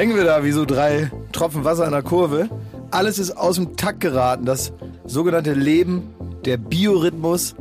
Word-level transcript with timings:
hängen 0.00 0.16
wir 0.16 0.24
da 0.24 0.42
wie 0.44 0.52
so 0.52 0.64
drei 0.64 1.10
Tropfen 1.30 1.62
Wasser 1.64 1.84
in 1.84 1.92
der 1.92 2.00
Kurve. 2.02 2.48
Alles 2.90 3.18
ist 3.18 3.32
aus 3.32 3.56
dem 3.56 3.76
Takt 3.76 4.00
geraten. 4.00 4.46
Das 4.46 4.72
sogenannte 5.04 5.52
Leben, 5.52 6.14
der 6.46 6.56
Biorhythmus, 6.56 7.54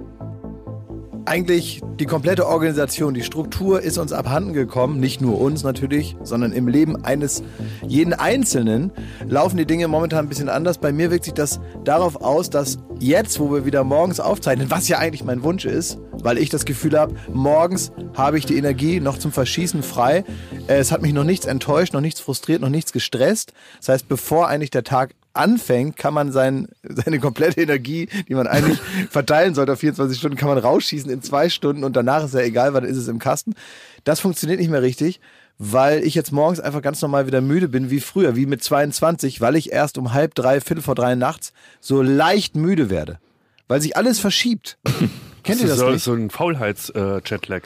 eigentlich 1.30 1.82
die 2.00 2.08
komplette 2.08 2.48
Organisation, 2.48 3.14
die 3.14 3.22
Struktur 3.22 3.82
ist 3.82 4.00
uns 4.00 4.12
abhanden 4.12 4.54
gekommen. 4.54 5.00
Nicht 5.00 5.22
nur 5.22 5.40
uns 5.40 5.64
natürlich, 5.64 6.18
sondern 6.24 6.52
im 6.52 6.68
Leben 6.68 7.06
eines 7.06 7.44
jeden 7.88 8.14
Einzelnen 8.14 8.92
laufen 9.28 9.58
die 9.58 9.68
Dinge 9.68 9.88
momentan 9.88 10.26
ein 10.26 10.30
bisschen 10.30 10.50
anders. 10.50 10.80
Bei 10.80 10.92
mir 10.92 11.12
wirkt 11.12 11.26
sich 11.26 11.36
das 11.36 11.60
darauf 11.84 12.22
aus, 12.22 12.50
dass 12.50 12.80
jetzt, 13.00 13.40
wo 13.40 13.52
wir 13.54 13.64
wieder 13.64 13.84
morgens 13.84 14.20
aufzeichnen, 14.20 14.72
was 14.72 14.88
ja 14.88 14.98
eigentlich 14.98 15.24
mein 15.24 15.44
Wunsch 15.44 15.66
ist, 15.66 16.00
weil 16.24 16.40
ich 16.40 16.50
das 16.50 16.66
Gefühl 16.66 16.98
habe, 16.98 17.14
morgens 17.32 17.92
habe 18.16 18.40
ich 18.40 18.48
die 18.48 18.58
Energie 18.58 19.00
noch 19.00 19.20
zum 19.20 19.32
Verschießen 19.32 19.84
frei. 19.84 20.24
Es 20.68 20.92
hat 20.92 21.04
mich 21.04 21.14
noch 21.14 21.24
nichts 21.24 21.46
enttäuscht, 21.46 21.94
noch 21.94 22.02
nichts 22.02 22.20
frustriert, 22.20 22.62
noch 22.62 22.70
nichts 22.70 22.92
gestresst. 22.92 23.54
Das 23.78 23.90
heißt, 23.90 24.10
bevor 24.10 24.48
eigentlich 24.48 24.72
der 24.72 24.84
Tag 24.84 25.14
anfängt, 25.40 25.98
kann 25.98 26.14
man 26.14 26.32
sein, 26.32 26.68
seine 26.84 27.20
komplette 27.20 27.62
Energie, 27.62 28.10
die 28.28 28.36
man 28.36 28.48
eigentlich 28.48 28.80
verteilen 29.10 29.56
sollte 29.56 29.74
auf 29.74 29.80
24 29.80 30.18
Stunden, 30.18 30.38
kann 30.38 30.50
man 30.50 30.58
rausschießen 30.58 31.10
in 31.10 31.22
zwei 31.22 31.50
Stunden 31.50 31.84
und 31.84 31.96
danach 31.96 32.24
ist 32.24 32.34
ja 32.34 32.42
egal, 32.42 32.74
weil 32.74 32.82
dann 32.82 32.90
ist 32.90 32.98
es 32.98 33.08
im 33.08 33.20
Kasten. 33.20 33.56
Das 34.04 34.20
funktioniert 34.20 34.60
nicht 34.60 34.70
mehr 34.70 34.82
richtig, 34.82 35.20
weil 35.58 36.04
ich 36.04 36.16
jetzt 36.16 36.32
morgens 36.32 36.60
einfach 36.60 36.82
ganz 36.82 37.02
normal 37.02 37.28
wieder 37.28 37.42
müde 37.42 37.68
bin, 37.68 37.90
wie 37.90 38.00
früher, 38.00 38.36
wie 38.36 38.46
mit 38.46 38.64
22, 38.64 39.42
weil 39.42 39.56
ich 39.56 39.72
erst 39.72 39.98
um 39.98 40.14
halb 40.14 40.36
drei, 40.36 40.62
viertel 40.62 40.82
vor 40.82 40.96
drei 40.96 41.16
nachts 41.16 41.54
so 41.80 42.02
leicht 42.02 42.56
müde 42.56 42.90
werde. 42.90 43.20
Weil 43.68 43.82
sich 43.82 43.96
alles 43.96 44.20
verschiebt. 44.20 44.78
Kennt 45.44 45.62
ihr 45.62 45.68
das 45.68 45.78
so, 45.78 45.90
nicht? 45.90 46.04
so 46.04 46.14
ein 46.14 46.30
Faulheits-Jetlag. 46.30 47.64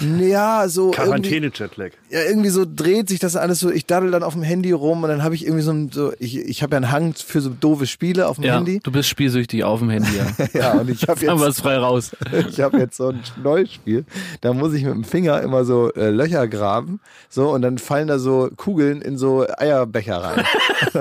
Ja, 0.00 0.68
so. 0.68 0.90
Quarantäne-Jetlag. 0.92 1.92
Ja, 2.12 2.20
irgendwie 2.28 2.50
so 2.50 2.64
dreht 2.66 3.08
sich 3.08 3.18
das 3.20 3.36
alles 3.36 3.58
so, 3.60 3.70
ich 3.70 3.86
daddel 3.86 4.10
dann 4.10 4.22
auf 4.22 4.34
dem 4.34 4.42
Handy 4.42 4.70
rum 4.72 5.02
und 5.02 5.08
dann 5.08 5.24
habe 5.24 5.34
ich 5.34 5.44
irgendwie 5.44 5.62
so 5.62 5.70
ein, 5.72 5.90
so 5.90 6.12
ich, 6.18 6.36
ich 6.38 6.62
habe 6.62 6.72
ja 6.72 6.76
einen 6.76 6.92
Hang 6.92 7.14
für 7.14 7.40
so 7.40 7.48
doofe 7.48 7.86
Spiele 7.86 8.28
auf 8.28 8.36
dem 8.36 8.44
Ja, 8.44 8.56
Handy. 8.56 8.80
du 8.82 8.92
bist 8.92 9.08
spielsüchtig 9.08 9.64
auf 9.64 9.80
dem 9.80 9.88
Handy, 9.88 10.10
ja. 10.16 10.46
Ja, 10.60 10.72
und 10.80 10.90
ich 10.90 11.02
habe 11.08 11.18
jetzt, 11.24 11.40
es 11.40 11.60
frei 11.60 11.78
raus. 11.78 12.12
ich 12.50 12.60
habe 12.60 12.78
jetzt 12.78 12.98
so 12.98 13.08
ein 13.08 13.20
neues 13.42 13.72
Spiel, 13.72 14.04
da 14.42 14.52
muss 14.52 14.74
ich 14.74 14.84
mit 14.84 14.92
dem 14.92 15.04
Finger 15.04 15.40
immer 15.40 15.64
so 15.64 15.90
äh, 15.94 16.10
Löcher 16.10 16.46
graben, 16.48 17.00
so 17.30 17.50
und 17.50 17.62
dann 17.62 17.78
fallen 17.78 18.08
da 18.08 18.18
so 18.18 18.50
Kugeln 18.56 19.00
in 19.00 19.16
so 19.16 19.46
Eierbecher 19.56 20.16
rein. 20.18 20.44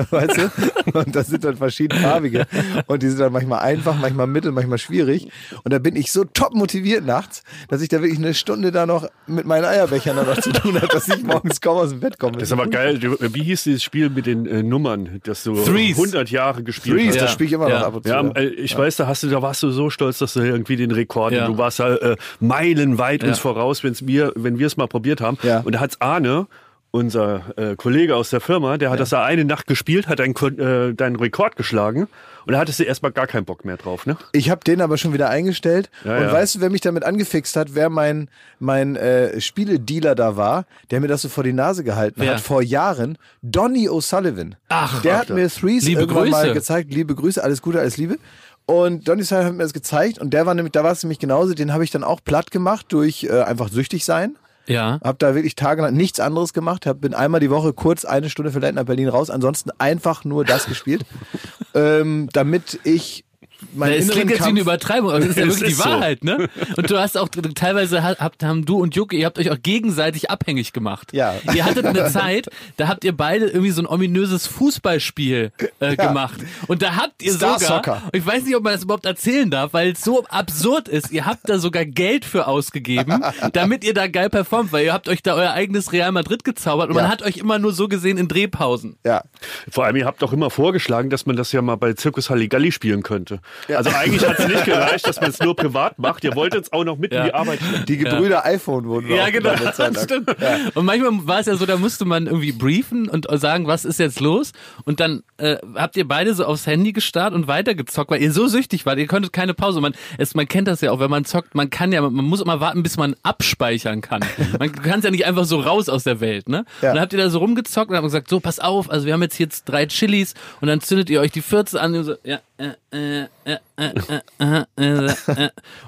weißt 0.10 0.38
du? 0.38 0.98
Und 0.98 1.14
das 1.16 1.28
sind 1.28 1.44
dann 1.44 1.58
verschiedenfarbige 1.58 2.48
und 2.88 3.04
die 3.04 3.10
sind 3.10 3.20
dann 3.20 3.34
manchmal 3.34 3.60
einfach, 3.60 3.96
manchmal 4.00 4.28
mittel, 4.28 4.52
manchmal 4.54 4.78
schwierig 4.78 5.28
und 5.64 5.74
da 5.74 5.80
bin 5.80 5.96
ich 5.98 6.12
so 6.12 6.24
top 6.24 6.54
motiviert 6.54 7.06
nachts, 7.06 7.44
dass 7.68 7.82
ich 7.82 7.90
da 7.90 8.02
wirklich 8.02 8.20
eine 8.20 8.34
Stunde 8.34 8.72
da 8.72 8.86
noch 8.86 9.08
mit 9.28 9.46
meinen 9.46 9.66
Eierbechern 9.66 10.16
noch 10.16 10.40
zu 10.40 10.52
tun 10.54 10.76
habe, 10.82 11.01
dass 11.08 11.18
ich 11.18 11.24
morgens 11.24 11.62
kaum 11.62 11.78
aus 11.78 11.90
dem 11.90 12.00
Bett 12.00 12.20
komme. 12.20 12.34
Das 12.34 12.44
ist 12.50 12.52
aber 12.54 12.68
geil. 12.68 13.00
Wie 13.02 13.44
hieß 13.44 13.64
dieses 13.64 13.84
Spiel 13.84 14.10
mit 14.10 14.26
den 14.26 14.46
äh, 14.46 14.64
Nummern, 14.64 15.20
das 15.24 15.44
du 15.44 15.56
Threes. 15.64 15.98
100 15.98 16.30
Jahre 16.32 16.64
gespielt 16.64 16.98
Threes, 16.98 17.08
hast? 17.10 17.16
Ja. 17.16 17.22
das 17.24 17.32
spiele 17.34 17.48
ich 17.48 17.54
immer 17.54 17.66
noch 17.70 17.72
Ja. 17.72 17.86
ab 17.88 17.96
und 17.96 18.04
zu. 18.04 18.10
Ja, 18.10 18.22
äh, 18.32 18.46
ich 18.48 18.78
weiß, 18.78 18.96
da 18.98 19.08
hast 19.08 19.24
du, 19.24 19.28
da 19.30 19.42
warst 19.42 19.64
du 19.64 19.72
so 19.72 19.90
stolz, 19.90 20.20
dass 20.20 20.34
du 20.34 20.42
irgendwie 20.42 20.76
den 20.76 20.92
Rekord, 20.92 21.34
Ja. 21.34 21.48
du 21.48 21.58
warst 21.58 21.80
ja 21.80 21.96
äh, 21.96 22.16
meilenweit 22.40 23.24
uns 23.24 23.38
Ja. 23.38 23.42
voraus, 23.42 23.84
wenn's 23.84 24.06
wir, 24.08 24.32
wenn 24.36 24.60
wir 24.60 24.68
es 24.68 24.78
mal 24.78 24.88
probiert 24.88 25.22
haben. 25.22 25.38
Ja. 25.44 25.62
Und 25.62 25.74
da 25.74 25.80
hat's 25.80 26.00
Arne, 26.02 26.48
unser 26.92 27.42
äh, 27.58 27.76
Kollege 27.78 28.16
aus 28.16 28.30
der 28.32 28.42
Firma, 28.42 28.78
der 28.78 28.90
hat 28.90 29.00
das 29.00 29.10
da 29.12 29.24
eine 29.24 29.46
Nacht 29.46 29.66
gespielt, 29.68 30.08
hat 30.08 30.20
deinen, 30.20 30.36
äh, 30.60 30.94
deinen 30.94 31.16
Rekord 31.16 31.56
geschlagen 31.56 32.08
und 32.46 32.54
da 32.54 32.60
hattest 32.60 32.80
du 32.80 32.84
erstmal 32.84 33.12
gar 33.12 33.28
keinen 33.28 33.46
Bock 33.46 33.66
mehr 33.66 33.78
drauf, 33.78 34.06
ne? 34.06 34.18
Ich 34.32 34.50
habe 34.50 34.64
den 34.64 34.82
aber 34.82 34.98
schon 34.98 35.14
wieder 35.14 35.30
eingestellt. 35.30 35.90
Ja, 36.04 36.18
und 36.18 36.24
ja. 36.24 36.32
weißt 36.32 36.56
du, 36.56 36.62
wer 36.62 36.70
mich 36.70 36.82
damit 36.82 37.04
angefixt 37.04 37.56
hat, 37.56 37.76
wer 37.76 37.90
mein, 37.90 38.30
mein 38.60 38.96
äh, 38.96 39.40
Spieledealer 39.40 40.16
da 40.16 40.38
war, 40.38 40.66
der 40.90 41.00
mir 41.02 41.08
das 41.08 41.22
so 41.22 41.30
vor 41.30 41.44
die 41.44 41.54
Nase 41.54 41.84
gehalten 41.84 42.22
Wer? 42.22 42.36
hat, 42.36 42.42
vor 42.42 42.62
Jahren? 42.62 43.18
Donny 43.42 43.90
O'Sullivan. 43.90 44.56
Ach, 44.70 45.02
der 45.02 45.20
hat 45.20 45.30
mir 45.30 45.50
Threes 45.50 45.86
Liebe 45.86 46.02
irgendwann 46.02 46.30
mal 46.30 46.42
Grüße. 46.44 46.54
gezeigt. 46.54 46.94
Liebe 46.94 47.16
Grüße, 47.16 47.44
alles 47.44 47.62
Gute, 47.62 47.80
alles 47.80 47.98
Liebe. 47.98 48.18
Und 48.66 49.08
Donny 49.08 49.24
O'Sullivan 49.24 49.46
hat 49.46 49.54
mir 49.54 49.64
das 49.64 49.74
gezeigt 49.74 50.20
und 50.20 50.32
der 50.34 50.46
war 50.46 50.54
nämlich, 50.54 50.72
da 50.72 50.84
war 50.84 50.92
es 50.92 51.04
nämlich 51.04 51.20
genauso, 51.20 51.54
den 51.54 51.74
habe 51.74 51.84
ich 51.84 51.92
dann 51.92 52.04
auch 52.04 52.24
platt 52.24 52.52
gemacht 52.52 52.88
durch 52.90 53.24
äh, 53.24 53.42
einfach 53.42 53.70
süchtig 53.70 54.06
sein. 54.06 54.36
Ja. 54.72 55.00
Hab 55.04 55.20
da 55.20 55.36
wirklich 55.36 55.56
tagelang 55.56 55.94
nichts 55.94 56.20
anderes 56.20 56.54
gemacht. 56.54 56.86
Hab, 56.86 57.02
bin 57.02 57.14
einmal 57.14 57.40
die 57.40 57.50
Woche 57.50 57.74
kurz 57.74 58.06
eine 58.06 58.30
Stunde 58.30 58.52
vielleicht 58.52 58.76
nach 58.76 58.86
Berlin 58.86 59.10
raus. 59.10 59.30
Ansonsten 59.30 59.72
einfach 59.78 60.24
nur 60.24 60.46
das 60.46 60.66
gespielt, 60.66 61.06
ähm, 61.74 62.30
damit 62.34 62.80
ich 62.84 63.26
mein 63.74 63.94
Es 63.94 64.10
klingt 64.10 64.30
jetzt 64.30 64.42
wie 64.46 64.50
eine 64.50 64.60
Übertreibung, 64.62 65.10
aber 65.12 65.20
das 65.20 65.30
ist 65.30 65.38
ja 65.38 65.46
wirklich 65.48 65.60
die 65.66 65.72
ist 65.74 65.78
so. 65.84 65.90
Wahrheit, 65.90 66.24
ne? 66.24 66.50
Und 66.78 66.90
du 66.90 67.00
hast 67.00 67.18
auch 67.18 67.28
teilweise 67.30 68.04
ha- 68.04 68.16
habt, 68.20 68.44
haben 68.44 68.66
du 68.66 68.78
und 68.80 68.96
Jucke, 68.96 69.16
ihr 69.16 69.26
habt 69.26 69.38
euch 69.40 69.50
auch 69.52 69.58
gegenseitig 69.62 70.30
abhängig 70.30 70.74
gemacht. 70.74 71.10
Ja. 71.14 71.36
Ihr 71.54 71.64
hattet 71.66 71.86
eine 71.86 72.08
Zeit, 72.12 72.48
da 72.78 72.88
habt 72.88 73.04
ihr 73.04 73.16
beide 73.16 73.46
irgendwie 73.48 73.72
so 73.72 73.82
ein 73.82 73.88
ominöses 73.88 74.48
Fußballspiel 74.48 75.52
äh, 75.80 75.96
gemacht. 75.96 76.40
Und 76.68 76.82
da 76.82 76.96
habt 76.96 77.22
ihr 77.24 77.34
Star 77.34 77.60
sogar, 77.60 77.78
Soccer. 77.78 78.02
ich 78.14 78.26
weiß 78.26 78.44
nicht, 78.46 78.56
ob 78.56 78.64
man 78.64 78.74
das 78.74 78.84
überhaupt 78.84 79.06
erzählen 79.06 79.50
darf, 79.50 79.74
weil 79.74 79.92
es 79.92 80.02
so 80.02 80.24
absurd 80.26 80.88
ist. 80.88 81.12
Ihr 81.12 81.26
habt 81.26 81.48
da 81.50 81.60
sogar 81.60 81.86
Geld 81.86 82.26
für 82.26 82.48
ausgegeben, 82.48 83.24
damit 83.54 83.84
ihr 83.84 83.94
da 83.94 84.08
geil 84.08 84.30
performt, 84.30 84.72
weil 84.72 84.86
ihr 84.86 84.94
habt 84.94 85.08
euch 85.08 85.22
da 85.24 85.36
euer 85.36 85.52
eigenes 85.52 85.92
Real 85.94 86.12
Madrid 86.12 86.44
gezaubert 86.44 86.90
und 86.90 86.96
Ja. 86.96 87.04
man 87.04 87.12
hat 87.12 87.22
euch 87.22 87.38
immer 87.38 87.60
nur 87.60 87.74
so 87.74 87.88
gesehen 87.88 88.18
in 88.18 88.28
Drehpausen. 88.28 88.98
Ja. 89.06 89.24
Vor 89.70 89.86
allem, 89.86 89.96
ihr 89.98 90.06
habt 90.06 90.22
doch 90.22 90.34
immer 90.34 90.50
vorgeschlagen, 90.50 91.10
dass 91.10 91.26
man 91.26 91.36
das 91.36 91.52
ja 91.52 91.62
mal 91.62 91.76
bei 91.76 91.94
Zirkus 91.94 92.30
Halligalli 92.30 92.72
spielen 92.72 93.04
könnte. 93.04 93.40
Also 93.76 93.90
eigentlich 93.92 94.28
hat 94.28 94.40
es 94.40 94.48
nicht 94.48 94.66
gereicht, 94.66 95.08
dass 95.08 95.20
man 95.22 95.30
es 95.30 95.40
nur 95.40 95.56
privat 95.56 95.98
macht. 96.00 96.24
Ihr 96.24 96.36
wolltet 96.36 96.66
es 96.66 96.74
auch 96.74 96.84
noch 96.84 96.98
mit 96.98 97.12
Ja. 97.14 97.20
in 97.22 97.26
die 97.28 97.34
Arbeit 97.34 97.60
stellen. 97.60 97.86
Die 97.88 97.98
Gebrüder 97.98 98.46
iPhone 98.46 98.86
wurden 98.86 99.10
Ja, 99.14 99.30
genau. 99.30 99.52
lang. 99.54 99.96
Stimmt. 100.04 100.30
Und 100.76 100.86
manchmal 100.86 101.12
war 101.28 101.40
es 101.40 101.46
ja 101.46 101.56
so, 101.56 101.66
da 101.66 101.78
musste 101.78 102.06
man 102.06 102.26
irgendwie 102.28 102.52
briefen 102.52 103.08
und 103.10 103.28
sagen, 103.40 103.68
was 103.68 103.86
ist 103.86 104.00
jetzt 104.00 104.20
los? 104.20 104.52
Und 104.86 105.00
dann 105.00 105.24
äh, 105.38 105.58
habt 105.76 105.96
ihr 105.98 106.08
beide 106.08 106.34
so 106.34 106.46
aufs 106.46 106.68
Handy 106.68 106.92
gestarrt 106.94 107.34
und 107.34 107.48
weitergezockt, 107.48 108.12
weil 108.12 108.22
ihr 108.22 108.32
so 108.32 108.48
süchtig 108.48 108.86
wart. 108.86 108.98
Ihr 109.00 109.08
konntet 109.08 109.34
keine 109.34 109.54
Pause. 109.54 109.82
Man, 109.82 109.94
es, 110.18 110.36
man 110.36 110.48
kennt 110.48 110.68
das 110.68 110.82
ja 110.82 110.92
auch, 110.92 111.00
wenn 111.00 111.10
man 111.10 111.26
zockt, 111.26 111.56
man 111.56 111.70
kann 111.70 111.92
ja, 111.92 112.02
man 112.02 112.26
muss 112.26 112.42
immer 112.42 112.60
warten, 112.60 112.84
bis 112.84 112.98
man 112.98 113.16
abspeichern 113.24 114.02
kann. 114.02 114.22
Man 114.60 114.72
kann 114.72 115.00
es 115.00 115.06
ja 115.06 115.12
nicht 115.12 115.26
einfach 115.26 115.46
so 115.46 115.60
raus 115.60 115.90
aus 115.90 116.04
der 116.04 116.20
Welt, 116.20 116.50
ne? 116.50 116.66
Ja. 116.82 116.90
Und 116.90 116.96
dann 116.96 117.02
habt 117.02 117.14
ihr 117.14 117.20
da 117.20 117.30
so 117.30 117.40
rumgezockt 117.40 117.90
und 117.90 117.96
habt 117.96 118.06
gesagt, 118.06 118.30
so, 118.30 118.40
pass 118.40 118.60
auf, 118.60 118.90
also 118.90 119.06
wir 119.06 119.14
haben 119.14 119.22
jetzt 119.22 119.40
jetzt 119.40 119.66
drei 119.66 119.86
Chilis 119.86 120.34
und 120.62 120.68
dann 120.68 120.82
zündet 120.82 121.10
ihr 121.10 121.22
euch 121.22 121.32
die 121.32 121.42
14 121.42 121.80
an 121.80 121.96
und 121.96 122.04
so, 122.04 122.16
ja, 122.24 122.40
äh, 122.58 122.70
Und 122.92 123.30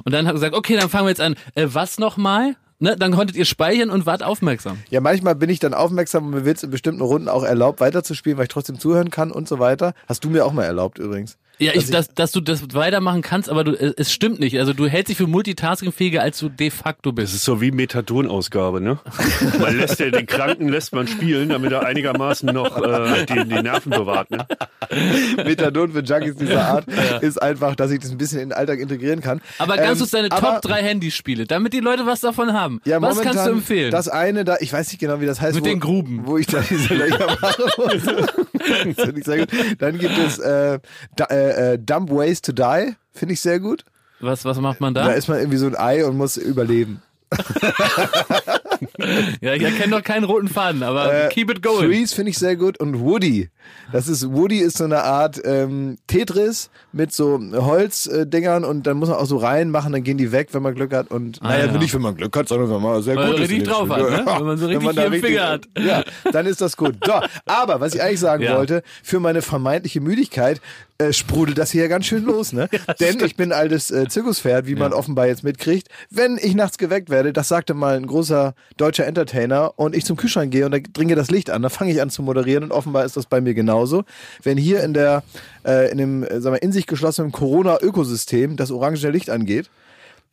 dann 0.06 0.28
ihr 0.28 0.34
gesagt, 0.34 0.56
okay, 0.56 0.78
dann 0.78 0.90
fangen 0.90 1.06
wir 1.06 1.10
jetzt 1.10 1.22
an. 1.22 1.36
Äh, 1.56 1.68
was 1.68 2.00
nochmal? 2.00 2.56
Ne, 2.80 2.98
dann 2.98 3.14
konntet 3.14 3.38
ihr 3.38 3.46
speichern 3.46 3.90
und 3.90 4.06
wart 4.06 4.24
aufmerksam. 4.24 4.78
Ja, 4.90 5.00
manchmal 5.00 5.36
bin 5.36 5.50
ich 5.50 5.60
dann 5.60 5.74
aufmerksam 5.74 6.26
und 6.26 6.32
mir 6.32 6.44
wird 6.46 6.58
es 6.58 6.64
in 6.64 6.70
bestimmten 6.70 7.02
Runden 7.02 7.30
auch 7.30 7.44
erlaubt, 7.44 7.80
weiterzuspielen, 7.80 8.38
weil 8.38 8.46
ich 8.46 8.50
trotzdem 8.50 8.78
zuhören 8.78 9.10
kann 9.10 9.32
und 9.32 9.48
so 9.48 9.60
weiter. 9.60 9.94
Hast 10.08 10.26
du 10.26 10.30
mir 10.30 10.46
auch 10.46 10.52
mal 10.52 10.66
erlaubt 10.66 11.00
übrigens. 11.00 11.38
Ja, 11.60 11.72
Dass 11.74 11.84
ich, 11.84 11.92
dass, 11.92 12.14
dass 12.14 12.32
du 12.32 12.42
das 12.42 12.74
weitermachen 12.74 13.22
kannst, 13.22 13.48
aber 13.50 13.64
du, 13.64 13.72
es 13.74 14.12
stimmt 14.12 14.40
nicht. 14.40 14.58
Also 14.60 14.74
du 14.74 14.88
hältst 14.88 15.10
dich 15.12 15.18
für 15.18 15.28
multitaskingfähiger, 15.28 16.22
als 16.22 16.40
du 16.40 16.50
de 16.50 16.72
facto 16.72 17.12
Das 17.12 17.26
bist. 17.26 17.36
ist 17.36 17.46
so 17.46 17.62
wie 17.62 17.72
Methadonausgabe, 17.72 18.82
ne? 18.82 19.00
Man 19.60 19.78
lässt 19.78 20.00
ja 20.00 20.10
den 20.10 20.26
Kranken 20.26 20.70
lässt 20.70 20.94
man 20.94 21.08
spielen, 21.08 21.50
damit 21.50 21.72
er 21.72 21.86
einigermaßen 21.86 22.52
noch 22.54 22.78
äh, 22.82 23.26
die, 23.26 23.48
die 23.48 23.62
Nerven 23.62 23.92
bewahrt, 23.92 24.32
ne? 24.32 24.46
Methadon 25.38 25.92
für 25.94 26.02
Junkies 26.02 26.36
dieser 26.36 26.66
Art 26.66 26.86
ist 27.22 27.42
einfach, 27.42 27.76
dass 27.76 27.92
ich 27.92 28.00
das 28.00 28.12
ein 28.12 28.18
bisschen 28.18 28.40
in 28.40 28.50
den 28.50 28.58
Alltag 28.58 28.80
integrieren 28.80 29.22
kann. 29.22 29.42
Aber 29.60 29.78
ganz 29.78 29.92
Ähm, 29.92 29.98
kurz 30.00 30.12
deine 30.12 30.30
Top 30.30 30.62
3 30.62 30.82
Handyspiele, 30.82 31.46
damit 31.46 31.74
die 31.74 31.80
Leute 31.80 32.06
was 32.06 32.22
davon 32.22 32.54
haben. 32.54 32.82
Ja, 32.86 33.02
was 33.02 33.22
kannst 33.22 33.46
du 33.46 33.52
empfehlen? 33.52 33.92
Das 33.92 34.08
eine 34.08 34.44
da, 34.44 34.58
ich 34.60 34.74
weiß 34.74 34.88
nicht 34.90 35.00
genau, 35.00 35.22
wie 35.22 35.26
das 35.26 35.40
heißt. 35.40 35.56
Mit 35.56 35.64
wo, 35.64 35.68
den 35.68 35.80
Gruben. 35.80 36.22
Wo 36.26 36.38
ich 36.38 36.48
da 36.48 36.62
diese 36.68 36.94
Löcher 36.96 37.28
mache. 37.42 37.64
das 38.54 39.06
finde 39.06 39.20
ich 39.20 39.26
sehr 39.26 39.38
gut. 39.40 39.50
Dann 39.80 39.98
gibt 40.00 40.18
es 40.18 40.40
äh, 40.40 40.80
da, 41.16 41.26
äh, 41.26 41.43
äh, 41.50 41.80
Dumb 41.80 42.10
Ways 42.10 42.42
to 42.42 42.52
Die, 42.52 42.96
finde 43.14 43.34
ich 43.34 43.42
sehr 43.42 43.60
gut. 43.60 43.86
was, 44.20 44.46
was 44.46 44.58
macht 44.60 44.80
man 44.82 44.94
Da 44.94 45.06
da? 45.08 45.12
ist 45.14 45.28
man 45.28 45.38
irgendwie 45.40 45.58
so 45.58 45.68
ein 45.68 45.76
Ei 45.78 46.06
und 46.06 46.18
muss 46.18 46.38
überleben. 46.38 47.02
Ja, 49.42 49.54
ich 49.54 49.64
erkenne 49.64 49.88
noch 49.90 50.04
keinen 50.04 50.24
roten 50.24 50.48
Faden, 50.48 50.84
aber 50.84 51.26
Äh, 51.26 51.30
keep 51.30 51.50
it 51.50 51.62
going. 51.64 51.90
Threes 51.90 52.14
finde 52.14 52.32
ich 52.32 52.38
sehr 52.38 52.56
gut 52.56 52.80
und 52.80 53.00
Woody. 53.00 53.50
Das 53.92 54.08
ist 54.08 54.32
Woody 54.32 54.60
ist 54.60 54.78
so 54.78 54.84
eine 54.84 55.04
Art 55.04 55.42
ähm, 55.46 55.98
Tetris 56.08 56.70
mit 56.92 57.12
so 57.14 57.40
Holzdingern 57.54 58.64
und 58.66 58.86
dann 58.88 58.98
muss 58.98 59.10
man 59.10 59.18
auch 59.18 59.26
so 59.26 59.38
reinmachen, 59.38 59.94
dann 59.94 60.04
gehen 60.04 60.18
die 60.18 60.32
weg, 60.32 60.50
wenn 60.52 60.62
man 60.62 60.76
Glück 60.76 60.94
hat 60.94 61.12
und 61.12 61.42
naja, 61.42 61.66
ja. 61.66 61.72
nicht 61.78 61.94
wenn 61.94 62.02
man 62.02 62.16
Glück 62.16 62.36
hat, 62.36 62.48
sondern 62.48 62.70
wenn 62.70 62.82
man 62.82 63.02
sehr 63.02 63.16
Weil 63.16 63.28
gut 63.28 63.34
man 63.34 63.42
richtig 63.42 63.64
drauf 63.64 63.90
hat, 63.90 64.00
ne? 64.10 64.24
Wenn 64.26 64.46
man 64.46 64.58
so 64.58 64.66
richtig 64.68 64.90
da 64.94 65.02
hier 65.02 65.14
im 65.14 65.22
Finger 65.22 65.48
hat. 65.48 65.66
Ja, 65.80 66.04
dann 66.32 66.46
ist 66.46 66.62
das 66.62 66.78
gut. 66.78 66.96
So, 67.06 67.14
aber 67.46 67.80
was 67.82 67.96
ich 67.96 68.02
eigentlich 68.02 68.20
sagen 68.20 68.44
Ja. 68.44 68.58
wollte, 68.58 68.84
für 69.02 69.20
meine 69.20 69.42
vermeintliche 69.42 70.02
Müdigkeit 70.02 70.62
äh, 71.00 71.12
sprudelt 71.12 71.58
das 71.58 71.72
hier 71.72 71.88
ganz 71.88 72.06
schön 72.06 72.24
los, 72.24 72.54
ne? 72.54 72.70
Denn 73.00 73.20
ich 73.24 73.36
bin 73.36 73.52
altes 73.52 73.90
äh, 73.92 74.08
Zirkuspferd, 74.08 74.68
wie 74.68 74.76
man 74.76 74.94
offenbar 74.94 75.28
jetzt 75.28 75.44
mitkriegt. 75.44 75.88
Wenn 76.10 76.38
ich 76.42 76.54
nachts 76.54 76.78
geweckt 76.78 77.10
werde, 77.10 77.34
das 77.34 77.48
sagte 77.48 77.74
mal 77.74 77.96
ein 77.96 78.06
großer 78.06 78.54
deutscher 78.84 79.08
Entertainer, 79.08 79.74
und 79.78 79.96
ich 79.96 80.04
zum 80.04 80.18
Kühlschrank 80.18 80.52
gehe 80.52 80.66
und 80.66 80.72
da 80.72 80.80
dringe 80.80 81.16
das 81.16 81.32
Licht 81.32 81.50
an, 81.50 81.62
dann 81.62 81.72
fange 81.72 81.92
ich 81.94 82.02
an 82.02 82.10
zu 82.10 82.22
moderieren 82.22 82.66
und 82.66 82.72
offenbar 82.72 83.06
ist 83.06 83.16
das 83.16 83.28
bei 83.28 83.40
mir 83.40 83.54
genauso. 83.54 84.04
Wenn 84.42 84.58
hier 84.58 84.84
in 84.84 84.94
der 84.94 85.24
äh, 85.66 85.90
in 85.90 85.98
dem 85.98 86.24
äh, 86.24 86.42
sagen 86.42 86.56
wir, 86.56 86.62
in 86.62 86.74
sich 86.74 86.86
geschlossenen 86.86 87.32
Corona-Ökosystem 87.32 88.58
das 88.58 88.72
orange 88.72 89.08
Licht 89.10 89.30
angeht, 89.30 89.70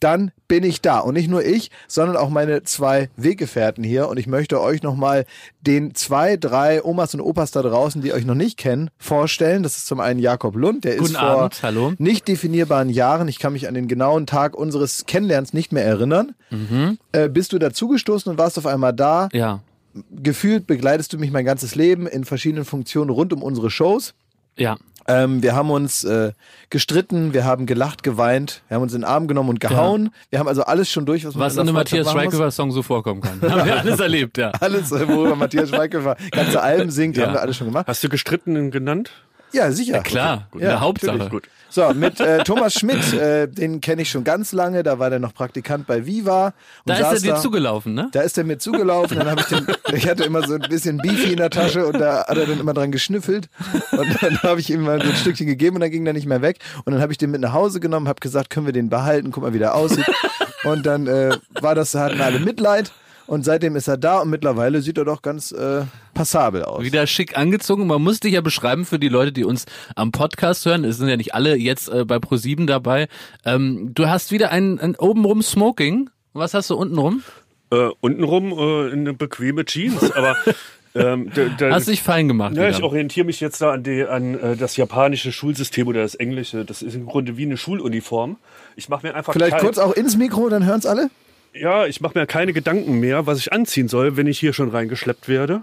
dann 0.01 0.33
bin 0.49 0.65
ich 0.65 0.81
da. 0.81 0.99
Und 0.99 1.15
nicht 1.15 1.29
nur 1.29 1.45
ich, 1.45 1.71
sondern 1.87 2.17
auch 2.17 2.31
meine 2.31 2.63
zwei 2.65 3.09
Weggefährten 3.17 3.85
hier. 3.85 4.09
Und 4.09 4.19
ich 4.19 4.27
möchte 4.27 4.61
euch 4.61 4.83
nochmal 4.83 5.27
den 5.61 5.95
zwei, 5.95 6.37
drei 6.37 6.83
Omas 6.83 7.15
und 7.15 7.21
Opas 7.21 7.51
da 7.51 7.63
draußen, 7.63 8.03
die 8.03 8.13
euch 8.13 8.25
noch 8.25 8.35
nicht 8.35 8.57
kennen, 8.57 8.91
vorstellen. 8.99 9.63
Das 9.63 9.77
ist 9.77 9.87
zum 9.87 10.01
einen 10.01 10.19
Jakob 10.19 10.57
Lund, 10.57 10.85
der 10.85 10.97
Guten 10.97 11.13
ist 11.13 11.19
vor 11.19 11.29
Abend, 11.29 11.63
hallo. 11.63 11.93
nicht 11.99 12.27
definierbaren 12.27 12.89
Jahren, 12.89 13.29
ich 13.29 13.39
kann 13.39 13.53
mich 13.53 13.69
an 13.69 13.75
den 13.75 13.89
genauen 13.89 14.27
Tag 14.27 14.57
unseres 14.57 15.05
Kennenlernens 15.07 15.53
nicht 15.53 15.73
mehr 15.73 15.85
erinnern, 15.85 16.35
äh, 17.13 17.29
bist 17.29 17.53
du 17.53 17.59
dazugestoßen 17.59 18.33
und 18.33 18.39
warst 18.39 18.59
auf 18.59 18.67
einmal 18.67 18.93
da. 18.93 19.29
Ja. 19.33 19.61
Gefühlt 20.11 20.67
begleitest 20.67 21.13
du 21.13 21.19
mich 21.19 21.31
mein 21.31 21.45
ganzes 21.45 21.75
Leben 21.75 22.07
in 22.07 22.25
verschiedenen 22.25 22.65
Funktionen 22.65 23.11
rund 23.11 23.33
um 23.33 23.43
unsere 23.43 23.71
Shows. 23.71 24.15
Ja. 24.57 24.77
Ähm, 25.07 25.43
wir 25.43 25.55
haben 25.55 25.71
uns 25.71 26.05
äh, 26.05 26.33
gestritten, 26.71 27.33
wir 27.33 27.45
haben 27.45 27.67
gelacht, 27.67 28.03
geweint, 28.03 28.63
wir 28.69 28.77
haben 28.77 28.83
uns 28.83 28.95
in 28.95 29.01
den 29.01 29.09
Arm 29.09 29.27
genommen 29.29 29.49
und 29.51 29.61
gehauen. 29.61 30.11
Wir 30.31 30.39
haben 30.39 30.49
also 30.49 30.63
alles 30.63 30.91
schon 30.91 31.07
durch, 31.07 31.25
was 31.25 31.35
man 31.35 31.47
Was 31.47 31.55
in 31.55 31.61
einem 31.61 31.75
Matthias. 31.75 32.11
Schweighöfer-Song 32.11 32.71
so 32.73 32.83
vorkommen 32.83 33.21
kann. 33.21 33.41
Haben 33.51 33.65
wir 33.67 33.79
alles 33.79 34.01
erlebt, 34.01 34.39
ja. 34.39 34.51
Alles, 34.61 34.93
äh, 34.93 35.09
worüber 35.09 35.37
Matthias 35.37 35.69
Schweighöfer 35.71 36.17
ganze 36.31 36.63
Alben 36.63 36.91
singt, 36.91 37.17
Ja. 37.17 37.27
haben 37.27 37.33
wir 37.35 37.41
alles 37.43 37.57
schon 37.57 37.67
gemacht. 37.67 37.87
Hast 37.89 38.03
du 38.05 38.09
gestritten 38.09 38.71
genannt? 38.71 39.11
Ja, 39.53 39.71
sicher. 39.73 40.01
Klar, 40.01 40.47
Ja, 40.55 40.59
in 40.61 40.61
der 40.61 40.81
Hauptsache. 40.81 41.13
natürlich. 41.19 41.31
Gut. 41.31 41.49
So, 41.73 41.89
mit 41.95 42.19
äh, 42.19 42.43
Thomas 42.43 42.75
Schmidt, 42.75 43.13
äh, 43.13 43.47
den 43.47 43.81
kenne 43.81 44.03
ich 44.03 44.11
schon 44.11 44.25
ganz 44.25 44.51
lange, 44.51 44.83
da 44.83 44.99
war 44.99 45.09
der 45.09 45.21
noch 45.21 45.33
Praktikant 45.33 45.87
bei 45.87 46.05
Viva. 46.05 46.47
Und 46.47 46.53
Da 46.87 46.95
ist 46.97 47.03
er 47.03 47.21
dir 47.21 47.35
da. 47.35 47.41
zugelaufen, 47.41 47.95
ne? 47.95 48.09
Da 48.11 48.23
ist 48.23 48.37
er 48.39 48.43
mir 48.45 48.59
zugelaufen, 48.59 49.19
dann 49.19 49.31
habe 49.31 49.41
ich 49.43 49.47
den, 49.47 49.67
ich 49.95 50.09
hatte 50.09 50.25
immer 50.25 50.45
so 50.47 50.55
ein 50.55 50.63
bisschen 50.69 50.99
Beefy 50.99 51.31
in 51.31 51.37
der 51.37 51.51
Tasche 51.51 51.87
und 51.87 52.01
da 52.01 52.27
hat 52.27 52.37
er 52.37 52.47
dann 52.47 52.59
immer 52.59 52.75
dran 52.75 52.91
geschnüffelt 52.91 53.49
und 53.93 54.21
dann 54.21 54.43
habe 54.43 54.59
ich 54.59 54.71
ihm 54.71 54.81
mal 54.83 55.01
so 55.01 55.11
ein 55.11 55.15
Stückchen 55.17 55.47
gegeben 55.47 55.77
und 55.77 55.83
dann 55.83 55.93
ging 55.93 56.05
er 56.07 56.13
nicht 56.13 56.27
mehr 56.27 56.43
weg 56.43 56.59
und 56.85 56.93
dann 56.93 57.01
habe 57.01 57.13
ich 57.13 57.19
den 57.19 57.31
mit 57.31 57.41
nach 57.41 57.53
Hause 57.53 57.79
genommen, 57.79 58.09
habe 58.09 58.19
gesagt, 58.19 58.51
können 58.51 58.67
wir 58.67 58.73
den 58.73 58.89
behalten, 58.89 59.31
guck 59.31 59.45
mal, 59.45 59.55
wie 59.55 59.59
der 59.61 59.77
aussieht 59.77 60.07
und 60.65 60.85
dann 60.87 61.07
äh, 61.07 61.37
war 61.61 61.77
das, 61.77 61.95
hatten 61.95 62.21
alle 62.21 62.41
Mitleid 62.41 62.91
und 63.31 63.45
seitdem 63.45 63.77
ist 63.77 63.87
er 63.87 63.97
da 63.97 64.19
und 64.23 64.31
mittlerweile 64.31 64.83
sieht 64.83 64.99
er 64.99 65.05
doch 65.05 65.23
ganz 65.23 65.53
äh, 65.53 65.83
passabel 66.15 66.65
aus. 66.65 66.83
Wieder 66.83 67.07
schick 67.07 67.39
angezogen. 67.39 67.87
Man 67.87 68.03
muss 68.03 68.19
dich 68.19 68.33
ja 68.33 68.41
beschreiben 68.41 68.85
für 68.85 68.99
die 68.99 69.09
Leute, 69.09 69.31
die 69.31 69.45
uns 69.45 69.67
am 69.95 70.11
Podcast 70.11 70.67
hören. 70.67 70.83
Es 70.83 70.97
sind 70.99 71.09
ja 71.09 71.17
nicht 71.17 71.33
alle 71.33 71.55
jetzt 71.55 71.89
äh, 71.89 72.05
bei 72.05 72.17
Pro7 72.17 72.67
dabei. 72.67 73.07
Ähm, 73.45 73.93
du 73.95 74.09
hast 74.09 74.33
wieder 74.33 74.51
ein, 74.51 74.81
ein 74.81 74.97
obenrum 74.97 75.43
Smoking. 75.43 76.11
Was 76.33 76.55
hast 76.55 76.71
du 76.71 76.75
untenrum? 76.75 77.23
Äh, 77.71 77.91
untenrum 78.01 78.51
äh, 78.51 78.93
eine 78.93 79.15
bequeme 79.15 79.65
Jeans, 79.65 80.11
aber 80.11 80.37
ähm, 80.97 81.31
da, 81.33 81.45
da, 81.57 81.71
Hast 81.77 81.87
dich 81.87 82.03
fein 82.03 82.27
gemacht. 82.27 82.57
ja, 82.57 82.69
ich 82.69 82.83
orientiere 82.83 83.27
mich 83.27 83.39
jetzt 83.39 83.61
da 83.61 83.75
an, 83.75 83.85
die, 83.85 84.05
an 84.07 84.35
äh, 84.41 84.57
das 84.57 84.77
japanische 84.77 85.31
Schulsystem 85.31 85.87
oder 85.87 86.03
das 86.03 86.17
englische. 86.17 86.65
Das 86.65 86.83
ist 86.83 86.97
im 86.97 87.07
Grunde 87.07 87.37
wie 87.37 87.45
eine 87.45 87.57
Schuluniform. 87.57 88.39
Ich 88.75 88.89
mache 88.89 89.07
mir 89.07 89.15
einfach 89.15 89.33
Vielleicht 89.35 89.53
kein- 89.53 89.61
kurz 89.61 89.79
auch 89.79 89.93
ins 89.93 90.17
Mikro, 90.17 90.49
dann 90.49 90.67
hören's 90.67 90.85
alle. 90.85 91.11
Ja, 91.55 91.87
ich 91.87 92.01
mache 92.01 92.19
mir 92.19 92.27
keine 92.27 92.53
Gedanken 92.53 93.01
mehr, 93.01 93.27
was 93.27 93.39
ich 93.39 93.53
anziehen 93.53 93.89
soll, 93.89 94.17
wenn 94.17 94.27
ich 94.27 94.39
hier 94.39 94.53
schon 94.53 94.69
reingeschleppt 94.71 95.29
werde. 95.29 95.63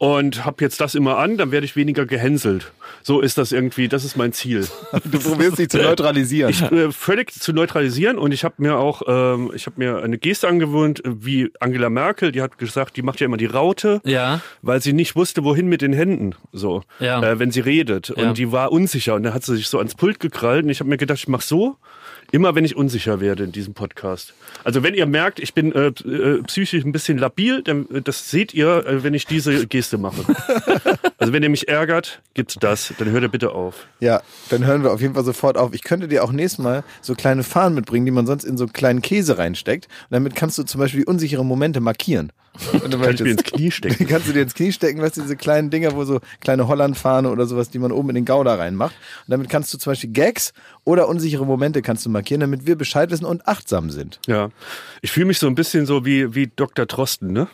Und 0.00 0.44
habe 0.44 0.62
jetzt 0.62 0.80
das 0.80 0.94
immer 0.94 1.18
an, 1.18 1.38
dann 1.38 1.50
werde 1.50 1.64
ich 1.66 1.74
weniger 1.74 2.06
gehänselt. 2.06 2.70
So 3.02 3.20
ist 3.20 3.36
das 3.36 3.50
irgendwie, 3.50 3.88
das 3.88 4.04
ist 4.04 4.16
mein 4.16 4.32
Ziel. 4.32 4.64
Du 5.04 5.18
probierst 5.18 5.58
dich 5.58 5.70
zu 5.70 5.78
neutralisieren. 5.78 6.50
Ich, 6.52 6.62
äh, 6.62 6.92
völlig 6.92 7.32
zu 7.32 7.52
neutralisieren 7.52 8.16
und 8.16 8.30
ich 8.32 8.44
habe 8.44 8.54
mir 8.58 8.76
auch, 8.76 9.02
ähm, 9.08 9.50
ich 9.56 9.66
habe 9.66 9.74
mir 9.78 10.00
eine 10.04 10.16
Geste 10.16 10.46
angewöhnt, 10.46 11.04
äh, 11.04 11.10
wie 11.24 11.50
Angela 11.58 11.90
Merkel, 11.90 12.30
die 12.30 12.42
hat 12.42 12.58
gesagt, 12.58 12.96
die 12.96 13.02
macht 13.02 13.18
ja 13.18 13.24
immer 13.26 13.38
die 13.38 13.46
Raute, 13.46 14.00
Ja. 14.04 14.40
weil 14.62 14.80
sie 14.80 14.92
nicht 14.92 15.16
wusste, 15.16 15.42
wohin 15.42 15.66
mit 15.66 15.82
den 15.82 15.92
Händen, 15.92 16.36
so, 16.52 16.84
Ja. 17.00 17.20
äh, 17.20 17.40
wenn 17.40 17.50
sie 17.50 17.60
redet. 17.60 18.12
Ja. 18.16 18.28
Und 18.28 18.38
die 18.38 18.52
war 18.52 18.70
unsicher 18.70 19.16
und 19.16 19.24
dann 19.24 19.34
hat 19.34 19.42
sie 19.42 19.56
sich 19.56 19.66
so 19.66 19.78
ans 19.78 19.96
Pult 19.96 20.20
gekrallt 20.20 20.62
und 20.62 20.70
ich 20.70 20.78
habe 20.78 20.88
mir 20.90 20.96
gedacht, 20.96 21.18
ich 21.18 21.26
mach 21.28 21.42
so, 21.42 21.76
immer 22.30 22.54
wenn 22.54 22.64
ich 22.64 22.76
unsicher 22.76 23.20
werde 23.20 23.44
in 23.44 23.52
diesem 23.52 23.74
Podcast. 23.74 24.34
Also 24.64 24.82
wenn 24.82 24.94
ihr 24.94 25.06
merkt, 25.06 25.40
ich 25.40 25.54
bin 25.54 25.72
äh, 25.72 25.86
äh, 25.88 26.42
psychisch 26.42 26.84
ein 26.84 26.92
bisschen 26.92 27.18
labil, 27.18 27.62
dann 27.62 27.88
äh, 27.90 28.02
das 28.02 28.30
seht 28.30 28.54
ihr, 28.54 28.86
äh, 28.86 29.02
wenn 29.02 29.14
ich 29.14 29.26
diese 29.26 29.66
Geste 29.66 29.98
mache. 29.98 30.24
also 31.18 31.32
wenn 31.32 31.42
ihr 31.42 31.48
mich 31.48 31.68
ärgert, 31.68 32.22
gibt's 32.34 32.56
das, 32.60 32.92
dann 32.98 33.10
hört 33.10 33.22
ihr 33.22 33.28
bitte 33.28 33.52
auf. 33.52 33.86
Ja, 34.00 34.22
dann 34.50 34.66
hören 34.66 34.82
wir 34.82 34.92
auf 34.92 35.00
jeden 35.00 35.14
Fall 35.14 35.24
sofort 35.24 35.56
auf. 35.56 35.74
Ich 35.74 35.82
könnte 35.82 36.08
dir 36.08 36.24
auch 36.24 36.32
nächstes 36.32 36.62
Mal 36.62 36.84
so 37.00 37.14
kleine 37.14 37.42
Fahnen 37.42 37.74
mitbringen, 37.74 38.06
die 38.06 38.12
man 38.12 38.26
sonst 38.26 38.44
in 38.44 38.56
so 38.56 38.64
einen 38.64 38.72
kleinen 38.72 39.02
Käse 39.02 39.38
reinsteckt. 39.38 39.86
Und 39.86 40.14
damit 40.14 40.34
kannst 40.34 40.58
du 40.58 40.64
zum 40.64 40.80
Beispiel 40.80 41.00
die 41.00 41.06
unsicheren 41.06 41.46
Momente 41.46 41.80
markieren. 41.80 42.32
Kann 42.80 43.12
ich 43.14 43.20
mir 43.20 43.30
ins. 43.30 43.42
Knie 43.44 43.70
stecken. 43.70 44.06
kannst 44.08 44.28
du 44.28 44.32
dir 44.32 44.42
ins 44.42 44.54
Knie 44.54 44.72
stecken, 44.72 45.00
weißt 45.00 45.16
du, 45.16 45.22
diese 45.22 45.36
kleinen 45.36 45.70
Dinger, 45.70 45.94
wo 45.94 46.04
so 46.04 46.20
kleine 46.40 46.68
Hollandfahne 46.68 47.30
oder 47.30 47.46
sowas, 47.46 47.70
die 47.70 47.78
man 47.78 47.92
oben 47.92 48.08
in 48.10 48.14
den 48.16 48.24
Gouda 48.24 48.54
reinmacht. 48.56 48.94
Und 49.26 49.30
damit 49.30 49.48
kannst 49.48 49.72
du 49.72 49.78
zum 49.78 49.92
Beispiel 49.92 50.10
Gags 50.10 50.52
oder 50.84 51.08
unsichere 51.08 51.46
Momente 51.46 51.82
kannst 51.82 52.04
du 52.06 52.10
markieren, 52.10 52.40
damit 52.40 52.66
wir 52.66 52.76
Bescheid 52.76 53.10
wissen 53.10 53.24
und 53.24 53.46
achtsam 53.46 53.90
sind. 53.90 54.18
Ja, 54.26 54.50
ich 55.02 55.10
fühle 55.12 55.26
mich 55.26 55.38
so 55.38 55.46
ein 55.46 55.54
bisschen 55.54 55.86
so 55.86 56.04
wie, 56.04 56.34
wie 56.34 56.50
Dr. 56.54 56.86
Trosten, 56.86 57.32
ne? 57.32 57.48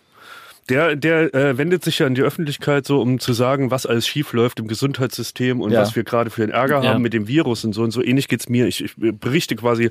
Der, 0.70 0.96
der 0.96 1.34
äh, 1.34 1.58
wendet 1.58 1.84
sich 1.84 1.98
ja 1.98 2.06
in 2.06 2.14
die 2.14 2.22
Öffentlichkeit 2.22 2.86
so, 2.86 2.98
um 3.02 3.18
zu 3.20 3.34
sagen, 3.34 3.70
was 3.70 3.84
alles 3.84 4.06
schief 4.08 4.32
läuft 4.32 4.58
im 4.60 4.66
Gesundheitssystem 4.66 5.60
und 5.60 5.72
Ja. 5.72 5.82
was 5.82 5.94
wir 5.94 6.04
gerade 6.04 6.30
für 6.30 6.42
einen 6.42 6.52
Ärger 6.52 6.82
Ja. 6.82 6.88
haben 6.94 7.02
mit 7.02 7.12
dem 7.12 7.28
Virus 7.28 7.64
und 7.66 7.74
so 7.74 7.82
und 7.82 7.90
so. 7.90 8.02
Ähnlich 8.02 8.28
geht's 8.28 8.48
mir. 8.48 8.66
Ich, 8.66 8.82
ich 8.82 8.94
berichte 8.96 9.56
quasi 9.56 9.90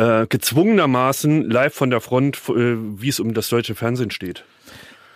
äh, 0.00 0.26
gezwungenermaßen 0.26 1.50
live 1.50 1.74
von 1.74 1.90
der 1.90 2.00
Front, 2.00 2.36
äh, 2.48 2.76
wie 3.00 3.08
es 3.08 3.20
um 3.20 3.34
das 3.34 3.50
deutsche 3.50 3.74
Fernsehen 3.74 4.10
steht. 4.10 4.44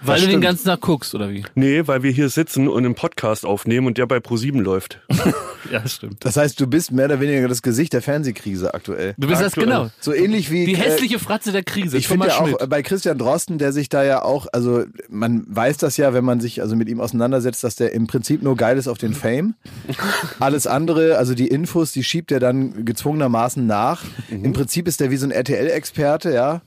Weil 0.06 0.20
du 0.20 0.26
den 0.26 0.40
ganzen 0.40 0.66
Tag 0.66 0.80
guckst, 0.80 1.14
oder 1.14 1.30
wie? 1.30 1.44
Nee, 1.54 1.86
weil 1.86 2.02
wir 2.02 2.10
hier 2.10 2.28
sitzen 2.28 2.68
und 2.68 2.84
einen 2.84 2.94
Podcast 2.94 3.44
aufnehmen 3.46 3.86
und 3.86 3.98
der 3.98 4.06
bei 4.06 4.20
ProSieben 4.20 4.60
läuft. 4.60 5.00
Ja, 5.70 5.80
das 5.80 5.94
stimmt. 5.94 6.24
Das 6.24 6.36
heißt, 6.36 6.60
du 6.60 6.66
bist 6.66 6.92
mehr 6.92 7.06
oder 7.06 7.20
weniger 7.20 7.48
das 7.48 7.62
Gesicht 7.62 7.94
der 7.94 8.02
Fernsehkrise 8.02 8.74
aktuell. 8.74 9.14
Du 9.16 9.28
bist 9.28 9.40
das 9.40 9.52
Aktuell. 9.54 9.66
genau. 9.66 9.90
So 9.98 10.12
ähnlich 10.12 10.50
wie 10.50 10.66
Die 10.66 10.74
äh, 10.74 10.76
hässliche 10.76 11.18
Fratze 11.18 11.52
der 11.52 11.62
Krise. 11.62 11.96
Ich 11.96 12.06
finde 12.06 12.28
ja 12.28 12.38
auch 12.38 12.60
äh, 12.60 12.66
bei 12.66 12.82
Christian 12.82 13.18
Drosten, 13.18 13.58
der 13.58 13.72
sich 13.72 13.88
da 13.88 14.04
ja 14.04 14.22
auch, 14.22 14.46
also 14.52 14.84
man 15.08 15.44
weiß 15.48 15.78
das 15.78 15.96
ja, 15.96 16.12
wenn 16.12 16.24
man 16.24 16.40
sich 16.40 16.60
also 16.60 16.76
mit 16.76 16.88
ihm 16.88 17.00
auseinandersetzt, 17.00 17.64
dass 17.64 17.76
der 17.76 17.92
im 17.92 18.06
Prinzip 18.06 18.42
nur 18.42 18.56
geil 18.56 18.76
ist 18.76 18.88
auf 18.88 18.98
den 18.98 19.14
Fame. 19.14 19.54
Alles 20.38 20.66
andere, 20.66 21.16
also 21.16 21.34
die 21.34 21.48
Infos, 21.48 21.92
die 21.92 22.04
schiebt 22.04 22.30
er 22.30 22.40
dann 22.40 22.84
gezwungenermaßen 22.84 23.66
nach. 23.66 24.02
Im 24.30 24.52
Prinzip 24.52 24.86
ist 24.86 25.00
der 25.00 25.10
wie 25.10 25.16
so 25.16 25.26
ein 25.26 25.32
RTL-Experte, 25.32 26.32
ja, 26.32 26.60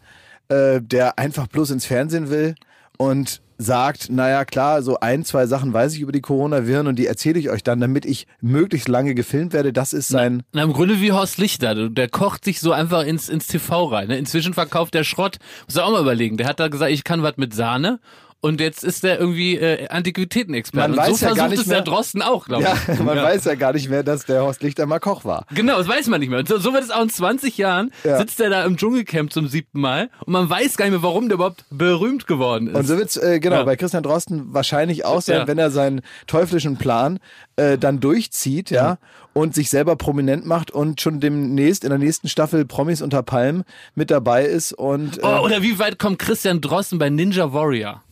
äh, 0.49 0.81
der 0.81 1.19
einfach 1.19 1.47
bloß 1.47 1.71
ins 1.71 1.85
Fernsehen 1.85 2.29
will 2.29 2.55
und 2.97 3.41
sagt, 3.57 4.11
naja 4.11 4.45
klar, 4.45 4.81
so 4.81 4.99
ein, 4.99 5.25
zwei 5.25 5.47
Sachen 5.47 5.73
weiß 5.73 5.95
ich 5.95 6.01
über 6.01 6.11
die 6.11 6.21
Coronaviren 6.21 6.87
und 6.87 6.97
die 6.97 7.07
erzähle 7.07 7.39
ich 7.39 7.49
euch 7.49 7.63
dann, 7.63 7.79
damit 7.79 8.05
ich 8.05 8.27
möglichst 8.39 8.87
lange 8.87 9.15
gefilmt 9.15 9.53
werde. 9.53 9.73
Das 9.73 9.93
ist 9.93 10.07
sein... 10.07 10.43
Na, 10.53 10.63
im 10.63 10.73
Grunde 10.73 11.01
wie 11.01 11.11
Horst 11.11 11.37
Lichter. 11.37 11.89
Der 11.89 12.09
kocht 12.09 12.45
sich 12.45 12.59
so 12.59 12.71
einfach 12.71 13.03
ins, 13.03 13.29
ins 13.29 13.47
TV 13.47 13.85
rein. 13.85 14.09
Ne? 14.09 14.17
Inzwischen 14.17 14.53
verkauft 14.53 14.93
der 14.93 15.03
Schrott. 15.03 15.37
Muss 15.65 15.75
er 15.75 15.85
auch 15.85 15.91
mal 15.91 16.01
überlegen. 16.01 16.37
Der 16.37 16.47
hat 16.47 16.59
da 16.59 16.67
gesagt, 16.67 16.91
ich 16.91 17.03
kann 17.03 17.23
was 17.23 17.37
mit 17.37 17.53
Sahne. 17.53 17.99
Und 18.39 18.61
jetzt 18.61 18.83
ist 18.83 19.03
der 19.03 19.19
irgendwie 19.19 19.57
äh, 19.57 19.87
Antiquitätenexperte. 19.89 20.89
Man 20.89 20.99
Und 20.99 21.05
so 21.05 21.11
weiß 21.13 21.21
ja 21.21 21.27
gar 21.29 21.35
versucht 21.35 21.49
nicht 21.51 21.59
es 21.61 21.67
der 21.67 21.77
mehr- 21.77 21.83
Drosten 21.83 22.21
auch, 22.21 22.45
glaube 22.45 22.63
Ja, 22.63 22.75
ich. 22.93 22.99
man 23.03 23.17
weiß 23.17 23.45
ja 23.45 23.55
gar 23.55 23.73
nicht 23.73 23.89
mehr, 23.89 24.03
dass 24.03 24.25
der 24.25 24.41
Horst 24.43 24.61
Lichter 24.61 24.85
mal 24.85 24.99
Koch 24.99 25.25
war. 25.25 25.45
Genau, 25.55 25.77
das 25.77 25.87
weiß 25.87 26.07
man 26.07 26.19
nicht 26.19 26.29
mehr. 26.29 26.39
Und 26.39 26.47
So, 26.47 26.59
so 26.59 26.71
wird 26.71 26.83
es 26.83 26.91
auch 26.91 27.01
in 27.01 27.09
20 27.09 27.57
Jahren. 27.57 27.91
Ja. 28.03 28.17
Sitzt 28.19 28.39
er 28.39 28.49
da 28.51 28.63
im 28.65 28.77
Dschungelcamp 28.77 29.33
zum 29.33 29.47
siebten 29.47 29.79
Mal 29.81 30.09
und 30.25 30.33
man 30.33 30.49
weiß 30.49 30.77
gar 30.77 30.85
nicht 30.85 30.91
mehr, 30.93 31.03
warum 31.03 31.29
der 31.29 31.35
überhaupt 31.35 31.65
berühmt 31.71 32.27
geworden 32.27 32.67
ist. 32.67 32.75
Und 32.75 32.85
so 32.87 32.97
wird's 32.97 33.17
äh, 33.17 33.39
genau 33.39 33.57
Ja. 33.57 33.63
bei 33.63 33.75
Christian 33.75 34.03
Drosten 34.03 34.53
wahrscheinlich 34.53 35.03
auch 35.03 35.21
sein, 35.21 35.37
Ja. 35.39 35.47
wenn 35.47 35.57
er 35.57 35.71
seinen 35.71 36.01
teuflischen 36.27 36.77
Plan 36.77 37.19
äh, 37.55 37.77
dann 37.79 37.99
durchzieht, 37.99 38.69
ja, 38.69 38.97
und 39.33 39.55
sich 39.55 39.69
selber 39.71 39.95
prominent 39.95 40.45
macht 40.45 40.69
und 40.71 41.01
schon 41.01 41.19
demnächst 41.19 41.83
in 41.83 41.89
der 41.89 41.99
nächsten 41.99 42.27
Staffel 42.29 42.65
Promis 42.65 43.01
unter 43.01 43.23
Palmen 43.23 43.63
mit 43.95 44.09
dabei 44.11 44.45
ist 44.45 44.73
und 44.73 45.17
äh, 45.17 45.21
oh, 45.23 45.39
oder 45.43 45.61
wie 45.63 45.79
weit 45.79 45.97
kommt 45.99 46.19
Christian 46.19 46.61
Drosten 46.61 46.97
bei 46.99 47.09
Ninja 47.09 47.51
Warrior? 47.53 48.03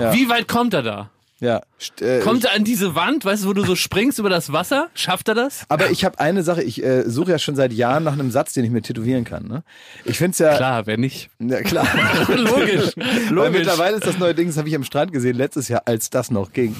Ja. 0.00 0.12
Wie 0.12 0.28
weit 0.28 0.48
kommt 0.48 0.74
er 0.74 0.82
da? 0.82 1.10
ja. 1.40 1.60
st- 1.80 2.02
Äh, 2.04 2.18
Kommt 2.20 2.44
er 2.46 2.52
an 2.56 2.64
diese 2.64 2.96
Wand, 2.96 3.24
weißt 3.24 3.44
du, 3.44 3.48
wo 3.48 3.52
du 3.52 3.64
so 3.64 3.76
springst 3.76 4.18
über 4.18 4.28
das 4.28 4.52
Wasser? 4.52 4.88
Schafft 4.94 5.28
er 5.28 5.36
das? 5.36 5.64
aber 5.68 5.88
ich 5.92 6.04
habe 6.04 6.18
eine 6.18 6.42
Sache, 6.42 6.64
ich 6.64 6.82
äh, 6.82 7.08
suche 7.08 7.30
ja 7.30 7.38
schon 7.38 7.54
seit 7.54 7.72
Jahren 7.72 8.02
nach 8.02 8.14
einem 8.14 8.32
Satz, 8.32 8.54
den 8.54 8.64
ich 8.64 8.72
mir 8.72 8.82
tätowieren 8.82 9.22
kann. 9.22 9.46
Ne? 9.46 9.62
Ich 10.04 10.18
find's 10.18 10.40
ja 10.40 10.56
Klar, 10.56 10.86
wer 10.88 10.96
nicht? 10.98 11.30
Ja, 11.38 11.60
klar. 11.62 11.86
Logisch. 12.34 12.90
Weil 12.96 13.28
Logisch. 13.30 13.52
mittlerweile 13.52 13.96
ist 13.98 14.06
das 14.08 14.18
neue 14.18 14.34
Ding, 14.34 14.48
das 14.48 14.56
habe 14.56 14.68
ich 14.68 14.74
am 14.74 14.82
Strand 14.82 15.12
gesehen, 15.12 15.36
letztes 15.36 15.68
Jahr, 15.68 15.82
als 15.84 16.10
das 16.10 16.32
noch 16.32 16.52
ging. 16.52 16.74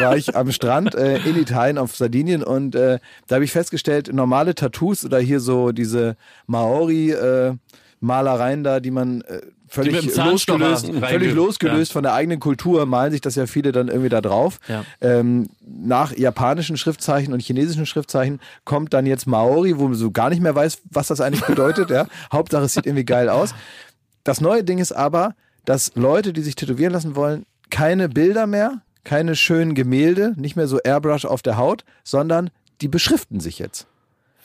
War 0.00 0.16
ich 0.16 0.34
am 0.34 0.50
Strand 0.50 0.96
äh, 0.96 1.18
in 1.18 1.36
Italien 1.36 1.78
auf 1.78 1.94
Sardinien 1.94 2.42
und 2.42 2.74
äh, 2.74 2.98
da 3.28 3.36
habe 3.36 3.44
ich 3.44 3.52
festgestellt, 3.52 4.12
normale 4.12 4.56
Tattoos 4.56 5.04
oder 5.04 5.20
hier 5.20 5.38
so 5.38 5.70
diese 5.70 6.16
Maori-Malereien 8.00 8.64
da, 8.64 8.80
die 8.80 8.90
man 8.90 9.20
äh, 9.22 9.40
völlig 9.70 10.16
losgelöst, 10.16 10.90
völlig 11.00 11.34
losgelöst 11.34 11.92
von 11.92 12.02
der 12.02 12.12
eigenen 12.12 12.40
Kultur, 12.40 12.84
malen 12.86 13.12
sich 13.12 13.20
das 13.20 13.36
ja 13.36 13.46
viele 13.46 13.72
dann 13.72 13.88
irgendwie 13.88 14.08
da 14.08 14.20
drauf. 14.20 14.58
Ja. 14.68 14.84
Ähm, 15.00 15.48
nach 15.66 16.16
japanischen 16.16 16.76
Schriftzeichen 16.76 17.32
und 17.32 17.40
chinesischen 17.40 17.86
Schriftzeichen 17.86 18.40
kommt 18.64 18.92
dann 18.92 19.06
jetzt 19.06 19.26
Maori, 19.26 19.78
wo 19.78 19.84
man 19.84 19.94
so 19.94 20.10
gar 20.10 20.30
nicht 20.30 20.42
mehr 20.42 20.54
weiß, 20.54 20.82
was 20.90 21.06
das 21.08 21.20
eigentlich 21.20 21.44
bedeutet. 21.44 21.90
ja. 21.90 22.06
Hauptsache, 22.32 22.64
es 22.64 22.74
sieht 22.74 22.86
irgendwie 22.86 23.04
geil 23.04 23.28
aus. 23.28 23.54
Das 24.24 24.40
neue 24.40 24.64
Ding 24.64 24.78
ist 24.78 24.92
aber, 24.92 25.34
dass 25.64 25.92
Leute, 25.94 26.32
die 26.32 26.42
sich 26.42 26.56
tätowieren 26.56 26.92
lassen 26.92 27.14
wollen, 27.14 27.46
keine 27.70 28.08
Bilder 28.08 28.46
mehr, 28.46 28.82
keine 29.04 29.36
schönen 29.36 29.74
Gemälde, 29.74 30.34
nicht 30.36 30.56
mehr 30.56 30.66
so 30.66 30.78
Airbrush 30.78 31.24
auf 31.24 31.42
der 31.42 31.56
Haut, 31.56 31.84
sondern 32.04 32.50
die 32.80 32.88
beschriften 32.88 33.40
sich 33.40 33.58
jetzt. 33.58 33.86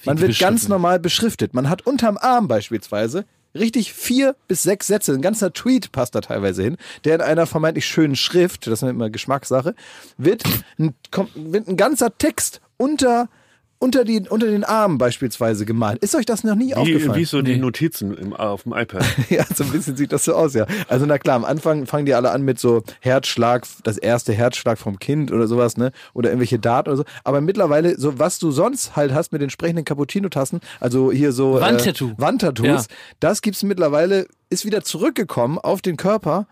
Man 0.06 0.20
wird 0.20 0.38
ganz 0.38 0.68
normal 0.68 1.00
beschriftet. 1.00 1.54
Man 1.54 1.68
hat 1.70 1.86
unterm 1.86 2.18
Arm 2.18 2.48
beispielsweise 2.48 3.26
richtig 3.56 3.94
vier 3.94 4.36
bis 4.48 4.64
sechs 4.64 4.88
Sätze, 4.88 5.14
ein 5.14 5.22
ganzer 5.22 5.54
Tweet 5.54 5.92
passt 5.92 6.16
da 6.16 6.22
teilweise 6.22 6.64
hin, 6.64 6.78
der 7.04 7.16
in 7.16 7.22
einer 7.22 7.48
vermeintlich 7.48 7.86
schönen 7.86 8.16
Schrift, 8.16 8.68
das 8.68 8.82
ist 8.82 8.90
immer 8.90 9.10
Geschmackssache, 9.10 9.76
wird 10.18 10.44
ein, 10.78 10.94
kommt, 11.12 11.32
wird 11.36 11.68
ein 11.68 11.78
ganzer 11.78 12.18
Text 12.18 12.62
unter 12.78 13.30
unter, 13.78 14.06
die, 14.06 14.22
unter 14.30 14.48
den 14.48 14.64
Armen 14.64 14.98
beispielsweise 14.98 15.66
gemalt. 15.66 16.02
Ist 16.02 16.16
euch 16.16 16.26
das 16.26 16.44
noch 16.44 16.56
nie 16.56 16.70
Wie, 16.70 16.76
aufgefallen? 16.76 17.20
wie 17.20 17.26
so 17.26 17.42
die. 17.42 17.58
Notizen 17.58 18.16
im, 18.18 18.34
auf 18.34 18.64
dem 18.64 18.74
iPad. 18.74 19.04
Ja, 19.30 19.44
so 19.54 19.64
ein 19.64 19.72
bisschen 19.72 19.96
sieht 19.98 20.12
das 20.12 20.24
so 20.26 20.34
aus, 20.34 20.54
ja. 20.54 20.66
Also 20.88 21.06
na 21.06 21.18
klar, 21.18 21.36
am 21.36 21.46
Anfang 21.46 21.86
fangen 21.86 22.06
die 22.06 22.14
alle 22.14 22.32
an 22.32 22.42
mit 22.44 22.58
so 22.60 22.84
Herzschlag, 23.02 23.66
das 23.84 23.98
erste 23.98 24.34
Herzschlag 24.34 24.78
vom 24.78 24.98
Kind 25.00 25.32
oder 25.32 25.48
sowas, 25.48 25.78
ne? 25.78 25.92
Oder 26.14 26.30
irgendwelche 26.30 26.58
Daten 26.58 26.90
oder 26.90 26.98
so. 26.98 27.04
Aber 27.24 27.42
mittlerweile, 27.42 28.00
so 28.00 28.18
was 28.18 28.40
du 28.40 28.52
sonst 28.52 28.96
halt 28.96 29.14
hast 29.14 29.32
mit 29.32 29.42
den 29.42 29.46
entsprechenden 29.46 29.84
Cappuccino-Tassen, 29.86 30.62
also 30.80 31.12
hier 31.12 31.32
so 31.32 31.60
Wandtattoo. 31.60 32.10
Äh, 32.12 32.14
Wandtattoos, 32.18 32.66
Ja. 32.68 32.84
das 33.20 33.42
gibt's 33.42 33.62
mittlerweile, 33.64 34.28
ist 34.50 34.66
wieder 34.66 34.84
zurückgekommen 34.84 35.58
auf 35.58 35.82
den 35.82 35.98
Körper 35.98 36.48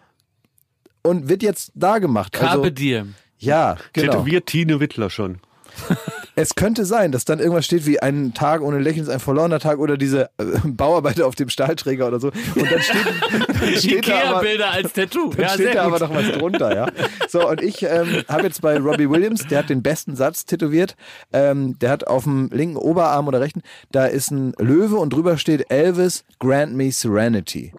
und 1.04 1.30
wird 1.30 1.44
jetzt 1.44 1.72
da 1.76 2.00
gemacht. 2.00 2.34
Carpe 2.34 2.58
Also, 2.60 2.70
diem. 2.70 3.16
ja, 3.38 3.78
genau. 3.94 4.12
Tätowiert 4.14 4.46
Tine 4.48 4.80
Wittler 4.80 5.10
schon. 5.10 5.40
Es 6.36 6.56
könnte 6.56 6.84
sein, 6.84 7.12
dass 7.12 7.26
dann 7.26 7.38
irgendwas 7.38 7.64
steht 7.64 7.86
wie 7.86 8.00
ein 8.00 8.34
Tag 8.34 8.64
ohne 8.64 8.80
Lächeln 8.80 9.04
ist 9.04 9.10
ein 9.10 9.20
verlorener 9.20 9.60
Tag 9.60 9.78
oder 9.78 9.98
diese 9.98 10.32
äh, 10.40 10.46
Bauarbeiter 10.66 11.28
auf 11.28 11.36
dem 11.36 11.48
Stahlträger 11.50 12.08
oder 12.08 12.20
so. 12.20 12.32
Und 12.56 12.72
dann 12.72 12.82
steht, 12.82 13.06
dann 13.62 13.76
steht 13.78 14.08
da 14.08 14.14
aber, 14.14 14.42
Ikea-Bilder 14.42 14.72
als 14.72 14.94
Tattoo. 14.94 15.30
dann 15.30 15.42
Ja, 15.44 15.50
steht 15.50 15.76
da 15.76 15.84
aber 15.84 16.00
gut. 16.00 16.10
noch 16.10 16.16
was 16.16 16.32
drunter, 16.32 16.76
ja. 16.76 16.88
So, 17.30 17.48
und 17.48 17.62
ich 17.62 17.84
ähm, 17.84 18.24
habe 18.28 18.44
jetzt 18.48 18.62
bei 18.62 18.80
Robbie 18.80 19.08
Williams, 19.12 19.46
der 19.46 19.60
hat 19.60 19.70
den 19.70 19.84
besten 19.84 20.16
Satz 20.16 20.46
tätowiert. 20.46 20.96
Ähm, 21.34 21.78
der 21.78 21.92
hat 21.92 22.08
auf 22.08 22.24
dem 22.24 22.50
linken 22.52 22.78
Oberarm 22.78 23.28
oder 23.28 23.40
rechten, 23.40 23.62
da 23.92 24.08
ist 24.08 24.32
ein 24.32 24.54
Löwe 24.58 24.96
und 24.96 25.14
drüber 25.14 25.38
steht 25.38 25.70
Elvis, 25.70 26.24
grant 26.40 26.74
me 26.74 26.92
serenity. 26.92 27.74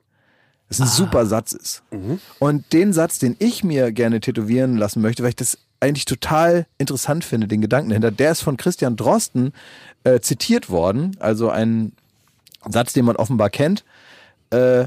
Das 0.68 0.80
ein 0.80 0.86
super 0.86 1.26
Satz 1.26 1.52
ist. 1.52 1.82
Und 2.38 2.72
den 2.72 2.92
Satz, 2.92 3.18
den 3.18 3.34
ich 3.40 3.64
mir 3.64 3.92
gerne 3.92 4.20
tätowieren 4.20 4.76
lassen 4.76 5.02
möchte, 5.02 5.22
weil 5.24 5.30
ich 5.30 5.36
das 5.36 5.58
eigentlich 5.80 6.04
total 6.06 6.66
interessant 6.78 7.24
finde, 7.24 7.46
den 7.48 7.60
Gedanken 7.60 7.90
dahinter, 7.90 8.10
der 8.10 8.32
ist 8.32 8.42
von 8.42 8.56
Christian 8.56 8.96
Drosten 8.96 9.52
äh, 10.04 10.20
zitiert 10.20 10.70
worden, 10.70 11.16
also 11.20 11.50
ein 11.50 11.92
Satz, 12.68 12.92
den 12.94 13.04
man 13.04 13.16
offenbar 13.16 13.50
kennt 13.50 13.84
äh, 14.50 14.86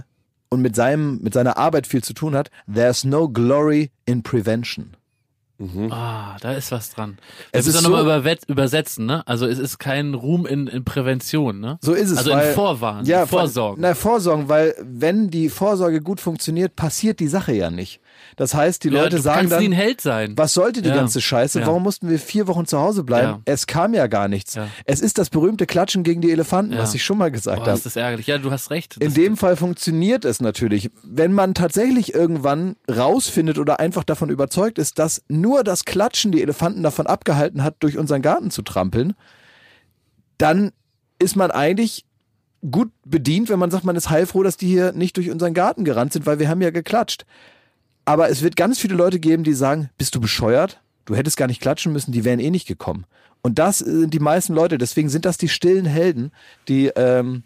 und 0.50 0.62
mit, 0.62 0.76
seinem, 0.76 1.20
mit 1.22 1.34
seiner 1.34 1.58
Arbeit 1.58 1.86
viel 1.88 2.04
zu 2.04 2.14
tun 2.14 2.36
hat. 2.36 2.50
There's 2.74 3.04
no 3.04 3.30
glory 3.30 3.92
in 4.06 4.24
prevention. 4.24 4.94
Ah, 5.90 6.38
da 6.40 6.54
ist 6.54 6.72
was 6.72 6.92
dran. 6.92 7.18
Es 7.52 7.66
Es 7.66 7.74
ist 7.76 7.82
nochmal 7.82 8.04
so- 8.04 8.10
überwet- 8.12 8.48
übersetzen, 8.48 9.08
ne? 9.08 9.28
Also 9.28 9.48
es 9.48 9.58
ist 9.58 9.80
kein 9.80 10.14
Ruhm 10.14 10.46
in, 10.46 10.68
in 10.68 10.84
Prävention, 10.86 11.60
ne? 11.60 11.80
So 11.82 11.94
ist 11.96 12.12
es. 12.12 12.20
Also 12.20 12.30
weil, 12.32 12.50
in 12.50 12.54
Vorwarnen, 12.54 13.06
ja, 13.08 13.26
Vorsorgen. 13.26 13.82
Na, 13.82 13.96
Vorsorgen, 13.96 14.50
weil 14.50 14.76
wenn 14.84 15.32
die 15.32 15.50
Vorsorge 15.50 16.02
gut 16.02 16.20
funktioniert, 16.20 16.76
passiert 16.76 17.20
die 17.20 17.28
Sache 17.28 17.54
ja 17.54 17.72
nicht. 17.72 18.00
Das 18.36 18.54
heißt, 18.54 18.84
die 18.84 18.90
ja, 18.90 19.02
Leute 19.04 19.20
sagen 19.20 19.50
dann, 19.50 19.60
nie 19.62 19.70
ein 19.70 19.74
Held 19.74 20.02
sein. 20.02 20.34
was 20.38 20.54
sollte 20.54 20.82
die 20.82 20.90
Ja. 20.90 20.96
ganze 20.96 21.22
Scheiße? 21.22 21.60
Ja. 21.62 21.68
Warum 21.68 21.84
mussten 21.84 22.10
wir 22.10 22.20
vier 22.20 22.48
Wochen 22.48 22.66
zu 22.66 22.80
Hause 22.80 23.04
bleiben? 23.04 23.42
Es 23.46 23.68
kam 23.68 23.94
ja 23.94 24.08
gar 24.08 24.28
nichts. 24.28 24.58
Es 24.86 25.02
ist 25.02 25.18
das 25.18 25.30
berühmte 25.30 25.66
Klatschen 25.66 26.04
gegen 26.04 26.22
die 26.22 26.32
Elefanten, 26.32 26.78
was 26.78 26.94
ich 26.94 27.04
schon 27.04 27.18
mal 27.18 27.32
gesagt 27.32 27.62
habe. 27.62 27.72
ist 27.72 27.86
das 27.86 27.96
ärgerlich. 27.96 28.28
Ja, 28.28 28.38
du 28.38 28.52
hast 28.52 28.72
recht. 28.72 28.98
In 28.98 29.14
dem 29.14 29.38
Fall 29.38 29.56
funktioniert 29.56 30.26
es 30.26 30.42
natürlich. 30.42 30.90
Wenn 31.04 31.34
man 31.34 31.54
tatsächlich 31.54 32.14
irgendwann 32.14 32.76
rausfindet 32.90 33.58
oder 33.58 33.80
einfach 33.80 34.04
davon 34.04 34.30
überzeugt 34.30 34.78
ist, 34.80 35.00
dass 35.00 35.24
nur 35.28 35.64
das 35.64 35.86
Klatschen 35.86 36.32
die 36.32 36.42
Elefanten 36.42 36.84
davon 36.84 37.08
abgehalten 37.08 37.64
hat, 37.64 37.76
durch 37.80 37.98
unseren 37.98 38.22
Garten 38.22 38.52
zu 38.52 38.62
trampeln, 38.62 39.14
dann 40.38 40.72
ist 41.20 41.36
man 41.36 41.52
eigentlich 41.52 42.06
gut 42.72 42.92
bedient, 43.06 43.50
wenn 43.50 43.60
man 43.60 43.72
sagt, 43.72 43.84
man 43.86 43.96
ist 43.96 44.10
heilfroh, 44.10 44.44
dass 44.44 44.58
die 44.58 44.68
hier 44.68 44.92
nicht 44.92 45.16
durch 45.18 45.30
unseren 45.30 45.54
Garten 45.54 45.86
gerannt 45.86 46.14
sind, 46.14 46.26
weil 46.26 46.40
wir 46.40 46.50
haben 46.50 46.62
ja 46.62 46.70
geklatscht. 46.72 47.26
Aber 48.08 48.30
es 48.30 48.42
wird 48.42 48.56
ganz 48.56 48.80
viele 48.80 48.96
Leute 48.96 49.20
geben, 49.20 49.44
die 49.44 49.52
sagen, 49.52 49.90
bist 49.98 50.16
du 50.16 50.22
bescheuert? 50.22 50.80
Du 51.04 51.14
hättest 51.14 51.36
gar 51.36 51.48
nicht 51.48 51.62
klatschen 51.62 51.92
müssen, 51.92 52.14
die 52.14 52.24
wären 52.24 52.40
eh 52.40 52.50
nicht 52.50 52.66
gekommen. 52.66 53.04
Und 53.42 53.60
das 53.60 53.80
sind 53.80 54.14
die 54.14 54.20
meisten 54.20 54.54
Leute. 54.54 54.78
Deswegen 54.78 55.10
sind 55.10 55.26
das 55.26 55.38
die 55.38 55.50
stillen 55.50 55.86
Helden, 55.86 56.32
die 56.70 56.88
ähm, 56.96 57.44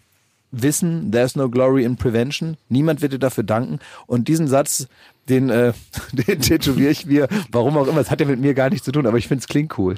wissen, 0.51 1.11
there's 1.11 1.35
no 1.35 1.49
glory 1.49 1.83
in 1.83 1.97
prevention. 1.97 2.57
Niemand 2.69 3.01
wird 3.01 3.13
dir 3.13 3.17
dafür 3.17 3.43
danken. 3.43 3.79
Und 4.05 4.27
diesen 4.27 4.47
Satz, 4.47 4.87
den, 5.29 5.49
äh, 5.49 5.73
den 6.11 6.41
tätowiere 6.41 6.91
ich 6.91 7.07
mir, 7.07 7.27
warum 7.51 7.75
auch 7.75 7.87
immer. 7.87 8.01
Es 8.01 8.11
hat 8.11 8.19
ja 8.19 8.27
mit 8.27 8.39
mir 8.39 8.53
gar 8.53 8.69
nichts 8.69 8.85
zu 8.85 8.91
tun, 8.91 9.07
aber 9.07 9.17
ich 9.17 9.27
finde 9.27 9.41
es 9.41 9.47
klingt 9.47 9.79
cool. 9.79 9.95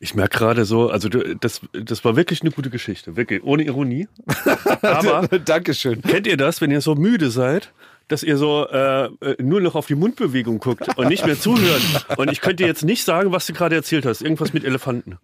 Ich 0.00 0.14
merke 0.14 0.36
gerade 0.36 0.66
so, 0.66 0.90
also 0.90 1.08
du, 1.08 1.34
das, 1.34 1.62
das 1.72 2.04
war 2.04 2.14
wirklich 2.14 2.42
eine 2.42 2.50
gute 2.50 2.68
Geschichte, 2.68 3.16
wirklich, 3.16 3.42
ohne 3.42 3.64
Ironie. 3.64 4.06
Aber 4.82 5.26
Dankeschön. 5.38 6.02
kennt 6.02 6.26
ihr 6.26 6.36
das, 6.36 6.60
wenn 6.60 6.70
ihr 6.70 6.80
so 6.80 6.94
müde 6.94 7.28
seid, 7.30 7.72
dass 8.08 8.22
ihr 8.22 8.36
so 8.36 8.66
äh, 8.68 9.04
äh, 9.06 9.10
nur 9.42 9.60
noch 9.60 9.74
auf 9.74 9.86
die 9.86 9.94
Mundbewegung 9.94 10.58
guckt 10.58 10.96
und 10.98 11.08
nicht 11.08 11.24
mehr 11.26 11.38
zuhört? 11.38 11.80
Und 12.16 12.30
ich 12.30 12.40
könnte 12.40 12.64
jetzt 12.64 12.84
nicht 12.84 13.04
sagen, 13.04 13.32
was 13.32 13.46
du 13.46 13.52
gerade 13.52 13.74
erzählt 13.74 14.04
hast, 14.06 14.22
irgendwas 14.22 14.52
mit 14.52 14.64
Elefanten. 14.64 15.18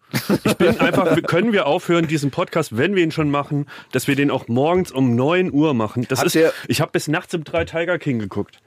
Ich 0.44 0.54
bin 0.54 0.78
einfach, 0.80 1.20
können 1.22 1.52
wir 1.52 1.66
aufhören, 1.66 2.06
diesen 2.06 2.30
Podcast, 2.30 2.76
wenn 2.76 2.94
wir 2.94 3.02
ihn 3.02 3.10
schon 3.12 3.30
machen, 3.30 3.66
dass 3.92 4.08
wir 4.08 4.16
den 4.16 4.30
auch 4.30 4.48
morgens 4.48 4.92
um 4.92 5.14
9 5.14 5.52
Uhr 5.52 5.74
machen. 5.74 6.06
Das 6.08 6.20
Habt 6.20 6.34
ist, 6.34 6.52
ich 6.68 6.80
habe 6.80 6.90
bis 6.92 7.08
nachts 7.08 7.34
um 7.34 7.44
drei 7.44 7.64
Tiger 7.64 7.98
King 7.98 8.18
geguckt. 8.18 8.58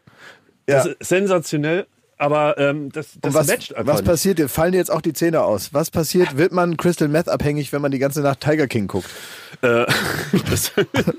Das 0.66 0.86
Ja. 0.86 0.92
ist 0.92 1.08
sensationell, 1.10 1.88
aber 2.24 2.58
ähm, 2.58 2.90
das, 2.92 3.08
das 3.22 3.30
Und 3.30 3.40
was, 3.40 3.48
matcht 3.48 3.76
einfach 3.76 3.94
was 3.94 4.02
nicht. 4.02 4.10
passiert 4.10 4.40
dir? 4.40 4.50
Fallen 4.50 4.72
dir 4.72 4.78
jetzt 4.78 4.92
auch 4.92 5.02
die 5.02 5.14
Zähne 5.14 5.42
aus? 5.44 5.74
Was 5.74 5.92
passiert? 5.92 6.38
Wird 6.38 6.52
man 6.54 6.78
Crystal 6.78 7.08
Meth 7.08 7.28
abhängig, 7.30 7.74
wenn 7.74 7.82
man 7.82 7.92
die 7.92 8.00
ganze 8.00 8.22
Nacht 8.22 8.40
Tiger 8.42 8.68
King 8.68 8.88
guckt? 8.88 9.10
Äh, 9.62 9.86
das, 10.50 10.72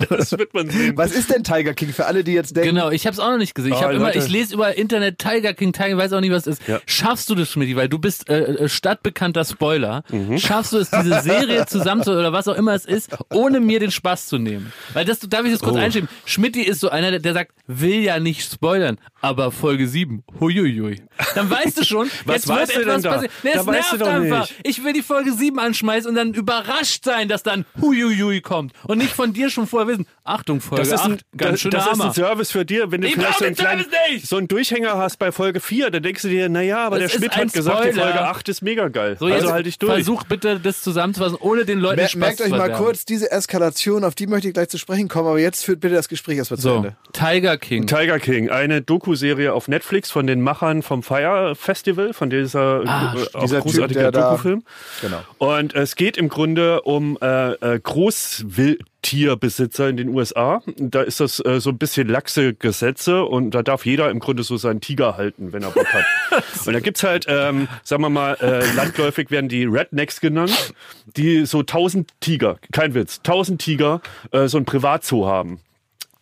das 0.09 0.33
wird 0.33 0.55
man 0.55 0.69
sehen. 0.71 0.97
Was 0.97 1.13
ist 1.13 1.31
denn 1.33 1.45
Tiger 1.45 1.75
King 1.75 1.91
für 1.93 2.07
alle, 2.07 2.25
die 2.25 2.33
jetzt 2.33 2.57
denken? 2.57 2.75
Genau, 2.75 2.91
ich 2.91 3.07
habe 3.07 3.15
es 3.15 3.21
auch 3.21 3.31
noch 3.31 3.39
nicht 3.39 3.55
gesehen. 3.55 3.73
Ich, 3.73 3.79
Oh, 3.79 3.83
hab 3.83 3.93
immer, 3.93 4.15
ich 4.15 4.29
lese 4.29 4.55
über 4.55 4.77
Internet 4.77 5.19
Tiger 5.19 5.55
King, 5.55 5.73
Tiger, 5.73 5.97
weiß 5.97 6.13
auch 6.15 6.21
nicht, 6.21 6.33
was 6.33 6.47
es 6.47 6.59
ist. 6.59 6.69
Ja. 6.69 6.81
Schaffst 6.87 7.29
du 7.31 7.35
das, 7.35 7.51
Schmidt, 7.51 7.75
weil 7.77 7.89
du 7.89 7.99
bist 7.99 8.29
äh, 8.29 8.41
äh, 8.65 8.69
stadtbekannter 8.69 9.45
Spoiler. 9.45 10.03
Mhm. 10.11 10.39
Schaffst 10.39 10.73
du 10.73 10.79
es, 10.79 10.91
diese 10.91 11.21
Serie 11.21 11.67
zusammen 11.69 12.03
zu 12.03 12.11
oder 12.13 12.33
was 12.33 12.49
auch 12.49 12.57
immer 12.57 12.73
es 12.75 12.85
ist, 12.87 13.11
ohne 13.33 13.61
mir 13.61 13.79
den 13.81 13.91
Spaß 13.91 14.27
zu 14.27 14.39
nehmen? 14.39 14.73
Weil 14.95 15.05
das, 15.05 15.21
darf 15.21 15.45
ich 15.45 15.53
das 15.53 15.61
kurz 15.61 15.77
Oh. 15.77 15.79
einschieben? 15.79 16.09
Schmidt 16.25 16.57
ist 16.57 16.81
so 16.81 16.89
einer, 16.89 17.11
der, 17.11 17.21
der 17.21 17.35
sagt, 17.35 17.53
will 17.67 18.01
ja 18.01 18.19
nicht 18.21 18.51
spoilern, 18.51 18.99
aber 19.21 19.51
Folge 19.51 19.87
7, 19.89 20.23
huiuiui. 20.41 20.94
Dann 21.35 21.51
weißt 21.51 21.79
du 21.79 21.85
schon, 21.85 22.11
Was 22.25 22.37
jetzt 22.37 22.49
wird 22.49 22.59
weißt 22.59 22.77
du 22.77 22.79
denn 22.81 22.89
etwas 22.89 23.03
da? 23.03 23.11
passieren. 23.13 23.33
Nee, 23.43 23.51
Da 23.55 23.61
es 23.61 23.67
weißt 23.67 23.93
du 23.93 23.97
nervt 23.97 24.01
doch 24.01 24.15
einfach. 24.15 24.41
nicht. 24.51 24.55
Ich 24.65 24.85
will 24.85 24.93
die 24.93 25.03
Folge 25.03 25.33
7 25.33 25.59
anschmeißen 25.59 26.09
und 26.09 26.15
dann 26.17 26.35
überrascht 26.35 27.05
sein, 27.05 27.29
dass 27.29 27.43
dann 27.43 27.65
huiuiui 27.81 28.41
kommt. 28.41 28.73
Und 28.87 28.99
nicht 28.99 29.13
von 29.13 29.33
dir 29.33 29.51
schon 29.51 29.67
vorher 29.67 29.89
wissen, 29.89 30.07
Achtung, 30.25 30.61
Folge 30.61 30.83
Das 30.83 30.93
ist, 30.93 31.01
8, 31.01 31.11
ein, 31.11 31.19
ganz 31.37 31.51
das, 31.53 31.61
schön 31.61 31.71
das 31.71 31.85
ist 31.87 31.93
Hammer. 31.93 32.05
ein 32.07 32.13
Service 32.15 32.51
für 32.51 32.65
dir, 32.65 32.91
wenn 32.91 33.01
du 33.03 33.09
Ich 33.09 33.15
vielleicht 33.15 33.31
brauch 33.33 33.39
so 33.39 33.45
einen, 33.45 33.55
den 33.55 33.65
kleinen, 33.65 33.83
Service 33.85 33.99
nicht! 34.11 34.27
so 34.27 34.37
einen 34.37 34.49
Durchhänger 34.49 34.97
hast 34.97 35.19
bei 35.19 35.33
Folge 35.33 35.61
4, 35.61 35.91
dann 35.91 36.03
denkst 36.03 36.23
du 36.23 36.29
dir, 36.29 36.49
naja, 36.49 36.79
aber 36.87 36.99
Das 36.99 37.11
der 37.13 37.15
ist 37.17 37.21
Schmidt 37.21 37.33
ein 37.35 37.47
hat 37.49 37.53
gesagt, 37.53 37.85
die. 37.87 37.93
Folge 37.93 38.21
8 38.21 38.49
ist 38.49 38.63
mega 38.63 38.89
geil. 38.89 39.17
So, 39.21 39.27
also 39.27 39.53
halt 39.53 39.67
dich 39.67 39.79
durch. 39.79 39.93
versuch 39.93 40.25
bitte 40.25 40.59
das 40.61 40.83
zusammenzufassen, 40.83 41.37
ohne 41.41 41.65
den 41.65 41.79
Leuten 41.81 41.97
Mer 42.01 42.09
Spaß 42.09 42.19
merkt 42.21 42.39
zu 42.39 42.45
euch 42.45 42.51
mal 42.51 42.73
kurz 42.73 43.05
diese 43.05 43.31
Eskalation, 43.31 44.05
auf 44.05 44.15
die 44.15 44.27
möchte 44.27 44.49
ich 44.49 44.55
gleich 44.55 44.69
zu 44.69 44.79
sprechen 44.79 45.09
kommen, 45.09 45.29
aber 45.29 45.39
jetzt 45.41 45.65
führt 45.65 45.81
bitte 45.81 45.95
das 45.95 46.09
Gespräch 46.09 46.39
erstmal 46.39 46.59
zu 46.59 46.63
So, 46.63 46.77
Ende. 46.77 46.97
Tiger 47.13 47.57
King. 47.59 47.87
Tiger 47.87 48.19
King, 48.19 48.49
eine 48.51 48.81
Doku-Serie 48.83 49.53
auf 49.53 49.69
Netflix 49.69 50.11
von 50.11 50.27
den 50.27 50.41
Machern 50.41 50.74
vom 50.83 51.03
Fire 51.03 51.55
Festival, 51.55 52.13
von 52.13 52.31
dieser, 52.31 52.83
Ah, 52.87 53.15
äh, 53.35 53.61
dieser 53.63 53.89
da- 53.89 54.11
Doku-Film. 54.11 54.63
Genau. 55.01 55.21
Und 55.39 55.75
es 55.75 55.97
geht 55.97 56.17
im 56.17 56.29
Grunde 56.29 56.83
um 56.83 57.19
äh, 57.21 57.53
äh, 57.53 57.81
Großwildtierbesitzer 57.81 59.89
in 59.89 59.97
den 59.97 60.09
USA. 60.09 60.63
Da 60.77 61.03
ist 61.03 61.21
das 61.21 61.45
äh, 61.45 61.61
so 61.61 61.71
ein 61.71 61.79
bisschen 61.79 62.09
laxe 62.09 62.55
Gesetze 62.55 63.25
und 63.25 63.53
da 63.53 63.63
darf 63.63 63.87
jeder 63.87 64.11
im 64.11 64.19
Grunde 64.19 64.43
so 64.43 64.57
seinen 64.57 64.81
Tiger 64.81 65.17
halten, 65.17 65.53
wenn 65.53 65.63
er 65.63 65.71
Bock 65.71 65.93
hat. 65.93 66.05
und 66.67 66.73
da 66.73 66.81
gibt's 66.81 67.03
halt, 67.03 67.27
ähm, 67.29 67.69
sagen 67.83 68.03
wir 68.03 68.11
mal, 68.11 68.35
äh, 68.41 68.65
landläufig 68.77 69.31
werden 69.31 69.49
die 69.49 69.65
Rednecks 69.65 70.21
genannt, 70.21 70.75
die 71.17 71.47
so 71.47 71.63
tausend 71.63 72.11
Tiger, 72.21 72.59
kein 72.73 72.95
Witz, 72.95 73.21
tausend 73.23 73.61
Tiger 73.61 74.01
äh, 74.33 74.49
so 74.49 74.59
ein 74.59 74.65
Privatzoo 74.65 75.27
haben. 75.27 75.61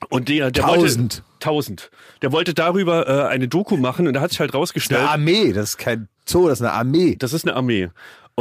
Und 0.09 0.29
der, 0.29 0.51
der 0.51 0.65
Tausend? 0.65 1.23
wollte 1.23 1.23
tausend. 1.41 1.91
Der 2.23 2.33
wollte 2.33 2.55
darüber 2.55 3.09
äh, 3.09 3.29
eine 3.29 3.49
Doku 3.49 3.77
machen 3.77 4.07
und 4.07 4.15
da 4.15 4.21
hat 4.21 4.31
sich 4.31 4.41
halt 4.41 4.55
rausgestellt, 4.55 5.01
Eine 5.01 5.11
Armee, 5.11 5.53
das 5.53 5.71
ist 5.71 5.79
kein 5.79 6.09
Zoo, 6.27 6.49
das 6.49 6.61
ist 6.61 6.67
eine 6.67 6.73
Armee. 6.75 7.17
das 7.17 7.33
ist 7.33 7.47
eine 7.47 7.57
Armee. 7.57 7.89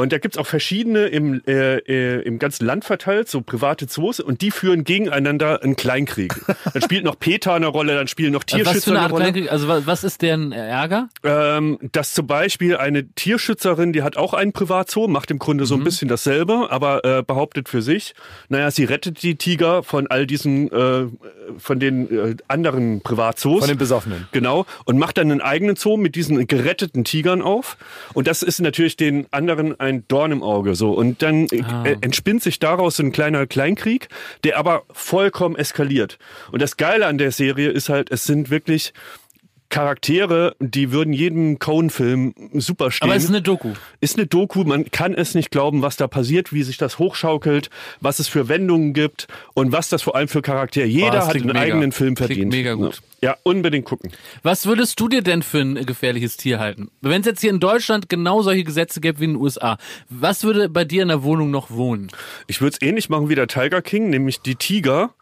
Und 0.01 0.11
da 0.11 0.17
gibt's 0.17 0.37
auch 0.37 0.47
verschiedene 0.47 1.05
im, 1.07 1.41
äh, 1.47 1.77
äh, 1.77 2.21
im 2.23 2.39
ganzen 2.39 2.65
Land 2.65 2.85
verteilt, 2.85 3.29
so 3.29 3.41
private 3.41 3.87
Zoos, 3.87 4.19
und 4.19 4.41
die 4.41 4.51
führen 4.51 4.83
gegeneinander 4.83 5.61
einen 5.63 5.75
Kleinkrieg. 5.75 6.33
Dann 6.73 6.81
spielt 6.81 7.03
noch 7.03 7.17
PETA 7.19 7.55
eine 7.55 7.67
Rolle, 7.67 7.95
dann 7.95 8.07
spielen 8.07 8.33
noch 8.33 8.41
was 8.47 8.51
für 8.51 8.63
Tierschützer 8.63 8.91
eine 8.91 8.97
eine 8.99 9.03
Art 9.05 9.11
Rolle. 9.13 9.23
Kleinkrieg? 9.25 9.51
Also 9.51 9.67
wa- 9.67 9.81
was 9.85 10.03
ist 10.03 10.21
deren 10.21 10.51
Ärger? 10.51 11.09
Ähm, 11.23 11.77
dass 11.91 12.13
zum 12.13 12.27
Beispiel 12.27 12.77
eine 12.77 13.07
Tierschützerin, 13.09 13.93
die 13.93 14.01
hat 14.03 14.17
auch 14.17 14.33
einen 14.33 14.53
Privatzoo, 14.53 15.07
macht 15.07 15.29
im 15.31 15.39
Grunde 15.39 15.63
Mhm. 15.63 15.67
so 15.67 15.75
ein 15.75 15.83
bisschen 15.83 16.07
dasselbe, 16.07 16.67
aber 16.71 17.03
äh, 17.05 17.23
behauptet 17.23 17.69
für 17.69 17.81
sich, 17.81 18.13
naja, 18.49 18.71
sie 18.71 18.85
rettet 18.85 19.21
die 19.23 19.35
Tiger 19.35 19.83
von 19.83 20.07
all 20.07 20.25
diesen, 20.25 20.71
äh, 20.71 21.05
von 21.57 21.79
den 21.79 22.09
äh, 22.09 22.35
anderen 22.47 23.01
Privatzoos. 23.01 23.59
Von 23.59 23.67
den 23.67 23.77
Besoffenen. 23.77 24.27
Genau. 24.31 24.65
Und 24.85 24.97
macht 24.97 25.17
dann 25.17 25.29
einen 25.31 25.41
eigenen 25.41 25.75
Zoo 25.75 25.97
mit 25.97 26.15
diesen 26.15 26.47
geretteten 26.47 27.03
Tigern 27.03 27.41
auf. 27.41 27.77
Und 28.13 28.27
das 28.27 28.41
ist 28.41 28.59
natürlich 28.61 28.95
den 28.97 29.27
anderen 29.31 29.79
ein 29.79 29.90
ein 29.91 30.05
Dorn 30.07 30.31
im 30.31 30.43
Auge. 30.43 30.75
So 30.75 30.91
und 30.91 31.21
dann 31.21 31.45
äh, 31.51 31.61
Ah. 31.63 31.83
äh, 31.85 31.97
entspinnt 32.01 32.41
sich 32.41 32.59
daraus 32.59 32.95
so 32.97 33.03
ein 33.03 33.11
kleiner 33.11 33.45
Kleinkrieg, 33.45 34.07
der 34.43 34.57
aber 34.57 34.83
vollkommen 34.91 35.55
eskaliert. 35.55 36.17
Und 36.51 36.61
das 36.61 36.77
Geile 36.77 37.05
an 37.05 37.17
der 37.17 37.31
Serie 37.31 37.69
ist 37.69 37.89
halt, 37.89 38.11
es 38.11 38.23
sind 38.25 38.49
wirklich 38.49 38.93
Charaktere, 39.71 40.55
die 40.59 40.91
würden 40.91 41.13
jedem 41.13 41.57
Coen-Film 41.57 42.35
super 42.53 42.91
stehen. 42.91 43.07
Aber 43.09 43.15
es 43.15 43.23
ist 43.23 43.29
eine 43.29 43.41
Doku. 43.41 43.73
Ist 44.01 44.17
eine 44.17 44.27
Doku, 44.27 44.63
man 44.63 44.91
kann 44.91 45.15
es 45.15 45.33
nicht 45.33 45.49
glauben, 45.49 45.81
was 45.81 45.97
da 45.97 46.07
passiert, 46.07 46.53
wie 46.53 46.61
sich 46.61 46.77
das 46.77 46.99
hochschaukelt, 46.99 47.69
was 48.01 48.19
es 48.19 48.27
für 48.27 48.47
Wendungen 48.49 48.93
gibt 48.93 49.27
und 49.55 49.71
was 49.71 49.89
das 49.89 50.01
vor 50.03 50.15
allem 50.15 50.27
für 50.27 50.41
Charaktere. 50.43 50.85
Jeder 50.85 51.11
das 51.11 51.25
hat 51.25 51.31
klingt 51.31 51.47
einen 51.49 51.53
mega. 51.59 51.73
eigenen 51.73 51.91
Film 51.91 52.15
Klingt 52.15 52.27
verdient. 52.29 52.51
mega 52.51 52.73
gut. 52.75 53.01
Ja, 53.21 53.37
unbedingt 53.43 53.85
gucken. 53.85 54.11
Was 54.43 54.65
würdest 54.65 54.99
du 54.99 55.07
dir 55.07 55.21
denn 55.21 55.41
für 55.41 55.59
ein 55.61 55.85
gefährliches 55.85 56.37
Tier 56.37 56.59
halten? 56.59 56.91
Wenn 57.01 57.21
es 57.21 57.27
jetzt 57.27 57.41
hier 57.41 57.51
in 57.51 57.59
Deutschland 57.59 58.09
genau 58.09 58.41
solche 58.41 58.63
Gesetze 58.63 58.99
gäbe 58.99 59.19
wie 59.19 59.25
in 59.25 59.33
den 59.33 59.41
USA, 59.41 59.77
was 60.09 60.43
würde 60.43 60.69
bei 60.69 60.83
dir 60.85 61.01
in 61.01 61.07
der 61.07 61.23
Wohnung 61.23 61.49
noch 61.49 61.71
wohnen? 61.71 62.09
Ich 62.47 62.61
würde 62.61 62.75
es 62.79 62.85
ähnlich 62.85 63.09
machen 63.09 63.29
wie 63.29 63.35
der 63.35 63.47
Tiger 63.47 63.81
King, 63.81 64.09
nämlich 64.09 64.41
die 64.41 64.55
Tiger. 64.55 65.13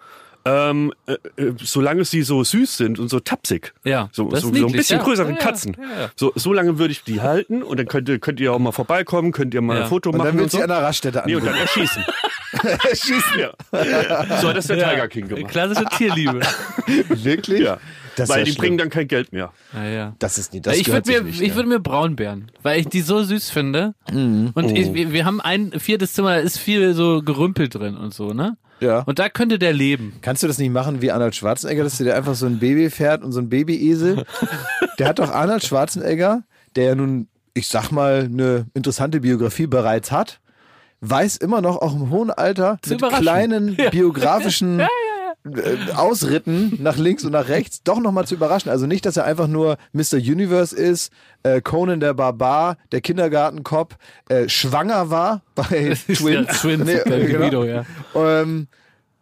Ähm, 0.46 0.94
äh, 1.06 1.14
äh, 1.42 1.54
solange 1.62 2.06
sie 2.06 2.22
so 2.24 2.44
süß 2.44 2.78
sind 2.78 2.98
und 2.98 3.10
so 3.10 3.20
tapsig. 3.20 3.74
Ja, 3.84 4.10
So, 4.14 4.30
so, 4.36 4.52
so 4.54 4.66
ein 4.68 4.72
bisschen 4.72 4.98
ja. 5.00 5.04
größere 5.04 5.32
Ja, 5.32 5.36
Katzen. 5.36 5.76
ja, 5.78 6.02
ja. 6.04 6.10
So, 6.16 6.32
so 6.36 6.54
lange 6.54 6.80
würde 6.80 6.92
ich 6.94 7.04
die 7.04 7.22
halten 7.22 7.62
und 7.62 7.78
dann 7.78 7.88
könnt 7.88 8.08
ihr, 8.10 8.20
könnt 8.20 8.40
ihr 8.40 8.54
auch 8.54 8.60
mal 8.60 8.72
vorbeikommen, 8.72 9.32
könnt 9.34 9.54
ihr 9.54 9.62
mal 9.62 9.76
Ja. 9.78 9.84
ein 9.84 9.90
Foto 9.90 10.10
Und 10.12 10.18
machen. 10.18 10.28
dann 10.30 10.36
wird 10.38 10.44
und 10.46 10.52
sie 10.52 10.58
so. 10.58 10.64
an 10.64 10.70
der 10.70 10.82
Raststätte 10.82 11.24
Nee, 11.26 11.36
und 11.36 11.42
anrufen. 11.48 11.54
dann 11.58 11.62
erschießen. 11.62 12.04
Schießen. 12.94 13.40
Ja. 13.40 14.42
So 14.42 14.50
hat 14.50 14.58
das 14.58 14.68
der 14.68 14.78
Tiger 14.90 15.08
King 15.08 15.28
gemacht. 15.28 15.52
Klassische 15.52 15.86
Tierliebe. 15.98 16.40
Wirklich? 17.10 17.62
Ja. 17.62 17.78
Das 18.16 18.28
Weil 18.30 18.44
die 18.44 18.52
schlimm. 18.52 18.62
bringen 18.62 18.78
dann 18.80 18.90
kein 18.90 19.08
Geld 19.08 19.32
mehr. 19.32 19.54
Ja, 19.74 19.86
ja. 19.86 20.16
Das 20.20 20.38
ist 20.38 20.52
nie, 20.54 20.60
das 20.62 20.76
ich 20.78 20.88
würde 20.90 21.10
mir, 21.10 21.22
nicht, 21.22 21.40
ich 21.42 21.50
ja. 21.50 21.56
würde 21.56 21.70
mir 21.70 21.80
Braunbären, 21.80 22.52
weil 22.64 22.80
ich 22.80 22.88
die 22.88 23.02
so 23.02 23.24
süß 23.24 23.50
finde. 23.50 23.94
Mhm. 24.12 24.52
Und 24.56 24.66
Oh. 24.66 24.76
ich, 24.76 24.94
wir, 24.94 25.14
wir 25.14 25.26
haben 25.26 25.40
ein 25.40 25.72
viertes 25.80 26.14
Zimmer, 26.14 26.32
da 26.32 26.38
ist 26.38 26.58
viel 26.58 26.94
so 26.94 27.22
Gerümpel 27.22 27.70
drin 27.70 27.96
und 27.96 28.14
so, 28.14 28.34
ne? 28.34 28.58
Ja. 28.80 29.00
Und 29.02 29.20
da 29.20 29.30
könnte 29.30 29.60
der 29.60 29.74
leben. 29.74 30.14
Kannst 30.22 30.44
du 30.44 30.48
das 30.48 30.58
nicht 30.58 30.72
machen 30.72 31.02
wie 31.02 31.12
Arnold 31.12 31.36
Schwarzenegger, 31.36 31.84
dass 31.84 31.98
du 31.98 32.04
dir 32.04 32.16
einfach 32.16 32.36
so 32.36 32.46
ein 32.46 32.60
Baby 32.60 32.90
fährt 32.90 33.24
und 33.24 33.32
so 33.32 33.40
ein 33.40 33.50
Babyesel? 33.50 34.26
Der 35.00 35.08
hat 35.08 35.20
doch 35.20 35.32
Arnold 35.32 35.64
Schwarzenegger, 35.64 36.44
der 36.76 36.84
ja 36.84 36.96
nun, 36.96 37.30
ich 37.54 37.70
sag 37.70 37.90
mal, 37.90 38.26
eine 38.26 38.66
interessante 38.74 39.22
Biografie 39.22 39.66
bereits 39.66 40.12
hat, 40.12 40.42
weiß 41.00 41.38
immer 41.38 41.62
noch 41.62 41.78
auch 41.78 41.96
im 41.96 42.10
hohen 42.10 42.32
Alter 42.32 42.80
mit 42.86 43.02
kleinen 43.02 43.78
biografischen 43.92 44.80
äh, 44.82 44.88
Ausritten 45.96 46.78
nach 46.82 46.98
links 46.98 47.24
und 47.24 47.32
nach 47.32 47.48
rechts 47.48 47.82
doch 47.84 48.00
nochmal 48.00 48.28
zu 48.28 48.36
überraschen. 48.36 48.70
Also 48.70 48.86
nicht, 48.88 49.06
dass 49.06 49.18
er 49.18 49.24
einfach 49.26 49.48
nur 49.48 49.78
Mr. 49.94 50.18
Universe 50.18 50.76
ist, 50.76 51.12
äh, 51.44 51.62
Conan 51.62 52.00
der 52.00 52.14
Barbar, 52.14 52.78
der 52.92 53.02
Kindergartenkopf, 53.02 53.96
äh, 54.28 54.50
schwanger 54.50 55.10
war 55.10 55.42
bei 55.56 55.66
Twins. 56.14 56.62
Twins, 56.62 56.86
Nee, 56.86 57.00
genau. 57.06 57.40
Guido, 57.40 57.64
ja. 57.64 57.86
Ähm, 58.16 58.68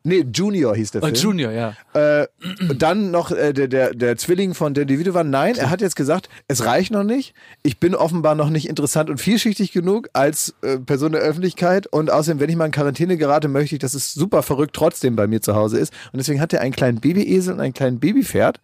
nee, 0.08 0.26
Junior 0.34 0.76
hieß 0.76 0.92
der 0.92 1.02
Film. 1.02 1.14
Und 1.14 1.22
Junior, 1.22 1.52
ja. 1.52 1.74
Äh, 1.94 2.28
und 2.70 2.82
dann 2.82 3.12
noch 3.12 3.32
äh, 3.32 3.54
der, 3.54 3.68
der, 3.68 3.94
der 3.94 4.18
Zwilling 4.18 4.54
von 4.54 4.74
Danny 4.74 4.88
DeVito 4.88 5.14
war, 5.14 5.24
nein, 5.24 5.56
er 5.56 5.70
hat 5.70 5.82
jetzt 5.82 5.96
gesagt, 5.96 6.30
es 6.48 6.66
reicht 6.66 6.92
noch 6.92 7.04
nicht. 7.04 7.34
Ich 7.64 7.80
bin 7.80 7.94
offenbar 7.94 8.36
noch 8.36 8.50
nicht 8.50 8.68
interessant 8.68 9.10
und 9.10 9.20
vielschichtig 9.20 9.72
genug 9.72 10.10
als 10.14 10.56
äh, 10.62 10.78
Person 10.78 11.12
der 11.12 11.22
Öffentlichkeit. 11.22 11.88
Und 11.88 12.10
außerdem, 12.10 12.40
wenn 12.40 12.50
ich 12.50 12.56
mal 12.56 12.66
in 12.66 12.72
Quarantäne 12.72 13.18
gerate, 13.18 13.48
möchte 13.48 13.76
ich, 13.76 13.80
dass 13.80 13.94
es 13.94 14.14
super 14.14 14.44
verrückt 14.44 14.76
trotzdem 14.76 15.16
bei 15.16 15.28
mir 15.28 15.42
zu 15.42 15.56
Hause 15.56 15.78
ist. 15.78 15.94
Und 16.12 16.18
deswegen 16.18 16.42
hat 16.42 16.54
er 16.54 16.62
einen 16.62 16.74
kleinen 16.74 17.00
Babyesel 17.00 17.54
und 17.54 17.60
einen 17.60 17.74
kleinen 17.74 18.00
Babypferd. 18.00 18.60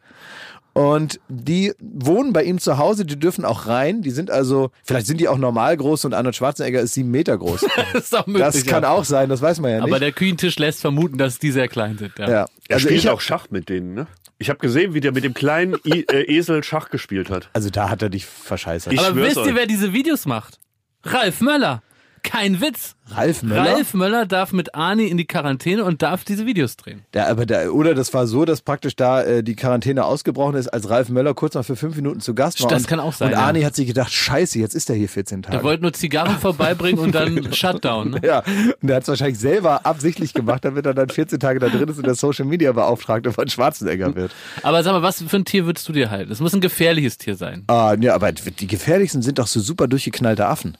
Und 0.74 1.20
die 1.30 1.72
wohnen 1.80 2.34
bei 2.34 2.44
ihm 2.44 2.58
zu 2.58 2.80
Hause, 2.80 3.06
die 3.06 3.20
dürfen 3.20 3.46
auch 3.46 3.68
rein. 3.68 4.02
Die 4.02 4.10
sind 4.10 4.32
also, 4.32 4.72
vielleicht 4.84 5.06
sind 5.06 5.20
die 5.20 5.28
auch 5.28 5.38
normal 5.38 5.78
groß 5.78 6.06
und 6.06 6.16
Arnold 6.16 6.36
Schwarzenegger 6.36 6.82
ist 6.82 6.96
sieben 6.96 7.12
Meter 7.12 7.38
groß. 7.38 7.66
Das 7.94 8.06
ist 8.06 8.18
auch 8.18 8.26
möglich. 8.26 8.44
Das 8.44 8.66
kann 8.66 8.84
ja. 8.84 8.90
auch 8.90 9.04
sein, 9.06 9.30
das 9.30 9.42
weiß 9.42 9.60
man 9.60 9.70
ja 9.70 9.78
nicht. 9.78 9.88
Aber 9.88 10.00
der 10.00 10.12
Küchentisch 10.12 10.58
lässt 10.58 10.82
vermuten, 10.82 11.18
dass 11.20 11.38
die 11.38 11.52
sehr 11.52 11.68
klein 11.68 11.98
sind. 12.00 12.18
Ja. 12.18 12.30
ja. 12.30 12.46
Er 12.70 12.76
Also 12.76 12.88
spielt 12.88 13.08
auch 13.08 13.22
Schach 13.22 13.48
mit 13.52 13.70
denen, 13.70 13.94
ne? 13.94 14.08
Ich 14.40 14.50
habe 14.50 14.60
gesehen, 14.60 14.94
wie 14.96 15.00
der 15.00 15.12
mit 15.12 15.24
dem 15.24 15.36
kleinen 15.36 15.76
I 15.86 16.06
äh, 16.12 16.24
Esel 16.24 16.64
Schach 16.64 16.90
gespielt 16.90 17.30
hat. 17.30 17.50
also 17.54 17.70
da 17.70 17.90
hat 17.90 18.02
er 18.02 18.10
dich 18.10 18.26
verscheißert. 18.26 18.94
Ich 18.94 19.00
Aber 19.00 19.16
wisst 19.16 19.38
ihr, 19.38 19.44
euch. 19.44 19.56
wer 19.56 19.68
diese 19.68 19.94
Videos 19.94 20.26
macht? 20.26 20.60
Ralf 21.04 21.40
Möller. 21.42 21.84
Kein 22.24 22.62
Witz. 22.62 22.96
Ralf 23.10 23.44
Möller? 23.44 23.74
Ralf 23.74 23.94
Möller 23.94 24.26
darf 24.26 24.54
mit 24.54 24.74
Arnie 24.76 25.08
in 25.08 25.18
die 25.18 25.26
Quarantäne 25.26 25.84
und 25.84 26.02
darf 26.02 26.24
diese 26.24 26.46
Videos 26.46 26.78
drehen. 26.78 27.02
Ja, 27.14 27.28
aber 27.28 27.46
da, 27.46 27.68
oder 27.68 27.94
das 27.94 28.14
war 28.14 28.28
so, 28.28 28.46
dass 28.46 28.62
praktisch 28.62 28.96
da 28.96 29.22
äh, 29.22 29.44
die 29.44 29.56
Quarantäne 29.56 30.06
ausgebrochen 30.06 30.56
ist, 30.56 30.70
als 30.70 30.90
Ralf 30.90 31.10
Möller 31.10 31.34
kurz 31.34 31.54
mal 31.56 31.64
für 31.64 31.76
fünf 31.76 31.98
Minuten 31.98 32.22
zu 32.22 32.34
Gast 32.34 32.62
war. 32.64 32.70
Das 32.70 32.84
und, 32.84 32.88
kann 32.88 33.00
auch 33.02 33.12
sein, 33.14 33.28
Und 33.28 33.34
ja. 33.34 33.40
Arni 33.46 33.62
hat 33.64 33.76
sich 33.76 33.88
gedacht, 33.88 34.12
scheiße, 34.12 34.58
jetzt 34.58 34.74
ist 34.74 34.90
er 34.90 34.96
hier 34.96 35.10
14 35.10 35.42
Der 35.42 35.52
Tage. 35.52 35.64
wollte 35.64 35.84
nur 35.84 35.94
Zigarren 35.94 36.38
vorbeibringen 36.40 37.00
und 37.00 37.14
dann 37.14 37.54
Shutdown. 37.54 38.12
Ne? 38.12 38.22
ja, 38.24 38.40
und 38.82 38.88
der 38.88 38.96
hat 38.96 39.04
es 39.04 39.10
wahrscheinlich 39.10 39.38
selber 39.40 39.86
absichtlich 39.86 40.34
gemacht, 40.34 40.64
damit 40.64 40.86
er 40.86 40.94
dann 40.94 41.10
14 41.10 41.40
Tage 41.40 41.60
da 41.60 41.68
drin 41.68 41.90
ist 41.90 41.98
und 41.98 42.08
der 42.08 42.16
Social 42.16 42.46
Media 42.46 42.72
Beauftragte 42.72 43.34
von 43.34 43.50
Schwarzenegger 43.50 44.16
wird. 44.16 44.32
Aber 44.64 44.82
sag 44.82 44.94
mal, 44.94 45.02
was 45.02 45.22
für 45.22 45.36
ein 45.36 45.46
Tier 45.46 45.66
würdest 45.66 45.88
du 45.90 45.94
dir 45.94 46.10
halten? 46.10 46.32
Es 46.32 46.40
muss 46.40 46.54
ein 46.54 46.62
gefährliches 46.62 47.18
Tier 47.18 47.36
sein. 47.36 47.66
Ah, 47.68 47.96
ja, 48.00 48.16
aber 48.16 48.32
die 48.32 48.68
gefährlichsten 48.68 49.22
sind 49.22 49.40
doch 49.40 49.48
so 49.48 49.60
super 49.60 49.88
durchgeknallte 49.88 50.48
Affen. 50.48 50.78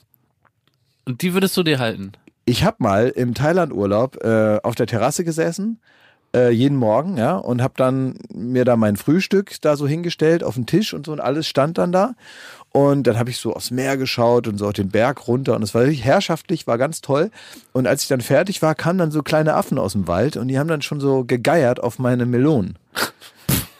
Und 1.04 1.22
die 1.22 1.34
würdest 1.34 1.56
du 1.56 1.62
dir 1.62 1.78
halten? 1.78 2.12
Ich 2.46 2.64
habe 2.64 2.76
mal 2.80 3.08
im 3.08 3.34
Thailand-Urlaub 3.34 4.22
äh, 4.22 4.60
auf 4.62 4.74
der 4.74 4.86
Terrasse 4.86 5.24
gesessen, 5.24 5.80
äh, 6.34 6.50
jeden 6.50 6.76
Morgen, 6.76 7.16
ja, 7.16 7.36
und 7.36 7.62
habe 7.62 7.74
dann 7.76 8.18
mir 8.32 8.64
da 8.64 8.76
mein 8.76 8.96
Frühstück 8.96 9.60
da 9.62 9.76
so 9.76 9.86
hingestellt 9.86 10.44
auf 10.44 10.54
den 10.54 10.66
Tisch 10.66 10.92
und 10.92 11.06
so 11.06 11.12
und 11.12 11.20
alles 11.20 11.46
stand 11.46 11.78
dann 11.78 11.92
da. 11.92 12.14
Und 12.70 13.06
dann 13.06 13.18
habe 13.18 13.30
ich 13.30 13.38
so 13.38 13.54
aufs 13.54 13.70
Meer 13.70 13.96
geschaut 13.96 14.48
und 14.48 14.58
so 14.58 14.66
auf 14.66 14.72
den 14.72 14.88
Berg 14.88 15.28
runter 15.28 15.54
und 15.54 15.62
es 15.62 15.74
war 15.74 15.82
richtig 15.82 16.04
herrschaftlich, 16.04 16.66
war 16.66 16.76
ganz 16.76 17.00
toll. 17.00 17.30
Und 17.72 17.86
als 17.86 18.02
ich 18.02 18.08
dann 18.08 18.20
fertig 18.20 18.62
war, 18.62 18.74
kamen 18.74 18.98
dann 18.98 19.12
so 19.12 19.22
kleine 19.22 19.54
Affen 19.54 19.78
aus 19.78 19.92
dem 19.92 20.08
Wald 20.08 20.36
und 20.36 20.48
die 20.48 20.58
haben 20.58 20.68
dann 20.68 20.82
schon 20.82 21.00
so 21.00 21.24
gegeiert 21.24 21.80
auf 21.80 21.98
meine 21.98 22.26
Melonen. 22.26 22.78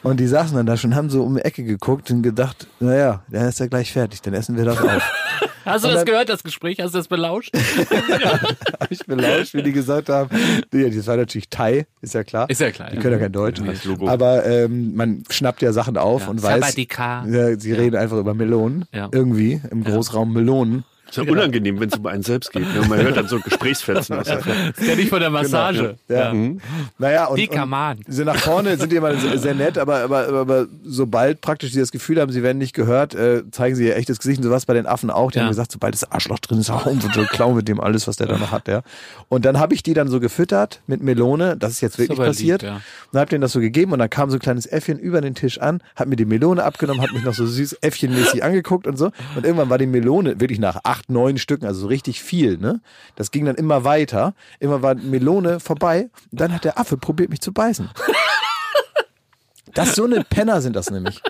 Und 0.04 0.20
die 0.20 0.26
saßen 0.26 0.54
dann 0.54 0.66
da 0.66 0.76
schon, 0.76 0.94
haben 0.94 1.08
so 1.08 1.22
um 1.22 1.34
die 1.34 1.40
Ecke 1.46 1.64
geguckt 1.64 2.10
und 2.10 2.20
gedacht, 2.20 2.66
naja, 2.78 3.22
der 3.28 3.48
ist 3.48 3.58
ja 3.58 3.68
gleich 3.68 3.90
fertig, 3.90 4.20
dann 4.20 4.34
essen 4.34 4.54
wir 4.54 4.66
das 4.66 4.78
auf. 4.78 5.02
Hast 5.64 5.84
du 5.84 5.88
das 5.88 6.04
gehört, 6.04 6.28
das 6.28 6.42
Gespräch? 6.42 6.78
Hast 6.80 6.94
du 6.94 6.98
das 6.98 7.08
belauscht? 7.08 7.52
Hab 8.80 8.90
ich 8.90 9.04
belauscht, 9.06 9.54
wie 9.54 9.62
die 9.62 9.72
gesagt 9.72 10.08
haben. 10.08 10.30
Ja, 10.72 10.88
das 10.88 11.06
war 11.06 11.16
natürlich 11.16 11.48
Thai, 11.48 11.86
ist 12.00 12.14
ja 12.14 12.24
klar. 12.24 12.48
Ist 12.50 12.60
ja 12.60 12.70
klar, 12.70 12.90
Die 12.90 12.96
ja. 12.96 13.02
können 13.02 13.14
ja 13.14 13.18
kein 13.20 13.32
Deutsch. 13.32 13.60
Logo. 13.84 14.08
Aber 14.08 14.44
ähm, 14.46 14.94
man 14.94 15.24
schnappt 15.30 15.62
ja 15.62 15.72
Sachen 15.72 15.96
auf 15.96 16.22
Ja. 16.22 16.28
und 16.28 16.42
weiß. 16.42 16.60
Sabadika. 16.60 17.26
Ja, 17.26 17.58
sie 17.58 17.72
reden 17.72 17.96
einfach 17.96 18.18
über 18.18 18.34
Melonen. 18.34 18.84
Ja. 18.92 19.08
Irgendwie 19.12 19.60
im 19.70 19.84
Großraum 19.84 20.32
Melonen. 20.32 20.84
Ist 21.16 21.26
ja 21.26 21.32
unangenehm, 21.32 21.80
wenn 21.80 21.88
es 21.88 21.96
um 21.96 22.06
einen 22.06 22.22
selbst 22.22 22.52
geht. 22.52 22.62
Ne? 22.62 22.86
Man 22.88 23.00
hört 23.02 23.16
dann 23.16 23.28
so 23.28 23.38
Gesprächsfetzen 23.40 24.16
aus 24.18 24.26
der 24.26 24.40
Ferne. 24.40 24.72
Das 24.76 24.84
kenne 24.84 25.00
ich 25.02 25.08
von 25.08 25.20
der 25.20 25.30
Massage. 25.30 25.96
Ja. 26.08 26.32
Mhm. 26.32 26.60
Naja, 26.98 27.26
und, 27.26 27.40
und 27.48 27.68
man. 27.68 27.98
so 28.08 28.24
nach 28.24 28.36
vorne 28.36 28.76
sind 28.76 28.90
die 28.92 28.96
immer 28.96 29.14
sehr, 29.16 29.38
sehr 29.44 29.54
nett, 29.54 29.78
aber, 29.78 29.98
aber, 30.00 30.28
aber 30.28 30.66
sobald 30.84 31.40
praktisch 31.40 31.72
sie 31.72 31.80
das 31.80 31.92
Gefühl 31.92 32.20
haben, 32.20 32.32
sie 32.32 32.42
werden 32.42 32.58
nicht 32.58 32.74
gehört, 32.74 33.14
äh, 33.14 33.42
zeigen 33.50 33.76
sie 33.76 33.86
ihr 33.86 33.96
echtes 33.96 34.18
Gesicht. 34.18 34.38
Und 34.38 34.44
sowas 34.44 34.66
bei 34.66 34.74
den 34.74 34.86
Affen 34.86 35.10
auch. 35.10 35.30
Die 35.30 35.38
Ja. 35.38 35.44
haben 35.44 35.50
gesagt, 35.50 35.72
sobald 35.72 35.94
das 35.94 36.10
Arschloch 36.10 36.38
drin 36.40 36.58
ist, 36.58 36.70
hauen 36.84 37.02
wir 37.02 37.10
so 37.12 37.22
klauen 37.28 37.56
mit 37.56 37.68
dem 37.68 37.80
alles, 37.80 38.06
was 38.08 38.16
der 38.16 38.26
da 38.26 38.38
noch 38.38 38.50
hat. 38.52 38.68
Ja. 38.68 38.82
Und 39.28 39.44
dann 39.44 39.58
habe 39.58 39.74
ich 39.74 39.82
die 39.82 39.94
dann 39.94 40.08
so 40.08 40.20
gefüttert 40.20 40.80
mit 40.86 41.02
Melone. 41.02 41.56
Das 41.56 41.72
ist 41.72 41.80
jetzt 41.80 41.98
wirklich 41.98 42.18
lieb, 42.18 42.26
passiert. 42.26 42.62
ja. 42.62 42.80
Und 43.12 43.18
hab 43.20 43.28
denen 43.30 43.40
das 43.42 43.52
so 43.52 43.60
gegeben 43.60 43.92
und 43.92 43.98
dann 43.98 44.10
kam 44.10 44.30
so 44.30 44.36
ein 44.36 44.40
kleines 44.40 44.66
Äffchen 44.66 44.98
über 44.98 45.20
den 45.20 45.34
Tisch 45.34 45.60
an, 45.60 45.80
hat 45.96 46.08
mir 46.08 46.16
die 46.16 46.24
Melone 46.24 46.62
abgenommen, 46.64 47.02
hat 47.02 47.12
mich 47.12 47.24
noch 47.24 47.34
so 47.34 47.46
süß 47.46 47.78
Äffchenmäßig 47.82 48.42
angeguckt 48.42 48.86
und 48.86 48.96
so. 48.96 49.10
Und 49.36 49.44
irgendwann 49.44 49.70
war 49.70 49.78
die 49.78 49.86
Melone 49.86 50.40
wirklich 50.40 50.58
nach 50.58 50.80
acht, 50.84 51.03
neun 51.08 51.38
Stücken, 51.38 51.66
also 51.66 51.80
so 51.80 51.86
richtig 51.86 52.22
viel, 52.22 52.58
ne? 52.58 52.80
Das 53.16 53.30
ging 53.30 53.44
dann 53.44 53.56
immer 53.56 53.84
weiter. 53.84 54.34
Immer 54.60 54.82
war 54.82 54.94
Melone 54.94 55.60
vorbei 55.60 56.08
und 56.30 56.40
dann 56.40 56.52
hat 56.52 56.64
der 56.64 56.78
Affe 56.78 56.96
probiert, 56.96 57.30
mich 57.30 57.40
zu 57.40 57.52
beißen. 57.52 57.90
Das 59.74 59.96
so 59.96 60.04
eine 60.04 60.22
Penner 60.22 60.60
sind 60.60 60.76
das 60.76 60.90
nämlich. 60.90 61.20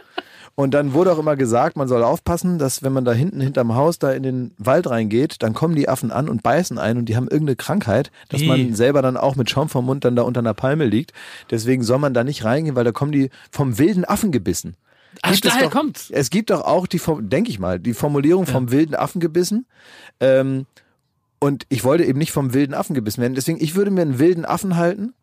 Und 0.56 0.72
dann 0.72 0.92
wurde 0.92 1.12
auch 1.12 1.18
immer 1.18 1.34
gesagt, 1.34 1.76
man 1.76 1.88
soll 1.88 2.04
aufpassen, 2.04 2.58
dass 2.58 2.84
wenn 2.84 2.92
man 2.92 3.04
da 3.04 3.12
hinten 3.12 3.40
hinterm 3.40 3.74
Haus 3.74 3.98
da 3.98 4.12
in 4.12 4.22
den 4.22 4.52
Wald 4.56 4.88
reingeht, 4.88 5.42
dann 5.42 5.52
kommen 5.52 5.74
die 5.74 5.88
Affen 5.88 6.12
an 6.12 6.28
und 6.28 6.44
beißen 6.44 6.78
ein 6.78 6.96
und 6.96 7.06
die 7.06 7.16
haben 7.16 7.26
irgendeine 7.26 7.56
Krankheit, 7.56 8.12
dass 8.28 8.42
Ih. 8.42 8.46
man 8.46 8.74
selber 8.74 9.02
dann 9.02 9.16
auch 9.16 9.34
mit 9.34 9.50
Schaum 9.50 9.68
vom 9.68 9.86
Mund 9.86 10.04
dann 10.04 10.14
da 10.14 10.22
unter 10.22 10.40
einer 10.40 10.54
Palme 10.54 10.84
liegt. 10.84 11.12
Deswegen 11.50 11.82
soll 11.82 11.98
man 11.98 12.14
da 12.14 12.22
nicht 12.22 12.44
reingehen, 12.44 12.76
weil 12.76 12.84
da 12.84 12.92
kommen 12.92 13.10
die 13.10 13.30
vom 13.50 13.78
wilden 13.78 14.04
Affen 14.04 14.30
gebissen. 14.30 14.76
Ach, 15.24 15.40
daher 15.40 15.62
doch, 15.64 15.70
kommt's. 15.70 16.10
Es 16.10 16.30
gibt 16.30 16.50
doch 16.50 16.62
auch 16.62 16.86
die, 16.86 17.00
denke 17.20 17.50
ich 17.50 17.58
mal, 17.58 17.80
die 17.80 17.94
Formulierung 17.94 18.46
vom 18.46 18.70
wilden 18.70 18.94
Affen 18.94 19.20
gebissen. 19.20 19.66
Ähm, 20.20 20.66
und 21.38 21.66
ich 21.68 21.84
wollte 21.84 22.04
eben 22.04 22.18
nicht 22.18 22.32
vom 22.32 22.54
wilden 22.54 22.74
Affen 22.74 22.94
gebissen 22.94 23.20
werden. 23.20 23.34
Deswegen, 23.34 23.62
ich 23.62 23.74
würde 23.74 23.90
mir 23.90 24.02
einen 24.02 24.18
wilden 24.18 24.44
Affen 24.44 24.76
halten, 24.76 25.14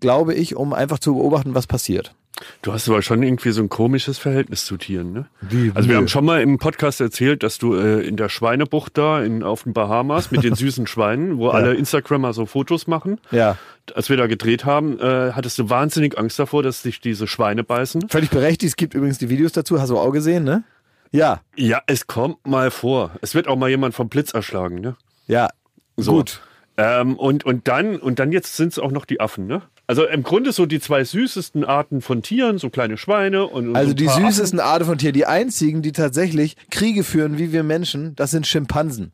glaube 0.00 0.34
ich, 0.34 0.56
um 0.56 0.72
einfach 0.72 0.98
zu 0.98 1.14
beobachten, 1.14 1.54
was 1.54 1.66
passiert. 1.66 2.14
Du 2.62 2.72
hast 2.72 2.88
aber 2.88 3.02
schon 3.02 3.22
irgendwie 3.22 3.50
so 3.50 3.62
ein 3.62 3.68
komisches 3.68 4.18
Verhältnis 4.18 4.64
zu 4.64 4.76
Tieren, 4.76 5.12
ne? 5.12 5.26
Wie? 5.40 5.72
Also 5.74 5.88
wir 5.88 5.96
haben 5.96 6.08
schon 6.08 6.24
mal 6.24 6.40
im 6.40 6.58
Podcast 6.58 7.00
erzählt, 7.00 7.42
dass 7.42 7.58
du 7.58 7.74
äh, 7.74 8.00
in 8.06 8.16
der 8.16 8.28
Schweinebucht 8.28 8.96
da 8.98 9.22
in, 9.22 9.42
auf 9.42 9.64
den 9.64 9.72
Bahamas 9.72 10.30
mit 10.30 10.42
den 10.44 10.54
süßen 10.56 10.86
Schweinen, 10.86 11.38
wo 11.38 11.48
alle 11.48 11.74
Instagrammer 11.74 12.32
so 12.32 12.46
Fotos 12.46 12.86
machen, 12.86 13.20
Ja. 13.30 13.56
als 13.94 14.08
wir 14.08 14.16
da 14.16 14.26
gedreht 14.26 14.64
haben, 14.64 14.98
äh, 15.00 15.32
hattest 15.32 15.58
du 15.58 15.70
wahnsinnig 15.70 16.18
Angst 16.18 16.38
davor, 16.38 16.62
dass 16.62 16.82
sich 16.82 17.00
diese 17.00 17.26
Schweine 17.26 17.64
beißen. 17.64 18.08
Völlig 18.08 18.30
berechtigt. 18.30 18.70
Es 18.70 18.76
gibt 18.76 18.94
übrigens 18.94 19.18
die 19.18 19.28
Videos 19.30 19.52
dazu, 19.52 19.80
hast 19.80 19.90
du 19.90 19.98
auch 19.98 20.10
gesehen, 20.12 20.44
ne? 20.44 20.64
Ja, 21.12 21.40
Ja, 21.56 21.82
es 21.86 22.06
kommt 22.06 22.46
mal 22.46 22.70
vor. 22.70 23.10
Es 23.20 23.34
wird 23.34 23.48
auch 23.48 23.56
mal 23.56 23.68
jemand 23.68 23.94
vom 23.94 24.08
Blitz 24.08 24.32
erschlagen, 24.32 24.80
ne? 24.80 24.96
ja. 25.26 25.48
So. 25.96 26.12
Gut. 26.12 26.40
Ähm, 26.78 27.16
und, 27.16 27.44
und 27.44 27.68
dann, 27.68 27.96
und 27.96 28.18
dann 28.20 28.32
jetzt 28.32 28.56
sind 28.56 28.72
es 28.72 28.78
auch 28.78 28.90
noch 28.90 29.04
die 29.04 29.20
Affen, 29.20 29.46
ne? 29.46 29.60
Also 29.90 30.06
im 30.06 30.22
Grunde 30.22 30.52
so 30.52 30.66
die 30.66 30.78
zwei 30.78 31.02
süßesten 31.02 31.64
Arten 31.64 32.00
von 32.00 32.22
Tieren, 32.22 32.58
so 32.58 32.70
kleine 32.70 32.96
Schweine 32.96 33.48
und, 33.48 33.74
Also 33.74 33.88
so 33.88 33.94
die 33.94 34.06
süßesten 34.06 34.60
Arten 34.60 34.84
von 34.84 34.98
Tieren, 34.98 35.14
die 35.14 35.26
einzigen, 35.26 35.82
die 35.82 35.90
tatsächlich 35.90 36.56
Kriege 36.70 37.02
führen 37.02 37.38
wie 37.38 37.50
wir 37.50 37.64
Menschen, 37.64 38.14
das 38.14 38.30
sind 38.30 38.46
Schimpansen. 38.46 39.10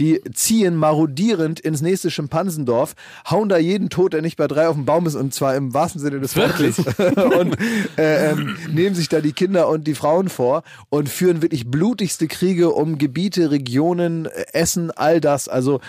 Die 0.00 0.20
ziehen 0.34 0.74
marodierend 0.74 1.60
ins 1.60 1.80
nächste 1.80 2.10
Schimpansendorf, 2.10 2.96
hauen 3.30 3.48
da 3.48 3.56
jeden 3.56 3.88
tot, 3.88 4.14
der 4.14 4.20
nicht 4.20 4.36
bei 4.36 4.48
drei 4.48 4.66
auf 4.66 4.74
dem 4.74 4.84
Baum 4.84 5.06
ist, 5.06 5.14
und 5.14 5.32
zwar 5.32 5.54
im 5.54 5.72
wahrsten 5.72 6.00
Sinne 6.00 6.18
des 6.18 6.36
Wortes. 6.36 6.78
und 7.38 7.56
äh, 7.96 8.32
ähm, 8.32 8.56
nehmen 8.68 8.96
sich 8.96 9.08
da 9.08 9.20
die 9.20 9.32
Kinder 9.32 9.68
und 9.68 9.86
die 9.86 9.94
Frauen 9.94 10.28
vor 10.28 10.64
und 10.88 11.08
führen 11.08 11.40
wirklich 11.40 11.70
blutigste 11.70 12.26
Kriege 12.26 12.70
um 12.70 12.98
Gebiete, 12.98 13.52
Regionen, 13.52 14.26
äh, 14.26 14.46
Essen, 14.52 14.90
all 14.90 15.20
das. 15.20 15.48
Also 15.48 15.80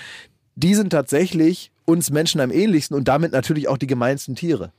die 0.54 0.76
sind 0.76 0.92
tatsächlich 0.92 1.72
uns 1.88 2.12
Menschen 2.12 2.42
am 2.42 2.52
ähnlichsten 2.52 2.96
und 2.96 3.08
damit 3.08 3.32
natürlich 3.32 3.68
auch 3.68 3.78
die 3.78 3.88
gemeinsten 3.88 4.36
Tiere. 4.36 4.72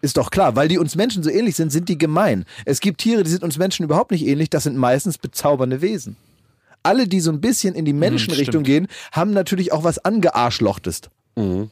Ist 0.00 0.16
doch 0.16 0.30
klar, 0.30 0.56
weil 0.56 0.68
die 0.68 0.78
uns 0.78 0.96
Menschen 0.96 1.22
so 1.22 1.30
ähnlich 1.30 1.56
sind, 1.56 1.70
sind 1.70 1.88
die 1.88 1.98
gemein. 1.98 2.44
Es 2.64 2.80
gibt 2.80 3.00
Tiere, 3.00 3.22
die 3.22 3.30
sind 3.30 3.42
uns 3.44 3.58
Menschen 3.58 3.84
überhaupt 3.84 4.10
nicht 4.10 4.26
ähnlich, 4.26 4.48
das 4.48 4.62
sind 4.64 4.76
meistens 4.76 5.18
bezaubernde 5.18 5.80
Wesen. 5.82 6.16
Alle, 6.82 7.06
die 7.06 7.20
so 7.20 7.30
ein 7.30 7.40
bisschen 7.40 7.74
in 7.74 7.84
die 7.84 7.92
Menschenrichtung 7.92 8.62
gehen, 8.64 8.88
haben 9.12 9.32
natürlich 9.32 9.72
auch 9.72 9.84
was 9.84 9.98
angearschlochtest. 10.04 11.10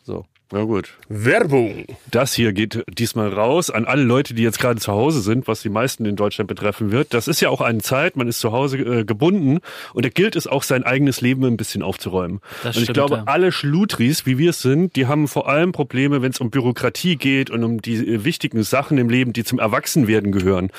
So. 0.05 0.25
Na 0.53 0.65
gut. 0.65 0.95
Werbung. 1.09 1.85
Das 2.11 2.35
hier 2.35 2.53
geht 2.53 2.83
diesmal 2.89 3.29
raus 3.29 3.71
an 3.71 3.85
alle 3.85 4.03
Leute, 4.03 4.35
die 4.35 4.43
jetzt 4.43 4.59
gerade 4.59 4.81
zu 4.81 4.91
Hause 4.91 5.21
sind, 5.21 5.47
was 5.47 5.63
die 5.63 5.69
meisten 5.69 6.05
in 6.07 6.17
Deutschland 6.17 6.49
betreffen 6.49 6.91
wird. 6.91 7.15
Das 7.15 7.29
ist 7.29 7.41
ja 7.41 7.51
auch 7.51 7.61
eine 7.61 7.79
Zeit, 7.79 8.17
man 8.17 8.27
ist 8.27 8.41
zu 8.41 8.51
Hause 8.51 8.79
äh, 8.79 9.05
gebunden 9.05 9.61
und 9.95 10.05
da 10.05 10.09
gilt 10.09 10.35
es 10.35 10.49
auch, 10.49 10.65
sein 10.65 10.83
eigenes 10.83 11.21
Leben 11.21 11.45
ein 11.45 11.57
bisschen 11.57 11.83
aufzuräumen. 11.85 12.41
Das 12.65 12.77
und 12.77 12.83
ich 12.83 12.87
stimmt, 12.87 12.95
glaube, 12.95 13.15
ja. 13.17 13.23
alle 13.27 13.53
Schludris, 13.53 14.27
wie 14.27 14.39
wir 14.39 14.51
es 14.51 14.61
sind, 14.61 14.97
die 14.97 15.07
haben 15.07 15.29
vor 15.29 15.49
allem 15.49 15.71
Probleme, 15.71 16.21
wenn 16.21 16.33
es 16.33 16.41
um 16.41 16.51
Bürokratie 16.51 17.15
geht 17.15 17.51
und 17.51 17.63
um 17.63 17.81
die 17.81 17.97
äh, 17.97 18.25
wichtigen 18.25 18.65
Sachen 18.65 18.99
im 18.99 19.09
Leben, 19.09 19.33
die 19.33 19.45
zum 19.45 19.61
Erwachsenwerden 19.61 20.33
gehören. 20.33 20.71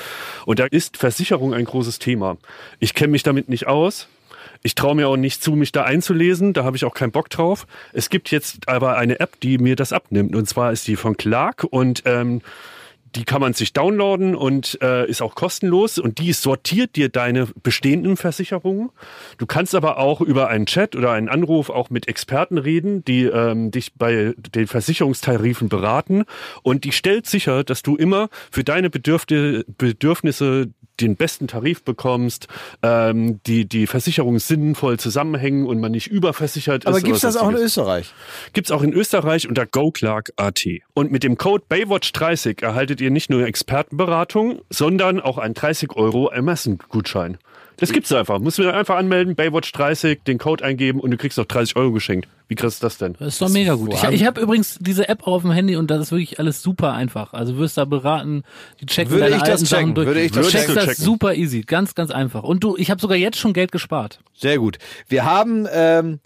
Und 0.44 0.58
da 0.58 0.66
ist 0.66 0.98
Versicherung 0.98 1.54
ein 1.54 1.64
großes 1.64 1.98
Thema. 1.98 2.36
Ich 2.78 2.92
kenne 2.92 3.12
mich 3.12 3.22
damit 3.22 3.48
nicht 3.48 3.68
aus. 3.68 4.08
Ich 4.62 4.74
traue 4.74 4.94
mir 4.94 5.08
auch 5.08 5.16
nicht 5.16 5.42
zu, 5.42 5.52
mich 5.52 5.72
da 5.72 5.84
einzulesen. 5.84 6.52
Da 6.52 6.64
habe 6.64 6.76
ich 6.76 6.84
auch 6.84 6.94
keinen 6.94 7.12
Bock 7.12 7.30
drauf. 7.30 7.66
Es 7.92 8.10
gibt 8.10 8.30
jetzt 8.30 8.68
aber 8.68 8.96
eine 8.96 9.20
App, 9.20 9.40
die 9.40 9.58
mir 9.58 9.76
das 9.76 9.92
abnimmt. 9.92 10.36
Und 10.36 10.48
zwar 10.48 10.72
ist 10.72 10.86
die 10.86 10.96
von 10.96 11.16
Clark 11.16 11.64
und 11.64 12.02
ähm, 12.06 12.42
die 13.14 13.24
kann 13.24 13.40
man 13.40 13.52
sich 13.52 13.72
downloaden 13.72 14.34
und 14.34 14.78
äh, 14.80 15.06
ist 15.06 15.20
auch 15.20 15.34
kostenlos 15.34 15.98
und 15.98 16.18
die 16.18 16.32
sortiert 16.32 16.96
dir 16.96 17.08
deine 17.08 17.46
bestehenden 17.62 18.16
Versicherungen. 18.16 18.90
Du 19.38 19.46
kannst 19.46 19.74
aber 19.74 19.98
auch 19.98 20.20
über 20.20 20.48
einen 20.48 20.66
Chat 20.66 20.96
oder 20.96 21.12
einen 21.12 21.28
Anruf 21.28 21.68
auch 21.68 21.90
mit 21.90 22.08
Experten 22.08 22.58
reden, 22.58 23.04
die 23.04 23.24
ähm, 23.24 23.70
dich 23.70 23.92
bei 23.94 24.34
den 24.54 24.66
Versicherungstarifen 24.66 25.68
beraten 25.68 26.24
und 26.62 26.84
die 26.84 26.92
stellt 26.92 27.26
sicher, 27.26 27.64
dass 27.64 27.82
du 27.82 27.96
immer 27.96 28.28
für 28.50 28.64
deine 28.64 28.88
Bedürfte, 28.88 29.64
Bedürfnisse 29.76 30.70
den 31.00 31.16
besten 31.16 31.46
Tarif 31.48 31.82
bekommst, 31.82 32.48
ähm, 32.82 33.40
die 33.46 33.66
die 33.66 33.86
Versicherungen 33.86 34.38
sinnvoll 34.38 34.98
zusammenhängen 34.98 35.66
und 35.66 35.80
man 35.80 35.92
nicht 35.92 36.08
überversichert 36.08 36.86
Aber 36.86 36.98
ist. 36.98 37.04
gibt's 37.04 37.24
oder 37.24 37.32
das 37.32 37.42
auch 37.42 37.50
in. 37.50 37.56
Österreich? 37.56 38.12
Gibt's 38.52 38.70
auch 38.70 38.82
in 38.82 38.92
Österreich 38.92 39.48
unter 39.48 39.66
GoClark.at. 39.66 40.64
Und 40.94 41.10
mit 41.10 41.22
dem 41.22 41.36
Code 41.38 41.64
Baywatch30 41.68 42.62
erhaltet 42.62 43.00
ihr 43.00 43.10
nicht 43.10 43.30
nur 43.30 43.46
Expertenberatung, 43.46 44.60
sondern 44.70 45.20
auch 45.20 45.38
einen 45.38 45.54
30 45.54 45.92
Euro 45.96 46.30
Amazon-Gutschein. 46.30 47.38
Das 47.76 47.92
gibt's 47.92 48.12
einfach. 48.12 48.38
Musst 48.38 48.58
du 48.58 48.72
einfach 48.72 48.96
anmelden, 48.96 49.34
Baywatch30, 49.34 50.20
den 50.26 50.38
Code 50.38 50.64
eingeben 50.64 51.00
und 51.00 51.10
du 51.10 51.16
kriegst 51.16 51.38
noch 51.38 51.46
30 51.46 51.76
Euro 51.76 51.92
geschenkt. 51.92 52.28
Wie 52.48 52.54
krass 52.54 52.74
ist 52.74 52.82
das 52.82 52.98
denn? 52.98 53.14
Das 53.18 53.28
ist 53.28 53.42
doch 53.42 53.48
mega 53.48 53.74
gut. 53.74 53.94
Ich, 53.94 54.02
ich 54.04 54.24
habe 54.26 54.40
übrigens 54.40 54.78
diese 54.78 55.08
App 55.08 55.22
auch 55.26 55.32
auf 55.34 55.42
dem 55.42 55.52
Handy 55.52 55.76
und 55.76 55.90
das 55.90 56.00
ist 56.00 56.12
wirklich 56.12 56.38
alles 56.38 56.62
super 56.62 56.92
einfach. 56.92 57.32
Also 57.32 57.56
wirst 57.56 57.78
da 57.78 57.84
beraten, 57.84 58.42
die 58.80 58.86
checken 58.86 59.10
Würde 59.12 59.24
deine 59.24 59.36
ich 59.36 59.40
das 59.42 59.50
alten 59.50 59.64
Sachen 59.64 59.80
checken, 59.80 59.94
durch. 59.94 60.06
würde 60.06 60.20
ich 60.20 60.32
das 60.32 60.46
du 60.46 60.52
checkst 60.52 60.66
checken. 60.68 60.74
das 60.74 60.84
checken. 60.96 61.04
super 61.04 61.34
easy, 61.34 61.62
ganz 61.62 61.94
ganz 61.94 62.10
einfach. 62.10 62.42
Und 62.42 62.62
du, 62.62 62.76
ich 62.76 62.90
habe 62.90 63.00
sogar 63.00 63.16
jetzt 63.16 63.38
schon 63.38 63.52
Geld 63.52 63.72
gespart. 63.72 64.20
Sehr 64.34 64.58
gut. 64.58 64.78
Wir 65.08 65.24
haben 65.24 65.66
ähm, 65.72 66.20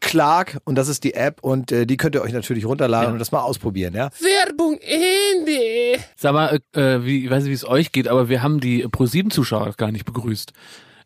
Clark 0.00 0.58
und 0.64 0.76
das 0.76 0.88
ist 0.88 1.04
die 1.04 1.14
App 1.14 1.38
und 1.42 1.72
äh, 1.72 1.86
die 1.86 1.96
könnt 1.96 2.14
ihr 2.14 2.22
euch 2.22 2.32
natürlich 2.32 2.64
runterladen 2.64 3.12
und 3.12 3.18
das 3.18 3.32
mal 3.32 3.40
ausprobieren, 3.40 3.94
ja? 3.94 4.10
Werbung 4.20 4.78
Ende. 4.78 6.02
Sag 6.16 6.32
mal, 6.32 6.60
äh, 6.74 6.80
äh, 6.80 7.04
wie, 7.04 7.24
ich 7.24 7.30
weiß 7.30 7.44
nicht, 7.44 7.50
wie 7.50 7.54
es 7.54 7.66
euch 7.66 7.92
geht, 7.92 8.08
aber 8.08 8.28
wir 8.28 8.42
haben 8.42 8.60
die 8.60 8.86
Pro7-Zuschauer 8.86 9.74
gar 9.76 9.92
nicht 9.92 10.04
begrüßt. 10.04 10.52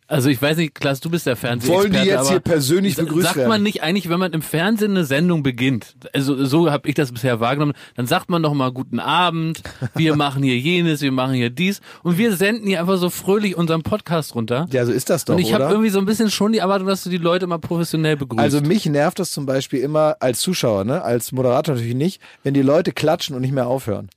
Also 0.09 0.29
ich 0.29 0.43
weiß 0.43 0.59
nicht, 0.59 0.75
Klaas, 0.75 1.01
du 1.01 1.09
bist 1.09 1.27
der 1.27 1.37
Fernsehexperte. 1.37 1.95
Wollen 1.95 2.03
die 2.03 2.09
jetzt 2.09 2.19
aber 2.19 2.29
hier 2.29 2.41
persönlich 2.41 2.97
begrüßt 2.97 3.29
Sagt 3.35 3.49
man 3.49 3.63
nicht 3.63 3.83
eigentlich, 3.83 4.09
wenn 4.11 4.19
man 4.19 4.33
im 4.33 4.43
Fernsehen 4.43 4.91
eine 4.91 5.05
Sendung 5.05 5.43
beginnt, 5.43 5.95
also 6.13 6.45
so 6.45 6.71
habe 6.71 6.89
ich 6.89 6.95
das 6.95 7.13
bisher 7.13 7.41
wahrgenommen, 7.41 7.73
dann 7.97 8.07
sagt 8.07 8.29
man 8.29 8.43
doch 8.43 8.53
mal 8.53 8.73
guten 8.73 9.01
Abend, 9.01 9.63
wir 9.95 10.15
machen 10.17 10.43
hier 10.43 10.59
jenes, 10.59 11.01
wir 11.01 11.13
machen 11.13 11.35
hier 11.35 11.51
dies 11.51 11.81
und 12.03 12.19
wir 12.19 12.37
senden 12.37 12.67
hier 12.67 12.81
einfach 12.81 12.99
so 12.99 13.09
fröhlich 13.11 13.57
unseren 13.57 13.83
Podcast 13.83 14.35
runter. 14.35 14.67
Ja, 14.71 14.85
so 14.85 14.93
ist 14.93 15.09
das 15.09 15.25
doch, 15.25 15.35
und 15.35 15.41
ich 15.41 15.55
habe 15.55 15.65
irgendwie 15.65 15.91
so 15.91 15.99
ein 15.99 16.05
bisschen 16.05 16.31
schon 16.31 16.53
die 16.53 16.59
Erwartung, 16.59 16.89
dass 16.89 17.05
du 17.05 17.11
die 17.11 17.17
Leute 17.17 17.47
mal 17.47 17.59
professionell 17.59 18.17
begrüßt. 18.17 18.43
Also 18.43 18.61
mich 18.61 18.85
nervt 18.87 19.19
das 19.19 19.31
zum 19.31 19.47
Beispiel 19.47 19.81
immer 19.81 20.17
als 20.21 20.41
Zuschauer, 20.41 20.85
ne? 20.85 21.03
als 21.03 21.33
Moderator 21.33 21.75
natürlich 21.75 21.95
nicht, 21.95 22.21
wenn 22.43 22.53
die 22.53 22.63
Leute 22.63 22.93
klatschen 22.93 23.35
und 23.35 23.43
nicht 23.43 23.55
mehr 23.55 23.67
aufhören. 23.67 24.11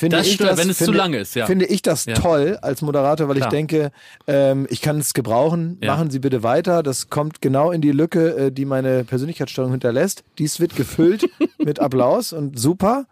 Finde 0.00 0.16
Das 0.16 0.26
ich 0.26 0.34
stört, 0.34 0.56
wenn 0.56 0.70
es 0.70 0.78
zu 0.78 0.84
finde, 0.86 0.98
lang 0.98 1.12
ist, 1.12 1.34
ja. 1.34 1.44
Finde 1.44 1.66
ich 1.66 1.82
das 1.82 2.06
Ja. 2.06 2.14
toll 2.14 2.58
als 2.62 2.80
Moderator, 2.80 3.28
weil 3.28 3.36
Klar. 3.36 3.48
ich 3.48 3.50
denke, 3.50 3.92
ähm, 4.26 4.66
ich 4.70 4.80
kann 4.80 4.98
es 4.98 5.12
gebrauchen. 5.12 5.76
Ja. 5.82 5.92
Machen 5.94 6.10
Sie 6.10 6.18
bitte 6.18 6.42
weiter. 6.42 6.82
Das 6.82 7.10
kommt 7.10 7.42
genau 7.42 7.70
in 7.70 7.82
die 7.82 7.92
Lücke, 7.92 8.46
äh, 8.46 8.50
die 8.50 8.64
meine 8.64 9.04
Persönlichkeitssteuerung 9.04 9.72
hinterlässt. 9.72 10.24
Dies 10.38 10.58
wird 10.58 10.74
gefüllt 10.74 11.28
mit 11.58 11.80
Applaus 11.80 12.32
und 12.32 12.58
super. 12.58 13.04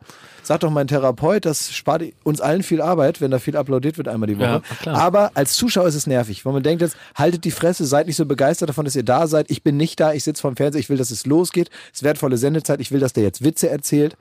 Sagt 0.43 0.63
doch 0.63 0.71
mein 0.71 0.87
Therapeut, 0.89 1.45
das 1.45 1.75
spart 1.75 2.03
uns 2.25 2.41
allen 2.41 2.63
viel 2.63 2.81
Arbeit, 2.81 3.21
wenn 3.21 3.31
da 3.31 3.39
viel 3.39 3.55
applaudiert 3.55 3.99
wird 3.99 4.09
einmal 4.09 4.29
die 4.29 4.39
Woche. 4.39 4.63
Ja. 4.87 4.93
Aber 4.95 5.33
als 5.35 5.53
Zuschauer 5.53 5.87
ist 5.89 5.95
es 5.95 6.07
nervig, 6.07 6.47
weil 6.47 6.55
man 6.55 6.63
denkt 6.63 6.81
jetzt, 6.81 6.97
haltet 7.15 7.45
die 7.45 7.51
Fresse, 7.51 7.85
seid 7.85 8.07
nicht 8.07 8.17
so 8.17 8.25
begeistert 8.25 8.71
davon, 8.71 8.87
dass 8.87 8.97
ihr 8.97 9.03
da 9.03 9.27
seid. 9.27 9.51
Ich 9.51 9.63
bin 9.63 9.77
nicht 9.77 10.01
da, 10.01 10.15
ich 10.15 10.25
sitze 10.25 10.41
vorm 10.41 10.57
Fernseher, 10.57 10.81
ich 10.81 10.89
will, 10.89 10.97
dass 10.97 11.11
es 11.11 11.27
losgeht. 11.27 11.69
Es 11.93 11.99
ist 11.99 12.03
wertvolle 12.03 12.39
Sendezeit, 12.39 12.81
ich 12.81 12.91
will, 12.93 13.01
dass 13.01 13.13
der 13.13 13.25
jetzt 13.25 13.45
Witze 13.45 13.69
erzählt. 13.69 14.17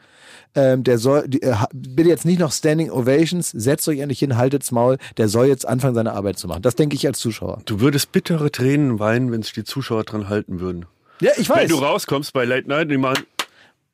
Ähm, 0.58 0.84
der 0.84 0.98
soll, 0.98 1.28
die, 1.28 1.42
äh, 1.44 1.56
bitte 1.72 2.10
jetzt 2.10 2.26
nicht 2.26 2.40
noch 2.40 2.52
Standing 2.52 2.90
Ovations, 2.90 3.52
setzt 3.52 3.88
euch 3.88 4.00
endlich 4.00 4.18
hin, 4.20 4.38
haltet's 4.38 4.72
Maul, 4.72 4.98
der 5.18 5.30
soll 5.30 5.46
jetzt 5.46 5.68
anfangen, 5.68 5.94
seine 5.94 6.14
Arbeit 6.14 6.40
zu 6.40 6.48
machen. 6.48 6.64
Das 6.64 6.74
denke 6.76 6.96
ich 6.96 7.06
als 7.06 7.20
Zuschauer. 7.20 7.62
Du 7.66 7.80
würdest 7.80 8.12
bittere 8.12 8.52
Tränen 8.52 8.98
weinen, 9.00 9.32
wenn 9.32 9.44
sich 9.44 9.54
die 9.54 9.64
Zuschauer 9.64 10.04
dran 10.04 10.30
halten 10.30 10.60
würden. 10.60 10.88
Ja, 11.22 11.32
ich 11.38 11.48
Wenn 11.50 11.58
weiß. 11.58 11.70
du 11.70 11.76
rauskommst 11.78 12.34
bei 12.34 12.44
Late 12.44 12.68
Night, 12.68 12.90
die 12.90 12.98
machen, 12.98 13.24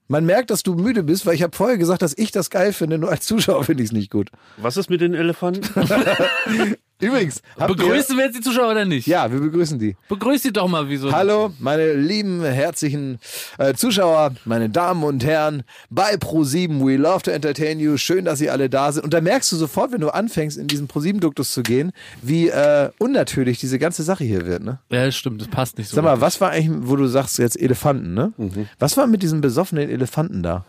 Man 0.08 0.26
merkt, 0.26 0.52
dass 0.52 0.64
du 0.64 0.74
müde 0.76 1.04
bist, 1.04 1.26
weil 1.26 1.36
ich 1.36 1.44
habe 1.44 1.56
vorher 1.56 1.78
gesagt, 1.78 2.02
dass 2.02 2.18
ich 2.18 2.32
das 2.32 2.50
geil 2.50 2.72
finde, 2.74 2.98
nur 2.98 3.10
als 3.12 3.26
Zuschauer 3.26 3.64
finde 3.66 3.84
ich 3.84 3.90
es 3.90 3.94
nicht 3.94 4.10
gut. 4.10 4.30
was 4.58 4.78
ist 4.78 4.90
mit 4.90 5.02
den 5.02 5.14
Elefanten? 5.14 5.64
Übrigens, 7.04 7.42
Begrüßen 7.58 8.18
wir 8.18 8.26
jetzt 8.26 8.38
die 8.38 8.42
Zuschauer 8.42 8.72
oder 8.72 8.86
nicht? 8.86 9.08
Ja, 9.08 9.32
wir 9.32 9.40
begrüßen 9.40 9.78
die. 9.78 9.96
Begrüß 10.10 10.42
die 10.42 10.54
doch 10.54 10.68
mal 10.68 10.90
wie 10.90 10.98
so. 10.98 11.12
Hallo, 11.12 11.54
meine 11.60 11.94
lieben, 11.94 12.44
herzlichen 12.44 13.20
äh, 13.58 13.74
Zuschauer, 13.74 14.32
meine 14.46 14.70
Damen 14.70 15.04
und 15.04 15.24
Herren, 15.24 15.64
bei 15.90 16.16
Pro7, 16.16 16.86
we 16.86 16.96
love 16.98 17.24
to 17.24 17.32
entertain 17.32 17.80
you. 17.80 17.98
Schön, 17.98 18.26
dass 18.26 18.42
ihr 18.42 18.52
alle 18.52 18.70
da 18.70 18.92
sind. 18.92 19.04
Und 19.04 19.14
da 19.14 19.22
merkst 19.22 19.52
du 19.52 19.56
sofort, 19.58 19.92
wenn 19.92 20.02
du 20.02 20.10
anfängst, 20.10 20.58
in 20.58 20.68
diesen 20.68 20.88
Pro7-Duktus 20.88 21.52
zu 21.54 21.62
gehen, 21.62 21.92
wie 22.22 22.48
äh, 22.50 22.90
unnatürlich 23.00 23.60
diese 23.60 23.80
ganze 23.80 24.04
Sache 24.04 24.24
hier 24.24 24.46
wird. 24.46 24.64
Ne? 24.64 24.80
Ja, 24.90 25.06
das 25.06 25.16
stimmt, 25.16 25.42
das 25.42 25.48
passt 25.50 25.78
nicht 25.78 25.90
so. 25.90 25.96
Sag 25.96 26.04
mal, 26.04 26.22
was 26.22 26.40
war 26.42 26.52
eigentlich, 26.52 26.90
wo 26.90 26.96
du 26.96 27.08
sagst 27.08 27.38
jetzt 27.40 27.60
Elefanten, 27.60 28.14
ne? 28.14 28.34
Was 28.80 28.98
war 28.98 29.08
mit 29.08 29.24
diesen 29.24 29.42
besoffenen 29.42 29.90
Elefanten 29.90 30.44
da? 30.44 30.66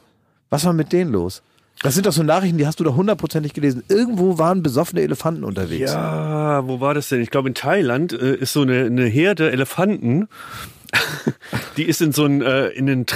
Was 0.51 0.65
war 0.65 0.73
mit 0.73 0.93
denen 0.93 1.13
los? 1.13 1.43
Das 1.83 1.95
sind 1.95 2.07
doch 2.07 2.13
so 2.13 2.23
Nachrichten, 2.23 2.57
die 2.57 2.67
hast 2.67 2.81
du 2.81 2.85
doch 2.85 2.97
hundertprozentig 2.97 3.53
gelesen. 3.53 3.83
Irgendwo 3.89 4.39
waren 4.39 4.63
besoffene 4.63 5.03
Elefanten 5.03 5.45
unterwegs. 5.45 5.93
Ja, 5.93 6.67
wo 6.67 6.81
war 6.81 6.95
das 6.95 7.09
denn? 7.09 7.21
Ich 7.21 7.31
glaube, 7.31 7.49
in 7.49 7.55
Thailand 7.55 8.13
äh, 8.13 8.37
ist 8.37 8.53
so 8.53 8.63
eine, 8.63 8.85
eine 8.85 9.05
Herde 9.05 9.51
Elefanten, 9.51 10.29
die 11.77 11.85
ist 11.85 12.01
in 12.01 12.13
so 12.13 12.25
ein, 12.25 12.41
äh, 12.43 12.69
in 12.69 12.89
ein 12.89 13.07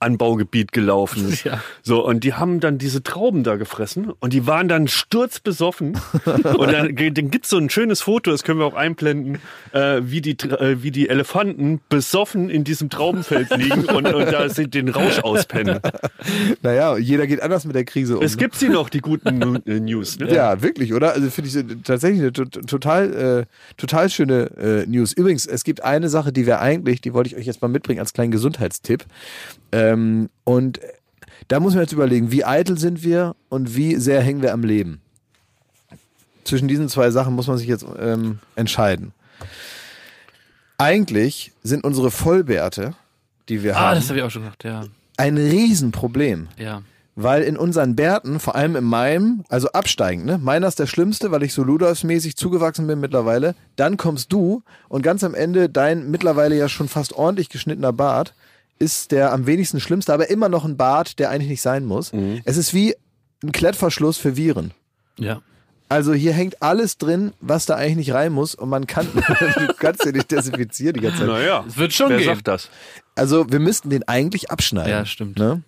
Traubenanbaugebiet 0.00 0.72
gelaufen. 0.72 1.36
Ja. 1.44 1.62
So, 1.82 2.04
und 2.04 2.24
die 2.24 2.34
haben 2.34 2.58
dann 2.58 2.78
diese 2.78 3.02
Trauben 3.02 3.44
da 3.44 3.56
gefressen 3.56 4.10
und 4.18 4.32
die 4.32 4.46
waren 4.46 4.66
dann 4.66 4.88
sturzbesoffen. 4.88 5.96
und 6.24 6.72
dann, 6.72 6.94
dann 6.96 7.30
gibt's 7.30 7.50
so 7.50 7.58
ein 7.58 7.70
schönes 7.70 8.00
Foto, 8.00 8.32
das 8.32 8.42
können 8.42 8.58
wir 8.58 8.66
auch 8.66 8.74
einblenden, 8.74 9.38
äh, 9.72 10.00
wie, 10.02 10.20
die, 10.20 10.32
äh, 10.32 10.82
wie 10.82 10.90
die 10.90 11.08
Elefanten 11.08 11.80
besoffen 11.88 12.50
in 12.50 12.64
diesem 12.64 12.90
Traubenfeld 12.90 13.56
liegen 13.56 13.84
und, 13.84 14.12
und 14.12 14.32
da 14.32 14.48
sind 14.48 14.74
den 14.74 14.88
Rausch 14.88 15.20
auspennen. 15.20 15.80
Naja, 16.62 16.96
jeder 16.98 17.26
geht 17.26 17.40
anders 17.40 17.64
mit 17.64 17.76
der 17.76 17.84
Krise 17.84 18.18
um. 18.18 18.24
Es 18.24 18.36
gibt 18.36 18.56
sie 18.56 18.68
noch, 18.68 18.88
die 18.88 19.00
guten 19.00 19.62
äh, 19.66 19.80
News. 19.80 20.18
Ne? 20.18 20.32
Ja, 20.34 20.60
wirklich, 20.60 20.92
oder? 20.92 21.12
Also 21.12 21.30
finde 21.30 21.48
ich 21.48 21.82
tatsächlich 21.84 22.20
eine 22.20 22.32
to- 22.32 22.44
total, 22.44 23.46
äh, 23.46 23.76
total 23.76 24.10
schöne 24.10 24.50
äh, 24.58 24.86
News. 24.86 25.12
Übrigens, 25.12 25.46
es 25.46 25.64
gibt 25.64 25.84
eine 25.84 26.08
Sache, 26.08 26.32
die 26.32 26.46
wir 26.46 26.60
eigentlich, 26.60 27.00
die 27.00 27.14
wollte 27.14 27.30
ich 27.30 27.36
euch 27.36 27.46
jetzt 27.46 27.62
mal 27.62 27.68
mitbringen 27.68 28.00
als 28.00 28.12
kleinen 28.12 28.32
Gesundheitstipp. 28.32 29.04
Ähm, 29.72 30.30
und 30.44 30.80
da 31.48 31.60
muss 31.60 31.74
man 31.74 31.82
jetzt 31.82 31.92
überlegen, 31.92 32.30
wie 32.32 32.44
eitel 32.44 32.78
sind 32.78 33.02
wir 33.02 33.34
und 33.48 33.74
wie 33.76 33.96
sehr 33.96 34.20
hängen 34.22 34.42
wir 34.42 34.52
am 34.52 34.62
Leben. 34.64 35.00
zwischen 36.44 36.68
diesen 36.68 36.88
zwei 36.88 37.10
Sachen 37.10 37.34
muss 37.34 37.46
man 37.46 37.58
sich 37.58 37.66
jetzt 37.68 37.84
ähm, 38.00 38.38
entscheiden. 38.56 39.12
Eigentlich 40.78 41.52
sind 41.62 41.84
unsere 41.84 42.10
Vollbärte, 42.10 42.94
die 43.48 43.62
wir 43.62 43.76
Ah, 43.76 43.80
haben, 43.90 43.96
das 43.96 44.08
habe 44.08 44.18
ich 44.20 44.24
auch 44.24 44.30
schon 44.30 44.42
gedacht, 44.42 44.64
ja. 44.64 44.84
ein 45.16 45.36
Riesenproblem. 45.36 46.48
Ja. 46.56 46.82
Weil 47.16 47.42
in 47.42 47.56
unseren 47.56 47.96
Bärten, 47.96 48.38
vor 48.38 48.54
allem 48.54 48.76
in 48.76 48.84
meinem, 48.84 49.44
also 49.48 49.68
absteigend, 49.72 50.24
ne? 50.24 50.38
Meiner 50.38 50.68
ist 50.68 50.78
der 50.78 50.86
schlimmste, 50.86 51.32
weil 51.32 51.42
ich 51.42 51.52
so 51.52 51.64
Ludas-mäßig 51.64 52.36
zugewachsen 52.36 52.86
bin 52.86 53.00
mittlerweile. 53.00 53.56
Dann 53.74 53.96
kommst 53.96 54.32
du 54.32 54.62
und 54.88 55.02
ganz 55.02 55.24
am 55.24 55.34
Ende 55.34 55.68
dein 55.68 56.12
mittlerweile 56.12 56.56
ja 56.56 56.68
schon 56.68 56.86
fast 56.88 57.12
ordentlich 57.12 57.48
geschnittener 57.48 57.92
Bart 57.92 58.34
ist 58.78 59.12
der 59.12 59.32
am 59.32 59.46
wenigsten 59.46 59.80
schlimmste, 59.80 60.12
aber 60.12 60.30
immer 60.30 60.48
noch 60.48 60.64
ein 60.64 60.76
Bart, 60.76 61.18
der 61.18 61.30
eigentlich 61.30 61.48
nicht 61.50 61.62
sein 61.62 61.84
muss. 61.84 62.12
Es 62.44 62.56
ist 62.56 62.74
wie 62.74 62.94
ein 63.42 63.52
Klettverschluss 63.52 64.18
für 64.18 64.36
Viren. 64.36 64.72
Ja. 65.18 65.42
Also 65.90 66.12
hier 66.12 66.32
hängt 66.34 66.62
alles 66.62 66.98
drin, 66.98 67.32
was 67.40 67.64
da 67.64 67.76
eigentlich 67.76 67.96
nicht 68.08 68.12
rein 68.12 68.32
muss 68.32 68.54
und 68.54 68.68
man 68.68 68.86
kann, 68.86 69.06
du 69.14 69.74
kannst 69.78 70.04
den 70.04 70.14
nicht 70.14 70.30
desinfizieren 70.30 70.94
die 70.94 71.00
ganze 71.00 71.20
Zeit. 71.20 71.28
Naja, 71.28 71.64
Es 71.66 71.78
wird 71.78 71.94
schon 71.94 72.10
wer 72.10 72.18
gehen. 72.18 72.26
sagt 72.26 72.46
das? 72.46 72.68
Also 73.14 73.50
wir 73.50 73.58
müssten 73.58 73.88
den 73.88 74.06
eigentlich 74.06 74.50
abschneiden. 74.50 74.90
Ja, 74.90 75.06
stimmt. 75.06 75.38
Ne? 75.38 75.62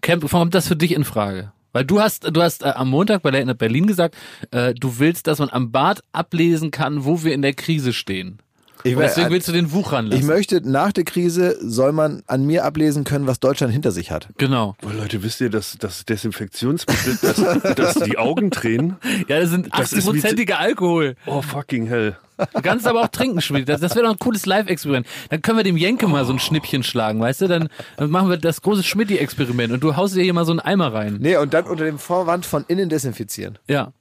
Camp, 0.00 0.22
warum 0.24 0.40
kommt 0.40 0.54
das 0.54 0.66
für 0.68 0.76
dich 0.76 0.92
in 0.92 1.04
Frage? 1.04 1.52
Weil 1.72 1.84
du 1.84 2.00
hast, 2.00 2.24
du 2.34 2.42
hast 2.42 2.62
äh, 2.62 2.68
am 2.70 2.88
Montag 2.90 3.22
bei 3.22 3.30
Late 3.30 3.46
Night 3.46 3.58
Berlin 3.58 3.86
gesagt, 3.86 4.16
äh, 4.50 4.72
du 4.74 4.98
willst, 4.98 5.26
dass 5.26 5.38
man 5.38 5.50
am 5.50 5.70
Bart 5.72 6.00
ablesen 6.12 6.70
kann, 6.70 7.04
wo 7.04 7.22
wir 7.22 7.32
in 7.34 7.42
der 7.42 7.52
Krise 7.52 7.92
stehen. 7.92 8.38
Ich, 8.86 8.96
deswegen 8.96 9.26
will- 9.28 9.34
willst 9.34 9.48
du 9.48 9.52
den 9.52 9.72
wuchern 9.72 10.06
lassen. 10.06 10.20
ich 10.20 10.26
möchte, 10.26 10.60
nach 10.68 10.92
der 10.92 11.04
Krise 11.04 11.56
soll 11.60 11.92
man 11.92 12.22
an 12.26 12.44
mir 12.46 12.64
ablesen 12.64 13.04
können, 13.04 13.26
was 13.26 13.40
Deutschland 13.40 13.72
hinter 13.72 13.90
sich 13.90 14.10
hat. 14.10 14.28
genau. 14.38 14.76
Oh, 14.84 14.88
Leute, 14.96 15.22
wisst 15.22 15.40
ihr, 15.40 15.50
dass 15.50 15.76
das 15.78 16.04
Desinfektionsmittel, 16.04 17.18
dass, 17.22 17.74
dass 17.74 17.94
die 17.96 18.18
Augen 18.18 18.50
tränen? 18.50 18.96
Ja, 19.28 19.40
das 19.40 19.50
sind 19.50 19.68
Das 19.76 19.92
ist 19.92 20.06
wie- 20.12 20.18
80-prozentiger 20.20 20.54
Alkohol. 20.54 21.16
Oh, 21.26 21.42
fucking 21.42 21.86
hell. 21.86 22.16
Du 22.54 22.60
kannst 22.60 22.86
aber 22.86 23.00
auch 23.02 23.08
trinken, 23.08 23.40
Schmidt. 23.40 23.66
Das, 23.68 23.80
das 23.80 23.94
wäre 23.94 24.04
doch 24.04 24.12
ein 24.12 24.18
cooles 24.18 24.44
Live-Experiment. 24.46 25.06
Dann 25.30 25.40
können 25.40 25.56
wir 25.58 25.64
dem 25.64 25.76
Jenke 25.78 26.06
mal 26.06 26.24
so 26.26 26.32
ein 26.34 26.38
Schnippchen 26.38 26.82
schlagen, 26.82 27.18
weißt 27.18 27.40
du? 27.40 27.48
Dann, 27.48 27.68
dann 27.96 28.10
machen 28.10 28.28
wir 28.28 28.36
das 28.36 28.60
große 28.60 28.82
Schmidt-Experiment 28.82 29.72
und 29.72 29.80
du 29.82 29.96
haust 29.96 30.14
dir 30.16 30.22
hier 30.22 30.34
mal 30.34 30.44
so 30.44 30.52
einen 30.52 30.60
Eimer 30.60 30.92
rein. 30.92 31.16
Nee, 31.20 31.36
und 31.38 31.54
dann 31.54 31.64
unter 31.64 31.84
dem 31.86 31.98
Vorwand 31.98 32.44
von 32.44 32.64
innen 32.68 32.88
desinfizieren. 32.90 33.58
Ja. 33.68 33.92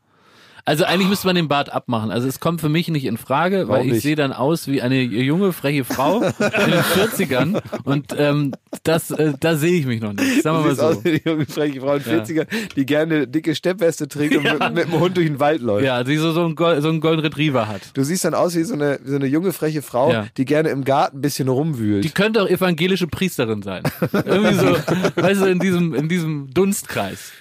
Also 0.68 0.84
eigentlich 0.84 1.10
müsste 1.10 1.28
man 1.28 1.36
den 1.36 1.48
Bart 1.48 1.72
abmachen. 1.72 2.10
Also 2.10 2.28
es 2.28 2.40
kommt 2.40 2.60
für 2.60 2.70
mich 2.70 2.88
nicht 2.88 3.06
in 3.06 3.18
Frage, 3.18 3.68
weil 3.68 3.82
Warum 3.82 3.94
ich 3.94 4.02
sehe 4.02 4.16
dann 4.16 4.34
aus 4.34 4.68
wie 4.68 4.82
eine 4.82 5.00
junge, 5.00 5.54
freche 5.54 5.84
Frau 5.84 6.22
in 6.24 6.32
den 6.72 6.82
40ern 6.82 7.62
und 7.84 8.16
ähm, 8.18 8.52
das, 8.84 9.12
äh, 9.12 9.34
da 9.40 9.56
sehe 9.58 9.80
ich 9.80 9.86
mich 9.86 10.02
noch 10.02 10.14
nicht. 10.14 10.42
Sagen 10.42 10.58
wir 10.58 10.62
mal 10.64 10.70
siehst 10.72 10.82
aus 10.82 10.96
so. 10.96 11.04
wie 11.06 11.20
die 11.20 11.30
junge 11.30 11.46
freche 11.46 11.82
Frau 11.82 11.94
in 11.96 12.02
40er, 12.02 12.48
die 12.76 12.86
gerne 12.86 13.16
eine 13.16 13.28
dicke 13.28 13.54
Steppweste 13.54 14.08
trägt 14.08 14.36
und 14.38 14.44
mit, 14.44 14.74
mit 14.74 14.86
dem 14.86 15.00
Hund 15.00 15.16
durch 15.18 15.28
den 15.28 15.40
Wald 15.40 15.62
läuft. 15.62 15.86
Ja, 15.86 16.04
die 16.04 16.18
so, 16.18 16.32
so, 16.32 16.44
einen 16.44 16.56
Gold, 16.56 16.82
so 16.82 16.90
einen 16.90 17.00
Golden 17.00 17.22
Retriever 17.22 17.68
hat. 17.68 17.82
Du 17.94 18.04
siehst 18.04 18.26
dann 18.26 18.34
aus 18.34 18.56
wie 18.56 18.64
so 18.64 18.74
eine, 18.74 19.00
so 19.06 19.16
eine 19.16 19.28
junge 19.28 19.54
freche 19.54 19.84
Frau, 19.84 20.12
Ja. 20.12 20.26
die 20.36 20.46
gerne 20.46 20.70
im 20.70 20.84
Garten 20.84 21.20
ein 21.20 21.22
bisschen 21.22 21.48
rumwühlt. 21.48 22.04
Die 22.04 22.10
könnte 22.10 22.42
auch 22.42 22.48
evangelische 22.50 23.06
Priesterin 23.06 23.62
sein. 23.62 23.84
Irgendwie 24.14 24.56
so, 24.56 24.76
weißt 25.16 25.42
du, 25.42 25.46
in 25.46 25.60
diesem, 25.60 25.94
in 25.94 26.10
diesem 26.10 26.50
Dunstkreis. 26.54 27.34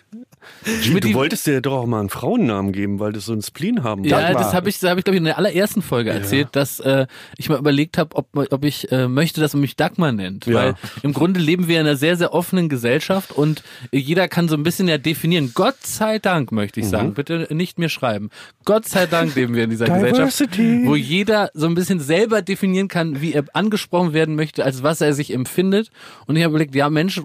Schmidt, 0.83 1.05
Du 1.05 1.15
wolltest 1.15 1.47
dir 1.47 1.61
doch 1.61 1.73
auch 1.79 1.87
mal 1.87 2.01
einen 2.01 2.09
Frauennamen 2.11 2.73
geben, 2.73 2.99
weil 3.01 3.13
du 3.13 3.21
so 3.21 3.33
einen 3.33 3.43
Spleen 3.43 3.83
haben 3.83 4.05
Ja, 4.05 4.21
Dagmar. 4.21 4.43
das 4.43 4.55
habe 4.55 4.69
ich, 4.69 4.79
das 4.79 4.91
hab 4.91 4.99
ich 4.99 5.05
glaube 5.05 5.17
ich 5.17 5.21
in 5.21 5.25
der 5.25 5.39
allerersten 5.39 5.83
Folge 5.83 6.11
erzählt, 6.11 6.49
dass 6.53 6.81
äh, 6.81 7.07
ich 7.37 7.49
mal 7.49 7.59
überlegt 7.59 7.99
habe, 7.99 8.17
ob, 8.17 8.27
ob 8.35 8.65
ich 8.65 8.91
äh, 8.93 9.09
möchte, 9.09 9.41
dass 9.41 9.53
man 9.55 9.61
mich 9.61 9.77
Dagmar 9.77 10.13
nennt, 10.13 10.47
Ja. 10.47 10.55
weil 10.55 10.75
im 11.03 11.13
Grunde 11.13 11.41
leben 11.41 11.69
wir 11.69 11.81
in 11.81 11.87
einer 11.87 11.97
sehr 11.97 12.17
sehr 12.17 12.33
offenen 12.33 12.69
Gesellschaft 12.69 13.33
und 13.33 13.63
jeder 13.93 14.29
kann 14.29 14.49
so 14.49 14.57
ein 14.57 14.63
bisschen 14.63 14.89
ja 14.89 14.99
definieren. 14.99 15.53
Gott 15.55 15.77
sei 15.83 16.19
Dank 16.19 16.53
möchte 16.53 16.81
ich 16.81 16.87
sagen, 16.89 17.15
bitte 17.15 17.47
nicht 17.51 17.79
mir 17.79 17.89
schreiben. 17.89 18.31
Gott 18.65 18.87
sei 18.87 19.07
Dank 19.07 19.35
leben 19.35 19.55
wir 19.55 19.65
in 19.65 19.71
dieser 19.71 19.87
Gesellschaft, 19.87 20.59
wo 20.85 20.97
jeder 20.97 21.51
so 21.55 21.67
ein 21.67 21.75
bisschen 21.75 22.01
selber 22.01 22.43
definieren 22.43 22.89
kann, 22.89 23.21
wie 23.21 23.33
er 23.33 23.45
angesprochen 23.53 24.13
werden 24.13 24.35
möchte, 24.37 24.65
als 24.65 24.83
was 24.83 25.01
er 25.01 25.13
sich 25.15 25.33
empfindet. 25.33 25.91
Und 26.27 26.37
ich 26.37 26.43
habe 26.43 26.51
überlegt, 26.53 26.75
ja 26.75 26.89
Mensch, 26.91 27.21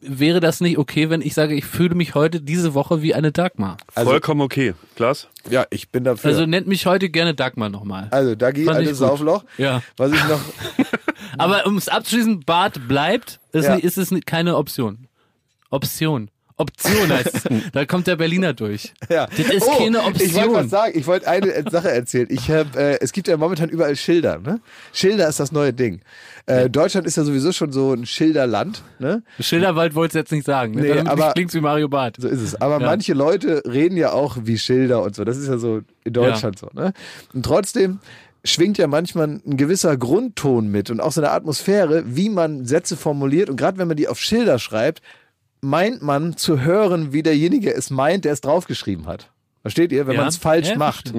wäre 0.00 0.40
das 0.40 0.60
nicht 0.60 0.78
okay, 0.78 1.10
wenn 1.10 1.20
ich 1.20 1.34
sage, 1.34 1.54
ich 1.54 1.64
fühle 1.64 1.94
mich 1.94 2.14
heute 2.14 2.40
diese 2.40 2.74
Woche 2.74 3.02
wie 3.02 3.14
eine 3.14 3.32
Dagmar? 3.32 3.76
Vollkommen 3.90 4.40
okay. 4.40 4.74
Klaas? 4.96 5.28
ja, 5.50 5.66
ich 5.70 5.90
bin 5.90 6.04
dafür. 6.04 6.28
Also 6.28 6.40
Also, 6.40 6.50
nennt 6.50 6.66
mich 6.66 6.86
heute 6.86 7.08
gerne 7.10 7.34
Dagmar 7.34 7.68
nochmal. 7.68 8.08
also 8.10 8.34
Dagi, 8.34 8.68
altes. 8.68 8.98
Saufloch. 8.98 9.44
Ja. 9.58 9.82
Was 9.96 10.12
ich 10.12 10.24
noch, 10.28 10.40
Aber 11.38 11.66
um 11.66 11.76
es 11.76 11.88
abzuschließen, 11.88 12.40
Bart 12.40 12.88
bleibt, 12.88 13.40
ist, 13.52 13.64
Ja. 13.66 13.74
nicht, 13.76 13.84
ist 13.84 13.96
es 13.98 14.10
nicht- 14.10 14.26
keine 14.26 14.56
Option. 14.56 15.08
Option. 15.70 16.28
Option 16.58 17.08
heißt 17.10 17.34
es. 17.34 17.42
Da 17.72 17.86
kommt 17.86 18.06
der 18.06 18.16
Berliner 18.16 18.52
durch. 18.52 18.92
ja. 19.08 19.26
Das 19.26 19.38
ist 19.38 19.62
oh, 19.66 19.78
keine 19.78 19.98
Ich 19.98 20.34
wollte 20.34 20.48
Option. 20.50 20.54
was 20.54 20.70
sagen. 20.70 20.98
Ich 20.98 21.06
wollte 21.06 21.26
eine 21.26 21.64
Sache 21.70 21.90
erzählen. 21.90 22.26
Ich 22.30 22.50
hab, 22.50 22.76
äh, 22.76 22.98
es 23.00 23.12
gibt 23.12 23.26
ja 23.26 23.36
momentan 23.36 23.68
überall 23.70 23.96
Schilder. 23.96 24.38
Ne? 24.38 24.60
Schilder 24.92 25.28
ist 25.28 25.40
das 25.40 25.50
neue 25.50 25.72
Ding. 25.72 26.02
Äh, 26.46 26.68
Deutschland 26.70 27.06
ist 27.06 27.16
ja 27.16 27.24
sowieso 27.24 27.52
schon 27.52 27.72
so 27.72 27.92
ein 27.92 28.04
Schilderland. 28.06 28.82
Ne? 28.98 29.22
Schilderwald 29.40 29.94
wollte 29.94 30.10
es 30.18 30.22
jetzt 30.22 30.32
nicht 30.32 30.44
sagen. 30.44 30.74
Ne? 30.74 30.82
Nee, 30.82 30.88
Damit 30.88 31.08
aber- 31.08 31.32
klingt 31.32 31.54
wie 31.54 31.60
Mario 31.60 31.88
Barth. 31.88 32.16
So 32.18 32.28
ist 32.28 32.40
es. 32.40 32.60
Aber 32.60 32.80
Ja. 32.80 32.86
manche 32.86 33.14
Leute 33.14 33.62
reden 33.66 33.96
ja 33.96 34.12
auch 34.12 34.36
wie 34.42 34.58
Schilder 34.58 35.02
und 35.02 35.14
so. 35.14 35.24
Das 35.24 35.36
ist 35.36 35.48
ja 35.48 35.58
so 35.58 35.82
in 36.04 36.12
Deutschland 36.12 36.58
so. 36.58 36.68
Ne? 36.74 36.92
Und 37.32 37.44
trotzdem 37.44 38.00
schwingt 38.44 38.76
ja 38.78 38.88
manchmal 38.88 39.28
ein 39.46 39.56
gewisser 39.56 39.96
Grundton 39.96 40.68
mit 40.68 40.90
und 40.90 41.00
auch 41.00 41.12
so 41.12 41.20
eine 41.20 41.30
Atmosphäre, 41.30 42.02
wie 42.06 42.28
man 42.28 42.64
Sätze 42.66 42.96
formuliert. 42.96 43.48
Und 43.48 43.56
gerade 43.56 43.78
wenn 43.78 43.86
man 43.86 43.96
die 43.96 44.08
auf 44.08 44.18
Schilder 44.18 44.58
schreibt, 44.58 45.00
meint 45.60 46.02
man 46.02 46.36
zu 46.36 46.60
hören, 46.60 47.12
wie 47.12 47.22
derjenige 47.22 47.72
es 47.72 47.90
meint, 47.90 48.24
der 48.24 48.32
es 48.32 48.40
draufgeschrieben 48.40 49.06
hat. 49.06 49.30
Versteht 49.60 49.92
ihr? 49.92 50.08
Wenn 50.08 50.14
Ja. 50.14 50.20
man 50.22 50.28
es 50.28 50.38
falsch 50.38 50.70
Ja, 50.70 50.76
macht. 50.76 51.12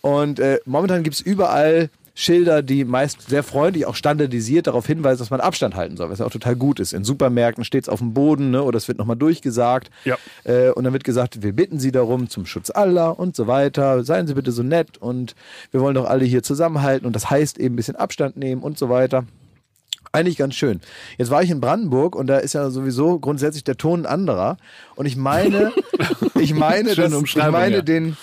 Und 0.00 0.40
äh, 0.40 0.58
momentan 0.64 1.04
gibt's 1.04 1.20
überall 1.20 1.88
Schilder, 2.18 2.62
die 2.62 2.86
meist 2.86 3.28
sehr 3.28 3.42
freundlich, 3.42 3.84
auch 3.84 3.94
standardisiert 3.94 4.66
darauf 4.66 4.86
hinweisen, 4.86 5.18
dass 5.18 5.28
man 5.28 5.40
Abstand 5.40 5.74
halten 5.74 5.98
soll, 5.98 6.08
was 6.08 6.18
ja 6.18 6.24
auch 6.24 6.30
total 6.30 6.56
gut 6.56 6.80
ist. 6.80 6.94
In 6.94 7.04
Supermärkten 7.04 7.62
steht's 7.62 7.90
auf 7.90 7.98
dem 7.98 8.14
Boden 8.14 8.50
ne, 8.50 8.62
oder 8.62 8.78
es 8.78 8.88
wird 8.88 8.96
nochmal 8.96 9.16
durchgesagt. 9.16 9.90
Ja. 10.06 10.16
Äh, 10.44 10.70
und 10.70 10.84
dann 10.84 10.94
wird 10.94 11.04
gesagt, 11.04 11.42
wir 11.42 11.52
bitten 11.52 11.78
Sie 11.78 11.92
darum 11.92 12.30
zum 12.30 12.46
Schutz 12.46 12.70
aller 12.70 13.18
und 13.18 13.36
so 13.36 13.46
weiter. 13.46 14.02
Seien 14.02 14.26
Sie 14.26 14.32
bitte 14.32 14.50
so 14.50 14.62
nett 14.62 14.96
und 14.96 15.34
wir 15.72 15.82
wollen 15.82 15.94
doch 15.94 16.06
alle 16.06 16.24
hier 16.24 16.42
zusammenhalten 16.42 17.06
und 17.06 17.14
das 17.14 17.28
heißt 17.28 17.58
eben 17.58 17.74
ein 17.74 17.76
bisschen 17.76 17.96
Abstand 17.96 18.38
nehmen 18.38 18.62
und 18.62 18.78
so 18.78 18.88
weiter. 18.88 19.26
Eigentlich 20.12 20.38
ganz 20.38 20.54
schön. 20.54 20.80
Jetzt 21.18 21.30
war 21.30 21.42
ich 21.42 21.50
in 21.50 21.60
Brandenburg 21.60 22.16
und 22.16 22.28
da 22.28 22.38
ist 22.38 22.54
ja 22.54 22.70
sowieso 22.70 23.18
grundsätzlich 23.18 23.64
der 23.64 23.76
Ton 23.76 24.00
ein 24.00 24.06
anderer. 24.06 24.56
Und 24.94 25.04
ich 25.04 25.16
meine, 25.16 25.70
ich 26.40 26.54
meine, 26.54 26.94
dass, 26.94 27.12
ich 27.12 27.36
meine 27.36 27.76
ja. 27.76 27.82
den, 27.82 28.16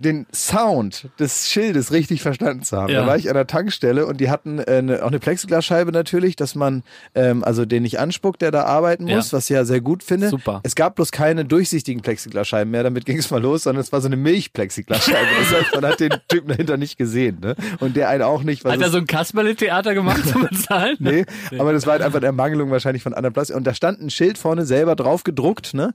den 0.00 0.26
Sound 0.32 1.08
des 1.18 1.48
Schildes 1.50 1.90
richtig 1.90 2.22
verstanden 2.22 2.62
zu 2.62 2.76
haben. 2.76 2.92
Ja. 2.92 3.00
Da 3.00 3.06
war 3.08 3.16
ich 3.16 3.28
an 3.28 3.34
der 3.34 3.48
Tankstelle 3.48 4.06
und 4.06 4.20
die 4.20 4.30
hatten 4.30 4.60
äh, 4.60 4.76
eine, 4.78 5.02
auch 5.02 5.08
eine 5.08 5.18
Plexiglasscheibe 5.18 5.90
natürlich, 5.90 6.36
dass 6.36 6.54
man 6.54 6.84
ähm, 7.16 7.42
also 7.42 7.64
den 7.64 7.82
nicht 7.82 7.98
anspuckt, 7.98 8.40
der 8.40 8.52
da 8.52 8.62
arbeiten 8.62 9.08
Ja. 9.08 9.16
muss, 9.16 9.32
was 9.32 9.50
ich 9.50 9.54
ja 9.54 9.64
sehr 9.64 9.80
gut 9.80 10.04
finde. 10.04 10.28
Super. 10.28 10.60
Es 10.62 10.76
gab 10.76 10.94
bloß 10.94 11.10
keine 11.10 11.44
durchsichtigen 11.44 12.00
Plexiglasscheiben 12.02 12.70
mehr, 12.70 12.84
damit 12.84 13.06
ging 13.06 13.18
es 13.18 13.28
mal 13.30 13.42
los, 13.42 13.64
sondern 13.64 13.80
es 13.82 13.90
war 13.90 14.00
so 14.00 14.06
eine 14.06 14.16
Milchplexiglasscheibe. 14.16 15.26
das 15.40 15.60
heißt, 15.60 15.74
man 15.74 15.84
hat 15.90 15.98
den 15.98 16.12
Typen 16.28 16.48
dahinter 16.48 16.76
nicht 16.76 16.96
gesehen. 16.96 17.40
Ne? 17.40 17.56
Und 17.80 17.96
der 17.96 18.08
einen 18.08 18.22
auch 18.22 18.44
nicht. 18.44 18.64
was 18.64 18.74
Hat 18.74 18.80
er 18.82 18.90
so 18.90 18.98
ein 18.98 19.06
Kasperle-Theater 19.06 19.94
gemacht 19.94 20.26
zum 20.28 20.46
Bezahlen? 20.46 20.96
Nee, 21.08 21.24
aber 21.58 21.72
das 21.72 21.86
war 21.86 21.92
halt 21.94 22.02
einfach 22.02 22.18
eine 22.18 22.26
Ermangelung 22.26 22.70
wahrscheinlich 22.70 23.02
von 23.02 23.14
anderen 23.14 23.32
Plastik. 23.32 23.56
Und 23.56 23.64
da 23.66 23.74
stand 23.74 24.00
ein 24.00 24.10
Schild 24.10 24.36
vorne 24.38 24.64
selber 24.66 24.94
drauf 24.94 25.24
gedruckt, 25.24 25.74
ne? 25.74 25.94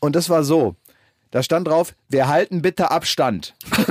Und 0.00 0.14
das 0.16 0.30
war 0.30 0.42
so. 0.44 0.76
Da 1.32 1.42
stand 1.42 1.66
drauf, 1.68 1.92
wir 2.08 2.28
halten 2.28 2.62
bitte 2.62 2.90
Abstand. 2.90 3.54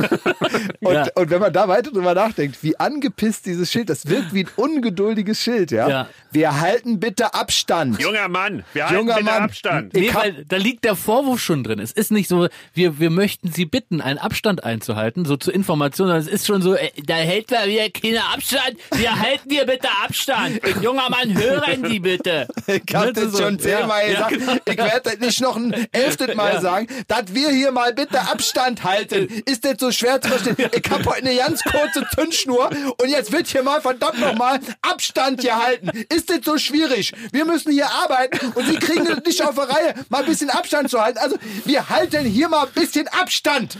und, 0.81 0.93
Ja. 0.93 1.07
und 1.15 1.29
wenn 1.29 1.39
man 1.41 1.51
da 1.53 1.67
weiter 1.67 1.91
drüber 1.91 2.13
nachdenkt, 2.13 2.63
wie 2.63 2.79
angepisst 2.79 3.45
dieses 3.45 3.71
Schild, 3.71 3.89
das 3.89 4.07
wirkt 4.07 4.33
wie 4.33 4.45
ein 4.45 4.49
ungeduldiges 4.55 5.39
Schild, 5.41 5.71
ja? 5.71 5.87
Ja. 5.89 6.07
Wir 6.31 6.59
halten 6.59 6.99
bitte 6.99 7.33
Abstand. 7.33 7.99
Junger 8.01 8.27
Mann, 8.29 8.63
wir 8.73 8.87
Junger 8.91 9.13
halten 9.15 9.25
bitte 9.25 9.39
Mann. 9.39 9.43
Abstand. 9.43 9.93
Nee, 9.93 10.13
weil 10.13 10.45
da 10.47 10.57
liegt 10.57 10.85
der 10.85 10.95
Vorwurf 10.95 11.39
schon 11.41 11.63
drin. 11.63 11.79
Es 11.79 11.91
ist 11.91 12.11
nicht 12.11 12.27
so, 12.29 12.47
wir, 12.73 12.99
wir 12.99 13.09
möchten 13.09 13.51
Sie 13.51 13.65
bitten, 13.65 14.01
einen 14.01 14.17
Abstand 14.19 14.63
einzuhalten, 14.63 15.25
so 15.25 15.37
zur 15.37 15.53
Information, 15.53 16.07
sondern 16.07 16.21
es 16.23 16.27
ist 16.27 16.47
schon 16.47 16.61
so, 16.61 16.75
äh, 16.75 16.89
da 17.05 17.15
hält 17.15 17.51
man 17.51 17.67
wieder 17.69 17.89
keinen 17.89 18.17
Abstand. 18.33 18.75
Wir 18.95 19.13
halten 19.19 19.49
hier 19.49 19.65
bitte 19.65 19.87
Abstand. 20.03 20.59
Junger 20.81 21.09
Mann, 21.09 21.37
hören 21.37 21.85
Sie 21.89 21.99
bitte. 21.99 22.47
Ich 22.67 22.81
hab 22.95 23.05
Ne, 23.07 23.13
das 23.13 23.31
so, 23.33 23.39
schon 23.43 23.59
zehnmal 23.59 24.09
ja, 24.11 24.27
gesagt. 24.29 24.65
Ja, 24.67 24.71
Ich 24.73 24.77
werde 24.77 25.01
das 25.03 25.19
nicht 25.19 25.41
noch 25.41 25.55
ein 25.57 25.73
elftes 25.91 26.33
Mal 26.35 26.53
Ja. 26.55 26.61
sagen, 26.61 26.87
dass 27.25 27.35
wir 27.35 27.49
hier 27.49 27.71
mal 27.71 27.93
bitte 27.93 28.21
Abstand 28.21 28.83
halten. 28.83 29.27
Ist 29.45 29.65
das 29.65 29.75
so 29.79 29.91
schwer 29.91 30.21
zu 30.21 30.29
verstehen? 30.29 30.55
Ich 30.57 30.91
hab 30.91 31.05
heute 31.05 31.25
eine 31.25 31.35
ganz 31.35 31.61
kurze 31.63 32.05
Zündschnur 32.13 32.69
und 33.01 33.09
jetzt 33.09 33.31
wird 33.31 33.47
hier 33.47 33.63
mal 33.63 33.81
verdammt 33.81 34.19
nochmal 34.19 34.59
Abstand 34.81 35.41
gehalten. 35.41 35.89
Ist 36.13 36.29
das 36.29 36.39
so 36.43 36.57
schwierig? 36.57 37.13
Wir 37.31 37.45
müssen 37.45 37.71
hier 37.71 37.89
arbeiten 37.89 38.51
und 38.53 38.65
Sie 38.65 38.75
kriegen 38.75 39.05
das 39.05 39.23
nicht 39.25 39.43
auf 39.43 39.55
der 39.55 39.69
Reihe, 39.69 39.95
mal 40.09 40.19
ein 40.19 40.25
bisschen 40.25 40.49
Abstand 40.49 40.89
zu 40.89 41.01
halten. 41.01 41.17
Also 41.19 41.37
wir 41.65 41.89
halten 41.89 42.25
hier 42.25 42.49
mal 42.49 42.65
ein 42.65 42.73
bisschen 42.73 43.07
Abstand. 43.07 43.77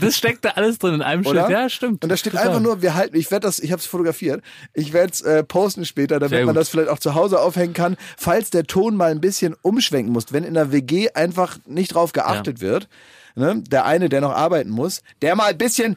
Das 0.00 0.16
steckt 0.16 0.44
da 0.44 0.50
alles 0.50 0.78
drin 0.78 0.94
in 0.94 1.02
einem? 1.02 1.24
Schild. 1.24 1.48
Ja, 1.48 1.68
stimmt. 1.68 2.02
Und 2.02 2.10
da 2.10 2.16
steht 2.16 2.32
Total. 2.32 2.48
einfach 2.48 2.60
nur, 2.60 2.82
wir 2.82 2.94
halten, 2.94 3.16
ich 3.16 3.30
werde 3.30 3.46
das, 3.46 3.58
ich 3.58 3.72
habe 3.72 3.80
es 3.80 3.86
fotografiert, 3.86 4.42
ich 4.74 4.92
werde 4.92 5.12
es 5.12 5.20
äh, 5.20 5.44
posten 5.44 5.84
später, 5.84 6.18
damit 6.18 6.44
man 6.44 6.54
das 6.54 6.68
vielleicht 6.68 6.88
auch 6.88 6.98
zu 6.98 7.14
Hause 7.14 7.40
aufhängen 7.40 7.74
kann, 7.74 7.96
falls 8.16 8.50
der 8.50 8.64
Ton 8.64 8.96
mal 8.96 9.10
ein 9.10 9.20
bisschen 9.20 9.54
umschwenken 9.62 10.12
muss, 10.12 10.32
wenn 10.32 10.44
in 10.44 10.54
der 10.54 10.72
WG 10.72 11.10
einfach 11.10 11.58
nicht 11.66 11.94
drauf 11.94 12.12
geachtet 12.12 12.60
wird. 12.60 12.81
Ne, 13.34 13.62
der 13.66 13.84
eine, 13.84 14.08
der 14.08 14.20
noch 14.20 14.32
arbeiten 14.32 14.70
muss, 14.70 15.02
der 15.20 15.36
mal 15.36 15.50
ein 15.50 15.58
bisschen 15.58 15.96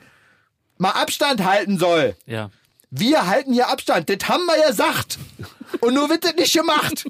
mal 0.77 0.91
Abstand 0.91 1.43
halten 1.43 1.77
soll. 1.77 2.15
Ja. 2.25 2.49
Wir 2.91 3.27
halten 3.27 3.51
hier 3.51 3.67
Abstand, 3.67 4.09
das 4.09 4.29
haben 4.29 4.45
wir 4.45 4.57
ja 4.57 4.69
gesagt. 4.69 5.17
Und 5.81 5.95
nur 5.95 6.09
wird 6.09 6.23
das 6.23 6.35
nicht 6.35 6.53
gemacht. 6.53 7.05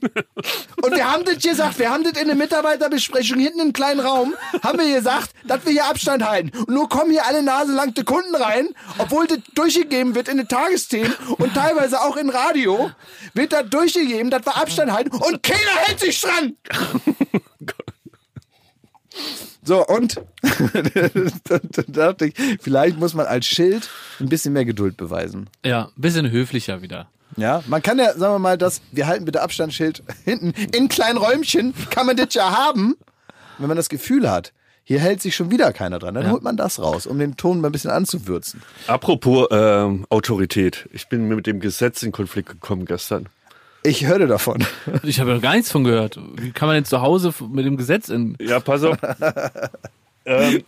Und 0.81 0.95
wir 0.95 1.11
haben 1.11 1.25
das 1.25 1.43
gesagt, 1.43 1.77
wir 1.77 1.91
haben 1.91 2.03
das 2.03 2.19
in 2.19 2.27
der 2.27 2.35
Mitarbeiterbesprechung 2.35 3.39
hinten 3.39 3.59
im 3.59 3.73
kleinen 3.73 3.99
Raum, 3.99 4.33
haben 4.63 4.79
wir 4.79 4.95
gesagt, 4.95 5.31
dass 5.43 5.63
wir 5.65 5.73
hier 5.73 5.85
Abstand 5.85 6.27
halten. 6.27 6.57
Und 6.57 6.69
nur 6.69 6.89
kommen 6.89 7.11
hier 7.11 7.25
alle 7.25 7.43
Nase 7.43 7.73
lang 7.73 7.93
die 7.93 8.03
Kunden 8.03 8.35
rein, 8.35 8.69
obwohl 8.97 9.27
das 9.27 9.39
durchgegeben 9.53 10.15
wird 10.15 10.27
in 10.27 10.37
den 10.37 10.47
Tagesthemen 10.47 11.13
und 11.37 11.53
teilweise 11.53 12.01
auch 12.01 12.17
in 12.17 12.29
Radio, 12.29 12.89
wird 13.33 13.53
da 13.53 13.61
durchgegeben, 13.61 14.31
dass 14.31 14.45
wir 14.45 14.57
Abstand 14.57 14.91
halten 14.91 15.11
und 15.11 15.43
keiner 15.43 15.75
hält 15.85 15.99
sich 15.99 16.19
dran. 16.19 16.55
So, 19.65 19.85
und 19.85 20.21
da 21.43 21.59
dachte 21.87 22.27
ich, 22.27 22.33
vielleicht 22.61 22.97
muss 22.99 23.13
man 23.13 23.25
als 23.25 23.45
Schild 23.47 23.89
ein 24.19 24.29
bisschen 24.29 24.53
mehr 24.53 24.65
Geduld 24.65 24.95
beweisen. 24.97 25.49
Ja, 25.65 25.85
ein 25.97 26.01
bisschen 26.01 26.29
höflicher 26.31 26.81
wieder. 26.81 27.07
Ja, 27.37 27.63
man 27.67 27.81
kann 27.81 27.97
ja, 27.99 28.13
sagen 28.13 28.35
wir 28.35 28.39
mal, 28.39 28.57
das, 28.57 28.81
wir 28.91 29.07
halten 29.07 29.25
bitte 29.25 29.41
Abstandsschild 29.41 30.03
hinten 30.23 30.53
in 30.73 30.87
kleinen 30.87 31.17
Räumchen, 31.17 31.73
kann 31.89 32.05
man 32.05 32.15
das 32.15 32.33
ja 32.33 32.51
haben, 32.55 32.95
wenn 33.57 33.67
man 33.67 33.75
das 33.75 33.89
Gefühl 33.89 34.29
hat, 34.29 34.53
hier 34.83 34.99
hält 34.99 35.21
sich 35.21 35.35
schon 35.35 35.49
wieder 35.49 35.73
keiner 35.73 35.97
dran. 35.97 36.13
Dann 36.13 36.25
Ja. 36.25 36.31
holt 36.31 36.43
man 36.43 36.55
das 36.57 36.79
raus, 36.79 37.07
um 37.07 37.17
den 37.17 37.35
Ton 37.35 37.59
mal 37.59 37.69
ein 37.69 37.71
bisschen 37.71 37.89
anzuwürzen. 37.89 38.61
Apropos 38.85 39.47
ähm, 39.49 40.05
Autorität. 40.09 40.87
Ich 40.93 41.09
bin 41.09 41.27
mit 41.27 41.47
dem 41.47 41.59
Gesetz 41.59 42.03
in 42.03 42.11
Konflikt 42.11 42.49
gekommen 42.49 42.85
gestern. 42.85 43.27
Ich 43.85 44.05
hörte 44.05 44.27
davon. 44.27 44.65
Ich 45.03 45.19
habe 45.19 45.31
ja 45.31 45.37
gar 45.37 45.53
nichts 45.55 45.71
von 45.71 45.83
gehört. 45.83 46.19
Wie 46.35 46.51
kann 46.51 46.67
man 46.67 46.75
denn 46.75 46.85
zu 46.85 47.01
Hause 47.01 47.33
mit 47.51 47.65
dem 47.65 47.77
Gesetz 47.77 48.09
in. 48.09 48.35
Ja, 48.41 48.59
pass 48.59 48.83
auf. 48.83 48.97
ähm, 50.25 50.63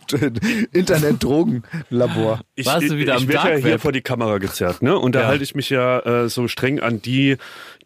Internet-Drogen-Labor. 0.72 2.40
ich 2.54 2.66
Warst 2.66 2.88
du 2.90 2.96
wieder 2.96 3.16
ich 3.16 3.22
am 3.22 3.28
werde 3.28 3.50
ja 3.50 3.56
hier 3.56 3.78
vor 3.78 3.92
die 3.92 4.00
Kamera 4.02 4.38
gezerrt, 4.38 4.82
ne? 4.82 4.96
Und 4.98 5.14
da 5.14 5.22
Ja. 5.22 5.26
halte 5.26 5.44
ich 5.44 5.54
mich 5.54 5.70
ja 5.70 6.00
äh, 6.00 6.28
so 6.28 6.48
streng 6.48 6.80
an 6.80 7.02
die, 7.02 7.36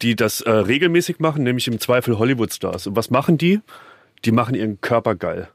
die 0.03 0.17
das 0.17 0.41
äh, 0.43 0.51
regelmäßig 0.51 1.19
machen, 1.21 1.43
nämlich 1.45 1.69
im 1.69 1.81
Zweifel 1.81 2.19
Hollywood-Stars. 2.19 2.87
Und 2.89 2.97
was 2.97 3.11
machen 3.11 3.39
die? 3.39 3.61
Die 4.25 4.33
machen 4.33 4.55
ihren 4.55 4.81
Körper 4.81 5.15
geil. 5.15 5.49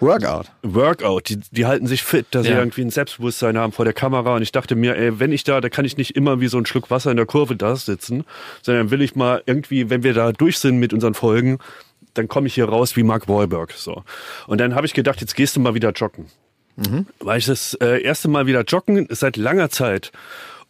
Workout. 0.00 0.46
Workout, 0.62 1.28
die, 1.28 1.38
die 1.50 1.66
halten 1.66 1.86
sich 1.86 2.02
fit, 2.02 2.26
dass 2.30 2.44
sie 2.46 2.52
Ja. 2.52 2.58
irgendwie 2.58 2.80
ein 2.82 2.90
Selbstbewusstsein 2.90 3.58
haben 3.58 3.72
vor 3.72 3.84
der 3.84 3.92
Kamera. 3.94 4.34
Und 4.36 4.42
ich 4.42 4.50
dachte 4.52 4.74
mir, 4.74 4.96
ey, 4.96 5.20
wenn 5.20 5.30
ich 5.30 5.44
da, 5.44 5.60
da 5.60 5.68
kann 5.68 5.84
ich 5.84 5.96
nicht 5.96 6.16
immer 6.16 6.40
wie 6.40 6.48
so 6.48 6.56
ein 6.58 6.66
Schluck 6.66 6.90
Wasser 6.90 7.10
in 7.10 7.16
der 7.18 7.26
Kurve 7.26 7.54
da 7.54 7.76
sitzen, 7.76 8.24
sondern 8.62 8.90
will 8.90 9.02
ich 9.02 9.14
mal 9.14 9.42
irgendwie, 9.46 9.90
wenn 9.90 10.02
wir 10.02 10.14
da 10.14 10.32
durch 10.32 10.58
sind 10.58 10.78
mit 10.78 10.92
unseren 10.94 11.14
Folgen, 11.14 11.58
dann 12.14 12.28
komme 12.28 12.46
ich 12.46 12.54
hier 12.54 12.64
raus 12.68 12.96
wie 12.96 13.02
Mark 13.02 13.28
Wahlberg. 13.28 13.72
So. 13.72 14.02
Und 14.46 14.58
dann 14.58 14.74
habe 14.74 14.86
ich 14.86 14.94
gedacht, 14.94 15.20
jetzt 15.20 15.36
gehst 15.36 15.54
du 15.56 15.60
mal 15.60 15.74
wieder 15.74 15.90
joggen. 15.92 16.26
Weil 17.18 17.38
ich 17.38 17.44
das 17.44 17.74
äh, 17.74 18.00
erste 18.02 18.28
Mal 18.28 18.46
wieder 18.46 18.62
joggen 18.62 19.06
seit 19.10 19.36
langer 19.36 19.68
Zeit. 19.68 20.12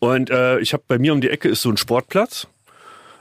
Und 0.01 0.29
äh, 0.31 0.59
ich 0.59 0.73
habe 0.73 0.83
bei 0.89 0.99
mir 0.99 1.13
um 1.13 1.21
die 1.21 1.31
Ecke 1.31 1.49
ist 1.49 1.63
so 1.63 1.71
ein 1.71 1.77
Sportplatz. 1.77 2.49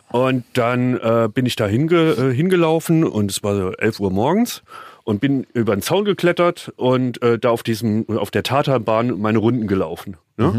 Und 0.08 0.44
dann 0.54 0.98
äh, 0.98 1.30
bin 1.32 1.46
ich 1.46 1.56
da 1.56 1.68
hinge, 1.68 2.14
äh, 2.14 2.34
hingelaufen 2.34 3.04
und 3.04 3.30
es 3.30 3.44
war 3.44 3.56
so 3.56 3.72
11 3.74 4.00
Uhr 4.00 4.10
morgens 4.10 4.64
und 5.10 5.22
bin 5.22 5.48
über 5.56 5.76
den 5.76 5.82
Zaun 5.82 6.06
geklettert 6.06 6.72
und 6.76 7.20
äh, 7.24 7.40
da 7.40 7.50
auf 7.50 7.64
diesem 7.64 8.08
auf 8.10 8.30
der 8.30 8.44
Tatanbahn 8.44 9.20
meine 9.20 9.40
Runden 9.40 9.66
gelaufen. 9.66 10.18
Ne? 10.38 10.52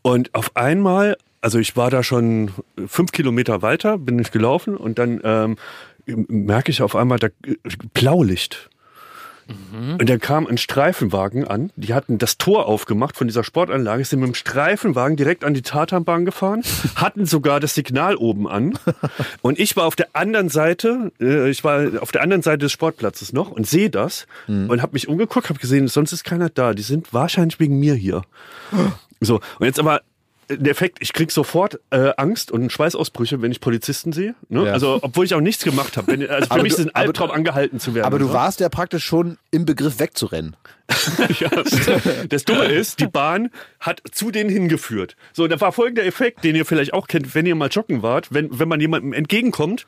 Und 0.00 0.34
auf 0.34 0.56
einmal, 0.56 1.18
also 1.42 1.58
ich 1.58 1.76
war 1.76 1.90
da 1.90 2.02
schon 2.02 2.50
fünf 2.86 3.12
Kilometer 3.12 3.60
weiter, 3.60 3.98
bin 3.98 4.18
ich 4.18 4.32
gelaufen 4.32 4.74
und 4.74 4.98
dann 4.98 5.20
ähm, 5.22 5.56
merke 6.06 6.70
ich 6.70 6.80
auf 6.80 6.96
einmal 6.96 7.18
da 7.18 7.26
äh, 7.26 7.56
Blaulicht. 9.46 10.00
Und 10.00 10.10
dann 10.10 10.20
kam 10.20 10.46
ein 10.46 10.58
Streifenwagen 10.58 11.46
an. 11.46 11.70
Die 11.76 11.94
hatten 11.94 12.18
das 12.18 12.38
Tor 12.38 12.66
aufgemacht 12.66 13.16
von 13.16 13.26
dieser 13.26 13.44
Sportanlage, 13.44 14.04
sind 14.04 14.20
mit 14.20 14.28
dem 14.28 14.34
Streifenwagen 14.34 15.16
direkt 15.16 15.44
an 15.44 15.54
die 15.54 15.62
Tatanbahn 15.62 16.24
gefahren, 16.24 16.62
hatten 16.96 17.26
sogar 17.26 17.60
das 17.60 17.74
Signal 17.74 18.16
oben 18.16 18.48
an. 18.48 18.78
Und 19.42 19.58
ich 19.58 19.76
war 19.76 19.84
auf 19.84 19.96
der 19.96 20.08
anderen 20.14 20.48
Seite, 20.48 21.12
äh, 21.20 21.50
ich 21.50 21.64
war 21.64 22.02
auf 22.02 22.12
der 22.12 22.22
anderen 22.22 22.42
Seite 22.42 22.58
des 22.58 22.72
Sportplatzes 22.72 23.32
noch 23.32 23.50
und 23.50 23.66
sehe 23.66 23.90
das 23.90 24.26
und 24.46 24.82
habe 24.82 24.92
mich 24.92 25.08
umgeguckt, 25.08 25.48
habe 25.48 25.58
gesehen, 25.58 25.88
sonst 25.88 26.12
ist 26.12 26.24
keiner 26.24 26.48
da. 26.48 26.74
Die 26.74 26.82
sind 26.82 27.12
wahrscheinlich 27.12 27.60
wegen 27.60 27.78
mir 27.78 27.94
hier. 27.94 28.22
So, 29.18 29.36
und 29.58 29.64
jetzt 29.64 29.78
aber 29.80 30.02
der 30.48 30.70
Effekt, 30.70 30.98
ich 31.00 31.12
krieg 31.12 31.30
sofort 31.30 31.80
äh, 31.90 32.12
Angst 32.16 32.52
und 32.52 32.70
Schweißausbrüche, 32.70 33.42
wenn 33.42 33.50
ich 33.50 33.60
Polizisten 33.60 34.12
sehe. 34.12 34.34
Ne? 34.48 34.66
Ja. 34.66 34.72
Also, 34.72 34.98
obwohl 35.02 35.24
ich 35.24 35.34
auch 35.34 35.40
nichts 35.40 35.64
gemacht 35.64 35.96
habe. 35.96 36.12
Also 36.12 36.46
für 36.46 36.50
Aber 36.50 36.62
mich 36.62 36.72
ist 36.72 36.78
es 36.78 36.86
ein 36.86 36.94
Albtraum, 36.94 37.30
angehalten 37.30 37.80
zu 37.80 37.94
werden. 37.94 38.06
Aber 38.06 38.18
du 38.18 38.26
ne? 38.26 38.32
warst 38.32 38.60
ja 38.60 38.68
praktisch 38.68 39.04
schon 39.04 39.38
im 39.50 39.64
Begriff 39.64 39.98
wegzurennen. 39.98 40.56
Ja. 41.40 41.50
Das 42.28 42.44
Dumme 42.44 42.66
ist, 42.66 43.00
die 43.00 43.06
Bahn 43.06 43.50
hat 43.80 44.00
zu 44.12 44.30
denen 44.30 44.48
hingeführt. 44.50 45.16
So, 45.32 45.48
da 45.48 45.60
war 45.60 45.72
folgender 45.72 46.04
Effekt, 46.04 46.44
den 46.44 46.54
ihr 46.54 46.64
vielleicht 46.64 46.94
auch 46.94 47.08
kennt, 47.08 47.34
wenn 47.34 47.46
ihr 47.46 47.54
mal 47.54 47.68
joggen 47.68 48.02
wart. 48.02 48.32
Wenn, 48.32 48.58
wenn 48.58 48.68
man 48.68 48.80
jemandem 48.80 49.12
entgegenkommt, 49.12 49.86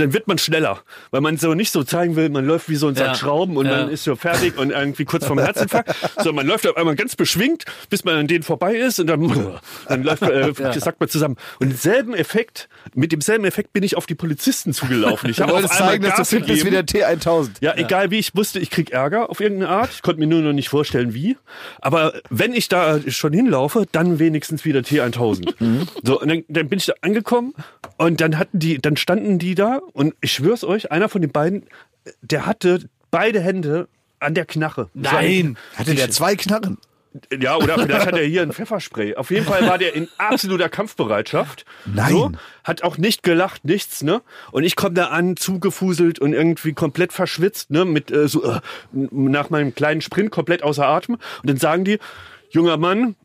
dann 0.00 0.12
wird 0.12 0.28
man 0.28 0.38
schneller, 0.38 0.80
weil 1.10 1.20
man 1.20 1.36
so 1.36 1.54
nicht 1.54 1.72
so 1.72 1.82
zeigen 1.84 2.16
will, 2.16 2.28
man 2.28 2.44
läuft 2.46 2.68
wie 2.68 2.76
so 2.76 2.88
ein 2.88 2.94
Sack 2.94 3.06
Ja. 3.08 3.14
Schrauben 3.14 3.56
und 3.56 3.66
Ja. 3.66 3.78
man 3.78 3.90
ist 3.90 4.04
so 4.04 4.16
fertig 4.16 4.56
und 4.58 4.70
irgendwie 4.70 5.04
kurz 5.04 5.26
vorm 5.26 5.38
Herzinfarkt, 5.38 5.94
sondern 6.16 6.36
man 6.36 6.46
läuft 6.46 6.66
auf 6.66 6.76
einmal 6.76 6.94
ganz 6.96 7.16
beschwingt, 7.16 7.64
bis 7.90 8.04
man 8.04 8.14
an 8.16 8.26
denen 8.26 8.42
vorbei 8.44 8.76
ist 8.76 9.00
und 9.00 9.06
dann, 9.06 9.20
dann 9.88 10.02
läuft, 10.02 10.22
äh, 10.22 10.52
sagt 10.78 11.00
man 11.00 11.08
zusammen. 11.08 11.36
Und 11.60 11.70
denselben 11.70 12.14
Effekt, 12.14 12.68
mit 12.94 13.12
demselben 13.12 13.44
Effekt 13.44 13.72
bin 13.72 13.82
ich 13.82 13.96
auf 13.96 14.06
die 14.06 14.14
Polizisten 14.14 14.72
zugelaufen. 14.72 15.30
Ich 15.30 15.40
habe 15.40 15.52
auf 15.52 15.58
wolltest 15.62 15.74
einmal 15.80 15.88
zeigen, 15.92 16.04
dass 16.04 16.12
du 16.14 16.18
Gas 16.18 16.30
fit 16.30 16.46
bist 16.46 16.64
wie 16.64 16.70
der 16.70 16.84
T1000. 16.86 17.50
Ja, 17.60 17.74
egal 17.76 18.10
wie, 18.10 18.18
ich 18.18 18.34
wusste, 18.34 18.58
ich 18.58 18.70
krieg 18.70 18.90
Ärger 18.90 19.30
auf 19.30 19.40
irgendeine 19.40 19.70
Art. 19.70 19.90
Ich 19.92 20.02
konnte 20.02 20.20
mir 20.20 20.26
nur 20.26 20.40
noch 20.42 20.52
nicht 20.52 20.68
vorstellen, 20.68 21.14
wie. 21.14 21.36
Aber 21.80 22.14
wenn 22.30 22.52
ich 22.52 22.68
da 22.68 22.98
schon 23.08 23.32
hinlaufe, 23.32 23.86
dann 23.92 24.18
wenigstens 24.18 24.64
wieder 24.64 24.80
T1000. 24.80 25.54
So, 26.02 26.20
und 26.20 26.28
dann, 26.28 26.44
dann 26.48 26.68
bin 26.68 26.78
ich 26.78 26.86
da 26.86 26.94
angekommen 27.02 27.54
und 27.96 28.20
dann 28.20 28.38
hatten 28.38 28.58
die, 28.58 28.78
dann 28.78 28.96
standen 28.96 29.38
die 29.38 29.54
da 29.54 29.80
und 29.92 30.14
ich 30.20 30.32
schwör's 30.32 30.64
euch, 30.64 30.90
einer 30.92 31.08
von 31.08 31.22
den 31.22 31.32
beiden, 31.32 31.64
der 32.22 32.46
hatte 32.46 32.88
beide 33.10 33.40
Hände 33.40 33.88
an 34.20 34.34
der 34.34 34.44
Knarre. 34.44 34.90
Nein! 34.94 35.56
Hatte 35.76 35.94
der 35.94 36.10
zwei 36.10 36.36
Knarren? 36.36 36.78
Ja, 37.36 37.56
oder 37.56 37.78
vielleicht 37.78 38.06
hat 38.06 38.16
er 38.16 38.24
hier 38.24 38.42
ein 38.42 38.52
Pfefferspray. 38.52 39.16
Auf 39.16 39.30
jeden 39.30 39.46
Fall 39.46 39.66
war 39.66 39.78
der 39.78 39.94
in 39.94 40.08
absoluter 40.18 40.68
Kampfbereitschaft. 40.68 41.64
Nein. 41.86 42.12
So, 42.12 42.32
hat 42.64 42.82
auch 42.82 42.98
nicht 42.98 43.22
gelacht, 43.22 43.64
nichts, 43.64 44.02
ne? 44.02 44.20
Und 44.52 44.64
ich 44.64 44.76
komme 44.76 44.94
da 44.94 45.06
an, 45.06 45.36
zugefuselt 45.36 46.18
und 46.18 46.34
irgendwie 46.34 46.74
komplett 46.74 47.12
verschwitzt, 47.12 47.70
ne? 47.70 47.84
Mit 47.84 48.10
äh, 48.10 48.28
so 48.28 48.44
äh, 48.44 48.60
nach 48.92 49.50
meinem 49.50 49.74
kleinen 49.74 50.00
Sprint 50.00 50.30
komplett 50.30 50.62
außer 50.62 50.86
Atem. 50.86 51.14
Und 51.14 51.50
dann 51.50 51.56
sagen 51.56 51.84
die, 51.84 51.98
junger 52.50 52.76
Mann, 52.76 53.16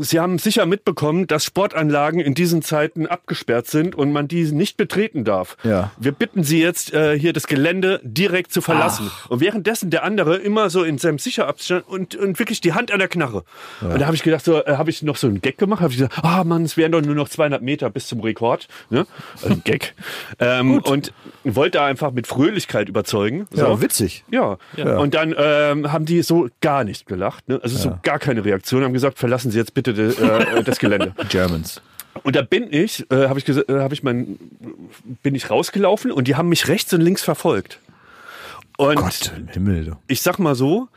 Sie 0.00 0.20
haben 0.20 0.38
sicher 0.38 0.66
mitbekommen, 0.66 1.26
dass 1.26 1.44
Sportanlagen 1.44 2.20
in 2.20 2.34
diesen 2.34 2.62
Zeiten 2.62 3.06
abgesperrt 3.06 3.66
sind 3.66 3.94
und 3.94 4.12
man 4.12 4.28
die 4.28 4.44
nicht 4.52 4.76
betreten 4.76 5.24
darf. 5.24 5.56
Ja. 5.64 5.90
Wir 5.98 6.12
bitten 6.12 6.44
Sie 6.44 6.60
jetzt, 6.60 6.92
äh, 6.92 7.18
hier 7.18 7.32
das 7.32 7.46
Gelände 7.46 8.00
direkt 8.02 8.52
zu 8.52 8.60
verlassen. 8.60 9.10
Und 9.28 9.40
währenddessen 9.40 9.90
der 9.90 10.04
andere 10.04 10.36
immer 10.36 10.70
so 10.70 10.82
in 10.82 10.98
seinem 10.98 11.18
Sicherabstand 11.18 11.86
und, 11.88 12.14
und 12.16 12.38
wirklich 12.38 12.60
die 12.60 12.72
Hand 12.72 12.92
an 12.92 12.98
der 12.98 13.08
Knarre. 13.08 13.44
Und 13.80 14.00
da 14.00 14.06
habe 14.06 14.16
ich 14.16 14.22
gedacht, 14.22 14.44
so, 14.44 14.64
äh, 14.64 14.76
habe 14.76 14.90
ich 14.90 15.02
noch 15.02 15.16
so 15.16 15.26
einen 15.26 15.40
Gag 15.40 15.58
gemacht, 15.58 15.80
habe 15.80 15.92
ich 15.92 15.98
gesagt, 15.98 16.22
ah 16.22 16.44
Mann, 16.44 16.64
es 16.64 16.76
wären 16.76 16.92
doch 16.92 17.02
nur 17.02 17.14
noch 17.14 17.28
200 17.28 17.62
Meter 17.62 17.90
bis 17.90 18.06
zum 18.06 18.20
Rekord. 18.20 18.68
Ne? 18.90 19.06
Also 19.42 19.54
ein 19.54 19.62
Gag. 19.64 19.94
ähm, 20.38 20.78
und 20.80 21.12
wollte 21.44 21.78
da 21.78 21.86
einfach 21.86 22.12
mit 22.12 22.26
Fröhlichkeit 22.26 22.88
überzeugen. 22.88 23.46
So. 23.52 23.62
Ja, 23.62 23.80
witzig. 23.80 24.24
Ja. 24.30 24.58
Und 24.76 25.14
dann 25.14 25.34
ähm, 25.36 25.92
haben 25.92 26.04
die 26.04 26.22
so 26.22 26.48
gar 26.60 26.84
nicht 26.84 27.06
gelacht, 27.06 27.48
ne? 27.48 27.60
also 27.62 27.76
so 27.76 27.98
gar 28.02 28.18
keine 28.18 28.44
Reaktion, 28.44 28.84
haben 28.84 28.92
gesagt, 28.92 29.18
verlassen 29.18 29.50
Sie 29.50 29.58
jetzt 29.58 29.74
bitte 29.74 29.87
de, 29.92 30.10
äh, 30.10 30.62
das 30.62 30.78
Gelände. 30.78 31.14
Germans. 31.28 31.80
Und 32.22 32.36
da 32.36 32.42
bin 32.42 32.72
ich, 32.72 33.06
äh, 33.10 33.28
habe 33.28 33.38
ich, 33.38 33.48
äh, 33.48 33.62
hab 33.68 33.92
ich 33.92 34.02
mein, 34.02 34.38
bin 35.22 35.34
ich 35.34 35.50
rausgelaufen 35.50 36.10
und 36.10 36.28
die 36.28 36.36
haben 36.36 36.48
mich 36.48 36.68
rechts 36.68 36.92
und 36.92 37.00
links 37.00 37.22
verfolgt. 37.22 37.78
Und 38.76 38.96
Gott 38.96 39.32
im 39.36 39.48
Himmel. 39.48 39.96
Ich 40.06 40.22
sag 40.22 40.38
mal 40.38 40.54
so, 40.54 40.88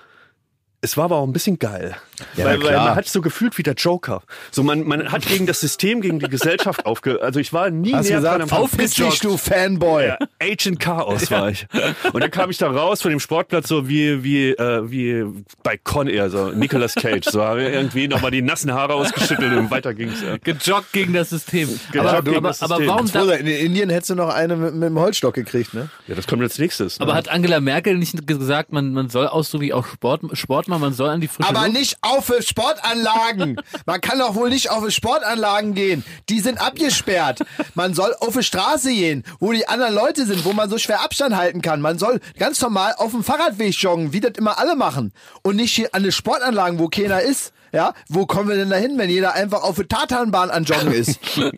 es 0.83 0.97
war 0.97 1.05
aber 1.05 1.17
auch 1.17 1.27
ein 1.27 1.33
bisschen 1.33 1.59
geil. 1.59 1.95
Ja, 2.35 2.45
weil, 2.45 2.63
weil 2.63 2.75
man 2.75 2.95
hat 2.95 3.07
so 3.07 3.21
gefühlt 3.21 3.57
wie 3.57 3.63
der 3.63 3.75
Joker. 3.75 4.23
So 4.49 4.63
man, 4.63 4.83
man 4.87 5.11
hat 5.11 5.25
gegen 5.27 5.45
das 5.45 5.59
System, 5.59 6.01
gegen 6.01 6.19
die 6.19 6.27
Gesellschaft 6.27 6.85
aufge... 6.87 7.21
Also 7.21 7.39
ich 7.39 7.53
war 7.53 7.69
nie 7.69 7.93
Hast 7.93 8.09
näher 8.09 8.21
dran 8.21 8.39
gesagt, 8.39 8.53
am 8.53 8.69
verpiss 8.69 8.93
dich, 8.93 9.19
du 9.19 9.37
Fanboy. 9.37 10.07
ja, 10.07 10.17
Agent 10.39 10.79
Chaos 10.79 11.29
war 11.29 11.49
ich. 11.49 11.67
Und 12.13 12.23
dann 12.23 12.31
kam 12.31 12.49
ich 12.49 12.57
da 12.57 12.69
raus 12.69 13.01
von 13.01 13.11
dem 13.11 13.19
Sportplatz 13.19 13.67
so 13.67 13.87
wie 13.87 14.23
wie 14.23 14.49
äh, 14.51 14.89
wie 14.89 15.23
bei 15.63 15.77
Con 15.77 16.07
Air 16.07 16.29
so 16.29 16.51
Nicolas 16.51 16.95
Cage 16.95 17.25
so 17.25 17.41
habe 17.43 17.63
irgendwie 17.63 18.07
nochmal 18.07 18.31
die 18.31 18.41
nassen 18.41 18.73
Haare 18.73 18.95
ausgeschüttelt 18.95 19.55
und 19.55 19.69
weiter 19.69 19.93
ging's. 19.93 20.21
Ja. 20.21 20.37
Gejoggt 20.37 20.93
gegen 20.93 21.13
das 21.13 21.29
System. 21.29 21.69
Gejoggt 21.91 22.09
aber, 22.09 22.21
gegen 22.23 22.37
aber, 22.37 22.47
das 22.49 22.61
aber 22.61 22.77
System. 22.77 22.89
warum 22.89 23.07
Froh 23.07 23.25
da, 23.25 23.33
In 23.33 23.47
Indien 23.47 23.89
hättest 23.89 24.09
du 24.11 24.15
noch 24.15 24.29
eine 24.29 24.55
mit, 24.55 24.73
mit 24.73 24.89
dem 24.89 24.99
Holzstock 24.99 25.35
gekriegt, 25.35 25.73
ne? 25.73 25.89
ja, 26.07 26.15
das 26.15 26.27
kommt 26.27 26.41
als 26.41 26.57
nächstes. 26.57 26.99
Ne? 26.99 27.03
aber 27.03 27.13
hat 27.13 27.29
Angela 27.29 27.59
Merkel 27.59 27.97
nicht 27.97 28.25
gesagt, 28.25 28.71
man, 28.71 28.93
man 28.93 29.09
soll 29.09 29.27
ausdrücklich 29.27 29.73
auch 29.73 29.85
Sport, 29.85 30.21
Sport 30.33 30.67
mal, 30.71 30.79
man 30.79 30.93
soll 30.93 31.09
an 31.09 31.21
die 31.21 31.27
frische 31.27 31.47
Aber 31.47 31.67
Luft. 31.67 31.73
nicht 31.73 31.97
auf 32.01 32.31
Sportanlagen. 32.39 33.57
Man 33.85 34.01
kann 34.01 34.19
doch 34.19 34.35
wohl 34.35 34.49
nicht 34.49 34.69
auf 34.71 34.89
Sportanlagen 34.89 35.73
gehen. 35.73 36.03
Die 36.29 36.39
sind 36.39 36.59
abgesperrt. 36.59 37.41
Man 37.75 37.93
soll 37.93 38.15
auf 38.19 38.35
die 38.35 38.43
Straße 38.43 38.89
gehen, 38.89 39.23
wo 39.39 39.51
die 39.51 39.67
anderen 39.67 39.93
Leute 39.93 40.25
sind, 40.25 40.45
wo 40.45 40.53
man 40.53 40.69
so 40.69 40.77
schwer 40.77 41.01
Abstand 41.01 41.35
halten 41.35 41.61
kann. 41.61 41.81
Man 41.81 41.99
soll 41.99 42.19
ganz 42.37 42.61
normal 42.61 42.95
auf 42.97 43.11
dem 43.11 43.23
Fahrradweg 43.23 43.73
joggen, 43.81 44.13
wie 44.13 44.19
das 44.19 44.33
immer 44.37 44.57
alle 44.57 44.75
machen. 44.75 45.13
Und 45.43 45.57
nicht 45.57 45.73
hier 45.73 45.93
an 45.93 46.03
den 46.03 46.11
Sportanlagen, 46.11 46.79
wo 46.79 46.87
keiner 46.87 47.21
ist. 47.21 47.53
Ja, 47.73 47.93
wo 48.09 48.25
kommen 48.25 48.49
wir 48.49 48.55
denn 48.57 48.69
da 48.69 48.75
hin, 48.75 48.97
wenn 48.97 49.09
jeder 49.09 49.33
einfach 49.33 49.63
auf 49.63 49.75
der 49.77 49.87
Tatanbahn 49.87 50.49
an 50.49 50.65
Joggen 50.65 50.91
ist? 50.91 51.19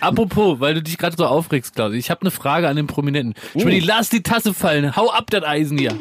Apropos, 0.00 0.60
weil 0.60 0.74
du 0.74 0.82
dich 0.82 0.98
gerade 0.98 1.16
so 1.16 1.26
aufregst, 1.26 1.74
Klaus. 1.74 1.94
Ich 1.94 2.10
habe 2.10 2.20
eine 2.22 2.30
Frage 2.30 2.68
an 2.68 2.76
den 2.76 2.86
Prominenten. 2.86 3.34
Uh. 3.54 3.62
lass 3.66 4.10
die 4.10 4.22
Tasse 4.22 4.52
fallen. 4.52 4.96
Hau 4.96 5.10
ab, 5.10 5.30
das 5.30 5.44
Eisen 5.44 5.78
hier. 5.78 5.96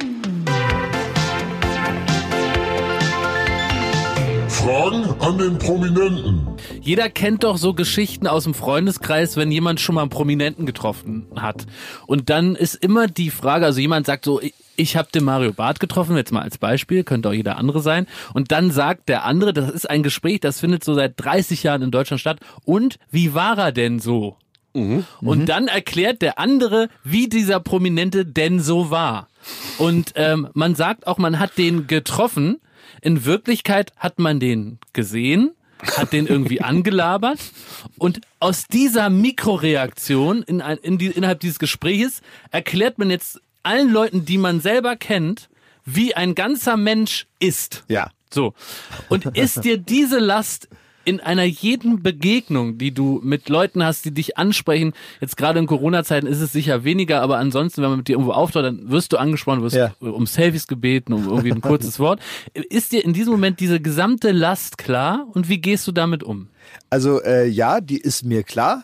Fragen 4.64 5.04
an 5.20 5.38
den 5.38 5.58
Prominenten. 5.58 6.48
Jeder 6.80 7.10
kennt 7.10 7.44
doch 7.44 7.58
so 7.58 7.74
Geschichten 7.74 8.28
aus 8.28 8.46
dem 8.46 8.54
Freundeskreis, 8.54 9.36
wenn 9.36 9.52
jemand 9.52 9.82
schon 9.82 9.96
mal 9.96 10.02
einen 10.02 10.10
Prominenten 10.10 10.66
getroffen 10.66 11.28
hat. 11.36 11.66
Und 12.08 12.30
dann 12.30 12.56
ist 12.56 12.76
immer 12.76 13.08
die 13.08 13.30
Frage, 13.30 13.66
also 13.66 13.82
jemand 13.82 14.06
sagt 14.06 14.24
so, 14.24 14.40
ich, 14.40 14.54
ich 14.78 14.96
habe 14.96 15.10
den 15.14 15.26
Mario 15.26 15.52
Barth 15.52 15.82
getroffen, 15.82 16.16
jetzt 16.16 16.32
mal 16.32 16.44
als 16.44 16.58
Beispiel, 16.58 17.04
könnte 17.04 17.28
auch 17.28 17.34
jeder 17.34 17.58
andere 17.58 17.82
sein. 17.82 18.08
Und 18.34 18.54
dann 18.54 18.72
sagt 18.72 19.10
der 19.10 19.26
andere, 19.26 19.52
das 19.52 19.70
ist 19.70 19.90
ein 19.90 20.02
Gespräch, 20.02 20.40
das 20.40 20.62
findet 20.62 20.86
so 20.86 20.94
seit 20.94 21.16
30 21.18 21.62
Jahren 21.64 21.82
in 21.82 21.92
Deutschland 21.92 22.22
statt. 22.22 22.40
Und 22.64 23.00
wie 23.12 23.34
war 23.34 23.58
er 23.58 23.74
denn 23.74 24.00
so? 24.00 24.38
Und 25.20 25.50
dann 25.50 25.68
erklärt 25.68 26.22
der 26.22 26.40
andere, 26.40 26.88
wie 27.04 27.28
dieser 27.28 27.60
Prominente 27.60 28.26
denn 28.26 28.62
so 28.62 28.90
war. 28.90 29.28
Und 29.78 30.14
ähm, 30.16 30.48
man 30.54 30.76
sagt 30.76 31.06
auch, 31.06 31.18
man 31.18 31.38
hat 31.40 31.58
den 31.58 31.88
getroffen. 31.88 32.62
In 33.02 33.26
Wirklichkeit 33.26 33.92
hat 33.98 34.20
man 34.20 34.40
den 34.40 34.80
gesehen, 34.94 35.52
hat 35.98 36.14
den 36.14 36.28
irgendwie 36.28 36.62
angelabert. 36.62 37.40
Und 37.98 38.22
aus 38.40 38.68
dieser 38.68 39.10
Mikroreaktion 39.10 40.44
in, 40.44 40.60
in 40.60 40.98
die, 40.98 41.08
innerhalb 41.08 41.40
dieses 41.40 41.60
Gespräches 41.60 42.22
erklärt 42.52 42.98
man 42.98 43.10
jetzt 43.10 43.42
allen 43.64 43.92
Leuten, 43.92 44.26
die 44.26 44.38
man 44.38 44.60
selber 44.60 44.96
kennt, 44.96 45.50
wie 45.86 46.16
ein 46.16 46.36
ganzer 46.36 46.78
Mensch 46.78 47.28
ist. 47.40 47.84
Ja. 47.88 48.12
So. 48.34 48.54
Und 49.10 49.26
ist 49.38 49.64
dir 49.64 49.78
diese 49.78 50.20
Last 50.20 50.68
in 51.06 51.20
einer 51.20 51.44
jeden 51.44 52.02
Begegnung, 52.04 52.78
die 52.78 52.94
du 52.94 53.20
mit 53.24 53.50
Leuten 53.50 53.84
hast, 53.84 54.06
die 54.06 54.12
dich 54.14 54.38
ansprechen, 54.38 54.94
jetzt 55.22 55.38
gerade 55.38 55.60
in 55.60 55.68
Corona-Zeiten 55.68 56.28
ist 56.28 56.40
es 56.42 56.52
sicher 56.52 56.84
weniger, 56.84 57.22
aber 57.22 57.38
ansonsten, 57.38 57.82
wenn 57.82 57.90
man 57.90 57.98
mit 58.00 58.08
dir 58.08 58.14
irgendwo 58.14 58.32
auftaucht, 58.32 58.66
dann 58.66 58.90
wirst 58.90 59.12
du 59.14 59.18
angesprochen, 59.18 59.62
wirst 59.62 59.76
Ja. 59.76 59.94
um 60.00 60.26
Selfies 60.26 60.68
gebeten, 60.68 61.14
um 61.14 61.26
irgendwie 61.28 61.52
ein 61.52 61.62
kurzes 61.62 62.00
Wort. 62.00 62.20
Ist 62.54 62.92
dir 62.92 63.04
in 63.04 63.14
diesem 63.14 63.32
Moment 63.34 63.60
diese 63.60 63.80
gesamte 63.80 64.32
Last 64.32 64.78
klar 64.78 65.28
und 65.34 65.50
wie 65.50 65.60
gehst 65.60 65.88
du 65.88 65.92
damit 65.92 66.24
um? 66.24 66.50
Also 66.90 67.22
äh, 67.22 67.48
ja, 67.48 67.82
die 67.82 67.98
ist 67.98 68.24
mir 68.24 68.44
klar. 68.44 68.84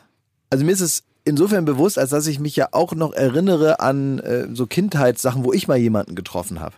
Also 0.50 0.66
mir 0.66 0.72
ist 0.72 0.82
es 0.82 1.04
insofern 1.26 1.66
bewusst, 1.66 2.00
als 2.00 2.10
dass 2.12 2.28
ich 2.28 2.40
mich 2.40 2.56
ja 2.56 2.70
auch 2.72 2.94
noch 2.94 3.14
erinnere 3.14 3.80
an 3.80 4.20
äh, 4.20 4.48
so 4.54 4.66
Kindheitssachen, 4.68 5.44
wo 5.44 5.54
ich 5.54 5.68
mal 5.68 5.78
jemanden 5.78 6.16
getroffen 6.16 6.60
habe. 6.60 6.76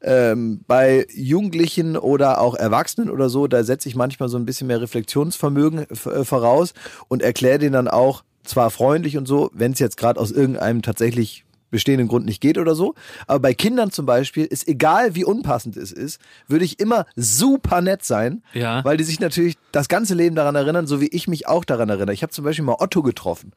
Ähm, 0.00 0.60
bei 0.66 1.06
Jugendlichen 1.14 1.96
oder 1.96 2.40
auch 2.40 2.54
Erwachsenen 2.54 3.10
oder 3.10 3.28
so, 3.28 3.46
da 3.46 3.64
setze 3.64 3.88
ich 3.88 3.94
manchmal 3.94 4.28
so 4.28 4.36
ein 4.38 4.44
bisschen 4.46 4.66
mehr 4.66 4.80
Reflexionsvermögen 4.80 5.86
äh, 5.90 6.24
voraus 6.24 6.74
und 7.08 7.22
erkläre 7.22 7.58
denen 7.58 7.72
dann 7.74 7.88
auch, 7.88 8.24
zwar 8.44 8.70
freundlich 8.70 9.16
und 9.16 9.28
so, 9.28 9.50
wenn 9.54 9.70
es 9.72 9.78
jetzt 9.78 9.96
gerade 9.96 10.18
aus 10.18 10.32
irgendeinem 10.32 10.82
tatsächlich 10.82 11.44
bestehenden 11.70 12.08
Grund 12.08 12.26
nicht 12.26 12.40
geht 12.40 12.58
oder 12.58 12.74
so. 12.74 12.94
Aber 13.28 13.38
bei 13.38 13.54
Kindern 13.54 13.90
zum 13.92 14.04
Beispiel 14.04 14.44
ist 14.44 14.66
egal, 14.68 15.14
wie 15.14 15.24
unpassend 15.24 15.76
es 15.76 15.90
ist, 15.92 16.20
würde 16.48 16.64
ich 16.64 16.80
immer 16.80 17.06
super 17.16 17.80
nett 17.80 18.04
sein, 18.04 18.42
Ja. 18.52 18.84
weil 18.84 18.96
die 18.96 19.04
sich 19.04 19.20
natürlich 19.20 19.56
das 19.70 19.88
ganze 19.88 20.14
Leben 20.14 20.34
daran 20.36 20.54
erinnern, 20.56 20.86
so 20.88 21.00
wie 21.00 21.06
ich 21.06 21.28
mich 21.28 21.46
auch 21.46 21.64
daran 21.64 21.88
erinnere. 21.88 22.12
Ich 22.12 22.22
habe 22.22 22.32
zum 22.32 22.44
Beispiel 22.44 22.64
mal 22.64 22.76
Otto 22.78 23.02
getroffen. 23.02 23.52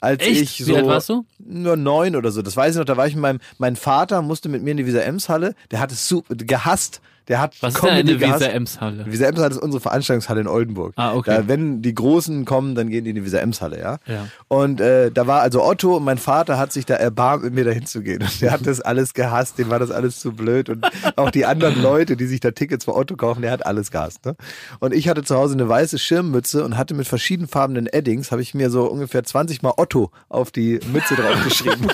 Als 0.00 0.22
Echt? 0.22 0.42
ich 0.42 0.58
Wie 0.60 0.64
so 0.64 0.76
alt 0.76 0.86
warst 0.86 1.08
du? 1.08 1.24
nur 1.38 1.76
neun 1.76 2.14
oder 2.14 2.30
so, 2.30 2.42
das 2.42 2.56
weiß 2.56 2.74
ich 2.74 2.78
noch, 2.78 2.84
da 2.84 2.96
war 2.96 3.06
ich 3.06 3.14
mit 3.14 3.22
meinem, 3.22 3.40
mein 3.58 3.74
Vater 3.76 4.22
musste 4.22 4.48
mit 4.48 4.62
mir 4.62 4.70
in 4.70 4.76
die 4.76 4.86
Visa 4.86 5.00
Ems 5.00 5.28
Halle, 5.28 5.54
der 5.70 5.80
hat 5.80 5.90
es 5.90 6.08
super 6.08 6.34
gehasst, 6.36 7.00
der 7.28 7.40
hat 7.40 7.56
Was 7.60 7.74
ist 7.74 7.84
denn 7.84 7.90
eine. 7.90 8.20
Visa 8.20 8.46
Ems-Halle? 8.46 9.04
Visa 9.06 9.26
Ems 9.26 9.38
Halle 9.38 9.50
ist 9.50 9.62
unsere 9.62 9.80
Veranstaltungshalle 9.80 10.40
in 10.40 10.48
Oldenburg. 10.48 10.94
Ah, 10.96 11.14
okay. 11.14 11.36
Da, 11.36 11.48
wenn 11.48 11.82
die 11.82 11.94
Großen 11.94 12.44
kommen, 12.46 12.74
dann 12.74 12.88
gehen 12.88 13.04
die 13.04 13.10
in 13.10 13.16
die 13.16 13.24
Visa 13.24 13.38
Ems 13.38 13.60
Halle, 13.60 13.78
ja. 13.78 13.98
Ja. 14.06 14.28
Und 14.48 14.80
äh, 14.80 15.10
da 15.10 15.26
war 15.26 15.42
also 15.42 15.62
Otto 15.62 15.96
und 15.96 16.04
mein 16.04 16.16
Vater 16.16 16.58
hat 16.58 16.72
sich 16.72 16.86
da 16.86 16.94
erbarmt, 16.94 17.44
mit 17.44 17.54
mir 17.54 17.64
dahin 17.64 17.84
zu 17.84 18.02
gehen. 18.02 18.22
Und 18.22 18.40
der 18.40 18.50
hat 18.50 18.66
das 18.66 18.80
alles 18.80 19.12
gehasst, 19.12 19.58
dem 19.58 19.68
war 19.68 19.78
das 19.78 19.90
alles 19.90 20.20
zu 20.20 20.32
blöd. 20.32 20.70
Und 20.70 20.86
auch 21.16 21.30
die 21.30 21.44
anderen 21.44 21.82
Leute, 21.82 22.16
die 22.16 22.26
sich 22.26 22.40
da 22.40 22.50
Tickets 22.50 22.86
für 22.86 22.94
Otto 22.94 23.16
kaufen, 23.16 23.42
der 23.42 23.50
hat 23.50 23.66
alles 23.66 23.90
gehasst. 23.90 24.24
Ne? 24.24 24.34
Und 24.80 24.94
ich 24.94 25.08
hatte 25.08 25.22
zu 25.22 25.36
Hause 25.36 25.54
eine 25.54 25.68
weiße 25.68 25.98
Schirmmütze 25.98 26.64
und 26.64 26.78
hatte 26.78 26.94
mit 26.94 27.06
verschiedenfarbenen 27.06 27.86
Eddings, 27.88 28.32
habe 28.32 28.40
ich 28.40 28.54
mir 28.54 28.70
so 28.70 28.86
ungefähr 28.86 29.22
20 29.22 29.62
Mal 29.62 29.74
Otto 29.76 30.10
auf 30.30 30.50
die 30.50 30.80
Mütze 30.92 31.14
draufgeschrieben. 31.14 31.88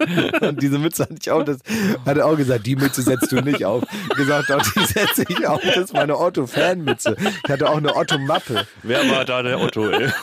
und 0.40 0.62
diese 0.62 0.78
Mütze 0.78 1.02
hatte 1.02 1.16
ich 1.20 1.30
auch, 1.30 1.42
das 1.42 1.58
hat 2.06 2.16
er 2.16 2.26
auch 2.26 2.36
gesagt, 2.36 2.66
die 2.66 2.76
Mütze 2.76 3.02
setzt 3.02 3.30
du 3.32 3.36
nicht 3.42 3.64
auf. 3.64 3.84
Gesagt, 4.16 4.50
doch, 4.50 4.64
die 4.80 4.84
setze 4.86 5.24
ich 5.28 5.46
auf, 5.46 5.60
das 5.62 5.76
ist 5.76 5.92
meine 5.92 6.18
Otto-Fanmütze. 6.18 7.16
Ich 7.44 7.50
hatte 7.50 7.68
auch 7.68 7.76
eine 7.76 7.94
Otto-Mappe. 7.94 8.66
Wer 8.82 9.10
war 9.10 9.24
da 9.24 9.42
der 9.42 9.60
Otto, 9.60 9.88
ey? 9.88 10.08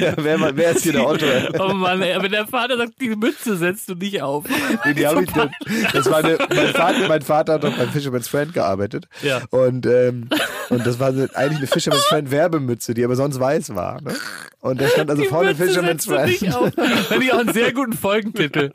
Ja, 0.00 0.12
wer, 0.16 0.56
wer 0.56 0.70
ist 0.72 0.82
hier 0.82 0.92
der 0.92 1.06
Otto? 1.06 1.26
Oh 1.58 1.72
Mann, 1.72 2.02
ey, 2.02 2.20
wenn 2.20 2.32
der 2.32 2.46
Vater 2.46 2.76
sagt, 2.76 3.00
die 3.00 3.10
Mütze 3.14 3.56
setzt 3.56 3.88
du 3.88 3.94
nicht 3.94 4.20
auf. 4.22 4.44
Nee, 4.84 4.94
die 4.94 5.06
hab 5.06 5.20
ich 5.20 5.30
dann, 5.32 5.50
das 5.92 6.10
war 6.10 6.18
eine, 6.18 6.38
mein, 6.54 6.68
Vater, 6.68 7.08
mein 7.08 7.22
Vater 7.22 7.52
hat 7.54 7.64
doch 7.64 7.76
beim 7.76 7.88
Fisherman's 7.90 8.28
Friend 8.28 8.52
gearbeitet. 8.52 9.06
Ja. 9.22 9.42
Und, 9.50 9.86
ähm, 9.86 10.28
und 10.70 10.86
das 10.86 10.98
war 10.98 11.08
eigentlich 11.08 11.58
eine 11.58 11.66
Fisherman's 11.66 12.04
Friend 12.06 12.30
Werbemütze, 12.30 12.94
die 12.94 13.04
aber 13.04 13.16
sonst 13.16 13.38
weiß 13.38 13.74
war. 13.74 14.00
Ne? 14.02 14.14
Und 14.60 14.80
da 14.80 14.88
stand 14.88 15.10
also 15.10 15.22
Die 15.22 15.28
vorne 15.28 15.50
Mütze 15.50 15.66
Fisherman's 15.66 16.04
setzt 16.04 16.18
du 16.18 16.26
nicht 16.26 16.38
Friend. 16.40 16.54
auf. 16.54 17.06
Finde 17.08 17.24
ich 17.24 17.32
auch 17.32 17.38
einen 17.38 17.52
sehr 17.52 17.72
guten 17.72 17.92
Folgentitel. 17.92 18.70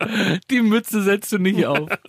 Die 0.50 0.62
Mütze 0.62 1.02
setzt 1.04 1.32
du 1.32 1.38
nicht 1.38 1.66
auf. 1.66 1.90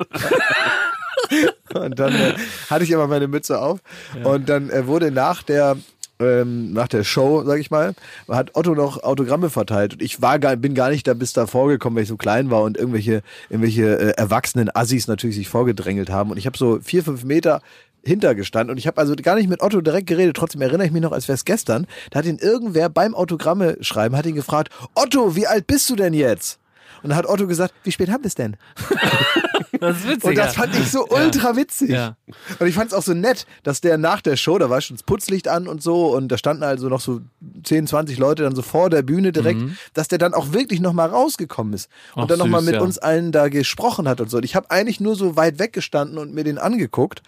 Und 1.74 1.98
dann 1.98 2.14
äh, 2.14 2.34
hatte 2.70 2.84
ich 2.84 2.94
aber 2.94 3.08
meine 3.08 3.28
Mütze 3.28 3.60
auf. 3.60 3.80
Und 4.22 4.48
dann 4.48 4.70
äh, 4.70 4.86
wurde 4.86 5.10
nach 5.10 5.42
der 5.42 5.76
ähm, 6.20 6.72
nach 6.72 6.88
der 6.88 7.02
Show, 7.02 7.42
sag 7.44 7.58
ich 7.58 7.70
mal, 7.70 7.94
hat 8.28 8.52
Otto 8.54 8.74
noch 8.74 9.02
Autogramme 9.02 9.50
verteilt. 9.50 9.94
Und 9.94 10.02
ich 10.02 10.22
war 10.22 10.38
gar, 10.38 10.56
bin 10.56 10.74
gar 10.74 10.90
nicht 10.90 11.06
da 11.06 11.14
bis 11.14 11.32
da 11.32 11.46
vorgekommen, 11.46 11.96
weil 11.96 12.04
ich 12.04 12.08
so 12.08 12.16
klein 12.16 12.50
war 12.50 12.62
und 12.62 12.76
irgendwelche, 12.76 13.22
irgendwelche 13.50 13.98
äh, 13.98 14.10
erwachsenen 14.10 14.70
Assis 14.74 15.08
natürlich 15.08 15.36
sich 15.36 15.48
vorgedrängelt 15.48 16.10
haben. 16.10 16.30
Und 16.30 16.36
ich 16.36 16.46
habe 16.46 16.56
so 16.56 16.78
vier, 16.80 17.02
fünf 17.02 17.24
Meter 17.24 17.62
hintergestanden 18.04 18.70
und 18.70 18.78
ich 18.78 18.86
habe 18.86 18.98
also 19.00 19.14
gar 19.16 19.34
nicht 19.34 19.48
mit 19.48 19.62
Otto 19.62 19.80
direkt 19.80 20.06
geredet, 20.06 20.36
trotzdem 20.36 20.60
erinnere 20.60 20.86
ich 20.86 20.92
mich 20.92 21.00
noch, 21.02 21.12
als 21.12 21.26
wäre 21.26 21.36
es 21.36 21.46
gestern, 21.46 21.86
da 22.10 22.18
hat 22.18 22.26
ihn 22.26 22.38
irgendwer 22.38 22.90
beim 22.90 23.14
Autogramme 23.14 23.78
schreiben, 23.80 24.14
hat 24.14 24.26
ihn 24.26 24.34
gefragt, 24.34 24.68
Otto, 24.94 25.36
wie 25.36 25.46
alt 25.46 25.66
bist 25.66 25.88
du 25.88 25.96
denn 25.96 26.12
jetzt? 26.12 26.58
Und 27.02 27.10
dann 27.10 27.16
hat 27.16 27.26
Otto 27.26 27.46
gesagt, 27.46 27.74
wie 27.82 27.92
spät 27.92 28.10
haben 28.10 28.22
wir 28.22 28.28
es 28.28 28.34
denn? 28.34 28.56
Das 29.80 29.98
ist 29.98 30.08
witzig. 30.08 30.24
Und 30.24 30.38
das 30.38 30.54
fand 30.56 30.74
ich 30.76 30.90
so 30.90 31.06
ultra 31.08 31.56
witzig. 31.56 31.90
Ja. 31.90 32.16
Und 32.58 32.66
ich 32.66 32.74
fand 32.74 32.88
es 32.88 32.94
auch 32.94 33.02
so 33.02 33.14
nett, 33.14 33.46
dass 33.62 33.80
der 33.80 33.98
nach 33.98 34.20
der 34.20 34.36
Show, 34.36 34.58
da 34.58 34.70
war 34.70 34.80
schon 34.80 34.96
das 34.96 35.04
Putzlicht 35.04 35.46
an 35.46 35.68
und 35.68 35.82
so, 35.82 36.14
und 36.16 36.28
da 36.28 36.38
standen 36.38 36.64
also 36.64 36.88
noch 36.88 37.00
so 37.00 37.20
10, 37.62 37.86
20 37.86 38.18
Leute 38.18 38.42
dann 38.42 38.56
so 38.56 38.62
vor 38.62 38.90
der 38.90 39.02
Bühne 39.02 39.30
direkt, 39.32 39.60
dass 39.92 40.08
der 40.08 40.18
dann 40.18 40.34
auch 40.34 40.52
wirklich 40.52 40.80
nochmal 40.80 41.08
rausgekommen 41.10 41.74
ist 41.74 41.88
und 42.14 42.16
Mhm. 42.16 42.22
Ach, 42.24 42.26
dann 42.26 42.38
nochmal 42.38 42.62
mit 42.62 42.74
ja. 42.74 42.80
uns 42.80 42.98
allen 42.98 43.32
da 43.32 43.48
gesprochen 43.48 44.08
hat 44.08 44.20
und 44.20 44.30
so. 44.30 44.38
Und 44.38 44.44
ich 44.44 44.56
habe 44.56 44.70
eigentlich 44.70 45.00
nur 45.00 45.16
so 45.16 45.36
weit 45.36 45.58
weggestanden 45.58 46.18
und 46.18 46.34
mir 46.34 46.44
den 46.44 46.58
angeguckt 46.58 47.22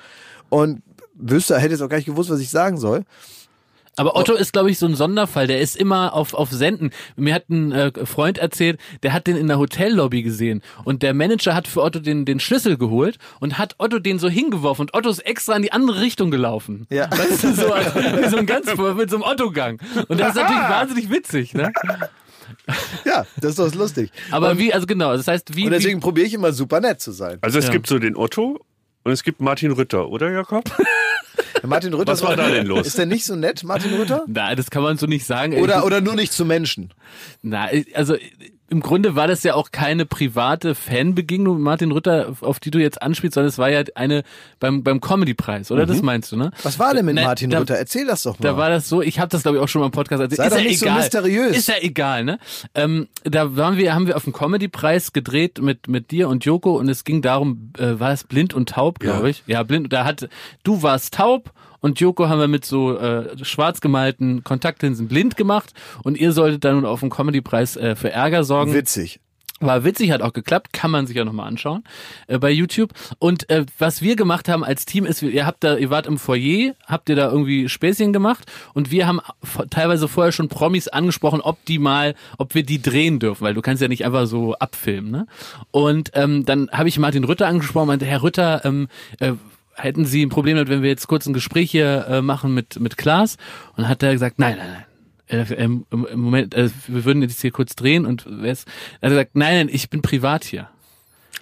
und 0.49 0.83
wüsste, 1.15 1.59
hätte 1.59 1.73
jetzt 1.73 1.83
auch 1.83 1.89
gar 1.89 1.97
nicht 1.97 2.07
gewusst, 2.07 2.31
was 2.31 2.41
ich 2.41 2.51
sagen 2.51 2.79
soll. 2.79 3.05
Aber 3.97 4.15
Otto 4.17 4.35
ist, 4.35 4.53
glaube 4.53 4.71
ich, 4.71 4.79
so 4.79 4.87
ein 4.87 4.95
Sonderfall. 4.95 5.47
Der 5.47 5.61
ist 5.61 5.77
immer 5.77 6.13
auf, 6.13 6.35
auf 6.35 6.51
Senden. 6.51 6.91
Mir 7.17 7.35
hat 7.35 7.49
ein 7.49 7.73
äh, 7.73 7.93
Freund 8.07 8.39
erzählt, 8.39 8.79
der 9.03 9.13
hat 9.13 9.27
den 9.27 9.37
in 9.37 9.49
der 9.49 9.59
Hotellobby 9.59 10.23
gesehen. 10.23 10.63
Und 10.85 11.03
der 11.03 11.15
Manager 11.15 11.55
hat 11.55 11.67
für 11.67 11.83
Otto 11.83 11.99
den, 12.01 12.25
den 12.25 12.39
Schlüssel 12.39 12.77
geholt 12.77 13.17
und 13.41 13.59
hat 13.59 13.75
Otto 13.79 13.99
den 13.99 14.19
so 14.19 14.29
hingeworfen. 14.29 14.83
Und 14.83 14.95
Otto 14.95 15.09
ist 15.09 15.21
extra 15.21 15.57
in 15.57 15.63
die 15.63 15.73
andere 15.73 16.01
Richtung 16.01 16.31
gelaufen. 16.31 16.87
Ja. 16.91 17.11
Weißt 17.11 17.45
du, 17.45 17.55
so, 17.55 17.63
wie 17.69 18.29
so 18.29 18.37
ein 18.37 18.47
ganz, 18.47 18.67
mit 18.67 19.11
so 19.11 19.17
einem 19.17 19.23
Otto-Gang. 19.25 19.81
Und 20.09 20.21
das 20.21 20.31
ist 20.31 20.37
natürlich 20.37 20.63
wahnsinnig 20.69 21.11
witzig, 21.11 21.55
ne? 21.55 21.73
Ja, 23.05 23.27
das 23.41 23.51
ist 23.51 23.59
doch 23.59 23.75
lustig. 23.75 24.11
Aber 24.31 24.59
wie, 24.59 24.73
also 24.73 24.87
genau, 24.87 25.17
das 25.17 25.27
heißt, 25.27 25.57
wie, 25.57 25.65
Und 25.67 25.73
deswegen 25.73 26.01
probiere 26.01 26.27
ich 26.27 26.35
immer 26.35 26.53
super 26.53 26.81
nett 26.81 27.01
zu 27.01 27.13
sein. 27.13 27.39
Also 27.41 27.59
es 27.59 27.67
Ja. 27.67 27.73
gibt 27.73 27.87
so 27.89 27.99
den 27.99 28.17
Otto 28.17 28.61
und 29.05 29.13
es 29.13 29.23
gibt 29.25 29.41
Martin 29.41 29.73
Rütter, 29.73 30.09
oder 30.09 30.31
Jakob? 30.31 30.65
Martin 31.67 31.95
Rütter. 31.95 32.13
Was 32.13 32.23
war 32.23 32.37
da 32.37 32.49
denn 32.49 32.67
los? 32.67 32.87
Ist 32.87 32.99
der 32.99 33.07
nicht 33.07 33.25
so 33.25 33.37
nett, 33.37 33.65
Martin 33.65 33.95
Rütter? 33.95 34.25
na, 34.27 34.55
das 34.55 34.71
kann 34.71 34.83
man 34.83 34.97
so 34.99 35.07
nicht 35.07 35.27
sagen. 35.27 35.59
Oder, 35.59 35.85
oder 35.85 36.01
nur 36.01 36.15
nicht 36.15 36.33
zu 36.33 36.45
Menschen? 36.45 36.93
Na, 37.43 37.69
also 37.95 38.17
im 38.69 38.81
Grunde 38.81 39.15
war 39.15 39.29
das 39.29 39.43
ja 39.45 39.55
auch 39.55 39.71
keine 39.71 40.07
private 40.07 40.75
Fanbegegnung 40.75 41.55
mit 41.57 41.63
Martin 41.65 41.93
Rütter, 41.93 42.35
auf 42.41 42.59
die 42.61 42.71
du 42.71 42.79
jetzt 42.79 43.01
anspielst, 43.01 43.35
sondern 43.35 43.49
es 43.49 43.59
war 43.59 43.71
ja 43.71 43.83
eine 43.95 44.25
beim, 44.59 44.83
beim 44.83 45.01
Comedy-Preis, 45.01 45.71
oder? 45.71 45.87
Das 45.87 46.03
meinst 46.03 46.33
du, 46.33 46.37
ne? 46.37 46.51
Was 46.63 46.79
war 46.79 46.93
denn 46.95 47.05
mit 47.05 47.15
Ne, 47.15 47.23
Martin 47.23 47.51
da- 47.51 47.59
Rütter? 47.61 47.77
Erzähl 47.77 48.07
das 48.07 48.23
doch 48.23 48.39
mal. 48.39 48.43
Da 48.49 48.57
war 48.57 48.69
das 48.69 48.89
so, 48.89 49.03
ich 49.03 49.21
habe 49.21 49.29
das 49.29 49.43
glaube 49.43 49.59
ich 49.59 49.63
auch 49.63 49.69
schon 49.69 49.81
mal 49.81 49.87
im 49.87 49.93
Podcast 49.93 50.21
erzählt. 50.21 50.39
Sei 50.39 50.47
ist 50.47 50.53
doch 50.53 50.59
ja 50.59 50.65
nicht 50.69 50.79
so 50.81 50.87
egal. 50.87 50.97
mysteriös. 50.99 51.57
Ist 51.57 51.69
ja 51.69 51.75
egal, 51.81 52.25
ne? 52.25 52.39
Ähm, 52.75 53.09
da 53.25 53.57
waren 53.57 53.77
wir, 53.77 53.95
haben 53.95 54.07
wir 54.07 54.17
auf 54.17 54.25
dem 54.25 54.33
Comedy-Preis 54.33 55.13
gedreht 55.13 55.61
mit 55.61 55.89
mit 55.89 56.11
dir 56.11 56.29
und 56.29 56.45
Joko 56.45 56.77
und 56.77 56.89
es 56.89 57.05
ging 57.05 57.23
darum, 57.23 57.71
äh, 57.79 58.01
war 58.01 58.13
es 58.13 58.25
blind 58.25 58.53
und 58.55 58.71
taub, 58.71 58.99
glaube 58.99 59.23
Ja. 59.25 59.29
ich. 59.29 59.43
Ja, 59.47 59.63
blind. 59.63 59.93
Da 59.93 60.05
hat 60.05 60.29
du 60.65 60.83
warst 60.83 61.15
taub 61.15 61.53
und 61.87 62.01
Joko 62.01 62.29
haben 62.29 62.41
wir 62.41 62.49
mit 62.49 62.65
so 62.65 62.99
äh, 62.99 63.45
schwarz 63.45 63.81
gemalten 63.81 64.43
Kontaktlinsen 64.43 65.07
blind 65.07 65.37
gemacht 65.37 65.73
und 66.03 66.19
ihr 66.19 66.33
solltet 66.33 66.65
dann 66.65 66.85
auf 66.85 66.99
dem 66.99 67.11
Comedy-Preis 67.11 67.77
äh, 67.77 67.95
für 67.95 68.11
Ärger 68.11 68.43
sorgen. 68.43 68.75
Witzig. 68.75 69.21
War 69.61 69.85
witzig, 69.85 70.11
hat 70.11 70.21
auch 70.21 70.33
geklappt, 70.33 70.73
kann 70.73 70.91
man 70.91 71.07
sich 71.07 71.17
ja 71.17 71.25
nochmal 71.25 71.47
anschauen 71.47 71.85
äh, 72.27 72.41
bei 72.41 72.51
YouTube. 72.51 72.91
Und 73.21 73.49
äh, 73.51 73.65
was 73.79 74.03
wir 74.03 74.17
gemacht 74.17 74.49
haben 74.49 74.65
als 74.65 74.85
Team 74.85 75.07
ist, 75.07 75.23
ihr 75.23 75.47
habt 75.47 75.63
da, 75.63 75.77
ihr 75.77 75.89
wart 75.89 76.09
im 76.09 76.19
Foyer, 76.19 76.75
habt 76.87 77.09
ihr 77.09 77.15
da 77.15 77.31
irgendwie 77.31 77.69
Späßchen 77.69 78.13
gemacht 78.13 78.51
und 78.75 78.91
wir 78.91 79.07
haben 79.07 79.21
teilweise 79.71 80.09
vorher 80.09 80.33
schon 80.33 80.49
Promis 80.49 80.89
angesprochen, 80.89 81.41
ob 81.41 81.65
die 81.67 81.79
mal, 81.79 82.17
ob 82.37 82.57
wir 82.57 82.65
die 82.65 82.83
drehen 82.83 83.21
dürfen, 83.21 83.45
weil 83.45 83.55
du 83.55 83.63
kannst 83.63 83.81
ja 83.81 83.87
nicht 83.87 84.05
einfach 84.05 84.27
so 84.27 84.55
abfilmen. 84.57 85.13
Ne? 85.13 85.27
Und 85.71 86.11
ähm, 86.15 86.45
dann 86.45 86.69
habe 86.73 86.89
ich 86.89 86.99
Martin 86.99 87.23
Rütter 87.23 87.47
angesprochen, 87.47 87.83
und 87.83 87.89
meinte, 87.89 88.07
Herr 88.07 88.25
Rütter, 88.25 88.65
ähm, 88.65 88.89
äh, 89.21 89.35
hätten 89.77 90.05
Sie 90.05 90.25
ein 90.25 90.29
Problem 90.29 90.57
damit, 90.57 90.69
wenn 90.69 90.83
wir 90.83 90.91
jetzt 90.91 91.07
kurz 91.07 91.27
ein 91.27 91.33
Gespräch 91.33 91.71
hier 91.71 92.07
äh, 92.09 92.23
machen 92.23 92.55
mit 92.55 92.81
mit 92.81 92.97
Klaas? 92.97 93.37
Und 93.77 93.89
hat 93.89 94.03
er 94.03 94.13
gesagt, 94.13 94.39
nein, 94.39 94.57
nein, 94.59 94.69
nein. 94.73 94.85
Äh, 95.29 95.55
im, 95.55 95.87
Moment, 95.91 96.55
äh, 96.55 96.71
wir 96.87 97.05
würden 97.05 97.23
jetzt 97.23 97.41
hier 97.41 97.51
kurz 97.51 97.75
drehen 97.75 98.07
und 98.07 98.25
wer 98.29 98.53
ist, 98.53 98.69
er 99.01 99.09
hat 99.09 99.15
gesagt, 99.15 99.31
nein, 99.35 99.57
nein, 99.57 99.69
ich 99.71 99.91
bin 99.91 100.03
privat 100.03 100.45
hier. 100.45 100.69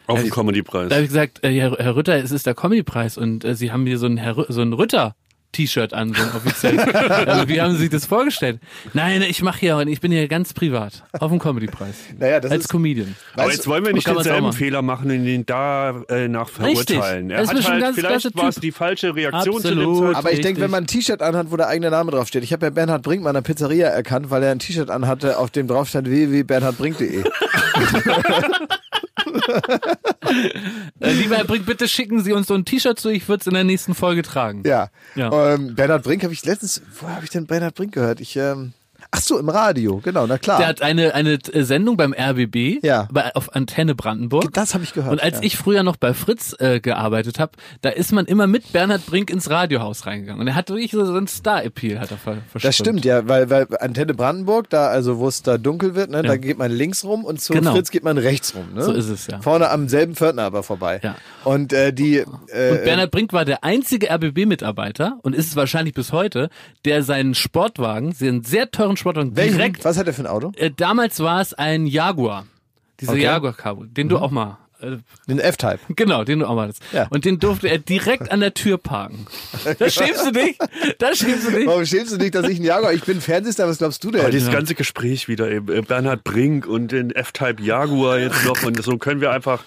Auf 0.07 0.21
dem 0.21 0.31
Comedy-Preis. 0.31 0.89
Da 0.89 0.97
habe 0.97 1.05
ich 1.05 1.11
gesagt, 1.11 1.45
äh, 1.45 1.59
Herr, 1.59 1.77
Herr 1.79 1.97
Rütter, 1.97 2.15
es 2.17 2.31
ist 2.31 2.47
der 2.47 2.55
Comedy-Preis 2.55 3.17
und 3.17 3.45
äh, 3.45 3.55
Sie 3.55 3.73
haben 3.73 3.87
hier 3.87 3.99
so 3.99 4.07
ein, 4.07 4.17
Herr, 4.17 4.47
so 4.49 4.63
ein 4.63 4.73
Rütter. 4.73 5.15
T-Shirt 5.55 5.95
an, 5.95 6.13
so 6.13 6.23
ein 6.23 6.29
offiziell. 6.37 6.79
also, 6.81 7.49
wie 7.49 7.61
haben 7.61 7.73
Sie 7.73 7.79
sich 7.79 7.91
das 7.91 8.05
vorgestellt? 8.05 8.61
Nein, 8.93 9.23
ich 9.23 9.43
mache 9.43 9.61
hier, 9.61 9.79
ich 9.87 10.01
bin 10.01 10.13
hier 10.13 10.29
ganz 10.29 10.53
privat 10.53 11.05
auf 11.19 11.31
dem 11.31 11.39
Comedy-Preis. 11.39 11.95
Naja, 12.19 12.41
das 12.41 12.51
Als 12.51 12.65
ist- 12.65 12.69
Comedian. 12.69 13.17
Aber 13.35 13.51
jetzt 13.51 13.67
wollen 13.67 13.85
wir 13.87 13.93
nicht 13.93 14.07
denselben. 14.07 14.53
Fehler 14.53 14.83
machen 14.83 15.11
und 15.11 15.25
ihn 15.27 15.47
da 15.47 15.91
äh, 16.09 16.29
verurteilen. 16.45 17.31
Er 17.31 17.39
Das 17.39 17.51
ist 17.51 17.55
hat 17.57 17.63
schon 17.63 17.73
halt, 17.73 17.83
ganz 17.83 17.97
vielleicht 17.97 18.37
war 18.37 18.49
es 18.49 18.55
Typ. 18.57 18.63
die 18.63 18.73
falsche 18.73 19.15
Reaktion 19.15 19.61
zu 19.61 19.69
dem 19.69 19.79
Absolut. 19.79 19.97
Zeitpunkt. 19.97 20.17
Aber 20.19 20.33
ich 20.33 20.41
denke, 20.41 20.61
wenn 20.61 20.71
man 20.71 20.85
ein 20.85 20.87
T-Shirt 20.87 21.23
anhat, 21.23 21.51
wo 21.51 21.57
der 21.57 21.69
eigene 21.69 21.91
Name 21.91 22.11
draufsteht. 22.11 22.43
Ich 22.45 22.53
habe 22.53 22.67
ja 22.67 22.71
Bernhard 22.71 23.03
Brinkmann 23.03 23.37
an 23.37 23.43
der 23.43 23.49
Pizzeria 23.53 23.89
erkannt, 23.89 24.31
weil 24.31 24.43
er 24.43 24.53
ein 24.53 24.59
T-Shirt 24.59 24.91
anhatte, 24.91 25.39
auf 25.39 25.51
dem 25.51 25.67
drauf 25.69 25.89
stand 25.89 26.09
www.bernhardbrink.de. 26.09 27.25
Äh, 31.01 31.13
lieber 31.13 31.37
Herr 31.37 31.45
Brink, 31.45 31.67
bitte 31.67 31.87
schicken 31.89 32.23
Sie 32.23 32.33
uns 32.33 32.47
so 32.47 32.55
ein 32.55 32.65
T-Shirt 32.65 32.99
zu, 32.99 33.09
ich 33.11 33.29
würde 33.29 33.43
es 33.43 33.47
in 33.47 33.55
der 33.55 33.65
nächsten 33.65 33.95
Folge 33.95 34.23
tragen. 34.23 34.63
Ja. 34.65 34.89
Ja. 35.15 35.55
Ähm, 35.55 35.75
Bernhard 35.75 36.03
Brink 36.03 36.23
habe 36.23 36.33
ich 36.33 36.45
letztens, 36.45 36.83
wo 37.01 37.09
habe 37.09 37.25
ich 37.25 37.31
denn 37.31 37.47
Bernhard 37.47 37.75
Brink 37.75 37.93
gehört? 37.93 38.21
Ich, 38.21 38.37
ähm, 38.37 38.73
ach 39.15 39.21
so, 39.21 39.39
im 39.39 39.49
Radio, 39.49 40.01
genau, 40.03 40.27
na 40.27 40.39
klar. 40.39 40.59
Der 40.59 40.67
hat 40.67 40.83
eine, 40.83 41.15
eine 41.15 41.35
äh, 41.35 41.63
Sendung 41.63 41.97
beim 41.97 42.13
RBB 42.13 42.83
Ja. 42.85 43.09
bei, 43.13 43.35
auf 43.35 43.55
Antenne 43.55 43.95
Brandenburg. 43.95 44.53
das 44.53 44.75
habe 44.75 44.83
ich 44.85 44.93
gehört. 44.93 45.13
Und 45.13 45.23
als 45.23 45.37
ja. 45.37 45.43
ich 45.45 45.57
früher 45.57 45.83
noch 45.85 45.97
bei 45.97 46.15
Fritz 46.15 46.55
äh, 46.59 46.81
gearbeitet 46.81 47.39
habe, 47.39 47.53
da 47.83 47.91
ist 47.91 48.13
man 48.13 48.27
immer 48.27 48.47
mit 48.47 48.73
Bernhard 48.73 49.07
Brink 49.07 49.31
ins 49.31 49.49
Radiohaus 49.51 50.07
reingegangen. 50.07 50.41
Und 50.41 50.49
er 50.49 50.55
hat 50.57 50.69
wirklich 50.69 50.91
so 50.91 51.05
so 51.05 51.15
einen 51.15 51.29
Star-Appeal, 51.29 52.01
hat 52.01 52.11
er 52.11 52.17
ver 52.17 52.39
verströmt. 52.51 52.65
Das 52.65 52.77
stimmt, 52.77 53.05
ja, 53.05 53.29
weil, 53.29 53.51
weil 53.51 53.67
Antenne 53.81 54.15
Brandenburg, 54.15 54.69
da, 54.71 54.89
also 54.89 55.19
wo 55.19 55.29
es 55.29 55.43
da 55.43 55.59
dunkel 55.59 55.95
wird, 55.95 56.11
ne, 56.11 56.23
da 56.23 56.31
Ja. 56.31 56.37
geht 56.37 56.59
man 56.59 56.73
links 56.73 57.05
rum 57.05 57.25
und 57.25 57.41
zu 57.41 57.53
Genau. 57.53 57.73
Fritz 57.73 57.91
geht 57.91 58.03
man 58.05 58.19
rechts 58.19 58.55
rum. 58.55 58.75
Ne? 58.75 58.83
So 58.83 58.93
ist 58.93 59.09
es, 59.09 59.27
ja. 59.29 59.41
Vorne 59.41 59.71
am 59.71 59.89
selben 59.89 60.15
Pförtner 60.17 60.43
aber 60.43 60.63
vorbei. 60.65 61.01
Ja. 61.05 61.15
Und 61.45 61.73
äh, 61.73 61.93
die 61.93 62.17
äh, 62.17 62.23
Und 62.25 62.85
Bernhard 62.85 63.11
Brink 63.13 63.33
war 63.33 63.45
der 63.45 63.63
einzige 63.63 64.11
RBB-Mitarbeiter 64.11 65.19
und 65.23 65.35
ist 65.35 65.47
es 65.49 65.57
wahrscheinlich 65.57 65.95
bis 65.95 66.13
heute, 66.13 66.49
der 66.85 67.03
seinen 67.03 67.35
Sportwagen, 67.35 68.13
seinen 68.13 68.43
sehr 68.45 68.71
teuren 68.71 68.97
Sportwagen 69.05 69.37
welchen, 69.37 69.57
direkt, 69.59 69.85
was 69.85 69.99
hat 69.99 70.07
er 70.07 70.15
für 70.15 70.23
ein 70.23 70.27
Auto? 70.27 70.53
äh, 70.57 70.71
damals 70.75 71.21
war 71.21 71.41
es 71.41 71.55
ein 71.55 71.87
Jaguar. 71.87 72.47
Dieser 73.01 73.13
Okay. 73.13 73.21
Mhm. 73.21 73.25
Jaguar 73.25 73.53
Cabo, 73.53 73.85
den 73.85 74.09
du 74.09 74.19
auch 74.19 74.31
mal, 74.31 74.59
äh, 74.81 74.97
Den 75.29 75.39
F-Type. 75.39 75.79
genau, 75.95 76.25
den 76.25 76.41
du 76.41 76.47
auch 76.47 76.55
mal 76.55 76.63
hattest. 76.69 76.83
Ja. 76.93 77.07
Und 77.11 77.25
den 77.25 77.39
durfte 77.39 77.69
er 77.69 77.79
direkt 77.79 78.31
an 78.31 78.41
der 78.41 78.55
Tür 78.55 78.79
parken. 78.79 79.27
Da 79.79 79.89
schämst 79.91 80.27
du 80.27 80.31
dich? 80.33 80.59
Da 80.99 81.15
schämst 81.15 81.47
du 81.47 81.51
dich? 81.53 81.67
Warum 81.67 81.85
schämst 81.87 82.13
du 82.13 82.17
nicht, 82.17 82.35
dass 82.35 82.49
ich 82.49 82.59
ein 82.59 82.65
Jaguar, 82.65 82.93
ich 82.93 83.05
bin 83.05 83.21
Fernsehstar, 83.21 83.69
was 83.69 83.79
glaubst 83.79 84.03
du 84.05 84.11
denn? 84.11 84.21
Aber 84.23 84.31
dieses 84.31 84.51
ganze 84.51 84.75
Gespräch 84.75 85.29
wieder, 85.29 85.51
eben, 85.51 85.73
äh, 85.73 85.83
Bernhard 85.83 86.25
Brink 86.25 86.67
und 86.67 86.93
den 86.93 87.11
F-Type 87.11 87.63
Jaguar 87.63 88.19
jetzt 88.19 88.45
noch 88.45 88.63
und 88.63 88.83
so 88.83 88.97
können 88.99 89.21
wir 89.21 89.31
einfach. 89.31 89.63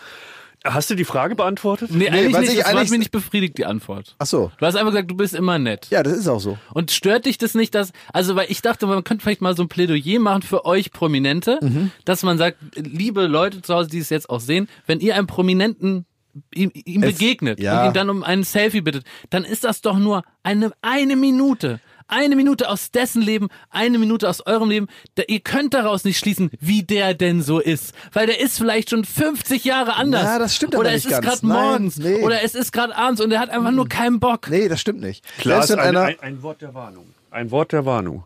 Hast 0.65 0.89
du 0.89 0.95
die 0.95 1.05
Frage 1.05 1.35
beantwortet? 1.35 1.91
Nee, 1.91 2.09
eigentlich 2.09 2.33
was 2.33 2.41
nicht. 2.41 2.51
ich 2.53 2.57
Das 2.59 2.65
eigentlich- 2.67 2.89
mich 2.89 2.99
nicht 2.99 3.11
befriedigt, 3.11 3.57
die 3.57 3.65
Antwort. 3.65 4.15
Ach 4.19 4.25
so. 4.25 4.51
Du 4.57 4.65
hast 4.65 4.75
einfach 4.75 4.91
gesagt, 4.91 5.09
du 5.11 5.15
bist 5.15 5.33
immer 5.33 5.59
nett. 5.59 5.87
Ja, 5.91 6.03
das 6.03 6.13
ist 6.17 6.27
auch 6.27 6.39
so. 6.39 6.57
Und 6.73 6.91
stört 6.91 7.25
dich 7.25 7.37
das 7.37 7.53
nicht, 7.53 7.73
dass, 7.75 7.91
also 8.11 8.35
weil 8.35 8.47
ich 8.49 8.61
dachte, 8.61 8.85
man 8.87 9.03
könnte 9.03 9.23
vielleicht 9.23 9.41
mal 9.41 9.55
so 9.55 9.63
ein 9.63 9.69
Plädoyer 9.69 10.19
machen 10.19 10.41
für 10.41 10.65
euch 10.65 10.91
Prominente, 10.91 11.59
Mhm. 11.61 11.91
dass 12.05 12.23
man 12.23 12.37
sagt, 12.37 12.57
liebe 12.75 13.27
Leute 13.27 13.61
zu 13.61 13.73
Hause, 13.75 13.89
die 13.89 13.99
es 13.99 14.09
jetzt 14.09 14.29
auch 14.29 14.39
sehen, 14.41 14.67
wenn 14.87 14.99
ihr 14.99 15.15
einem 15.15 15.27
Prominenten 15.27 16.05
ihm, 16.53 16.71
ihm 16.73 17.01
Es- 17.03 17.13
begegnet 17.13 17.59
ja. 17.59 17.81
und 17.81 17.87
ihn 17.89 17.93
dann 17.93 18.09
um 18.09 18.23
einen 18.23 18.43
Selfie 18.43 18.81
bittet, 18.81 19.05
dann 19.29 19.43
ist 19.43 19.63
das 19.63 19.81
doch 19.81 19.97
nur 19.97 20.23
eine, 20.43 20.71
eine 20.81 21.15
Minute. 21.15 21.79
Eine 22.07 22.35
Minute 22.35 22.69
aus 22.69 22.91
dessen 22.91 23.21
Leben, 23.21 23.49
eine 23.69 23.99
Minute 23.99 24.29
aus 24.29 24.45
eurem 24.45 24.69
Leben. 24.69 24.87
Da, 25.15 25.23
ihr 25.27 25.39
könnt 25.41 25.73
daraus 25.73 26.03
nicht 26.03 26.17
schließen, 26.17 26.49
wie 26.59 26.83
der 26.83 27.13
denn 27.13 27.41
so 27.41 27.59
ist. 27.59 27.93
Weil 28.13 28.27
der 28.27 28.39
ist 28.39 28.57
vielleicht 28.57 28.89
schon 28.91 29.03
50 29.03 29.63
Jahre 29.65 29.95
anders. 29.95 30.23
Na, 30.23 30.39
das 30.39 30.55
stimmt 30.55 30.75
aber 30.75 30.81
Oder 30.81 30.91
nicht 30.93 31.05
es 31.05 31.11
ist 31.11 31.21
gerade 31.21 31.47
Nein, 31.47 31.63
morgens. 31.69 31.97
nee. 31.97 32.23
Oder 32.23 32.43
es 32.43 32.55
ist 32.55 32.71
gerade 32.71 32.95
abends 32.95 33.21
und 33.21 33.31
er 33.31 33.39
hat 33.39 33.49
einfach 33.49 33.71
nur 33.71 33.87
keinen 33.89 34.19
Bock. 34.19 34.49
Nee, 34.49 34.67
das 34.67 34.79
stimmt 34.79 35.01
nicht. 35.01 35.25
Klar, 35.39 35.63
ist 35.63 35.71
ein, 35.71 35.79
einer, 35.79 36.03
ein, 36.03 36.19
ein 36.21 36.41
Wort 36.43 36.61
der 36.61 36.73
Warnung. 36.73 37.05
Ein 37.31 37.51
Wort 37.51 37.71
der 37.73 37.85
Warnung. 37.85 38.23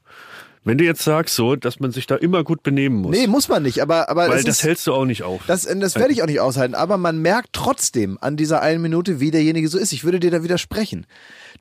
Wenn 0.63 0.77
du 0.77 0.83
jetzt 0.83 1.01
sagst 1.01 1.35
so, 1.35 1.55
dass 1.55 1.79
man 1.79 1.91
sich 1.91 2.05
da 2.05 2.15
immer 2.15 2.43
gut 2.43 2.61
benehmen 2.61 2.97
muss, 2.97 3.17
nee, 3.17 3.25
muss 3.25 3.47
man 3.47 3.63
nicht, 3.63 3.81
aber, 3.81 4.09
aber 4.09 4.29
weil 4.29 4.43
das 4.43 4.57
ist, 4.57 4.63
hältst 4.63 4.85
du 4.85 4.93
auch 4.93 5.05
nicht 5.05 5.23
auf. 5.23 5.41
das, 5.47 5.63
das 5.63 5.95
werde 5.95 6.13
ich 6.13 6.21
auch 6.21 6.27
nicht 6.27 6.39
aushalten, 6.39 6.75
aber 6.75 6.97
man 6.97 7.19
merkt 7.19 7.49
trotzdem 7.53 8.19
an 8.21 8.37
dieser 8.37 8.61
einen 8.61 8.83
Minute, 8.83 9.19
wie 9.19 9.31
derjenige 9.31 9.67
so 9.69 9.79
ist. 9.79 9.91
Ich 9.91 10.03
würde 10.03 10.19
dir 10.19 10.29
da 10.29 10.43
widersprechen. 10.43 11.07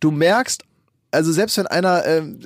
Du 0.00 0.10
merkst, 0.10 0.64
also 1.10 1.32
selbst 1.32 1.56
wenn 1.58 1.66
einer 1.66 2.04
ähm, 2.06 2.38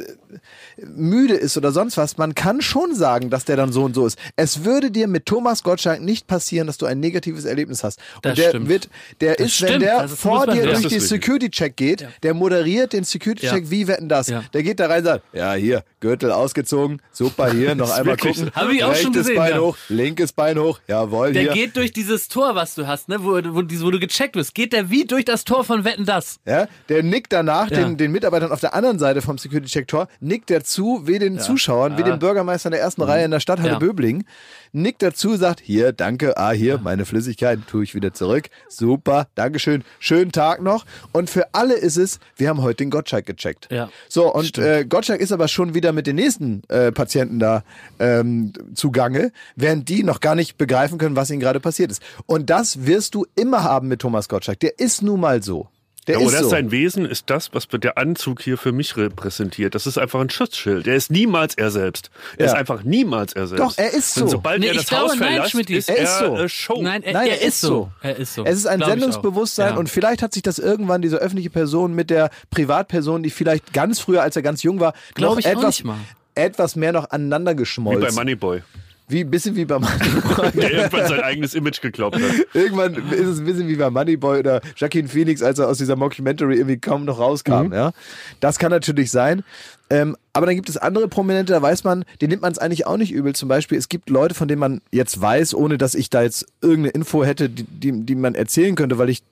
müde 0.78 1.34
ist 1.34 1.56
oder 1.56 1.72
sonst 1.72 1.96
was, 1.96 2.16
man 2.18 2.34
kann 2.34 2.60
schon 2.60 2.94
sagen, 2.94 3.30
dass 3.30 3.44
der 3.44 3.56
dann 3.56 3.72
so 3.72 3.84
und 3.84 3.94
so 3.94 4.06
ist. 4.06 4.18
Es 4.36 4.64
würde 4.64 4.90
dir 4.90 5.06
mit 5.08 5.26
Thomas 5.26 5.62
Gottschalk 5.62 6.00
nicht 6.00 6.26
passieren, 6.26 6.66
dass 6.66 6.78
du 6.78 6.86
ein 6.86 7.00
negatives 7.00 7.44
Erlebnis 7.44 7.84
hast. 7.84 7.98
Und 8.16 8.24
Das 8.26 8.34
der 8.36 8.48
stimmt. 8.50 8.68
wird, 8.68 8.88
der 9.20 9.34
Das 9.36 9.46
ist, 9.46 9.62
wenn 9.62 9.68
stimmt. 9.68 9.82
der 9.82 9.98
Also 10.00 10.16
vor 10.16 10.46
dir 10.46 10.56
Ja. 10.56 10.62
durch 10.72 10.84
richtig. 10.84 11.02
Security-Check 11.02 11.76
geht, 11.76 12.06
der 12.22 12.34
moderiert 12.34 12.92
den 12.92 13.04
Security-Check, 13.04 13.64
Ja. 13.64 13.70
wie 13.70 13.86
wetten 13.86 14.08
das? 14.08 14.28
Ja. 14.28 14.42
Der 14.52 14.62
geht 14.62 14.80
da 14.80 14.86
rein 14.86 14.98
und 14.98 15.04
sagt, 15.04 15.24
ja 15.32 15.52
hier, 15.54 15.84
Gürtel 16.00 16.32
ausgezogen, 16.32 17.00
super 17.12 17.52
hier, 17.52 17.74
noch 17.74 17.90
einmal 17.90 18.16
gucken. 18.16 18.50
Hab 18.54 18.70
ich 18.70 18.82
auch 18.84 18.94
schon 18.94 19.06
Rechtes 19.12 19.12
gesehen, 19.26 19.36
Bein 19.36 19.52
ja. 19.52 19.58
hoch, 19.60 19.76
linkes 19.88 20.32
Bein 20.32 20.58
hoch, 20.58 20.80
jawohl, 20.88 21.32
Der 21.32 21.42
hier. 21.42 21.52
geht 21.52 21.76
durch 21.76 21.92
dieses 21.92 22.28
Tor, 22.28 22.54
was 22.54 22.74
du 22.74 22.86
hast, 22.86 23.08
ne, 23.08 23.22
wo, 23.22 23.32
wo, 23.36 23.62
wo 23.62 23.90
du 23.90 24.00
gecheckt 24.00 24.36
wirst, 24.36 24.54
geht 24.54 24.72
der 24.72 24.90
wie 24.90 25.04
durch 25.04 25.24
das 25.24 25.44
Tor 25.44 25.64
von 25.64 25.84
Wetten 25.84 26.04
das. 26.04 26.38
Ja, 26.46 26.66
der 26.88 27.02
nickt 27.02 27.32
danach 27.32 27.70
Ja. 27.70 27.78
den, 27.84 27.96
den 27.96 28.10
Mitarbeitern 28.12 28.50
auf 28.54 28.60
der 28.60 28.74
anderen 28.74 28.98
Seite 28.98 29.20
vom 29.20 29.36
Security-Check-Tor, 29.36 30.08
nickt 30.20 30.50
er 30.50 30.64
zu, 30.64 31.02
wie 31.06 31.18
den 31.18 31.38
Zuschauern, 31.38 31.98
wie 31.98 32.02
dem 32.02 32.18
Bürgermeister 32.18 32.68
in 32.68 32.72
der 32.72 32.80
ersten 32.80 33.02
Reihe 33.02 33.24
in 33.24 33.30
der 33.30 33.40
Stadthalle 33.40 33.72
Ja. 33.72 33.78
Böbling, 33.78 34.24
nickt 34.72 35.02
dazu, 35.02 35.36
sagt, 35.36 35.60
hier, 35.60 35.92
danke, 35.92 36.36
ah, 36.36 36.52
hier, 36.52 36.78
meine 36.78 37.04
Flüssigkeit, 37.04 37.58
tue 37.66 37.84
ich 37.84 37.94
wieder 37.94 38.14
zurück, 38.14 38.48
super, 38.68 39.26
Dankeschön, 39.34 39.84
schönen 39.98 40.32
Tag 40.32 40.62
noch. 40.62 40.86
Und 41.12 41.30
für 41.30 41.52
alle 41.52 41.74
ist 41.74 41.96
es, 41.96 42.20
wir 42.36 42.48
haben 42.48 42.62
heute 42.62 42.78
den 42.78 42.90
Gottschalk 42.90 43.26
gecheckt. 43.26 43.68
Ja. 43.70 43.90
So, 44.08 44.32
und 44.32 44.56
äh, 44.58 44.84
Gottschalk 44.84 45.20
ist 45.20 45.32
aber 45.32 45.48
schon 45.48 45.74
wieder 45.74 45.92
mit 45.92 46.06
den 46.06 46.16
nächsten 46.16 46.62
äh, 46.68 46.92
Patienten 46.92 47.38
da 47.38 47.64
ähm, 47.98 48.52
zugange, 48.74 49.32
während 49.56 49.88
die 49.88 50.02
noch 50.04 50.20
gar 50.20 50.34
nicht 50.34 50.56
begreifen 50.56 50.98
können, 50.98 51.16
was 51.16 51.30
ihnen 51.30 51.40
gerade 51.40 51.60
passiert 51.60 51.90
ist. 51.90 52.02
Und 52.26 52.50
das 52.50 52.86
wirst 52.86 53.14
du 53.14 53.26
immer 53.34 53.64
haben 53.64 53.88
mit 53.88 54.00
Thomas 54.00 54.28
Gottschalk. 54.28 54.60
Der 54.60 54.78
ist 54.78 55.02
nun 55.02 55.20
mal 55.20 55.42
so. 55.42 55.68
Der 56.06 56.16
Ja, 56.18 56.20
ist 56.20 56.28
oder 56.34 56.42
so. 56.42 56.48
sein 56.50 56.70
Wesen 56.70 57.06
ist 57.06 57.30
das, 57.30 57.54
was 57.54 57.66
der 57.68 57.96
Anzug 57.96 58.42
hier 58.42 58.58
für 58.58 58.72
mich 58.72 58.96
repräsentiert. 58.96 59.74
Das 59.74 59.86
ist 59.86 59.96
einfach 59.96 60.20
ein 60.20 60.28
Schutzschild. 60.28 60.86
Er 60.86 60.96
ist 60.96 61.10
niemals 61.10 61.54
er 61.54 61.70
selbst. 61.70 62.10
Er 62.36 62.44
Ja. 62.46 62.52
ist 62.52 62.58
einfach 62.58 62.82
niemals 62.84 63.32
er 63.32 63.46
selbst. 63.46 63.64
Doch, 63.64 63.78
er 63.78 63.90
ist 63.94 64.16
Und 64.18 64.24
so. 64.24 64.28
sobald 64.32 64.60
Nee, 64.60 64.66
er 64.68 64.74
das 64.74 64.86
glaube, 64.88 65.04
Haus 65.12 65.18
nein, 65.18 65.32
verlässt, 65.32 65.50
Schmitty. 65.52 65.76
ist 65.76 65.88
Er 65.88 65.96
er, 65.96 66.02
ist 66.04 66.18
so. 66.18 66.36
äh, 66.36 66.48
Show. 66.48 66.82
Nein, 66.82 67.02
er, 67.02 67.12
Nein, 67.14 67.28
er 67.28 67.40
ist 67.42 67.60
so. 67.60 67.90
Er 68.02 68.16
ist 68.16 68.34
so. 68.34 68.44
Es 68.44 68.56
ist 68.58 68.66
ein 68.66 68.78
Glaub. 68.80 68.90
Sendungsbewusstsein 68.90 69.72
Ja. 69.74 69.78
und 69.78 69.88
vielleicht 69.88 70.20
hat 70.22 70.34
sich 70.34 70.42
das 70.42 70.58
irgendwann 70.58 71.00
diese 71.00 71.16
öffentliche 71.16 71.50
Person 71.50 71.94
mit 71.94 72.10
der 72.10 72.28
Privatperson, 72.50 73.22
die 73.22 73.30
vielleicht 73.30 73.72
ganz 73.72 73.98
früher, 74.00 74.22
als 74.22 74.36
er 74.36 74.42
ganz 74.42 74.62
jung 74.62 74.80
war, 74.80 74.92
Glaub 75.14 75.30
noch 75.32 75.38
ich 75.38 75.46
auch 75.46 75.52
etwas, 75.52 75.66
nicht 75.78 75.84
mal. 75.84 75.96
etwas 76.34 76.76
mehr 76.76 76.92
noch 76.92 77.10
aneinander 77.10 77.52
Wie 77.52 77.56
geschmolzen. 77.56 78.02
bei 78.02 78.12
Moneyboy. 78.12 78.62
Wie 79.08 79.20
ein 79.20 79.30
bisschen 79.30 79.54
wie 79.54 79.64
bei 79.64 79.78
Moneyboy. 79.78 80.50
Der 80.52 80.72
irgendwann 80.72 81.08
sein 81.08 81.20
eigenes 81.20 81.54
Image 81.54 81.80
geglaubt 81.80 82.16
hat. 82.16 82.22
Irgendwann 82.54 82.94
ist 82.94 83.26
es 83.26 83.38
ein 83.38 83.44
bisschen 83.44 83.68
wie 83.68 83.76
bei 83.76 83.90
Moneyboy 83.90 84.38
oder 84.38 84.60
Joaquin 84.76 85.08
Phoenix, 85.08 85.42
als 85.42 85.58
er 85.58 85.68
aus 85.68 85.78
dieser 85.78 85.96
Mockumentary 85.96 86.56
irgendwie 86.56 86.78
kaum 86.78 87.04
noch 87.04 87.18
rauskam. 87.18 87.72
Ja, 87.72 87.92
das 88.40 88.58
kann 88.58 88.70
natürlich 88.70 89.10
sein. 89.10 89.44
Ähm, 89.90 90.16
aber 90.32 90.46
dann 90.46 90.56
gibt 90.56 90.68
es 90.68 90.78
andere 90.78 91.08
Prominente, 91.08 91.52
da 91.52 91.60
weiß 91.60 91.84
man, 91.84 92.04
denen 92.20 92.30
nimmt 92.30 92.42
man 92.42 92.52
es 92.52 92.58
eigentlich 92.58 92.86
auch 92.86 92.96
nicht 92.96 93.12
übel. 93.12 93.34
Zum 93.34 93.48
Beispiel, 93.48 93.76
es 93.76 93.88
gibt 93.88 94.08
Leute, 94.08 94.34
von 94.34 94.48
denen 94.48 94.58
man 94.58 94.80
jetzt 94.90 95.20
weiß, 95.20 95.54
ohne 95.54 95.76
dass 95.76 95.94
ich 95.94 96.08
da 96.08 96.22
jetzt 96.22 96.46
irgendeine 96.62 96.90
Info 96.90 97.22
hätte, 97.24 97.50
die, 97.50 97.64
die, 97.64 97.92
die 97.92 98.14
man 98.14 98.34
erzählen 98.34 98.74
könnte, 98.74 98.96
weil 98.96 99.10
ich, 99.10 99.22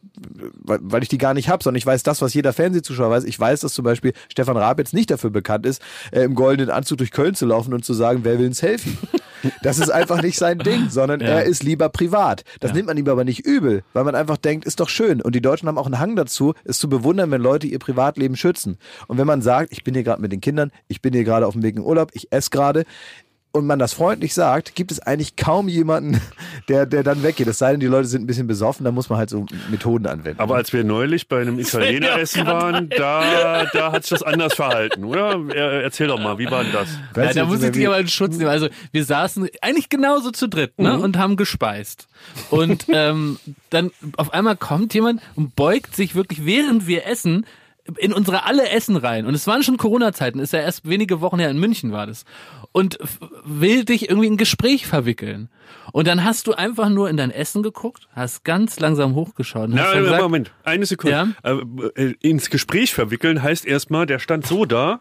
weil, 0.62 0.78
weil 0.82 1.02
ich 1.02 1.08
die 1.08 1.18
gar 1.18 1.32
nicht 1.32 1.48
habe, 1.48 1.64
sondern 1.64 1.78
ich 1.78 1.86
weiß 1.86 2.02
das, 2.02 2.20
was 2.20 2.34
jeder 2.34 2.52
Fernsehzuschauer 2.52 3.10
weiß. 3.10 3.24
Ich 3.24 3.40
weiß, 3.40 3.60
dass 3.60 3.72
zum 3.72 3.84
Beispiel 3.84 4.12
Stefan 4.28 4.58
Raab 4.58 4.78
jetzt 4.78 4.92
nicht 4.92 5.10
dafür 5.10 5.30
bekannt 5.30 5.64
ist, 5.64 5.80
äh, 6.10 6.22
im 6.22 6.34
goldenen 6.34 6.70
Anzug 6.70 6.98
durch 6.98 7.10
Köln 7.10 7.34
zu 7.34 7.46
laufen 7.46 7.72
und 7.72 7.84
zu 7.84 7.94
sagen, 7.94 8.20
wer 8.22 8.38
will 8.38 8.46
ein 8.46 8.52
Selfie? 8.52 8.96
Das 9.62 9.78
ist 9.78 9.90
einfach 9.90 10.22
nicht 10.22 10.38
sein 10.38 10.58
Ding, 10.58 10.86
sondern 10.90 11.20
Ja. 11.20 11.26
er 11.28 11.44
ist 11.44 11.62
lieber 11.62 11.88
privat. 11.88 12.44
Das 12.60 12.72
nimmt 12.72 12.86
man 12.88 12.96
ihm 12.96 13.08
aber 13.08 13.24
nicht 13.24 13.44
übel, 13.46 13.82
weil 13.92 14.04
man 14.04 14.14
einfach 14.14 14.36
denkt, 14.36 14.64
ist 14.64 14.80
doch 14.80 14.88
schön. 14.88 15.20
Und 15.22 15.34
die 15.34 15.40
Deutschen 15.42 15.68
haben 15.68 15.78
auch 15.78 15.86
einen 15.86 15.98
Hang 15.98 16.16
dazu, 16.16 16.54
es 16.64 16.78
zu 16.78 16.88
bewundern, 16.88 17.30
wenn 17.30 17.40
Leute 17.42 17.66
ihr 17.66 17.78
Privatleben 17.78 18.36
schützen. 18.36 18.78
Und 19.08 19.18
wenn 19.18 19.26
man 19.26 19.42
sagt, 19.42 19.72
ich 19.72 19.84
bin 19.84 19.94
hier 19.94 20.02
gerade 20.04 20.22
mit 20.22 20.32
den 20.32 20.40
Kindern, 20.40 20.70
ich 20.88 21.02
bin 21.02 21.12
hier 21.12 21.24
gerade 21.24 21.46
auf 21.46 21.54
dem 21.54 21.62
Weg 21.62 21.76
in 21.76 21.82
Urlaub, 21.82 22.10
ich 22.14 22.32
esse 22.32 22.50
gerade, 22.50 22.84
und 23.52 23.66
man 23.66 23.78
das 23.78 23.92
freundlich 23.92 24.34
sagt, 24.34 24.74
gibt 24.74 24.90
es 24.90 25.00
eigentlich 25.00 25.36
kaum 25.36 25.68
jemanden, 25.68 26.20
der, 26.68 26.86
der 26.86 27.02
dann 27.02 27.22
weggeht. 27.22 27.46
Es 27.46 27.58
sei 27.58 27.72
denn, 27.72 27.80
die 27.80 27.86
Leute 27.86 28.08
sind 28.08 28.22
ein 28.22 28.26
bisschen 28.26 28.46
besoffen, 28.46 28.84
da 28.84 28.90
muss 28.90 29.10
man 29.10 29.18
halt 29.18 29.30
so 29.30 29.46
Methoden 29.70 30.06
anwenden. 30.06 30.40
Aber 30.40 30.56
als 30.56 30.72
wir 30.72 30.84
neulich 30.84 31.28
bei 31.28 31.42
einem 31.42 31.58
Italiener 31.58 32.06
ja 32.08 32.14
auch 32.14 32.18
essen 32.18 32.46
waren, 32.46 32.88
da, 32.88 33.66
da 33.72 33.92
hat 33.92 34.02
sich 34.04 34.10
das 34.10 34.22
anders 34.22 34.54
verhalten, 34.54 35.04
oder? 35.04 35.38
Er, 35.54 35.82
erzähl 35.82 36.06
doch 36.08 36.18
mal, 36.18 36.38
wie 36.38 36.50
war 36.50 36.64
denn 36.64 36.72
das? 36.72 36.88
Ja, 37.14 37.32
da 37.32 37.44
muss 37.44 37.62
ich 37.62 37.72
dich 37.72 37.86
aber 37.86 37.98
in 37.98 38.08
Schutz 38.08 38.36
nehmen. 38.36 38.50
Also 38.50 38.68
wir 38.90 39.04
saßen 39.04 39.48
eigentlich 39.60 39.88
genauso 39.90 40.30
zu 40.30 40.48
dritt 40.48 40.78
ne? 40.78 40.98
und 40.98 41.18
haben 41.18 41.36
gespeist. 41.36 42.08
Und 42.50 42.86
ähm, 42.88 43.38
dann 43.70 43.90
auf 44.16 44.32
einmal 44.32 44.56
kommt 44.56 44.94
jemand 44.94 45.20
und 45.34 45.54
beugt 45.56 45.94
sich 45.94 46.14
wirklich, 46.14 46.46
während 46.46 46.86
wir 46.86 47.06
essen, 47.06 47.46
in 47.98 48.12
unsere 48.12 48.44
alle 48.44 48.68
Essen 48.68 48.96
rein. 48.96 49.26
Und 49.26 49.34
es 49.34 49.46
waren 49.46 49.62
schon 49.62 49.76
Corona-Zeiten, 49.76 50.38
ist 50.38 50.52
ja 50.52 50.60
erst 50.60 50.88
wenige 50.88 51.20
Wochen 51.20 51.38
her 51.38 51.50
in 51.50 51.58
München 51.58 51.92
war 51.92 52.06
das. 52.06 52.24
Und 52.70 52.98
will 53.44 53.84
dich 53.84 54.08
irgendwie 54.08 54.28
in 54.28 54.34
ein 54.34 54.38
Gespräch 54.38 54.86
verwickeln. 54.86 55.48
Und 55.92 56.06
dann 56.06 56.24
hast 56.24 56.46
du 56.46 56.52
einfach 56.52 56.88
nur 56.88 57.10
in 57.10 57.16
dein 57.16 57.30
Essen 57.30 57.62
geguckt, 57.62 58.08
hast 58.14 58.44
ganz 58.44 58.78
langsam 58.78 59.14
hochgeschaut 59.14 59.68
Na, 59.70 59.92
gesagt, 59.94 60.22
Moment, 60.22 60.52
eine 60.64 60.86
Sekunde. 60.86 61.34
Äh, 61.42 61.56
äh, 61.96 62.14
ins 62.20 62.50
Gespräch 62.50 62.94
verwickeln 62.94 63.42
heißt 63.42 63.66
erstmal, 63.66 64.06
der 64.06 64.18
stand 64.18 64.46
so 64.46 64.64
da, 64.64 65.00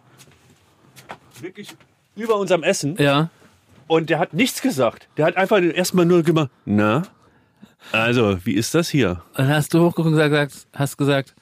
wirklich 1.40 1.76
über 2.16 2.38
unserem 2.38 2.64
Essen, 2.64 2.96
ja, 3.00 3.30
und 3.88 4.10
der 4.10 4.20
hat 4.20 4.34
nichts 4.34 4.62
gesagt. 4.62 5.08
Der 5.18 5.26
hat 5.26 5.38
einfach 5.38 5.62
erstmal 5.62 6.06
nur 6.06 6.24
gemacht, 6.24 6.50
na, 6.66 7.04
also, 7.92 8.38
wie 8.44 8.54
ist 8.54 8.76
das 8.76 8.90
hier? 8.90 9.22
und 9.32 9.40
dann 9.40 9.50
hast 9.50 9.74
du 9.74 9.80
hochgeguckt 9.80 10.08
und 10.08 10.12
gesagt, 10.14 10.68
hast 10.74 10.98
gesagt, 10.98 11.36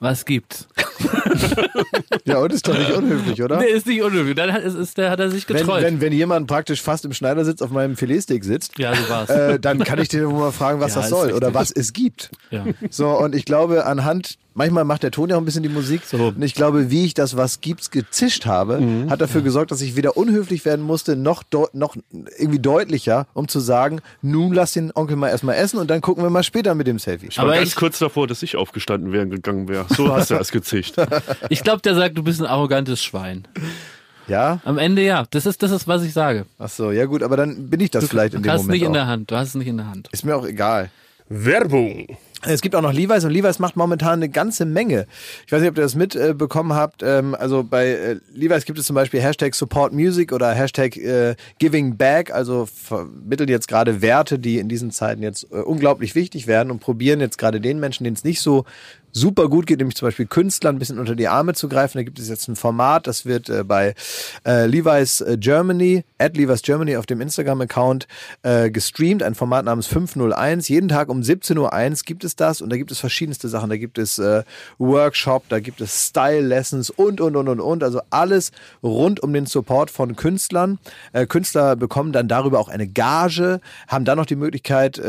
was 0.00 0.24
gibt's? 0.24 0.66
Ja, 2.24 2.38
und 2.38 2.52
ist 2.52 2.66
doch 2.68 2.76
nicht 2.78 2.92
unhöflich, 2.92 3.42
oder? 3.42 3.58
Nee, 3.58 3.66
ist 3.66 3.86
nicht 3.86 4.02
unhöflich. 4.02 4.34
Dann 4.36 4.52
hat, 4.52 4.62
ist, 4.62 4.74
ist, 4.74 4.98
der, 4.98 5.10
hat 5.10 5.20
er 5.20 5.30
sich 5.30 5.48
Wenn, 5.48 5.56
getreut. 5.56 5.82
wenn, 5.82 6.00
wenn 6.00 6.12
jemand 6.12 6.46
praktisch 6.46 6.82
fast 6.82 7.04
im 7.04 7.12
Schneidersitz 7.12 7.62
auf 7.62 7.70
meinem 7.70 7.96
Filetsteak 7.96 8.44
sitzt, 8.44 8.78
ja, 8.78 8.94
so 8.94 9.08
war's. 9.08 9.30
äh, 9.30 9.58
dann 9.58 9.82
kann 9.84 9.98
ich 10.00 10.08
dir 10.08 10.28
mal 10.28 10.52
fragen, 10.52 10.80
was 10.80 10.94
Ja, 10.94 11.00
das 11.00 11.10
soll 11.10 11.28
oder 11.32 11.48
richtig. 11.48 11.54
was 11.54 11.70
es 11.72 11.92
gibt. 11.92 12.30
ja. 12.50 12.64
So, 12.90 13.08
und 13.18 13.34
ich 13.34 13.44
glaube, 13.44 13.86
anhand, 13.86 14.36
manchmal 14.54 14.84
macht 14.84 15.02
der 15.02 15.10
Ton 15.10 15.30
ja 15.30 15.36
auch 15.36 15.40
ein 15.40 15.44
bisschen 15.44 15.62
die 15.62 15.68
Musik. 15.68 16.02
Und 16.12 16.42
ich 16.42 16.54
glaube, 16.54 16.90
wie 16.90 17.04
ich 17.04 17.14
das 17.14 17.36
Was 17.36 17.60
gibt's 17.60 17.90
gezischt 17.90 18.46
habe, 18.46 18.80
Mhm. 18.80 19.10
hat 19.10 19.20
dafür 19.20 19.40
gesorgt, 19.42 19.70
dass 19.70 19.80
ich 19.80 19.96
weder 19.96 20.16
unhöflich 20.16 20.64
werden 20.64 20.82
musste, 20.84 21.16
noch, 21.16 21.42
noch 21.72 21.96
irgendwie 22.38 22.58
deutlicher, 22.60 23.26
um 23.34 23.48
zu 23.48 23.60
sagen, 23.60 24.00
nun 24.22 24.52
lass 24.52 24.72
den 24.72 24.92
Onkel 24.94 25.16
mal 25.16 25.28
erstmal 25.28 25.56
essen 25.56 25.78
und 25.78 25.88
dann 25.90 26.00
gucken 26.00 26.22
wir 26.22 26.30
mal 26.30 26.42
später 26.42 26.74
mit 26.74 26.86
dem 26.86 26.98
Selfie. 26.98 27.26
Ich 27.30 27.38
war 27.38 27.44
Aber 27.46 27.54
ganz 27.54 27.68
ich- 27.70 27.76
kurz 27.76 27.98
davor, 27.98 28.26
dass 28.26 28.42
ich 28.42 28.56
aufgestanden 28.56 29.12
wäre 29.12 29.22
und 29.24 29.30
gegangen 29.30 29.68
wäre. 29.68 29.86
So 29.88 30.14
hast 30.14 30.30
du 30.30 30.34
das 30.34 30.50
gezischt. 30.52 30.89
Ich 31.48 31.62
glaube, 31.62 31.82
der 31.82 31.94
sagt, 31.94 32.16
du 32.18 32.22
bist 32.22 32.40
ein 32.40 32.46
arrogantes 32.46 33.02
Schwein. 33.02 33.46
Ja? 34.28 34.60
Am 34.64 34.78
Ende 34.78 35.02
ja. 35.02 35.26
Das 35.30 35.46
ist, 35.46 35.62
das 35.62 35.70
ist, 35.70 35.88
was 35.88 36.02
ich 36.04 36.12
sage. 36.12 36.46
Ach 36.58 36.68
so, 36.68 36.92
ja 36.92 37.04
gut, 37.06 37.22
aber 37.22 37.36
dann 37.36 37.68
bin 37.68 37.80
ich 37.80 37.90
das 37.90 38.08
vielleicht 38.08 38.34
in 38.34 38.42
Du 38.42 38.48
dem 38.48 38.52
hast 38.52 38.62
Moment 38.62 38.72
nicht 38.72 38.82
in 38.82 38.88
auch. 38.90 38.92
der 38.94 39.06
Hand. 39.06 39.30
Du 39.30 39.36
hast 39.36 39.48
es 39.48 39.54
nicht 39.54 39.66
in 39.68 39.76
der 39.76 39.86
Hand. 39.88 40.08
Ist 40.12 40.24
mir 40.24 40.36
auch 40.36 40.46
egal. 40.46 40.90
Werbung. 41.28 42.16
Es 42.42 42.62
gibt 42.62 42.74
auch 42.74 42.80
noch 42.80 42.92
Levi's 42.92 43.24
und 43.24 43.30
Levi's 43.32 43.58
macht 43.58 43.76
momentan 43.76 44.14
eine 44.14 44.30
ganze 44.30 44.64
Menge. 44.64 45.06
Ich 45.46 45.52
weiß 45.52 45.60
nicht, 45.60 45.70
ob 45.70 45.76
ihr 45.76 45.82
das 45.82 45.94
mitbekommen 45.94 46.72
habt. 46.72 47.02
Ähm, 47.04 47.34
also 47.38 47.62
bei 47.62 47.88
äh, 47.88 48.16
Levi's 48.32 48.64
gibt 48.64 48.78
es 48.78 48.86
zum 48.86 48.94
Beispiel 48.94 49.20
Hashtag 49.20 49.54
Support 49.54 49.92
Music 49.92 50.32
oder 50.32 50.50
Hashtag 50.52 50.96
äh, 50.96 51.36
Giving 51.58 51.96
Back. 51.98 52.32
Also 52.32 52.66
vermitteln 52.66 53.48
jetzt 53.48 53.68
gerade 53.68 54.00
Werte, 54.00 54.38
die 54.38 54.58
in 54.58 54.68
diesen 54.68 54.90
Zeiten 54.90 55.22
jetzt 55.22 55.44
äh, 55.52 55.56
unglaublich 55.56 56.14
wichtig 56.14 56.46
werden 56.46 56.70
und 56.70 56.80
probieren 56.80 57.20
jetzt 57.20 57.36
gerade 57.36 57.60
den 57.60 57.78
Menschen, 57.78 58.04
denen 58.04 58.16
es 58.16 58.24
nicht 58.24 58.40
so 58.40 58.64
super 59.12 59.48
gut 59.48 59.66
geht, 59.66 59.78
nämlich 59.78 59.96
zum 59.96 60.08
Beispiel 60.08 60.26
Künstlern 60.26 60.76
ein 60.76 60.78
bisschen 60.78 60.98
unter 60.98 61.14
die 61.14 61.28
Arme 61.28 61.54
zu 61.54 61.68
greifen. 61.68 61.98
Da 61.98 62.04
gibt 62.04 62.18
es 62.18 62.28
jetzt 62.28 62.48
ein 62.48 62.56
Format, 62.56 63.06
das 63.06 63.26
wird 63.26 63.48
äh, 63.48 63.64
bei 63.64 63.94
äh, 64.46 64.66
Levi's 64.66 65.20
äh, 65.20 65.36
Germany, 65.38 66.04
at 66.18 66.36
Levi's 66.36 66.62
Germany 66.62 66.96
auf 66.96 67.06
dem 67.06 67.20
Instagram-Account 67.20 68.06
äh, 68.42 68.70
gestreamt, 68.70 69.22
ein 69.22 69.34
Format 69.34 69.64
namens 69.64 69.86
501. 69.86 70.68
Jeden 70.68 70.88
Tag 70.88 71.08
um 71.08 71.20
17.01 71.20 71.90
Uhr 71.90 71.96
gibt 72.04 72.24
es 72.24 72.36
das 72.36 72.60
und 72.60 72.70
da 72.70 72.76
gibt 72.76 72.90
es 72.90 72.98
verschiedenste 72.98 73.48
Sachen. 73.48 73.70
Da 73.70 73.76
gibt 73.76 73.98
es 73.98 74.18
äh, 74.18 74.42
Workshop, 74.78 75.48
da 75.48 75.60
gibt 75.60 75.80
es 75.80 76.08
Style-Lessons 76.08 76.90
und, 76.90 77.20
und, 77.20 77.36
und, 77.36 77.48
und, 77.48 77.60
und. 77.60 77.82
Also 77.82 78.00
alles 78.10 78.52
rund 78.82 79.22
um 79.22 79.32
den 79.32 79.46
Support 79.46 79.90
von 79.90 80.16
Künstlern. 80.16 80.78
Äh, 81.12 81.26
Künstler 81.26 81.76
bekommen 81.76 82.12
dann 82.12 82.28
darüber 82.28 82.58
auch 82.58 82.68
eine 82.68 82.86
Gage, 82.86 83.60
haben 83.88 84.04
dann 84.04 84.18
noch 84.18 84.26
die 84.26 84.36
Möglichkeit, 84.36 85.00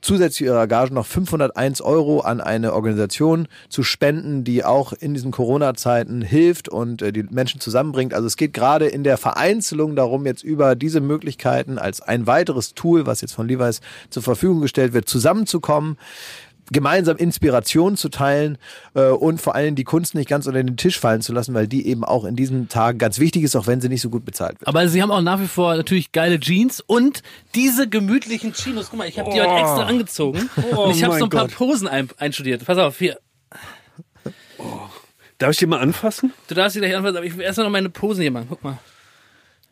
zusätzlich 0.00 0.38
zu 0.38 0.44
ihrer 0.44 0.66
Gage 0.66 0.94
noch 0.94 1.06
501 1.06 1.80
Euro 1.80 2.20
an 2.20 2.40
eine 2.40 2.72
Organisation 2.72 3.48
zu 3.68 3.82
spenden, 3.82 4.44
die 4.44 4.64
auch 4.64 4.92
in 4.92 5.14
diesen 5.14 5.30
Corona-Zeiten 5.30 6.22
hilft 6.22 6.68
und 6.68 7.02
äh, 7.02 7.12
die 7.12 7.24
Menschen 7.24 7.60
zusammenbringt. 7.60 8.14
Also 8.14 8.26
es 8.26 8.36
geht 8.36 8.52
gerade 8.52 8.86
in 8.86 9.04
der 9.04 9.16
Vereinzelung 9.16 9.96
darum, 9.96 10.26
jetzt 10.26 10.42
über 10.42 10.74
diese 10.74 11.00
Möglichkeiten 11.00 11.78
als 11.78 12.00
ein 12.00 12.26
weiteres 12.26 12.74
Tool, 12.74 13.06
was 13.06 13.20
jetzt 13.20 13.32
von 13.32 13.48
Levi's 13.48 13.80
zur 14.10 14.22
Verfügung 14.22 14.60
gestellt 14.60 14.92
wird, 14.92 15.08
zusammenzukommen 15.08 15.96
gemeinsam 16.70 17.16
Inspiration 17.16 17.96
zu 17.96 18.08
teilen 18.08 18.58
äh, 18.94 19.08
und 19.08 19.40
vor 19.40 19.54
allem 19.54 19.74
die 19.74 19.84
Kunst 19.84 20.14
nicht 20.14 20.28
ganz 20.28 20.46
unter 20.46 20.62
den 20.62 20.76
Tisch 20.76 20.98
fallen 20.98 21.20
zu 21.20 21.32
lassen, 21.32 21.54
weil 21.54 21.66
die 21.66 21.86
eben 21.86 22.04
auch 22.04 22.24
in 22.24 22.36
diesen 22.36 22.68
Tagen 22.68 22.98
ganz 22.98 23.18
wichtig 23.18 23.42
ist, 23.42 23.56
auch 23.56 23.66
wenn 23.66 23.80
sie 23.80 23.88
nicht 23.88 24.02
so 24.02 24.10
gut 24.10 24.24
bezahlt 24.24 24.60
wird. 24.60 24.68
Aber 24.68 24.88
sie 24.88 25.02
haben 25.02 25.10
auch 25.10 25.20
nach 25.22 25.40
wie 25.40 25.46
vor 25.48 25.76
natürlich 25.76 26.12
geile 26.12 26.38
Jeans 26.40 26.80
und 26.80 27.22
diese 27.54 27.88
gemütlichen 27.88 28.52
Chinos. 28.52 28.88
Guck 28.90 28.98
mal, 28.98 29.08
ich 29.08 29.18
habe 29.18 29.30
die 29.30 29.40
heute 29.40 29.50
extra 29.52 29.84
angezogen. 29.84 30.48
und 30.76 30.90
ich 30.90 31.04
habe 31.04 31.18
so 31.18 31.24
ein 31.24 31.30
paar 31.30 31.48
Gott. 31.48 31.54
Posen 31.54 31.88
ein, 31.88 32.08
einstudiert. 32.18 32.64
Pass 32.64 32.78
auf, 32.78 32.98
hier. 32.98 33.18
Darf 35.38 35.52
ich 35.52 35.56
die 35.58 35.66
mal 35.66 35.80
anfassen? 35.80 36.32
Du 36.48 36.54
darfst 36.54 36.74
sie 36.74 36.80
gleich 36.80 36.94
anfassen, 36.94 37.16
aber 37.16 37.26
ich 37.26 37.36
will 37.36 37.44
erst 37.44 37.58
noch 37.58 37.70
meine 37.70 37.88
Posen 37.88 38.20
hier 38.22 38.30
machen. 38.30 38.46
Guck 38.48 38.62
mal. 38.62 38.78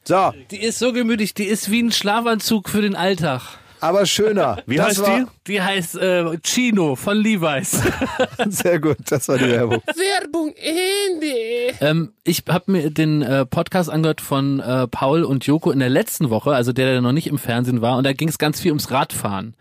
So, 0.04 0.32
Die 0.50 0.62
ist 0.62 0.78
so 0.78 0.94
gemütlich, 0.94 1.34
die 1.34 1.44
ist 1.44 1.70
wie 1.70 1.82
ein 1.82 1.92
Schlafanzug 1.92 2.70
für 2.70 2.80
den 2.80 2.96
Alltag. 2.96 3.42
Aber 3.80 4.06
schöner. 4.06 4.58
Wie 4.66 4.76
das 4.76 4.86
heißt 4.86 5.02
war, 5.02 5.18
die? 5.18 5.26
Die 5.46 5.62
heißt 5.62 5.96
äh, 5.96 6.38
Chino 6.42 6.96
von 6.96 7.16
Levi's. 7.16 7.82
Sehr 8.48 8.80
gut, 8.80 8.98
das 9.08 9.28
war 9.28 9.38
die 9.38 9.48
Werbung. 9.48 9.82
Werbung 9.86 10.52
Ende. 10.56 11.76
ähm, 11.80 12.12
ich 12.24 12.44
habe 12.48 12.72
mir 12.72 12.90
den 12.90 13.22
äh, 13.22 13.46
Podcast 13.46 13.90
angehört 13.90 14.20
von 14.20 14.60
äh, 14.60 14.86
Paul 14.88 15.24
und 15.24 15.46
Joko 15.46 15.70
in 15.70 15.78
der 15.78 15.88
letzten 15.88 16.30
Woche, 16.30 16.52
also 16.52 16.72
der, 16.72 16.92
der 16.92 17.00
noch 17.00 17.12
nicht 17.12 17.26
im 17.26 17.38
Fernsehen 17.38 17.80
war, 17.80 17.96
und 17.96 18.04
da 18.04 18.12
ging 18.12 18.28
es 18.28 18.38
ganz 18.38 18.60
viel 18.60 18.72
ums 18.72 18.90
Radfahren. 18.90 19.54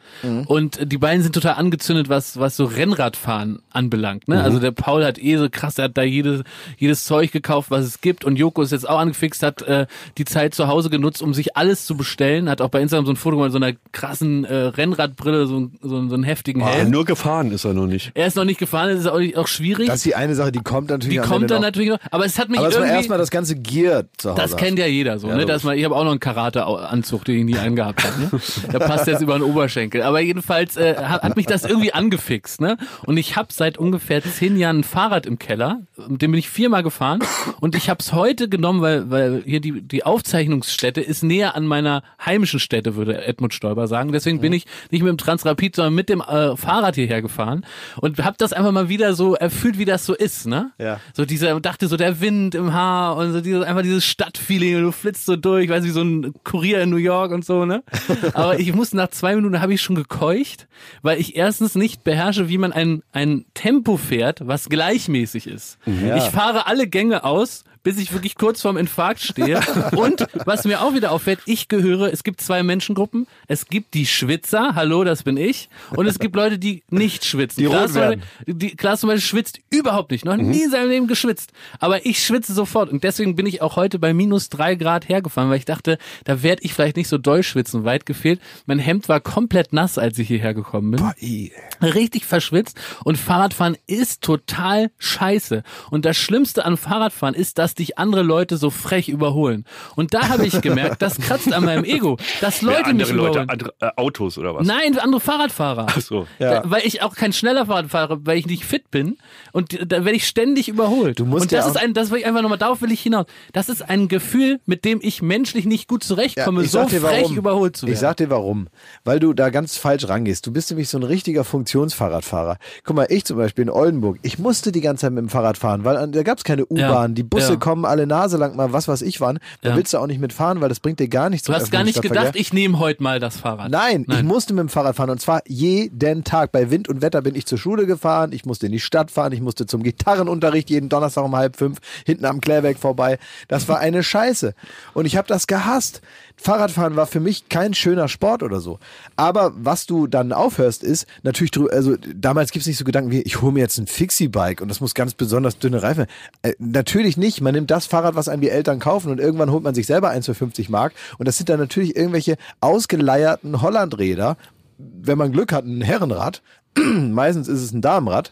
Und 0.48 0.78
äh, 0.78 0.88
die 0.88 0.98
beiden 0.98 1.24
sind 1.24 1.34
total 1.34 1.56
angezündet, 1.56 2.10
was 2.10 2.38
was 2.38 2.58
so 2.58 2.66
Rennradfahren 2.66 3.62
anbelangt. 3.72 4.28
Ne? 4.28 4.44
Also 4.44 4.60
der 4.60 4.72
Paul 4.72 5.06
hat 5.06 5.18
eh 5.20 5.38
so 5.38 5.48
krass, 5.50 5.78
er 5.78 5.86
hat 5.86 5.98
da 5.98 6.04
jedes 6.04 6.44
jedes 6.78 7.06
Zeug 7.06 7.32
gekauft, 7.32 7.72
was 7.72 7.86
es 7.86 8.02
gibt, 8.02 8.26
und 8.26 8.36
Joko 8.38 8.62
ist 8.62 8.72
jetzt 8.72 8.90
auch 8.90 9.00
angefixt, 9.00 9.44
hat 9.44 9.62
äh, 9.62 9.88
die 10.18 10.26
Zeit 10.26 10.54
zu 10.54 10.68
Hause 10.68 10.90
genutzt, 10.90 11.22
um 11.22 11.34
sich 11.34 11.56
alles 11.56 11.86
zu 11.86 11.96
bestellen, 11.96 12.50
hat 12.50 12.62
auch 12.62 12.70
bei 12.70 12.82
Instagram 12.82 13.06
so 13.06 13.12
ein 13.14 13.16
Foto 13.16 13.38
gemacht, 13.38 13.52
so 13.52 13.58
einer 13.58 13.74
krassen 13.92 14.07
äh, 14.12 14.54
Rennradbrille, 14.54 15.48
so, 15.48 15.70
so, 15.82 16.08
so 16.08 16.14
einen 16.16 16.24
heftigen 16.24 16.66
Helm. 16.66 16.90
Nur 16.92 17.06
gefahren 17.06 17.52
ist 17.52 17.66
er 17.66 17.74
noch 17.74 17.88
nicht. 17.88 18.12
Er 18.14 18.28
ist 18.28 18.36
noch 18.36 18.46
nicht 18.46 18.60
gefahren, 18.60 18.90
das 18.90 19.02
ist 19.02 19.08
auch, 19.08 19.20
auch 19.42 19.48
schwierig. 19.48 19.88
Das 19.88 19.98
ist 19.98 20.06
die 20.06 20.16
eine 20.16 20.36
Sache, 20.36 20.52
die 20.52 20.60
kommt 20.60 20.90
natürlich 20.90 21.20
die 21.22 21.28
kommt 21.28 21.50
dann 21.52 21.58
noch. 21.58 21.68
natürlich 21.68 21.90
noch, 21.90 22.00
aber 22.12 22.26
es 22.26 22.40
hat 22.40 22.50
mich 22.50 22.60
Aber 22.60 22.72
irgendwie 22.72 22.92
erstmal 22.92 23.18
das 23.18 23.30
ganze 23.32 23.56
Gear 23.56 24.06
zu 24.18 24.32
Hause 24.32 24.42
das 24.42 24.52
hat. 24.52 24.60
kennt 24.60 24.80
ja 24.80 24.86
jeder 24.88 25.20
so, 25.20 25.28
Ja, 25.30 25.36
ne? 25.36 25.46
Dass 25.46 25.64
man, 25.64 25.78
ich 25.78 25.84
habe 25.86 25.96
auch 25.96 26.04
noch 26.04 26.12
einen 26.12 26.20
Karate-Anzug, 26.20 27.26
den 27.26 27.40
ich 27.40 27.46
nie 27.46 27.58
angehabt 27.58 28.04
habe. 28.04 28.20
Ne? 28.20 28.42
Da 28.72 28.80
passt 28.80 29.08
jetzt 29.08 29.22
über 29.22 29.34
den 29.34 29.44
Oberschenkel. 29.44 30.02
Aber 30.04 30.20
jedenfalls 30.20 30.78
äh, 30.78 30.96
hat, 30.98 31.24
hat 31.24 31.36
mich 31.36 31.46
das 31.46 31.64
irgendwie 31.66 31.94
angefixt, 31.94 32.62
ne? 32.62 32.78
Und 33.06 33.18
ich 33.18 33.36
habe 33.36 33.50
seit 33.52 33.78
ungefähr 33.78 34.24
zehn 34.24 34.58
Jahren 34.58 34.80
ein 34.80 34.84
Fahrrad 34.84 35.26
im 35.26 35.40
Keller. 35.40 35.82
Mit 36.08 36.22
dem 36.22 36.32
bin 36.32 36.40
ich 36.40 36.50
viermal 36.50 36.84
gefahren 36.84 37.20
und 37.60 37.76
ich 37.76 37.90
habe 37.90 38.00
es 38.02 38.14
heute 38.14 38.50
genommen, 38.50 38.82
weil 38.82 39.10
weil 39.10 39.42
hier 39.46 39.60
die 39.60 39.82
die 39.82 40.06
Aufzeichnungsstätte 40.06 41.02
ist 41.02 41.24
näher 41.24 41.56
an 41.56 41.66
meiner 41.66 42.04
heimischen 42.24 42.60
Stätte, 42.60 42.96
würde 42.96 43.26
Edmund 43.26 43.54
Stoiber 43.54 43.88
sagen. 43.88 43.97
Sagen. 43.98 44.12
Deswegen 44.12 44.40
bin 44.40 44.54
ich 44.54 44.66
nicht 44.92 45.02
mit 45.02 45.10
dem 45.10 45.18
Transrapid, 45.18 45.76
sondern 45.76 45.96
mit 45.96 46.10
dem 46.10 46.22
äh, 46.22 46.56
Fahrrad 46.56 46.96
hierher 46.96 47.22
gefahren 47.22 47.66
und 48.00 48.24
habe 48.24 48.36
das 48.38 48.54
einfach 48.54 48.72
mal 48.72 48.90
wieder 48.90 49.14
so 49.14 49.36
erfüllt, 49.36 49.78
wie 49.78 49.86
das 49.86 50.06
so 50.06 50.14
ist, 50.14 50.46
ne? 50.46 50.72
Ja. 50.78 51.00
So 51.14 51.26
dieser, 51.26 51.60
dachte 51.60 51.88
so 51.88 51.98
der 51.98 52.22
Wind 52.22 52.56
im 52.56 52.74
Haar 52.74 53.18
und 53.18 53.34
so 53.34 53.42
dieses, 53.42 53.64
einfach 53.64 53.82
dieses 53.82 54.06
Stadtfeeling 54.06 54.78
und 54.78 54.84
du 54.84 54.92
flitzt 54.92 55.26
so 55.26 55.36
durch, 55.36 55.70
weiß 55.70 55.84
wie 55.84 55.90
so 55.90 56.02
ein 56.02 56.34
Kurier 56.44 56.82
in 56.82 56.90
New 56.90 56.98
York 56.98 57.32
und 57.32 57.44
so, 57.44 57.66
ne? 57.66 57.84
Aber 58.34 58.60
ich 58.60 58.74
musste 58.74 58.98
nach 58.98 59.10
zwei 59.10 59.36
Minuten 59.36 59.60
habe 59.62 59.74
ich 59.74 59.82
schon 59.82 59.96
gekeucht, 59.96 60.68
weil 61.02 61.20
ich 61.20 61.36
erstens 61.36 61.76
nicht 61.76 62.04
beherrsche, 62.04 62.50
wie 62.50 62.58
man 62.58 62.72
ein, 62.72 63.02
ein 63.12 63.46
Tempo 63.54 63.98
fährt, 63.98 64.46
was 64.46 64.70
gleichmäßig 64.70 65.48
ist. 65.48 65.78
Ich 66.18 66.24
fahre 66.24 66.68
alle 66.68 66.88
Gänge 66.88 67.24
aus, 67.24 67.64
bis 67.88 68.00
ich 68.00 68.12
wirklich 68.12 68.36
kurz 68.36 68.62
vorm 68.62 68.76
Infarkt 68.76 69.22
stehe. 69.22 69.62
Und 69.96 70.28
was 70.44 70.66
mir 70.66 70.82
auch 70.82 70.94
wieder 70.94 71.14
auffällt, 71.14 71.40
ich 71.46 71.70
gehöre, 71.70 72.12
es 72.12 72.26
gibt 72.26 72.42
zwei 72.42 72.62
Menschengruppen. 72.62 73.28
Es 73.48 73.68
gibt 73.68 73.94
die 73.94 74.06
Schwitzer, 74.06 74.76
hallo, 74.76 75.06
das 75.06 75.24
bin 75.24 75.38
ich. 75.38 75.70
Und 75.96 76.06
es 76.06 76.20
gibt 76.20 76.36
Leute, 76.36 76.60
die 76.60 76.84
nicht 76.90 77.24
schwitzen. 77.24 77.64
Die 77.64 77.70
Klaas 77.70 77.94
werden. 77.94 78.24
die 78.46 78.76
Klaas 78.76 79.00
zum 79.00 79.08
Beispiel 79.08 79.26
schwitzt 79.26 79.62
überhaupt 79.70 80.12
nicht. 80.12 80.26
Noch 80.26 80.36
nie 80.36 80.64
in 80.64 80.70
seinem 80.70 80.90
Leben 80.90 81.08
geschwitzt. 81.08 81.54
Aber 81.80 82.06
ich 82.06 82.22
schwitze 82.22 82.54
sofort. 82.54 82.90
Und 82.90 83.06
deswegen 83.06 83.38
bin 83.38 83.46
ich 83.46 83.62
auch 83.62 83.78
heute 83.78 84.00
bei 84.00 84.14
minus 84.14 84.50
drei 84.50 84.76
Grad 84.76 85.08
hergefahren, 85.08 85.50
weil 85.50 85.60
ich 85.60 85.64
dachte, 85.64 85.98
da 86.26 86.44
werde 86.44 86.64
ich 86.64 86.74
vielleicht 86.74 86.98
nicht 86.98 87.08
so 87.08 87.18
doll 87.18 87.42
schwitzen. 87.42 87.86
Weit 87.86 88.06
gefehlt. 88.06 88.42
Mein 88.66 88.80
Hemd 88.80 89.08
war 89.08 89.22
komplett 89.22 89.72
nass, 89.72 89.98
als 89.98 90.20
ich 90.20 90.28
hierher 90.28 90.54
gekommen 90.54 90.92
bin 90.92 91.10
I. 91.22 91.54
richtig 91.82 92.26
verschwitzt 92.26 92.78
und 93.06 93.18
Fahrradfahren 93.18 93.78
ist 93.88 94.24
total 94.24 94.92
scheiße. 94.98 95.64
Und 95.90 96.04
das 96.04 96.18
Schlimmste 96.18 96.66
an 96.66 96.76
Fahrradfahren 96.76 97.34
ist, 97.34 97.58
dass 97.58 97.77
dich 97.80 97.98
andere 97.98 98.22
Leute 98.24 98.58
so 98.58 98.70
frech 98.70 99.10
überholen. 99.10 99.66
Und 99.96 100.14
da 100.14 100.30
habe 100.30 100.46
ich 100.46 100.62
gemerkt, 100.62 101.02
das 101.02 101.18
kratzt 101.18 101.52
an 101.54 101.66
meinem 101.66 101.84
Ego, 101.84 102.18
dass 102.42 102.62
Ja, 102.62 102.68
Leute 102.70 102.94
mich 102.94 103.04
andere 103.08 103.12
Leute, 103.14 103.30
überholen. 103.30 103.50
andere, 103.50 103.74
äh, 103.80 103.90
Autos 103.96 104.38
oder 104.38 104.56
was? 104.56 104.66
Nein, 104.68 104.98
andere 105.00 105.22
Fahrradfahrer. 105.22 105.88
Ach 105.90 106.02
so. 106.02 106.28
Ja. 106.40 106.62
Da, 106.62 106.70
weil 106.72 106.82
ich 106.86 107.02
auch 107.02 107.16
kein 107.16 107.34
schneller 107.34 107.66
Fahrrad 107.66 107.88
fahre, 107.90 108.26
weil 108.26 108.38
ich 108.38 108.46
nicht 108.48 108.66
fit 108.66 108.90
bin 108.92 109.18
und 109.52 109.78
da 109.92 110.04
werde 110.06 110.16
ich 110.18 110.28
ständig 110.28 110.68
überholt. 110.70 111.20
Du 111.20 111.26
musst 111.26 111.44
und 111.44 111.52
das 111.52 111.66
ja 111.66 111.72
ist 111.72 111.78
ein, 111.78 111.94
das 111.94 112.12
will 112.12 112.20
ich 112.20 112.26
einfach 112.26 112.42
nochmal, 112.42 112.58
darauf 112.58 112.82
will 112.82 112.92
ich 112.92 113.02
hinaus. 113.02 113.26
Das 113.54 113.70
ist 113.70 113.88
ein 113.88 114.08
Gefühl, 114.08 114.60
mit 114.66 114.86
dem 114.86 115.00
ich 115.02 115.22
menschlich 115.22 115.66
nicht 115.66 115.88
gut 115.88 116.04
zurechtkomme, 116.04 116.64
ich 116.64 116.72
so 116.72 116.84
dir 116.86 117.02
frech 117.02 117.24
warum. 117.24 117.38
überholt 117.38 117.78
zu 117.78 117.86
werden. 117.86 117.94
Ich 117.94 118.00
sag 118.00 118.18
dir 118.18 118.30
warum. 118.30 118.68
Weil 119.04 119.20
du 119.20 119.34
da 119.34 119.50
ganz 119.50 119.78
falsch 119.78 120.08
rangehst. 120.08 120.46
Du 120.48 120.52
bist 120.52 120.70
nämlich 120.72 120.90
so 120.90 120.98
ein 120.98 121.04
richtiger 121.04 121.44
Funktionsfahrradfahrer. 121.88 122.58
Guck 122.84 122.96
mal, 122.96 123.08
ich 123.10 123.26
zum 123.26 123.38
Beispiel 123.38 123.64
in 123.64 123.70
Oldenburg, 123.70 124.18
ich 124.24 124.40
musste 124.40 124.72
die 124.72 124.82
ganze 124.82 125.02
Zeit 125.02 125.12
mit 125.14 125.22
dem 125.22 125.30
Fahrrad 125.30 125.58
fahren, 125.58 125.84
weil 125.84 125.98
an- 125.98 126.12
da 126.12 126.24
gab's 126.24 126.44
keine 126.44 126.66
U-Bahn. 126.66 127.12
Ja, 127.12 127.16
Die 127.16 127.24
Busse 127.24 127.54
ja. 127.54 127.58
Kommen 127.68 127.84
alle 127.84 128.08
Nase 128.08 128.38
lang 128.38 128.56
mal, 128.56 128.72
was 128.72 128.88
weiß 128.88 129.02
ich 129.02 129.20
wann. 129.20 129.40
Da 129.62 129.72
Ja. 129.72 129.76
willst 129.76 129.94
du 129.94 129.98
auch 129.98 130.08
nicht 130.08 130.22
mitfahren, 130.22 130.62
weil 130.62 130.70
das 130.70 130.80
bringt 130.80 131.02
dir 131.02 131.10
gar 131.10 131.30
nichts 131.30 131.48
du 131.48 131.54
hast 131.54 131.70
gar 131.70 131.84
nicht 131.84 132.02
gedacht, 132.02 132.38
ich 132.38 132.54
nehme 132.54 132.80
heute 132.80 133.04
mal 133.04 133.20
das 133.20 133.42
Fahrrad. 133.42 133.70
Nein, 133.72 134.06
ich 134.10 134.24
musste 134.24 134.54
mit 134.54 134.62
dem 134.62 134.70
Fahrrad 134.70 134.96
fahren 134.96 135.10
und 135.10 135.20
zwar 135.20 135.42
jeden 135.48 136.24
Tag. 136.24 136.54
Bei 136.54 136.72
Wind 136.72 136.88
und 136.88 137.02
Wetter 137.02 137.22
bin 137.22 137.36
ich 137.36 137.46
zur 137.46 137.58
Schule 137.58 137.86
gefahren, 137.86 138.32
ich 138.32 138.46
musste 138.46 138.68
in 138.68 138.72
die 138.72 138.80
Stadt 138.80 139.12
fahren, 139.12 139.34
ich 139.34 139.42
musste 139.42 139.66
zum 139.66 139.84
Gitarrenunterricht 139.84 140.70
jeden 140.70 140.88
Donnerstag 140.88 141.26
um 141.26 141.36
halb 141.36 141.58
fünf 141.58 141.80
hinten 142.06 142.24
am 142.24 142.40
Klärwerk 142.40 142.78
vorbei. 142.80 143.20
Das 143.50 143.68
war 143.68 143.80
eine 143.80 144.02
Scheiße. 144.02 144.54
Und 144.94 145.06
ich 145.06 145.18
habe 145.18 145.28
das 145.28 145.46
gehasst. 145.46 146.02
Fahrradfahren 146.40 146.96
war 146.96 147.08
für 147.08 147.20
mich 147.20 147.50
kein 147.50 147.74
schöner 147.74 148.08
Sport 148.08 148.44
oder 148.44 148.60
so. 148.60 148.80
Aber 149.16 149.54
was 149.58 149.88
du 149.88 150.06
dann 150.06 150.32
aufhörst, 150.32 150.84
ist 150.84 151.08
natürlich, 151.24 151.52
drü- 151.52 151.70
also 151.70 151.96
damals 152.16 152.52
gibt's 152.52 152.68
nicht 152.68 152.78
so 152.78 152.86
Gedanken 152.86 153.10
wie, 153.12 153.22
ich 153.24 153.42
hole 153.42 153.52
mir 153.52 153.60
jetzt 153.62 153.78
ein 153.80 153.88
Fixie-Bike 153.88 154.62
und 154.62 154.70
das 154.70 154.80
muss 154.80 154.94
ganz 154.94 155.16
besonders 155.16 155.58
dünne 155.58 155.82
Reifen. 155.82 156.06
Äh, 156.44 156.54
natürlich 156.60 157.18
nicht. 157.18 157.42
Man 157.42 157.56
nimmt 157.56 157.72
das 157.72 157.88
Fahrrad, 157.88 158.16
was 158.16 158.30
einem 158.30 158.42
die 158.42 158.50
Eltern 158.50 158.80
kaufen 158.80 159.12
und 159.12 159.20
irgendwann 159.20 159.52
holt 159.52 159.64
man 159.64 159.74
sich 159.74 159.88
selber 159.88 160.10
eins 160.10 160.28
für 160.28 160.36
50 160.36 160.70
Mark. 160.70 160.94
Und 161.18 161.28
das 161.28 161.38
sind 161.38 161.50
dann 161.50 161.60
natürlich 161.60 161.96
irgendwelche 161.96 162.38
ausgeleierten 162.62 163.62
Hollandräder. 163.62 164.38
Wenn 164.78 165.18
man 165.18 165.32
Glück 165.32 165.52
hat, 165.52 165.66
ein 165.66 165.82
Herrenrad. 165.82 166.44
Meistens 166.78 167.48
ist 167.48 167.62
es 167.64 167.74
ein 167.74 167.82
Damenrad. 167.82 168.32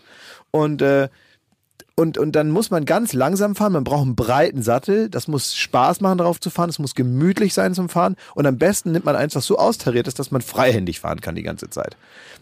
Und 0.51 0.83
äh, 0.83 1.09
und, 1.97 2.17
und 2.17 2.33
dann 2.33 2.51
muss 2.51 2.71
man 2.71 2.83
ganz 2.83 3.13
langsam 3.13 3.55
fahren. 3.55 3.71
Man 3.71 3.85
braucht 3.85 4.01
einen 4.03 4.15
breiten 4.15 4.61
Sattel. 4.61 5.09
Das 5.09 5.29
muss 5.29 5.55
Spaß 5.55 6.01
machen, 6.01 6.17
darauf 6.17 6.41
zu 6.41 6.49
fahren. 6.49 6.69
Es 6.69 6.77
muss 6.77 6.93
gemütlich 6.93 7.53
sein 7.53 7.73
zum 7.73 7.87
Fahren. 7.87 8.17
Und 8.33 8.45
am 8.45 8.57
besten 8.57 8.91
nimmt 8.91 9.05
man 9.05 9.15
eins, 9.15 9.33
was 9.33 9.45
so 9.45 9.57
austariert 9.57 10.05
ist, 10.07 10.19
dass 10.19 10.29
man 10.29 10.41
freihändig 10.41 10.99
fahren 10.99 11.21
kann 11.21 11.35
die 11.35 11.43
ganze 11.43 11.69
Zeit. 11.69 11.95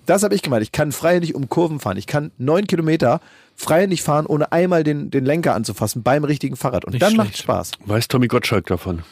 Das 0.07 0.23
habe 0.23 0.33
ich 0.33 0.41
gemeint. 0.41 0.63
Ich 0.63 0.71
kann 0.71 0.91
freihändig 0.91 1.35
um 1.35 1.49
Kurven 1.49 1.79
fahren. 1.79 1.97
Ich 1.97 2.07
kann 2.07 2.31
neun 2.39 2.65
Kilometer 2.65 3.21
freihändig 3.55 4.01
fahren, 4.01 4.25
ohne 4.25 4.51
einmal 4.51 4.83
den, 4.83 5.11
den 5.11 5.23
Lenker 5.23 5.53
anzufassen 5.53 6.01
beim 6.01 6.23
richtigen 6.23 6.55
Fahrrad. 6.55 6.83
Und 6.85 6.93
Nicht 6.93 7.03
dann 7.03 7.15
macht 7.15 7.27
schlecht. 7.27 7.43
Spaß. 7.43 7.71
Weiß 7.85 8.07
Tommy 8.07 8.27
Gottschalk 8.27 8.65
davon? 8.65 9.03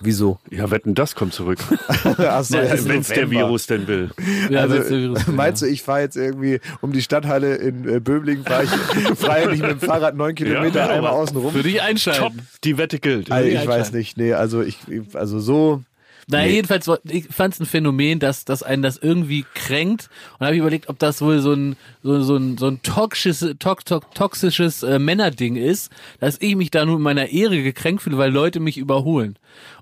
Wieso? 0.00 0.38
Ja, 0.50 0.70
wetten, 0.70 0.94
das 0.94 1.14
kommt 1.14 1.32
zurück. 1.34 1.58
Ach 2.18 2.44
so, 2.44 2.58
es 2.58 2.80
ist 2.80 2.88
Wenn 2.88 3.00
es 3.00 3.08
der. 3.08 3.30
Virus 3.30 3.66
denn 3.66 3.86
will. 3.86 4.10
Ja, 4.50 4.60
Also, 4.60 4.74
Virus- 4.88 5.26
meinst 5.28 5.62
du, 5.62 5.66
ich 5.66 5.82
fahre 5.82 6.00
jetzt 6.00 6.16
irgendwie 6.16 6.60
um 6.80 6.92
die 6.92 7.02
Stadthalle 7.02 7.56
in 7.56 7.88
äh, 7.88 8.00
Böblingen, 8.00 8.44
fahre 8.44 8.64
ich 8.64 8.70
freiwillig 9.18 9.62
mit 9.62 9.70
dem 9.70 9.80
Fahrrad 9.80 10.14
neun 10.16 10.34
Kilometer 10.34 10.86
Ja, 10.86 10.88
einmal 10.94 11.12
außen 11.12 11.36
rum? 11.36 11.52
Für 11.52 11.62
dich 11.62 11.76
Top, 11.76 11.84
einschalten. 11.84 12.46
die 12.64 12.78
Wette 12.78 12.98
gilt. 12.98 13.30
Also, 13.30 13.48
ich 13.48 13.54
Ja, 13.54 13.66
weiß 13.66 13.92
nicht, 13.92 14.16
nee, 14.16 14.32
also 14.34 14.62
ich, 14.62 14.78
also 15.14 15.40
so, 15.40 15.82
Na, 16.28 16.40
Nee. 16.42 16.54
jedenfalls, 16.54 16.90
ich 17.04 17.26
fand 17.28 17.54
es 17.54 17.60
ein 17.60 17.66
Phänomen, 17.66 18.18
dass, 18.18 18.44
dass 18.44 18.64
einen 18.64 18.82
das 18.82 18.96
irgendwie 18.96 19.44
kränkt. 19.54 20.08
Und 20.38 20.46
habe 20.46 20.56
ich 20.56 20.60
überlegt, 20.60 20.88
ob 20.88 20.98
das 20.98 21.22
wohl 21.22 21.38
so 21.38 21.52
ein, 21.52 21.76
so, 22.02 22.20
so 22.20 22.34
ein, 22.36 22.58
so 22.58 22.66
ein 22.66 22.82
toxisches, 22.82 23.54
tox, 23.60 23.84
tox, 23.84 24.06
toxisches 24.12 24.82
äh, 24.82 24.98
Männerding 24.98 25.54
ist, 25.54 25.88
dass 26.18 26.36
ich 26.40 26.56
mich 26.56 26.72
da 26.72 26.84
nur 26.84 26.96
in 26.96 27.02
meiner 27.02 27.28
Ehre 27.28 27.62
gekränkt 27.62 28.02
fühle, 28.02 28.18
weil 28.18 28.32
Leute 28.32 28.58
mich 28.58 28.76
überholen. 28.76 29.36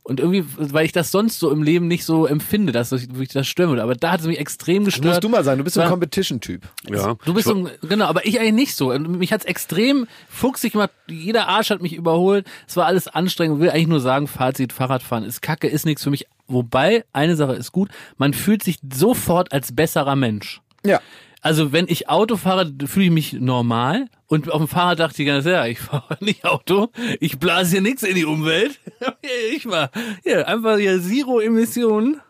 Und 0.07 0.21
irgendwie, 0.21 0.45
weil 0.59 0.85
ich 0.85 0.93
das 0.93 1.11
sonst 1.11 1.39
so 1.39 1.51
im 1.51 1.63
Leben 1.63 1.89
nicht 1.89 2.05
so 2.05 2.27
empfinde, 2.27 2.73
dass 2.73 2.93
ich, 2.93 3.09
mich 3.11 3.31
das 3.31 3.47
stören 3.47 3.71
würde. 3.71 3.83
Aber 3.83 3.95
da 3.95 4.13
hat 4.13 4.21
es 4.21 4.27
mich 4.27 4.39
extrem 4.39 4.85
das 4.85 4.93
gestört. 4.93 5.07
musst 5.15 5.25
du 5.25 5.29
mal 5.31 5.43
sagen, 5.43 5.57
du 5.57 5.65
bist 5.65 5.75
so 5.75 5.81
ein 5.81 5.89
Competition-Typ. 5.89 6.61
Ja. 6.91 7.15
Du 7.25 7.33
bist 7.33 7.49
so, 7.49 7.55
ein- 7.55 7.71
genau, 7.89 8.05
aber 8.05 8.27
ich 8.27 8.39
eigentlich 8.39 8.53
nicht 8.53 8.77
so. 8.77 8.93
Und 8.93 9.19
mich 9.19 9.33
hat's 9.33 9.47
extrem 9.47 10.07
fuchsig 10.29 10.73
gemacht. 10.73 10.91
Jeder 11.09 11.49
Arsch 11.49 11.71
hat 11.71 11.81
mich 11.81 11.95
überholt. 11.95 12.47
Es 12.69 12.77
war 12.77 12.85
alles 12.85 13.09
anstrengend. 13.09 13.57
Ich 13.57 13.63
will 13.63 13.71
eigentlich 13.71 13.87
nur 13.87 14.01
sagen, 14.01 14.27
Fazit, 14.27 14.75
Fahrradfahren 14.75 15.25
ist 15.25 15.41
kacke, 15.41 15.69
ist 15.69 15.87
nichts 15.87 16.05
für 16.05 16.11
mich. 16.11 16.27
Wobei, 16.49 17.05
eine 17.15 17.35
Sache 17.37 17.55
ist 17.55 17.73
gut, 17.73 17.89
man 18.19 18.35
fühlt 18.35 18.63
sich 18.63 18.79
sofort 18.93 19.53
als 19.53 19.75
besserer 19.75 20.17
Mensch. 20.17 20.61
Ja. 20.85 21.01
Also 21.45 21.73
wenn 21.73 21.85
ich 21.89 22.09
Auto 22.09 22.39
fahre, 22.39 22.73
fühle 22.87 23.05
ich 23.07 23.13
mich 23.13 23.33
normal. 23.35 24.07
Und 24.29 24.51
auf 24.51 24.59
dem 24.63 24.67
Fahrrad 24.69 24.99
dachte 24.99 25.23
ich 25.23 25.29
ganz, 25.29 25.45
ja, 25.45 25.67
ich 25.67 25.79
fahre 25.91 26.17
nicht 26.21 26.45
Auto, 26.47 26.89
ich 27.21 27.39
blase 27.39 27.73
hier 27.73 27.81
nichts 27.83 28.03
in 28.03 28.15
die 28.17 28.25
Umwelt. 28.25 28.81
Ich 29.55 29.67
war 29.67 29.91
hier 30.23 30.49
einfach 30.49 30.79
hier 30.79 31.01
Zero 31.03 31.39
Emissionen. 31.41 32.21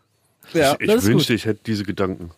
Ja. 0.53 0.75
Ich 0.81 0.89
das 0.89 1.05
ist 1.05 1.07
wünschte, 1.09 1.33
gut. 1.33 1.39
ich 1.41 1.47
hätte 1.47 1.61
diese 1.65 1.85
Gedanken. 1.85 2.31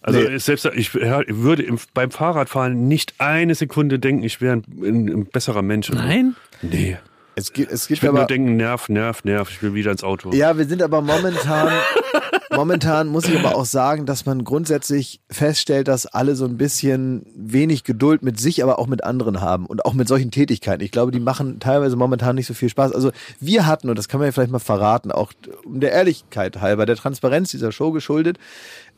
Also 0.00 0.18
Nee. 0.20 0.38
selbst 0.38 0.64
ich 0.74 0.94
ich 0.94 0.94
würde 0.94 1.62
im, 1.62 1.78
beim 1.92 2.10
Fahrradfahren 2.10 2.88
nicht 2.88 3.14
eine 3.18 3.54
Sekunde 3.54 3.98
denken, 3.98 4.22
ich 4.22 4.40
wäre 4.40 4.56
ein, 4.56 4.64
ein, 4.82 5.08
ein 5.08 5.26
besserer 5.26 5.60
Mensch. 5.62 5.90
Nein? 5.90 6.36
Nee. 6.62 6.96
Es 7.36 7.52
gibt, 7.52 7.70
es 7.72 7.82
Ich 7.82 7.88
gibt 7.88 8.02
würde 8.02 8.16
nur 8.16 8.26
denken, 8.26 8.56
nerv, 8.56 8.88
nerv, 8.88 9.24
nerv, 9.24 9.50
ich 9.50 9.62
will 9.62 9.74
wieder 9.74 9.90
ins 9.90 10.04
Auto. 10.04 10.32
ja, 10.32 10.56
wir 10.56 10.64
sind 10.66 10.82
aber 10.82 11.02
momentan, 11.02 11.72
momentan 12.56 13.08
muss 13.08 13.28
ich 13.28 13.38
aber 13.38 13.56
auch 13.56 13.64
sagen, 13.64 14.06
dass 14.06 14.26
man 14.26 14.44
grundsätzlich 14.44 15.20
feststellt, 15.30 15.88
dass 15.88 16.06
alle 16.06 16.36
so 16.36 16.44
ein 16.44 16.56
bisschen 16.56 17.26
wenig 17.34 17.84
Geduld 17.84 18.22
mit 18.22 18.38
sich, 18.40 18.62
aber 18.62 18.78
auch 18.78 18.86
mit 18.86 19.04
anderen 19.04 19.40
haben 19.40 19.66
und 19.66 19.84
auch 19.84 19.94
mit 19.94 20.08
solchen 20.08 20.30
Tätigkeiten. 20.30 20.82
Ich 20.82 20.90
glaube, 20.90 21.12
die 21.12 21.20
machen 21.20 21.60
teilweise 21.60 21.96
momentan 21.96 22.36
nicht 22.36 22.46
so 22.46 22.54
viel 22.54 22.68
Spaß. 22.68 22.92
Also 22.92 23.12
wir 23.40 23.66
hatten, 23.66 23.88
und 23.90 23.98
das 23.98 24.08
kann 24.08 24.20
man 24.20 24.28
ja 24.28 24.32
vielleicht 24.32 24.52
mal 24.52 24.58
verraten, 24.58 25.12
auch 25.12 25.32
um 25.64 25.80
der 25.80 25.92
Ehrlichkeit 25.92 26.60
halber, 26.60 26.86
der 26.86 26.96
Transparenz 26.96 27.50
dieser 27.50 27.72
Show 27.72 27.92
geschuldet, 27.92 28.38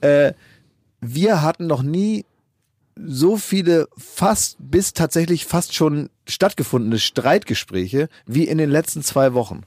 äh, 0.00 0.32
wir 1.00 1.42
hatten 1.42 1.66
noch 1.66 1.82
nie 1.82 2.24
so 2.96 3.36
viele 3.36 3.88
fast 3.96 4.56
bis 4.58 4.94
tatsächlich 4.94 5.44
fast 5.44 5.74
schon 5.74 6.08
stattgefundene 6.26 6.98
Streitgespräche 6.98 8.08
wie 8.26 8.44
in 8.44 8.58
den 8.58 8.70
letzten 8.70 9.02
zwei 9.02 9.34
Wochen. 9.34 9.62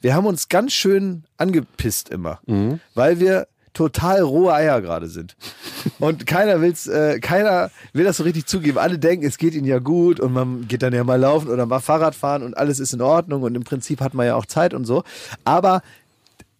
Wir 0.00 0.14
haben 0.14 0.26
uns 0.26 0.48
ganz 0.48 0.72
schön 0.72 1.24
angepisst 1.36 2.08
immer, 2.08 2.40
weil 2.94 3.20
wir 3.20 3.46
total 3.72 4.22
rohe 4.22 4.54
Eier 4.54 4.80
gerade 4.80 5.06
sind. 5.06 5.36
Und 5.98 6.26
keiner 6.26 6.60
will's, 6.62 6.86
äh, 6.86 7.20
keiner 7.20 7.70
will 7.92 8.04
das 8.04 8.16
so 8.16 8.22
richtig 8.22 8.46
zugeben. 8.46 8.78
Alle 8.78 8.98
denken, 8.98 9.26
es 9.26 9.36
geht 9.36 9.54
ihnen 9.54 9.66
ja 9.66 9.78
gut 9.80 10.18
und 10.18 10.32
man 10.32 10.66
geht 10.66 10.82
dann 10.82 10.94
ja 10.94 11.04
mal 11.04 11.20
laufen 11.20 11.50
oder 11.50 11.66
mal 11.66 11.80
Fahrrad 11.80 12.14
fahren 12.14 12.42
und 12.42 12.56
alles 12.56 12.80
ist 12.80 12.94
in 12.94 13.02
Ordnung 13.02 13.42
und 13.42 13.54
im 13.54 13.64
Prinzip 13.64 14.00
hat 14.00 14.14
man 14.14 14.26
ja 14.26 14.34
auch 14.34 14.46
Zeit 14.46 14.72
und 14.72 14.86
so. 14.86 15.04
Aber 15.44 15.82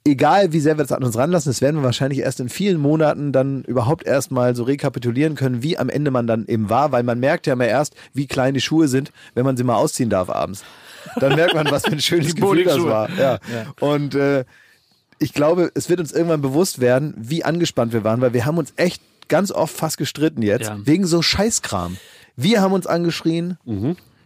egal 0.07 0.53
wie 0.53 0.61
sehr 0.61 0.77
wir 0.77 0.85
das 0.85 0.93
an 0.93 1.05
uns 1.05 1.17
ranlassen, 1.17 1.51
das 1.51 1.61
werden 1.61 1.77
wir 1.77 1.85
wahrscheinlich 1.85 2.21
erst 2.21 2.41
in 2.41 2.49
vielen 2.49 2.79
Monaten 2.79 3.33
dann 3.33 3.63
überhaupt 3.65 4.07
erstmal 4.07 4.55
so 4.55 4.63
rekapitulieren 4.65 5.35
können, 5.35 5.63
wie 5.63 5.79
am 5.79 5.89
Ende 5.89 6.11
man 6.11 6.27
dann 6.27 6.47
eben 6.47 6.69
war, 6.69 6.93
weil 6.93 7.03
man 7.03 7.19
merkt 7.19 7.47
ja 7.47 7.55
immer 7.55 7.67
erst, 7.67 7.95
wie 8.13 8.27
klein 8.27 8.55
die 8.55 8.61
Schuhe 8.61 8.89
sind, 8.89 9.11
wenn 9.35 9.45
man 9.45 9.57
sie 9.57 9.65
mal 9.65 9.77
ausziehen 9.77 10.11
darf 10.11 10.31
abends. 10.31 10.65
Dann 11.21 11.35
merkt 11.37 11.55
man, 11.55 11.71
was 11.71 11.85
für 11.85 11.93
ein 11.93 12.01
schönes 12.01 12.35
Gefühl 12.35 12.65
das 12.65 12.83
war. 12.83 13.09
Ja. 13.19 13.39
Und 13.81 14.15
äh, 14.15 14.45
ich 15.19 15.33
glaube, 15.33 15.71
es 15.75 15.89
wird 15.89 16.01
uns 16.01 16.13
irgendwann 16.13 16.43
bewusst 16.43 16.81
werden, 16.81 17.15
wie 17.17 17.45
angespannt 17.45 17.93
wir 17.93 18.05
waren, 18.05 18.21
weil 18.21 18.33
wir 18.35 18.45
haben 18.45 18.59
uns 18.59 18.73
echt 18.77 19.01
ganz 19.29 19.51
oft 19.51 19.75
fast 19.75 19.99
gestritten 19.99 20.43
jetzt, 20.43 20.67
Ja. 20.69 20.79
wegen 20.85 21.07
so 21.07 21.23
Scheißkram. 21.23 21.97
Wir 22.37 22.61
haben 22.61 22.73
uns 22.75 22.87
angeschrien, 22.87 23.57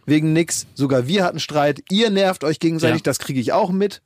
wegen 0.05 0.33
nix. 0.33 0.67
Sogar 0.73 1.07
wir 1.07 1.23
hatten 1.23 1.39
Streit. 1.39 1.81
Ihr 1.89 2.09
nervt 2.09 2.43
euch 2.43 2.59
gegenseitig, 2.59 2.99
Ja. 2.99 3.03
das 3.03 3.19
kriege 3.19 3.39
ich 3.39 3.53
auch 3.53 3.71
mit. 3.71 4.01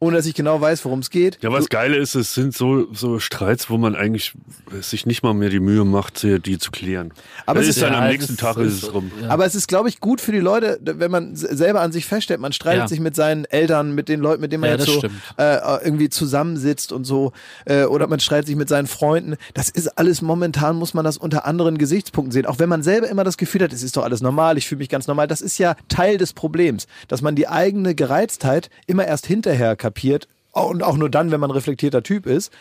Ohne 0.00 0.16
dass 0.16 0.26
ich 0.26 0.34
genau 0.34 0.60
weiß, 0.60 0.84
worum 0.84 0.98
es 0.98 1.10
geht. 1.10 1.38
Ja, 1.42 1.52
was 1.52 1.68
Geile 1.68 1.96
ist, 1.96 2.14
es 2.14 2.34
sind 2.34 2.54
so, 2.54 2.92
so 2.92 3.18
Streits, 3.20 3.70
wo 3.70 3.78
man 3.78 3.94
eigentlich 3.94 4.32
sich 4.80 5.06
nicht 5.06 5.22
mal 5.22 5.34
mehr 5.34 5.50
die 5.50 5.60
Mühe 5.60 5.84
macht, 5.84 6.22
die 6.22 6.40
die 6.40 6.58
zu 6.58 6.70
klären. 6.70 7.12
Aber 7.46 7.60
das 7.60 7.68
es 7.68 7.76
ist 7.76 7.82
dann 7.82 7.92
ja, 7.92 7.98
am 8.00 8.04
es 8.06 8.10
nächsten 8.12 8.32
ist- 8.32 8.40
Tag 8.40 8.56
ist 8.56 8.72
ist- 8.72 8.82
es 8.84 8.94
rum. 8.94 9.12
ja. 9.22 9.28
Aber 9.28 9.44
es 9.46 9.54
ist, 9.54 9.68
glaube 9.68 9.88
ich, 9.88 10.00
gut 10.00 10.20
für 10.20 10.32
die 10.32 10.38
Leute, 10.40 10.78
wenn 10.82 11.10
man 11.10 11.36
selber 11.36 11.80
an 11.82 11.92
sich 11.92 12.06
feststellt, 12.06 12.40
man 12.40 12.52
streitet 12.52 12.80
Ja. 12.80 12.88
sich 12.88 12.98
mit 13.00 13.14
seinen 13.14 13.44
Eltern, 13.44 13.94
mit 13.94 14.08
den 14.08 14.20
Leuten, 14.20 14.40
mit 14.40 14.50
denen 14.52 14.62
man 14.62 14.70
Ja, 14.70 14.76
jetzt 14.76 14.86
so 14.90 15.02
äh, 15.36 15.84
irgendwie 15.84 16.08
zusammensitzt 16.08 16.92
und 16.92 17.04
so, 17.04 17.32
äh, 17.66 17.84
oder 17.84 18.06
man 18.06 18.20
streitet 18.20 18.46
sich 18.46 18.56
mit 18.56 18.68
seinen 18.68 18.86
Freunden. 18.86 19.36
Das 19.54 19.68
ist 19.68 19.98
alles 19.98 20.22
momentan, 20.22 20.76
muss 20.76 20.94
man 20.94 21.04
das 21.04 21.18
unter 21.18 21.44
anderen 21.44 21.76
Gesichtspunkten 21.76 22.32
sehen. 22.32 22.46
Auch 22.46 22.58
wenn 22.58 22.68
man 22.70 22.82
selber 22.82 23.08
immer 23.08 23.24
das 23.24 23.36
Gefühl 23.36 23.62
hat, 23.62 23.72
es 23.72 23.82
ist 23.82 23.96
doch 23.96 24.04
alles 24.04 24.22
normal, 24.22 24.56
ich 24.56 24.66
fühle 24.66 24.78
mich 24.78 24.88
ganz 24.88 25.06
normal. 25.06 25.26
Das 25.28 25.42
ist 25.42 25.58
ja 25.58 25.76
Teil 25.88 26.16
des 26.16 26.32
Problems, 26.32 26.86
dass 27.08 27.20
man 27.20 27.34
die 27.34 27.48
eigene 27.48 27.94
Gereiztheit 27.94 28.70
immer 28.86 29.06
erst 29.06 29.26
hinterher 29.26 29.76
kapiert. 29.90 30.28
Und 30.52 30.82
auch 30.82 30.96
nur 30.96 31.08
dann, 31.08 31.30
wenn 31.30 31.38
man 31.38 31.52
reflektierter 31.52 32.02
Typ 32.02 32.26
ist. 32.26 32.52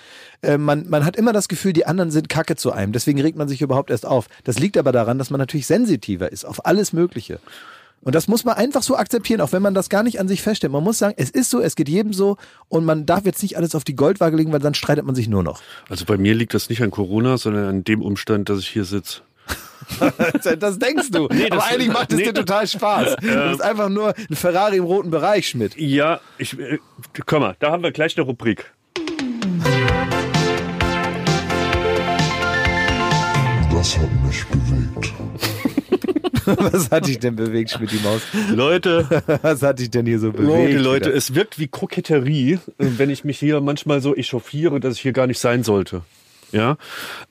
Äh, 0.44 0.60
man, 0.60 0.88
man 0.90 1.06
hat 1.06 1.16
immer 1.16 1.34
das 1.34 1.48
Gefühl, 1.48 1.74
die 1.74 1.88
anderen 1.88 2.12
sind 2.12 2.30
Kacke 2.30 2.56
zu 2.56 2.72
einem. 2.72 2.92
Deswegen 2.92 3.20
regt 3.20 3.36
man 3.36 3.48
sich 3.48 3.64
überhaupt 3.64 3.90
erst 3.90 4.06
auf. 4.06 4.28
Das 4.44 4.60
liegt 4.60 4.78
aber 4.78 4.92
daran, 4.92 5.18
dass 5.18 5.32
man 5.32 5.40
natürlich 5.40 5.66
sensitiver 5.66 6.32
ist 6.32 6.46
auf 6.46 6.68
alles 6.68 6.94
Mögliche. 6.94 7.40
Und 8.02 8.16
das 8.16 8.28
muss 8.28 8.46
man 8.46 8.56
einfach 8.56 8.84
so 8.84 8.96
akzeptieren, 8.96 9.42
auch 9.42 9.52
wenn 9.52 9.62
man 9.62 9.74
das 9.74 9.90
gar 9.90 10.04
nicht 10.04 10.20
an 10.20 10.28
sich 10.28 10.42
feststellt. 10.42 10.72
Man 10.72 10.84
muss 10.84 11.00
sagen, 11.00 11.16
es 11.18 11.30
ist 11.30 11.50
so, 11.50 11.60
es 11.60 11.76
geht 11.76 11.90
jedem 11.90 12.14
so 12.14 12.38
und 12.70 12.86
man 12.86 13.06
darf 13.06 13.26
jetzt 13.26 13.42
nicht 13.42 13.58
alles 13.58 13.76
auf 13.76 13.84
die 13.84 13.96
Goldwaage 13.96 14.38
legen, 14.38 14.52
weil 14.52 14.60
dann 14.60 14.74
streitet 14.74 15.06
man 15.06 15.16
sich 15.16 15.28
nur 15.28 15.44
noch. 15.44 15.62
Also 15.90 16.06
bei 16.06 16.18
mir 16.18 16.34
liegt 16.36 16.54
das 16.54 16.70
nicht 16.70 16.82
an 16.82 16.92
Corona, 16.92 17.38
sondern 17.38 17.66
an 17.66 17.84
dem 17.84 18.02
Umstand, 18.02 18.50
dass 18.50 18.60
ich 18.60 18.70
hier 18.70 18.86
sitze. 18.86 19.22
Das 20.60 20.80
denkst 20.80 21.12
du. 21.12 21.28
das- 21.28 21.52
Aber 21.52 21.66
eigentlich 21.66 21.90
macht 21.92 22.12
es 22.12 22.18
nee. 22.20 22.24
dir 22.26 22.34
total 22.34 22.68
Spaß. 22.68 23.16
Du 23.22 23.50
bist 23.50 23.62
einfach 23.62 23.90
nur 23.90 24.14
ein 24.16 24.36
Ferrari 24.36 24.78
im 24.78 24.84
roten 24.86 25.10
Bereich, 25.10 25.50
Schmidt. 25.50 25.76
Ja, 25.78 26.22
ich, 26.38 26.58
äh, 26.60 26.78
komm 27.26 27.42
mal, 27.42 27.56
da 27.60 27.72
haben 27.72 27.84
wir 27.84 27.92
gleich 27.92 28.16
eine 28.18 28.26
Rubrik. 28.26 28.72
Das 33.72 33.98
hat 33.98 34.10
mich 34.26 34.46
bewegt. 34.48 35.14
Was 36.74 36.90
hat 36.90 37.06
dich 37.08 37.20
denn 37.20 37.36
bewegt, 37.36 37.70
Schmidt, 37.72 37.92
die 37.92 38.00
Maus? 38.04 38.22
Leute, 38.52 39.08
Was 39.44 39.62
hat 39.62 39.80
dich 39.80 39.92
denn 39.92 40.06
hier 40.06 40.20
so 40.20 40.32
bewegt? 40.32 40.74
Leute, 40.74 40.78
Leute, 40.80 41.10
es 41.12 41.36
wirkt 41.36 41.60
wie 41.60 41.68
Koketterie, 41.68 42.54
äh, 42.54 42.58
wenn 42.78 43.10
ich 43.10 43.24
mich 43.24 43.38
hier 43.40 43.62
manchmal 43.62 44.02
so 44.02 44.16
echauffiere, 44.16 44.80
dass 44.80 44.96
ich 44.96 45.02
hier 45.02 45.14
gar 45.14 45.28
nicht 45.28 45.40
sein 45.40 45.64
sollte. 45.64 46.02
Ja, 46.52 46.78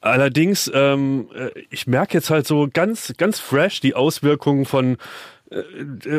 allerdings, 0.01 0.71
ähm, 0.73 1.29
äh, 1.35 1.51
ich 1.71 1.87
merke 1.87 2.15
jetzt 2.15 2.31
halt 2.31 2.47
so 2.47 2.69
ganz, 2.73 3.15
ganz 3.17 3.41
fresh 3.41 3.81
die 3.81 3.95
Auswirkungen 3.95 4.65
von 4.65 4.97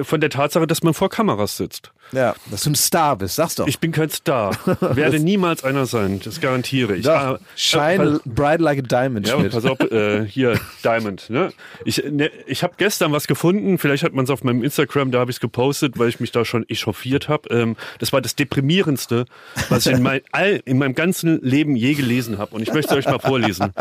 von 0.03 0.21
der 0.21 0.29
Tatsache, 0.29 0.65
dass 0.65 0.81
man 0.81 0.93
vor 0.93 1.09
Kameras 1.09 1.57
sitzt. 1.57 1.91
Ja, 2.11 2.33
dass 2.49 2.63
du 2.63 2.71
ein 2.71 2.75
Star 2.75 3.15
bist, 3.15 3.35
sag's 3.35 3.53
doch. 3.55 3.67
Ich 3.67 3.79
bin 3.79 3.91
kein 3.91 4.09
Star, 4.09 4.55
werde 4.79 5.19
niemals 5.19 5.63
einer 5.63 5.85
sein, 5.85 6.19
das 6.23 6.41
garantiere 6.41 6.95
ich. 6.95 7.05
doch, 7.05 7.11
Ah, 7.11 7.39
shine 7.55 8.19
äh, 8.25 8.29
bright 8.29 8.59
like 8.59 8.79
a 8.79 8.81
diamond, 8.81 9.27
Ja, 9.27 9.37
pass 9.43 9.65
auf, 9.65 9.79
äh, 9.79 10.25
hier, 10.25 10.59
Diamond. 10.83 11.29
Ne? 11.29 11.53
Ich, 11.85 12.03
ne, 12.03 12.31
ich 12.47 12.63
habe 12.63 12.73
gestern 12.77 13.11
was 13.11 13.27
gefunden, 13.27 13.77
vielleicht 13.77 14.03
hat 14.03 14.13
man 14.13 14.23
es 14.25 14.31
auf 14.31 14.43
meinem 14.43 14.63
Instagram, 14.63 15.11
da 15.11 15.19
habe 15.19 15.29
ich 15.29 15.35
es 15.37 15.39
gepostet, 15.39 15.99
weil 15.99 16.09
ich 16.09 16.19
mich 16.19 16.31
da 16.31 16.43
schon 16.45 16.67
echauffiert 16.67 17.29
habe. 17.29 17.49
Ähm, 17.49 17.75
das 17.99 18.11
war 18.11 18.21
das 18.21 18.35
Deprimierendste, 18.35 19.25
was 19.69 19.85
ich 19.85 19.93
in, 19.93 20.01
mein, 20.01 20.21
all, 20.31 20.61
in 20.65 20.79
meinem 20.79 20.95
ganzen 20.95 21.39
Leben 21.43 21.75
je 21.75 21.93
gelesen 21.93 22.39
habe. 22.39 22.55
Und 22.55 22.63
ich 22.63 22.73
möchte 22.73 22.95
euch 22.95 23.05
mal 23.05 23.19
vorlesen. 23.19 23.71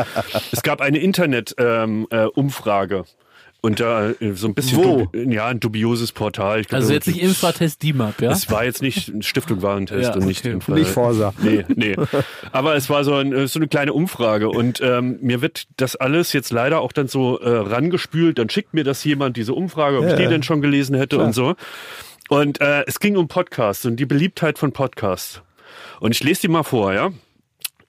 Es 0.53 0.63
gab 0.63 0.83
eine 0.83 0.99
Internet-Umfrage. 0.99 2.97
Ähm, 2.97 3.03
äh. 3.05 3.28
Und 3.61 3.81
da 3.81 4.11
äh, 4.11 4.35
so 4.35 4.47
ein 4.47 4.55
bisschen, 4.55 4.79
Wo? 4.79 4.83
dubi- 5.13 5.33
ja, 5.33 5.47
ein 5.49 5.59
dubioses 5.59 6.13
Portal. 6.13 6.61
Ich 6.61 6.69
glaub, 6.69 6.81
Also 6.81 6.93
jetzt 6.93 7.09
nicht 7.09 7.21
Infratest 7.21 7.83
DIMAP, 7.83 8.21
ja? 8.23 8.31
es 8.31 8.49
war 8.53 8.65
jetzt 8.65 8.83
nicht 8.83 9.09
ein 9.09 9.23
Stiftung 9.23 9.63
Warentest 9.63 10.05
Ja, 10.11 10.15
und 10.15 10.27
nicht 10.27 10.45
okay. 10.47 10.55
Infra- 10.55 10.75
Nicht 10.75 10.91
Forsa. 10.91 11.35
Nee, 11.43 11.65
nee. 11.75 11.97
Aber 12.53 12.77
es 12.77 12.89
war 12.89 13.03
so, 13.03 13.15
ein, 13.15 13.33
äh, 13.33 13.49
so 13.49 13.59
eine 13.59 13.67
kleine 13.67 13.93
Umfrage 13.95 14.49
und 14.49 14.81
ähm, 14.81 15.19
mir 15.23 15.43
wird 15.43 15.65
das 15.77 15.97
alles 15.97 16.33
jetzt 16.33 16.53
leider 16.53 16.81
auch 16.81 16.93
dann 16.93 17.09
so 17.09 17.41
äh, 17.41 17.49
rangespült. 17.51 18.39
Dann 18.39 18.49
schickt 18.49 18.75
mir 18.75 18.85
das 18.85 19.03
jemand, 19.03 19.37
diese 19.37 19.55
Umfrage, 19.55 19.99
ob 19.99 20.05
ich 20.05 20.11
Ja. 20.11 20.17
die 20.17 20.27
denn 20.29 20.45
schon 20.45 20.61
gelesen 20.63 20.95
hätte 20.95 21.19
und 21.19 21.33
so. 21.33 21.57
Und 22.29 22.61
äh, 22.61 22.85
es 22.87 23.01
ging 23.01 23.17
um 23.17 23.27
Podcasts 23.27 23.85
und 23.87 23.97
die 23.97 24.07
Beliebtheit 24.07 24.59
von 24.59 24.71
Podcasts. 24.71 25.43
Und 25.99 26.13
ich 26.13 26.23
lese 26.23 26.43
die 26.43 26.49
mal 26.49 26.63
vor, 26.63 26.93
ja. 26.93 27.11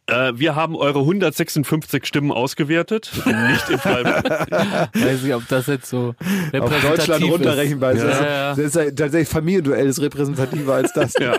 Äh, 0.09 0.37
wir 0.39 0.55
haben 0.55 0.75
eure 0.75 0.99
156 0.99 2.05
Stimmen 2.05 2.31
ausgewertet. 2.31 3.11
Nicht 3.25 3.69
im 3.69 3.79
Fall. 3.79 4.03
Weiß 4.93 5.21
nicht, 5.23 5.33
ob 5.33 5.47
das 5.47 5.67
jetzt 5.67 5.89
so 5.89 6.09
Auf 6.19 6.53
repräsentativ 6.53 6.89
Deutschland 6.89 7.23
ist. 7.23 7.29
runterrechenbar. 7.31 7.91
ist. 7.93 8.01
Ja, 8.03 8.07
Das, 8.09 8.19
ja. 8.19 8.49
das 8.49 8.59
ist 8.59 8.75
ja 8.75 8.83
tatsächlich 8.91 9.29
Familienduell 9.29 9.87
ist 9.87 10.01
repräsentativer 10.01 10.73
als 10.75 10.93
das. 10.93 11.13
Ja. 11.19 11.37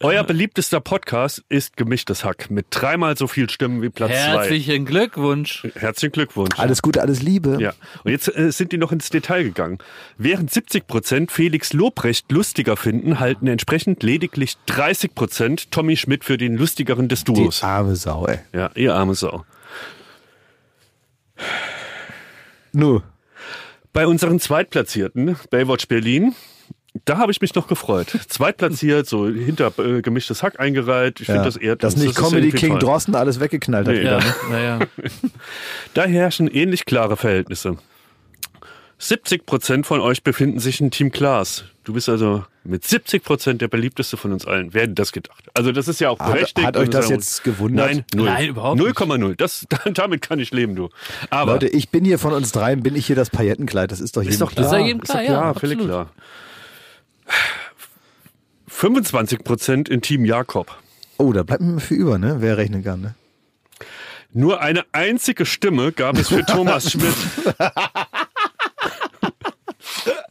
Euer 0.00 0.24
beliebtester 0.24 0.80
Podcast 0.80 1.42
ist 1.48 1.76
Gemischtes 1.76 2.24
Hack 2.24 2.50
mit 2.50 2.66
dreimal 2.70 3.16
so 3.16 3.26
viel 3.26 3.48
Stimmen 3.50 3.82
wie 3.82 3.88
Platz 3.90 4.10
zwei. 4.10 4.16
Herzlichen 4.18 4.84
Glückwunsch. 4.84 5.66
Herzlichen 5.74 6.12
Glückwunsch. 6.12 6.58
Alles 6.58 6.82
Gute, 6.82 7.00
alles 7.00 7.22
Liebe. 7.22 7.58
Ja, 7.60 7.72
und 8.04 8.10
jetzt 8.12 8.28
äh, 8.36 8.50
sind 8.52 8.72
die 8.72 8.78
noch 8.78 8.92
ins 8.92 9.10
Detail 9.10 9.42
gegangen. 9.44 9.78
Während 10.18 10.52
70 10.52 10.86
Prozent 10.86 11.32
Felix 11.32 11.72
Lobrecht 11.72 12.30
lustiger 12.30 12.76
finden, 12.76 13.18
halten 13.20 13.46
entsprechend 13.46 14.02
lediglich 14.02 14.56
30 14.66 15.14
Prozent 15.14 15.70
Tommy 15.70 15.96
Schmidt 15.96 16.24
für 16.24 16.36
den 16.38 16.56
lustigeren 16.56 17.08
des 17.08 17.24
Die 17.24 17.32
Duos. 17.32 17.62
arme 17.62 17.96
Sau, 18.04 18.26
ey. 18.26 18.38
Ja, 18.52 18.70
ihr 18.74 18.94
arme 18.94 19.14
Sau. 19.14 19.46
Nu. 22.72 23.00
Bei 23.94 24.06
unseren 24.06 24.40
Zweitplatzierten, 24.40 25.36
Baywatch 25.50 25.88
Berlin, 25.88 26.34
da 27.06 27.16
habe 27.16 27.32
ich 27.32 27.40
mich 27.40 27.54
noch 27.54 27.66
gefreut. 27.66 28.08
Zweitplatziert, 28.28 29.06
so 29.06 29.26
hinter 29.26 29.72
äh, 29.78 30.02
gemischtes 30.02 30.42
Hack 30.42 30.60
eingereiht. 30.60 31.22
Ich 31.22 31.28
Ja. 31.28 31.34
finde 31.34 31.48
das 31.48 31.56
eher 31.56 31.76
Dass 31.76 31.96
nicht 31.96 32.10
ist 32.10 32.16
Comedy 32.16 32.50
King. 32.50 32.78
Drosten 32.78 33.14
alles 33.14 33.40
weggeknallt 33.40 33.86
hat 33.88 33.94
Nee. 33.94 34.00
wieder. 34.02 34.18
Ja, 34.18 34.24
Ne? 34.24 34.34
naja. 34.50 34.78
Da 35.94 36.04
herrschen 36.04 36.46
ähnlich 36.48 36.84
klare 36.84 37.16
Verhältnisse. 37.16 37.78
70 38.98 39.44
Prozent 39.44 39.86
von 39.86 40.00
euch 40.00 40.22
befinden 40.22 40.58
sich 40.60 40.80
in 40.80 40.90
Team 40.90 41.10
Klaas. 41.12 41.64
Du 41.82 41.92
bist 41.92 42.08
also 42.08 42.44
mit 42.62 42.84
70 42.84 43.22
Prozent 43.22 43.60
der 43.60 43.68
beliebteste 43.68 44.16
von 44.16 44.32
uns 44.32 44.46
allen. 44.46 44.72
Wer 44.72 44.82
hätte 44.82 44.94
das 44.94 45.12
gedacht? 45.12 45.44
Also 45.52 45.72
das 45.72 45.88
ist 45.88 46.00
ja 46.00 46.08
auch 46.10 46.18
Hat- 46.18 46.32
berechtigt. 46.32 46.66
hat 46.66 46.76
euch 46.76 46.86
und 46.86 46.94
das 46.94 47.04
ist 47.06 47.10
ja- 47.10 47.16
jetzt 47.16 47.44
gewundert? 47.44 47.86
Nein, 47.90 48.04
null. 48.14 48.24
Nein, 48.26 48.48
überhaupt 48.48 48.78
nicht. 48.80 48.96
0,0. 48.96 49.34
Das, 49.36 49.66
damit 49.94 50.22
kann 50.22 50.38
ich 50.38 50.50
leben, 50.52 50.74
du. 50.76 50.88
Aber 51.30 51.52
Leute, 51.54 51.68
ich 51.68 51.90
bin 51.90 52.04
hier 52.04 52.18
von 52.18 52.32
uns 52.32 52.52
dreien, 52.52 52.82
bin 52.82 52.96
ich 52.96 53.06
hier 53.06 53.16
das 53.16 53.28
Paillettenkleid. 53.30 53.92
Das 53.92 54.00
ist 54.00 54.16
doch 54.16 54.22
jedem 54.22 54.32
ist 54.32 54.40
doch 54.40 54.52
klar. 54.52 54.68
klar. 54.68 54.78
ist 54.78 54.80
ja 54.80 54.86
jedem 54.86 55.00
klar, 55.02 55.20
ist 55.22 55.28
doch 55.28 55.34
ja, 55.34 55.40
klar, 55.40 55.54
völlig 55.54 55.78
absolut. 55.78 55.94
klar. 55.94 56.10
25 58.68 59.44
Prozent 59.44 59.88
in 59.88 60.00
Team 60.00 60.24
Jakob. 60.24 60.76
Oh, 61.18 61.32
da 61.32 61.42
bleibt 61.42 61.62
mir 61.62 61.80
für 61.80 61.94
über, 61.94 62.18
ne? 62.18 62.36
Wer 62.40 62.56
rechnen 62.56 62.82
kann, 62.82 63.00
ne? 63.00 63.14
Nur 64.32 64.60
eine 64.60 64.84
einzige 64.90 65.46
Stimme 65.46 65.92
gab 65.92 66.18
es 66.18 66.28
für 66.28 66.44
Thomas 66.46 66.90
Schmidt. 66.90 67.14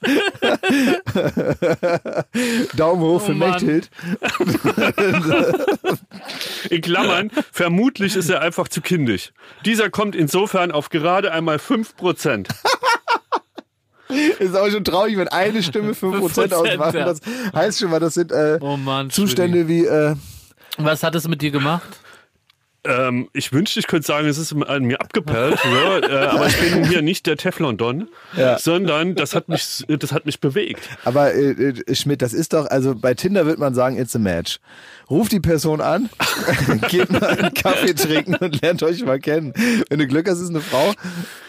Daumen 2.75 3.01
hoch 3.01 3.21
für 3.21 3.31
Oh 3.31 3.35
Mann. 3.35 3.51
Mechthild. 3.51 3.89
In 6.69 6.81
Klammern, 6.81 7.31
vermutlich 7.51 8.15
ist 8.15 8.29
er 8.29 8.41
einfach 8.41 8.67
zu 8.67 8.81
kindisch. 8.81 9.31
Dieser 9.65 9.89
kommt 9.89 10.15
insofern 10.15 10.71
auf 10.71 10.89
gerade 10.89 11.31
einmal 11.31 11.59
5 11.59 11.95
Prozent. 11.95 12.49
Ist 14.39 14.55
auch 14.55 14.69
schon 14.69 14.83
traurig, 14.83 15.17
wenn 15.17 15.27
eine 15.29 15.63
Stimme 15.63 15.93
5% 15.93 16.49
5%, 16.49 16.53
ausmacht. 16.53 16.95
Das 16.95 17.21
heißt 17.55 17.79
schon 17.79 17.89
mal, 17.89 17.99
das 17.99 18.13
sind 18.13 18.31
äh, 18.31 18.59
Oh 18.61 18.77
Mann. 18.77 19.09
Zustände 19.09 19.67
wie, 19.67 19.85
äh, 19.85 20.15
Was 20.77 21.03
hat 21.03 21.15
es 21.15 21.27
mit 21.27 21.41
dir 21.41 21.51
gemacht? 21.51 21.87
Ähm, 22.85 23.29
ich 23.31 23.53
wünschte, 23.53 23.79
ich 23.79 23.87
könnte 23.87 24.05
sagen, 24.05 24.27
es 24.27 24.37
ist 24.37 24.53
an 24.53 24.83
mir 24.83 24.99
abgeperlt, 24.99 25.57
so, 25.63 25.69
äh, 26.07 26.15
aber 26.27 26.47
ich 26.47 26.57
bin 26.57 26.85
hier 26.85 27.01
nicht 27.01 27.25
der 27.27 27.37
Teflon-Don, 27.37 28.09
Ja. 28.35 28.59
sondern 28.59 29.15
das 29.15 29.35
hat 29.35 29.47
mich, 29.47 29.85
das 29.87 30.11
hat 30.11 30.25
mich 30.25 30.41
bewegt. 30.41 30.89
aber 31.05 31.33
äh, 31.33 31.51
äh, 31.51 31.95
Schmidt, 31.95 32.21
das 32.21 32.33
ist 32.33 32.51
doch, 32.51 32.65
also 32.65 32.93
bei 32.93 33.13
Tinder 33.13 33.45
wird 33.45 33.57
man 33.57 33.73
sagen, 33.73 33.97
it's 33.97 34.15
a 34.15 34.19
match. 34.19 34.59
Ruft 35.09 35.31
die 35.31 35.39
Person 35.39 35.79
an, 35.79 36.09
geht 36.89 37.09
mal 37.11 37.23
einen 37.25 37.53
Kaffee 37.53 37.93
trinken 37.93 38.35
und 38.35 38.61
lernt 38.61 38.83
euch 38.83 39.03
mal 39.05 39.19
kennen. 39.19 39.53
Wenn 39.89 39.99
du 39.99 40.07
Glück 40.07 40.29
hast, 40.29 40.39
ist 40.39 40.49
eine 40.49 40.61
Frau. 40.61 40.93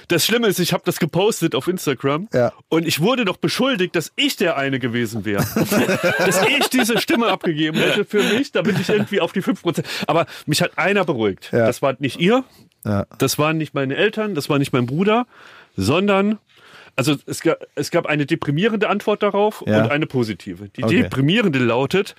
Das 0.09 0.25
Schlimme 0.27 0.49
ist, 0.49 0.59
ich 0.59 0.73
habe 0.73 0.83
das 0.85 0.99
gepostet 0.99 1.55
auf 1.55 1.69
Instagram 1.69 2.29
Ja. 2.33 2.53
und 2.69 2.87
ich 2.87 3.01
wurde 3.01 3.25
doch 3.25 3.37
beschuldigt, 3.37 3.97
dass 3.97 4.13
ich 4.17 4.37
der 4.37 4.57
eine 4.57 4.79
gewesen 4.79 5.25
wäre. 5.25 5.45
dass 6.19 6.43
ich 6.47 6.69
diese 6.69 6.99
Stimme 7.01 7.29
abgegeben 7.29 7.79
hätte 7.79 8.05
für 8.05 8.23
mich, 8.23 8.53
damit 8.53 8.79
ich 8.79 8.89
irgendwie 8.89 9.21
auf 9.21 9.33
die 9.33 9.43
5%. 9.43 9.83
Aber 10.07 10.27
mich 10.47 10.63
hat 10.63 10.77
einer 10.79 11.05
beruhigt. 11.05 11.51
Ja. 11.53 11.67
Das 11.67 11.83
war 11.83 11.95
nicht 11.99 12.21
ihr, 12.21 12.45
Ja. 12.85 13.07
das 13.19 13.39
waren 13.39 13.57
nicht 13.59 13.75
meine 13.75 13.97
Eltern, 13.97 14.35
das 14.35 14.49
war 14.51 14.59
nicht 14.59 14.73
mein 14.73 14.87
Bruder, 14.87 15.27
sondern 15.77 16.39
also 16.97 17.17
es 17.27 17.41
gab, 17.41 17.59
es 17.75 17.91
gab 17.91 18.07
eine 18.07 18.25
deprimierende 18.27 18.89
Antwort 18.89 19.23
darauf 19.23 19.65
Ja. 19.67 19.83
und 19.83 19.91
eine 19.91 20.07
positive. 20.07 20.69
Die 20.69 20.85
Okay. 20.85 21.03
deprimierende 21.03 21.59
lautet, 21.59 22.15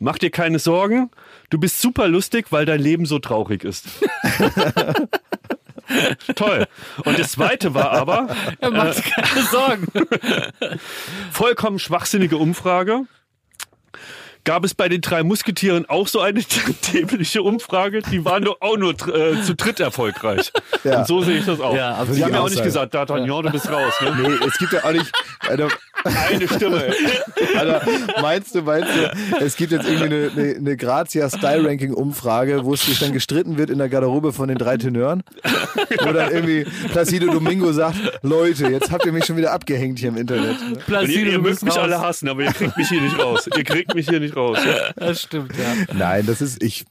mach 0.00 0.18
dir 0.18 0.30
keine 0.30 0.58
Sorgen, 0.58 1.10
du 1.50 1.58
bist 1.58 1.80
super 1.80 2.08
lustig, 2.08 2.46
weil 2.50 2.66
dein 2.66 2.80
Leben 2.80 3.06
so 3.06 3.18
traurig 3.20 3.64
ist. 3.64 3.86
Toll. 6.34 6.66
Und 7.04 7.18
das 7.18 7.32
zweite 7.32 7.74
war 7.74 7.92
aber 7.92 8.28
Er 8.60 8.70
macht 8.70 8.94
sich 8.94 9.10
keine 9.10 9.42
Sorgen. 9.46 9.86
vollkommen 11.32 11.78
schwachsinnige 11.78 12.36
Umfrage. 12.36 13.04
Gab 14.44 14.64
es 14.64 14.74
bei 14.74 14.88
den 14.88 15.02
drei 15.02 15.24
Musketieren 15.24 15.84
auch 15.90 16.08
so 16.08 16.20
eine 16.20 16.40
dämliche 16.92 17.42
Umfrage? 17.42 18.00
Die 18.00 18.24
waren 18.24 18.44
doch 18.44 18.56
auch 18.60 18.78
nur 18.78 18.92
äh, 18.92 19.42
zu 19.42 19.54
dritt 19.54 19.78
erfolgreich. 19.78 20.52
Ja. 20.84 21.00
Und 21.00 21.06
so 21.06 21.22
sehe 21.22 21.38
ich 21.38 21.44
das 21.44 21.60
auch. 21.60 21.74
Ja, 21.74 21.90
absolut. 21.90 22.16
Die 22.16 22.24
haben 22.24 22.32
ja 22.32 22.40
auch 22.40 22.48
nicht 22.48 22.62
gesagt, 22.62 22.94
D'Artagnan, 22.94 23.42
du 23.42 23.50
bist 23.50 23.70
raus. 23.70 23.92
Ne? 24.00 24.16
Nee, 24.22 24.46
es 24.46 24.56
gibt 24.56 24.72
ja 24.72 24.84
auch 24.84 24.92
nicht. 24.92 25.12
Also, 25.46 25.68
Eine 26.04 26.48
Stimme. 26.48 26.92
Alter, 27.56 27.82
meinst 28.20 28.54
du, 28.54 28.62
meinst 28.62 28.88
du, 28.94 29.44
es 29.44 29.56
gibt 29.56 29.72
jetzt 29.72 29.88
irgendwie 29.88 30.06
eine, 30.06 30.30
eine, 30.36 30.56
eine 30.56 30.76
Grazia-Style-Ranking-Umfrage, 30.76 32.64
wo 32.64 32.74
es 32.74 32.82
sich 32.82 32.98
dann 32.98 33.12
gestritten 33.12 33.58
wird 33.58 33.70
in 33.70 33.78
der 33.78 33.88
Garderobe 33.88 34.32
von 34.32 34.48
den 34.48 34.58
drei 34.58 34.76
Tenören? 34.76 35.22
Wo 36.04 36.12
dann 36.12 36.32
irgendwie 36.32 36.66
Placido 36.90 37.32
Domingo 37.32 37.72
sagt, 37.72 37.98
Leute, 38.22 38.68
jetzt 38.68 38.90
habt 38.90 39.06
ihr 39.06 39.12
mich 39.12 39.24
schon 39.24 39.36
wieder 39.36 39.52
abgehängt 39.52 39.98
hier 39.98 40.08
im 40.10 40.16
Internet. 40.16 40.56
Ihr, 40.70 40.78
Placido, 40.78 41.18
ihr 41.20 41.24
du 41.32 41.38
mögt 41.38 41.44
bist 41.44 41.64
mich 41.64 41.74
raus. 41.74 41.82
alle 41.82 42.00
hassen, 42.00 42.28
aber 42.28 42.42
ihr 42.44 42.52
kriegt 42.52 42.76
mich 42.76 42.88
hier 42.88 43.00
nicht 43.00 43.18
raus. 43.18 43.48
Ihr 43.56 43.64
kriegt 43.64 43.94
mich 43.94 44.08
hier 44.08 44.20
nicht 44.20 44.36
raus. 44.36 44.58
Das 44.96 45.22
stimmt, 45.22 45.52
ja. 45.56 45.94
Nein, 45.94 46.26
das 46.26 46.40
ist, 46.40 46.62
ich 46.62 46.84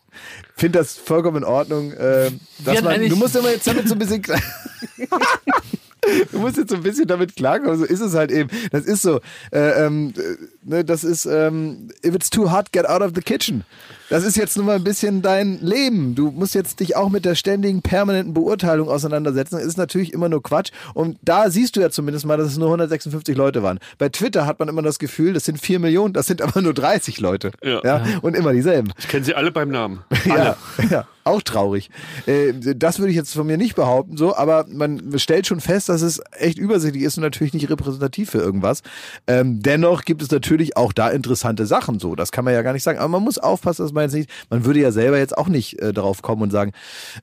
finde 0.55 0.79
das 0.79 0.97
vollkommen 0.97 1.37
in 1.37 1.43
Ordnung. 1.43 1.93
Äh, 1.93 2.31
dass 2.65 2.81
man, 2.81 3.07
du 3.07 3.15
musst 3.15 3.35
immer 3.35 3.51
jetzt 3.51 3.67
damit 3.67 3.87
so 3.87 3.95
ein 3.95 3.99
bisschen. 3.99 4.21
Du 6.31 6.39
musst 6.39 6.57
jetzt 6.57 6.69
so 6.69 6.75
ein 6.75 6.83
bisschen 6.83 7.07
damit 7.07 7.35
klarkommen, 7.35 7.77
so 7.77 7.85
ist 7.85 7.99
es 7.99 8.13
halt 8.13 8.31
eben. 8.31 8.49
Das 8.71 8.85
ist 8.85 9.01
so, 9.01 9.19
äh, 9.51 9.85
ähm, 9.85 10.13
äh, 10.17 10.37
ne, 10.63 10.85
das 10.85 11.03
ist, 11.03 11.25
ähm, 11.25 11.89
if 12.05 12.13
it's 12.15 12.29
too 12.29 12.51
hot, 12.51 12.71
get 12.71 12.87
out 12.87 13.01
of 13.01 13.11
the 13.15 13.21
kitchen. 13.21 13.63
Das 14.09 14.23
ist 14.23 14.37
jetzt 14.37 14.55
nun 14.55 14.65
mal 14.65 14.77
ein 14.77 14.83
bisschen 14.83 15.21
dein 15.21 15.59
Leben. 15.61 16.15
Du 16.15 16.31
musst 16.31 16.55
jetzt 16.55 16.79
dich 16.79 16.95
auch 16.95 17.09
mit 17.09 17.25
der 17.25 17.35
ständigen, 17.35 17.81
permanenten 17.81 18.33
Beurteilung 18.33 18.87
auseinandersetzen. 18.87 19.55
Das 19.55 19.65
ist 19.65 19.77
natürlich 19.77 20.13
immer 20.13 20.29
nur 20.29 20.41
Quatsch. 20.41 20.71
Und 20.93 21.17
da 21.21 21.49
siehst 21.49 21.75
du 21.75 21.81
ja 21.81 21.89
zumindest 21.89 22.25
mal, 22.25 22.37
dass 22.37 22.47
es 22.47 22.57
nur 22.57 22.67
156 22.67 23.35
Leute 23.35 23.63
waren. 23.63 23.79
Bei 23.97 24.07
Twitter 24.07 24.45
hat 24.45 24.59
man 24.59 24.69
immer 24.69 24.81
das 24.81 24.99
Gefühl, 24.99 25.33
das 25.33 25.43
sind 25.43 25.59
4 25.59 25.79
Millionen, 25.79 26.13
das 26.13 26.27
sind 26.27 26.41
aber 26.41 26.61
nur 26.61 26.73
30 26.73 27.19
Leute. 27.19 27.51
Ja. 27.61 28.03
Und 28.21 28.35
immer 28.35 28.53
dieselben. 28.53 28.93
Ich 28.97 29.09
kenne 29.09 29.25
sie 29.25 29.35
alle 29.35 29.51
beim 29.51 29.69
Namen. 29.69 30.03
Ja, 30.27 30.57
ja, 30.89 31.07
auch 31.27 31.41
traurig. 31.41 31.89
Äh, 32.25 32.53
das 32.75 32.99
würde 32.99 33.11
ich 33.11 33.15
jetzt 33.17 33.33
von 33.33 33.45
mir 33.47 33.57
nicht 33.57 33.75
behaupten, 33.75 34.17
so, 34.17 34.35
aber 34.35 34.65
man 34.69 35.17
stellt 35.19 35.47
schon 35.47 35.59
fest, 35.59 35.89
dass 35.89 36.01
es 36.01 36.21
echt 36.31 36.57
übersichtlich 36.57 37.03
ist 37.03 37.17
und 37.17 37.23
natürlich 37.23 37.53
nicht 37.53 37.69
repräsentativ 37.69 38.31
für 38.31 38.39
irgendwas. 38.39 38.81
Ähm, 39.27 39.61
dennoch 39.61 40.03
gibt 40.03 40.21
es 40.21 40.31
natürlich 40.31 40.75
auch 40.77 40.93
da 40.93 41.09
interessante 41.09 41.65
Sachen, 41.65 41.99
so. 41.99 42.15
Das 42.15 42.31
kann 42.31 42.45
man 42.45 42.53
ja 42.53 42.61
gar 42.61 42.73
nicht 42.73 42.83
sagen. 42.83 42.99
Aber 42.99 43.07
man 43.09 43.23
muss 43.23 43.37
aufpassen, 43.37 43.83
dass 43.83 43.93
man 43.93 44.03
jetzt 44.03 44.13
nicht, 44.13 44.29
man 44.49 44.65
würde 44.65 44.79
ja 44.79 44.91
selber 44.91 45.17
jetzt 45.17 45.37
auch 45.37 45.47
nicht 45.47 45.79
äh, 45.81 45.93
darauf 45.93 46.21
kommen 46.21 46.41
und 46.41 46.51
sagen, 46.51 46.71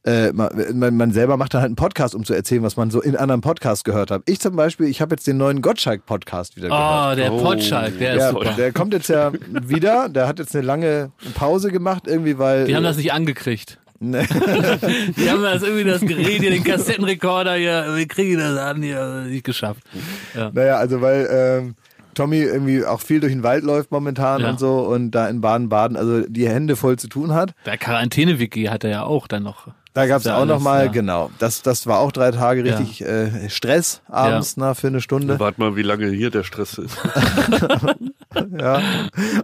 äh, 0.05 0.33
man, 0.33 0.97
man, 0.97 1.13
selber 1.13 1.37
macht 1.37 1.55
dann 1.55 1.61
halt 1.61 1.69
einen 1.69 1.77
Podcast, 1.77 2.15
um 2.15 2.25
zu 2.25 2.35
erzählen, 2.35 2.63
was 2.63 2.77
man 2.77 2.91
so 2.91 3.01
in 3.03 3.17
anderen 3.17 3.41
Podcasts 3.41 3.85
gehört 3.85 4.11
hat. 4.11 4.23
Ich 4.27 4.41
zum 4.41 4.57
Beispiel, 4.57 4.87
ich 4.87 5.01
habe 5.01 5.15
jetzt 5.15 5.27
den 5.27 5.37
neuen 5.37 5.63
Gottschalk-Podcast 5.63 6.57
wieder 6.57 6.69
gehört. 6.69 7.13
Oh, 7.13 7.17
der 7.17 7.33
Oh. 7.33 7.43
Potschalk, 7.43 7.99
der 7.99 8.15
ist 8.15 8.21
Ja, 8.21 8.31
super. 8.31 8.53
der 8.57 8.73
kommt 8.73 8.93
jetzt 8.93 9.09
ja 9.09 9.33
wieder. 9.49 10.09
Der 10.09 10.29
hat 10.29 10.39
jetzt 10.39 10.55
eine 10.55 10.65
lange 10.65 11.11
Pause 11.35 11.71
gemacht, 11.73 12.05
irgendwie, 12.07 12.39
weil. 12.39 12.67
Die 12.67 12.77
haben 12.77 12.85
das 12.85 12.97
nicht 12.97 13.13
angekriegt. 13.13 13.79
Ne. 14.11 14.27
Die 15.17 15.31
haben 15.31 15.43
das 15.43 15.63
irgendwie 15.63 15.85
das 15.85 16.01
Gerät 16.01 16.41
hier, 16.41 16.51
den 16.51 16.65
Kassettenrekorder 16.65 17.55
hier, 17.55 17.87
wir 17.95 18.07
kriegen 18.09 18.39
das 18.39 18.57
an, 18.59 18.83
hier, 18.83 19.25
nicht 19.29 19.45
geschafft. 19.45 19.83
Ja. 20.35 20.51
Naja, 20.53 20.77
also 20.77 21.01
weil 21.01 21.29
ähm, 21.31 21.75
Tommy 22.15 22.39
irgendwie 22.39 22.85
auch 22.85 23.01
viel 23.01 23.21
durch 23.21 23.33
den 23.33 23.43
Wald 23.43 23.65
läuft 23.65 23.91
momentan 23.91 24.41
Ja. 24.43 24.51
und 24.51 24.59
so 24.61 24.81
und 24.81 25.11
da 25.11 25.29
in 25.29 25.41
Baden-Baden 25.41 25.97
also 25.97 26.21
die 26.21 26.49
Hände 26.49 26.77
voll 26.77 26.97
zu 26.99 27.09
tun 27.09 27.35
hat. 27.35 27.55
Der 27.67 27.77
Quarantäne-Wiki 27.79 28.65
hat 28.67 28.85
er 28.85 28.91
ja 28.91 29.03
auch 29.03 29.27
dann 29.27 29.43
noch. 29.43 29.69
Da 29.95 30.07
gab 30.07 30.19
es 30.19 30.25
ja 30.25 30.37
auch 30.37 30.45
noch 30.45 30.55
alles, 30.55 30.65
mal 30.65 30.87
ja. 30.87 30.91
genau, 30.91 31.31
das, 31.39 31.63
das 31.63 31.87
war 31.87 32.01
auch 32.01 32.11
drei 32.11 32.33
Tage 32.33 32.67
Ja. 32.67 32.77
richtig 32.77 33.03
äh, 33.07 33.49
Stress 33.49 34.03
abends 34.09 34.57
na, 34.57 34.75
für 34.75 34.89
eine 34.89 35.01
Stunde. 35.01 35.39
Warte 35.39 35.61
mal, 35.61 35.77
wie 35.77 35.83
lange 35.83 36.09
hier 36.09 36.31
der 36.31 36.43
Stress 36.43 36.79
ist. 36.79 36.97
Ja. 38.59 38.83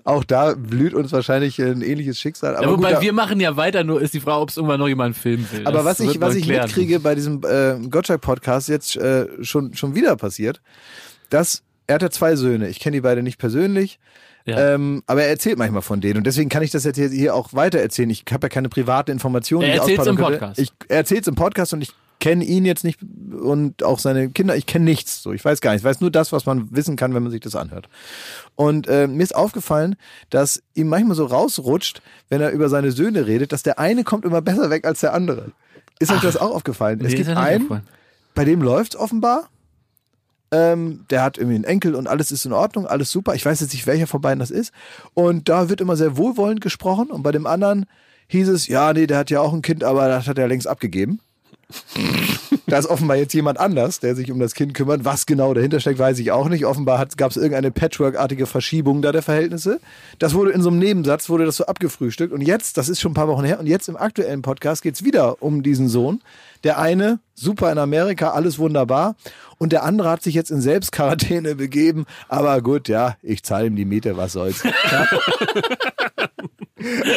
Auch 0.04 0.24
da 0.24 0.54
blüht 0.54 0.94
uns 0.94 1.12
wahrscheinlich 1.12 1.58
ein 1.60 1.82
ähnliches 1.82 2.18
Schicksal. 2.18 2.56
Aber, 2.56 2.64
Ja, 2.66 2.70
wobei 2.72 2.92
gut, 2.94 3.02
wir 3.02 3.12
machen 3.12 3.40
ja 3.40 3.56
weiter, 3.56 3.84
nur 3.84 4.00
ist 4.00 4.14
die 4.14 4.20
Frage, 4.20 4.40
ob 4.40 4.48
es 4.50 4.56
irgendwann 4.56 4.80
noch 4.80 4.88
jemand 4.88 5.16
filmen 5.16 5.46
will. 5.52 5.66
aber 5.66 5.78
Das 5.78 5.84
was 5.86 6.00
ich, 6.00 6.20
was 6.20 6.34
ich 6.34 6.44
klären. 6.44 6.64
mitkriege 6.66 7.00
bei 7.00 7.14
diesem 7.14 7.42
äh, 7.44 7.74
Gottschalk-Podcast 7.88 8.68
jetzt 8.68 8.96
äh, 8.96 9.26
schon, 9.42 9.74
schon 9.74 9.94
wieder 9.94 10.16
passiert, 10.16 10.60
dass 11.30 11.62
er 11.86 11.94
hat 11.96 12.02
ja 12.02 12.10
zwei 12.10 12.36
Söhne. 12.36 12.68
Ich 12.68 12.80
kenne 12.80 12.96
die 12.96 13.00
beide 13.00 13.22
nicht 13.22 13.38
persönlich. 13.38 13.98
Ja. 14.46 14.74
Ähm, 14.74 15.02
aber 15.06 15.22
er 15.24 15.28
erzählt 15.28 15.58
manchmal 15.58 15.82
von 15.82 16.00
denen 16.00 16.16
und 16.18 16.26
deswegen 16.26 16.48
kann 16.48 16.62
ich 16.62 16.70
das 16.70 16.84
jetzt 16.84 16.96
hier- 16.98 17.34
auch 17.34 17.52
weiter 17.52 17.78
erzählen. 17.78 18.08
Ich 18.08 18.24
habe 18.32 18.46
ja 18.46 18.48
keine 18.48 18.68
privaten 18.70 19.10
Informationen. 19.10 19.64
Er 19.68 19.74
erzählt's 19.76 20.00
ausplaudern 20.00 20.32
im. 20.32 20.38
Podcast. 20.38 20.58
Ich, 20.60 20.72
er 20.88 20.96
erzählt 20.96 21.20
es 21.22 21.28
im 21.28 21.34
Podcast 21.34 21.72
und 21.74 21.82
ich 21.82 21.90
kenne 22.20 22.44
ihn 22.44 22.64
jetzt 22.64 22.84
nicht 22.84 23.00
und 23.02 23.82
auch 23.82 23.98
seine 23.98 24.30
Kinder. 24.30 24.54
Ich 24.54 24.66
kenne 24.66 24.84
nichts. 24.84 25.22
So, 25.22 25.32
ich 25.32 25.44
weiß 25.44 25.60
gar 25.60 25.72
nicht. 25.72 25.80
Ich 25.80 25.84
weiß 25.84 26.00
nur 26.00 26.10
das, 26.10 26.32
was 26.32 26.46
man 26.46 26.68
wissen 26.70 26.96
kann, 26.96 27.14
wenn 27.14 27.22
man 27.22 27.32
sich 27.32 27.40
das 27.40 27.56
anhört. 27.56 27.88
Und 28.54 28.86
äh, 28.88 29.06
mir 29.06 29.22
ist 29.22 29.34
aufgefallen, 29.34 29.96
dass 30.28 30.62
ihm 30.74 30.88
manchmal 30.88 31.16
so 31.16 31.24
rausrutscht, 31.24 32.02
wenn 32.28 32.40
er 32.40 32.50
über 32.50 32.68
seine 32.68 32.92
Söhne 32.92 33.26
redet, 33.26 33.52
dass 33.52 33.62
der 33.62 33.78
eine 33.78 34.04
kommt 34.04 34.24
immer 34.24 34.42
besser 34.42 34.70
weg 34.70 34.86
als 34.86 35.00
der 35.00 35.14
andere. 35.14 35.52
Ist 35.98 36.12
euch 36.12 36.20
das 36.20 36.36
auch 36.36 36.54
aufgefallen? 36.54 37.00
Es 37.04 37.14
gibt 37.14 37.28
einen, 37.28 37.82
bei 38.34 38.44
dem 38.44 38.62
läuft's 38.62 38.96
offenbar. 38.96 39.48
Ähm, 40.52 41.06
der 41.10 41.22
hat 41.22 41.38
irgendwie 41.38 41.54
einen 41.54 41.64
Enkel 41.64 41.94
und 41.94 42.08
alles 42.08 42.32
ist 42.32 42.44
in 42.44 42.52
Ordnung, 42.52 42.86
alles 42.86 43.10
super. 43.10 43.34
Ich 43.34 43.46
weiß 43.46 43.60
jetzt 43.60 43.72
nicht, 43.72 43.86
welcher 43.86 44.06
von 44.06 44.20
beiden 44.20 44.40
das 44.40 44.50
ist. 44.50 44.72
Und 45.14 45.48
da 45.48 45.68
wird 45.68 45.80
immer 45.80 45.96
sehr 45.96 46.16
wohlwollend 46.16 46.60
gesprochen. 46.60 47.10
Und 47.10 47.22
bei 47.22 47.32
dem 47.32 47.46
anderen 47.46 47.86
hieß 48.28 48.48
es, 48.48 48.66
ja, 48.66 48.92
nee, 48.92 49.06
der 49.06 49.18
hat 49.18 49.30
ja 49.30 49.40
auch 49.40 49.52
ein 49.52 49.62
Kind, 49.62 49.84
aber 49.84 50.08
das 50.08 50.26
hat 50.26 50.38
er 50.38 50.48
längst 50.48 50.66
abgegeben. 50.66 51.20
Da 52.66 52.78
ist 52.78 52.86
offenbar 52.86 53.16
jetzt 53.16 53.32
jemand 53.34 53.58
anders, 53.58 54.00
der 54.00 54.14
sich 54.14 54.30
um 54.30 54.38
das 54.38 54.54
Kind 54.54 54.74
kümmert. 54.74 55.04
Was 55.04 55.26
genau 55.26 55.54
dahinter 55.54 55.80
steckt, 55.80 55.98
weiß 55.98 56.18
ich 56.18 56.32
auch 56.32 56.48
nicht. 56.48 56.66
Offenbar 56.66 57.06
gab 57.16 57.30
es 57.30 57.36
irgendeine 57.36 57.70
Patchwork-artige 57.70 58.46
Verschiebung 58.46 59.02
da 59.02 59.12
der 59.12 59.22
Verhältnisse. 59.22 59.80
Das 60.18 60.34
wurde 60.34 60.52
in 60.52 60.62
so 60.62 60.70
einem 60.70 60.78
Nebensatz, 60.78 61.28
wurde 61.28 61.44
das 61.44 61.56
so 61.56 61.66
abgefrühstückt. 61.66 62.32
Und 62.32 62.42
jetzt, 62.42 62.76
das 62.76 62.88
ist 62.88 63.00
schon 63.00 63.12
ein 63.12 63.14
paar 63.14 63.28
Wochen 63.28 63.44
her, 63.44 63.60
und 63.60 63.66
jetzt 63.66 63.88
im 63.88 63.96
aktuellen 63.96 64.42
Podcast 64.42 64.82
geht's 64.82 65.04
wieder 65.04 65.42
um 65.42 65.62
diesen 65.62 65.88
Sohn. 65.88 66.20
Der 66.64 66.78
eine, 66.78 67.20
super 67.34 67.72
in 67.72 67.78
Amerika, 67.78 68.30
alles 68.30 68.58
wunderbar. 68.58 69.16
Und 69.58 69.72
der 69.72 69.82
andere 69.84 70.10
hat 70.10 70.22
sich 70.22 70.34
jetzt 70.34 70.50
in 70.50 70.60
Selbstquarantäne 70.60 71.54
begeben. 71.54 72.06
Aber 72.28 72.60
gut, 72.62 72.88
ja, 72.88 73.16
ich 73.22 73.42
zahle 73.42 73.66
ihm 73.66 73.76
die 73.76 73.84
Miete, 73.84 74.16
was 74.16 74.32
soll's. 74.32 74.62
Ja. 74.62 75.06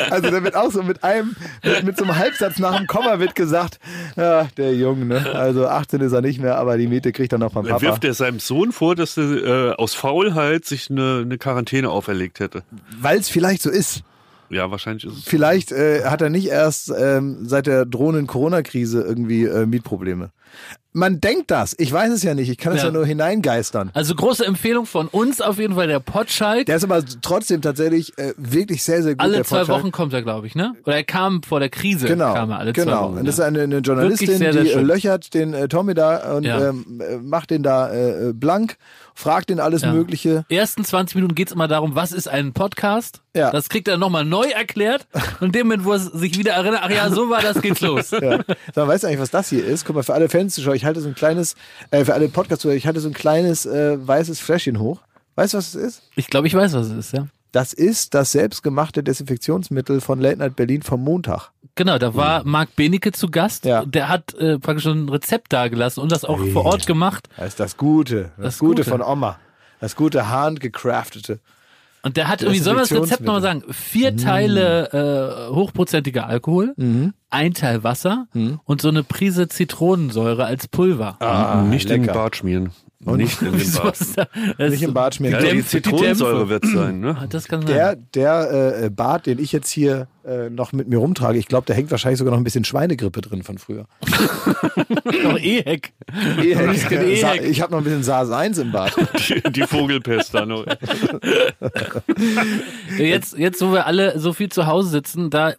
Also 0.10 0.30
da 0.30 0.44
wird 0.44 0.56
auch 0.56 0.72
so 0.72 0.84
mit 0.84 1.04
einem, 1.06 1.36
mit, 1.64 1.84
mit 1.84 1.98
so 1.98 2.04
einem 2.04 2.18
Halbsatz 2.18 2.60
nach 2.60 2.78
dem 2.78 2.86
Komma 2.88 3.20
wird 3.20 3.34
gesagt, 3.34 3.80
ja, 4.18 4.50
der 4.58 4.74
Junge, 4.76 5.06
ne? 5.06 5.34
Also 5.34 5.68
18 5.68 6.02
ist 6.02 6.12
er 6.12 6.22
nicht 6.22 6.42
mehr, 6.42 6.58
aber 6.58 6.78
die 6.78 6.88
Miete 6.88 7.14
kriegt 7.14 7.32
er 7.32 7.40
noch 7.40 7.54
Dann 7.54 7.66
Papa. 7.66 7.82
wirft 7.82 8.04
er 8.04 8.14
seinem 8.14 8.40
Sohn 8.40 8.74
vor, 8.74 8.96
dass 8.96 9.16
er 9.18 9.70
äh, 9.72 9.76
aus 9.76 9.94
Faulheit 9.94 10.66
sich 10.66 10.90
eine, 10.92 11.22
eine 11.24 11.38
Quarantäne 11.38 11.90
auferlegt 11.90 12.42
hätte. 12.42 12.64
Weil 13.00 13.20
es 13.20 13.30
vielleicht 13.30 13.62
so 13.62 13.70
ist. 13.70 14.04
Ja, 14.50 14.70
wahrscheinlich 14.72 15.06
ist 15.06 15.18
es. 15.18 15.24
Vielleicht 15.24 15.72
äh, 15.72 16.04
hat 16.06 16.22
er 16.22 16.30
nicht 16.30 16.48
erst 16.48 16.92
ähm, 16.96 17.40
seit 17.48 17.66
der 17.68 17.86
drohenden 17.86 18.28
Corona-Krise 18.28 19.02
irgendwie 19.02 19.46
äh, 19.46 19.66
Mietprobleme. 19.66 20.30
Man 20.96 21.20
denkt 21.20 21.50
das. 21.50 21.74
Ich 21.80 21.92
weiß 21.92 22.12
es 22.14 22.22
ja 22.22 22.36
nicht. 22.36 22.50
Ich 22.50 22.60
kann 22.60 22.74
es 22.74 22.82
ja. 22.84 22.90
Ja. 22.90 22.92
nur 22.94 23.04
hineingeistern. 23.04 23.90
Also 23.96 24.14
große 24.14 24.46
Empfehlung 24.46 24.86
von 24.86 25.08
uns 25.08 25.42
auf 25.42 25.58
jeden 25.58 25.74
Fall 25.74 25.88
der 25.88 26.00
Potschalk. 26.00 26.68
Der 26.68 26.76
ist 26.76 26.84
aber 26.84 27.04
trotzdem 27.24 27.64
tatsächlich 27.64 28.16
äh, 28.20 28.34
wirklich 28.38 28.84
sehr, 28.84 29.02
sehr 29.02 29.14
gut. 29.14 29.22
alle 29.22 29.38
der 29.38 29.44
zwei 29.46 29.60
Potschalk. 29.62 29.82
Wochen 29.82 29.92
kommt 29.92 30.14
er, 30.14 30.22
glaube 30.22 30.46
ich, 30.46 30.54
ne? 30.54 30.76
Oder 30.86 30.98
er 30.98 31.04
kam 31.04 31.42
vor 31.42 31.60
der 31.60 31.70
Krise. 31.70 32.06
Genau, 32.08 32.36
Kam 32.36 32.52
er 32.52 32.60
alle 32.60 32.74
genau. 32.74 32.92
zwei 32.92 33.02
Wochen. 33.06 33.18
und 33.20 33.26
das 33.26 33.36
ist 33.36 33.42
eine, 33.42 33.62
eine 33.64 33.80
Journalistin, 33.80 34.38
sehr, 34.38 34.54
sehr 34.54 34.62
die 34.64 34.70
äh, 34.70 34.74
schön. 34.74 34.86
löchert 34.86 35.34
den 35.34 35.56
äh, 35.56 35.68
Tommy 35.68 35.96
da 35.96 36.36
und 36.36 36.44
Ja. 36.44 36.70
ähm, 36.70 37.02
äh, 37.02 37.18
macht 37.18 37.50
den 37.50 37.64
da 37.64 37.90
äh, 37.92 38.30
äh, 38.30 38.34
blank, 38.34 38.78
fragt 39.16 39.50
ihn 39.50 39.60
alles 39.60 39.82
Ja. 39.82 39.92
Mögliche. 39.94 40.46
ersten 40.50 40.86
20 40.86 41.16
Minuten 41.16 41.34
geht's 41.34 41.52
immer 41.54 41.68
darum, 41.68 41.96
was 41.96 42.12
ist 42.12 42.28
ein 42.28 42.54
Podcast? 42.54 43.23
Ja. 43.36 43.52
Das 43.52 43.70
kriegt 43.70 43.88
er 43.88 43.98
nochmal 43.98 44.26
neu 44.26 44.46
erklärt. 44.50 45.08
Und 45.40 45.48
in 45.48 45.52
dem 45.54 45.68
Moment, 45.68 45.86
wo 45.86 45.94
er 45.94 46.00
sich 46.00 46.38
wieder 46.38 46.54
erinnert, 46.54 46.82
ach 46.84 46.92
ja, 46.92 47.10
so 47.10 47.30
war 47.30 47.42
das, 47.42 47.62
geht's 47.62 47.82
los. 47.82 48.12
Ja. 48.12 48.40
Mal, 48.76 48.88
weißt 48.88 49.04
du 49.04 49.08
eigentlich, 49.08 49.20
was 49.20 49.32
das 49.32 49.50
hier 49.50 49.66
ist? 49.66 49.86
Guck 49.86 49.96
mal, 49.96 50.04
für 50.04 50.14
alle 50.14 50.30
Fans-Zuschauer, 50.30 50.76
ich 50.76 50.86
halte 50.86 51.02
so 51.02 51.08
ein 51.08 51.16
kleines, 51.16 51.56
äh, 51.92 52.06
für 52.06 52.14
alle 52.14 52.30
Podcast-Zuschauer, 52.30 52.76
ich 52.76 52.86
halte 52.86 53.00
so 53.00 53.08
ein 53.10 53.14
kleines 53.14 53.66
äh, 53.66 53.98
weißes 54.06 54.40
Fläschchen 54.40 54.80
hoch. 54.80 55.02
Weißt 55.36 55.54
du, 55.54 55.58
was 55.58 55.74
es 55.74 55.76
ist? 55.76 56.04
Ich 56.16 56.28
glaube, 56.28 56.46
ich 56.48 56.54
weiß, 56.54 56.74
was 56.74 56.88
es 56.88 56.94
ist, 57.08 57.14
ja. 57.14 57.28
Das 57.52 57.74
ist 57.74 58.14
das 58.14 58.32
selbstgemachte 58.32 59.04
Desinfektionsmittel 59.04 60.02
von 60.02 60.20
Late 60.20 60.38
Night 60.38 60.56
Berlin 60.56 60.82
vom 60.82 61.04
Montag. 61.04 61.52
Genau, 61.76 61.98
da 61.98 62.14
war 62.16 62.44
Marc 62.44 62.76
Benecke 62.76 63.12
zu 63.12 63.30
Gast. 63.30 63.66
Ja. 63.66 63.84
Der 63.86 64.10
hat 64.10 64.34
äh, 64.36 64.60
praktisch 64.60 64.84
schon 64.84 65.06
ein 65.06 65.10
Rezept 65.10 65.54
dagelassen 65.54 66.02
und 66.02 66.12
das 66.12 66.24
auch 66.24 66.40
vor 66.48 66.66
Ort 66.66 66.86
gemacht. 66.88 67.30
Das 67.38 67.50
ist 67.50 67.60
das 67.60 67.78
Gute. 67.78 68.32
Das, 68.38 68.46
Das 68.46 68.60
Gute, 68.60 68.84
Gute. 68.84 68.90
von 68.90 69.02
Oma. 69.02 69.40
Das 69.80 69.96
gute 69.96 70.30
handgecraftete. 70.30 71.40
Und 72.06 72.18
der 72.18 72.28
hat 72.28 72.42
irgendwie, 72.42 72.60
sollen 72.60 72.76
wir 72.76 72.82
das 72.82 72.92
Rezept 72.92 73.22
nochmal 73.22 73.42
sagen? 73.42 73.64
Vier 73.72 74.18
Teile 74.18 75.48
äh, 75.50 75.54
hochprozentiger 75.54 76.28
Alkohol, 76.28 76.74
ein 77.30 77.54
Teil 77.54 77.84
Wasser 77.84 78.28
und 78.66 78.82
so 78.82 78.90
eine 78.90 79.04
Prise 79.04 79.48
Zitronensäure 79.48 80.46
als 80.46 80.68
Pulver. 80.68 81.16
Ah, 81.22 81.62
nicht 81.64 81.86
in 81.90 81.92
den 81.98 82.02
lecker. 82.04 82.14
Bart 82.14 82.36
schmieren. 82.36 82.72
Nicht 83.00 83.42
in 83.42 83.58
den 83.58 83.72
Bart. 83.84 83.98
da- 84.16 84.68
Nicht 84.70 84.82
im 84.84 84.94
Bart 84.94 85.16
schmieren. 85.16 85.44
Ja, 85.44 85.50
die 85.52 85.58
die 85.58 85.66
Zitronensäure 85.66 86.48
wird 86.50 86.66
sein, 86.66 87.00
ne? 87.02 87.18
Ah, 87.20 87.26
Das 87.28 87.48
kann 87.50 87.62
sein. 87.66 87.76
Der, 87.76 87.96
der 88.14 88.84
äh, 88.84 88.90
Bart, 88.90 89.26
den 89.26 89.40
ich 89.40 89.52
jetzt 89.52 89.70
hier 89.70 90.08
äh, 90.26 90.50
noch 90.50 90.72
mit 90.72 90.88
mir 90.88 90.98
rumtrage. 90.98 91.38
Ich 91.38 91.48
glaube, 91.48 91.66
da 91.68 91.74
hängt 91.74 91.92
wahrscheinlich 91.92 92.20
sogar 92.20 92.32
noch 92.32 92.40
ein 92.40 92.44
bisschen 92.44 92.64
Schweinegrippe 92.66 93.22
drin 93.22 93.44
von 93.44 93.58
früher. 93.58 93.86
Noch 95.24 95.38
Ehek. 95.38 95.94
Ehek. 96.42 96.92
Ehek. 96.92 97.44
Ich 97.44 97.62
habe 97.62 97.72
noch 97.72 97.80
ein 97.80 97.84
bisschen 97.84 98.04
SARS 98.04 98.32
1 98.32 98.58
im 98.58 98.72
Bad. 98.72 98.94
Die, 99.30 99.42
die 99.52 99.62
Vogelpest 99.64 100.34
da 100.34 100.46
noch. 100.46 100.66
Jetzt, 102.98 103.38
jetzt, 103.38 103.62
wo 103.62 103.72
wir 103.72 103.86
alle 103.86 104.20
so 104.20 104.34
viel 104.34 104.50
zu 104.50 104.68
Hause 104.68 104.90
sitzen, 104.90 105.30
da 105.30 105.54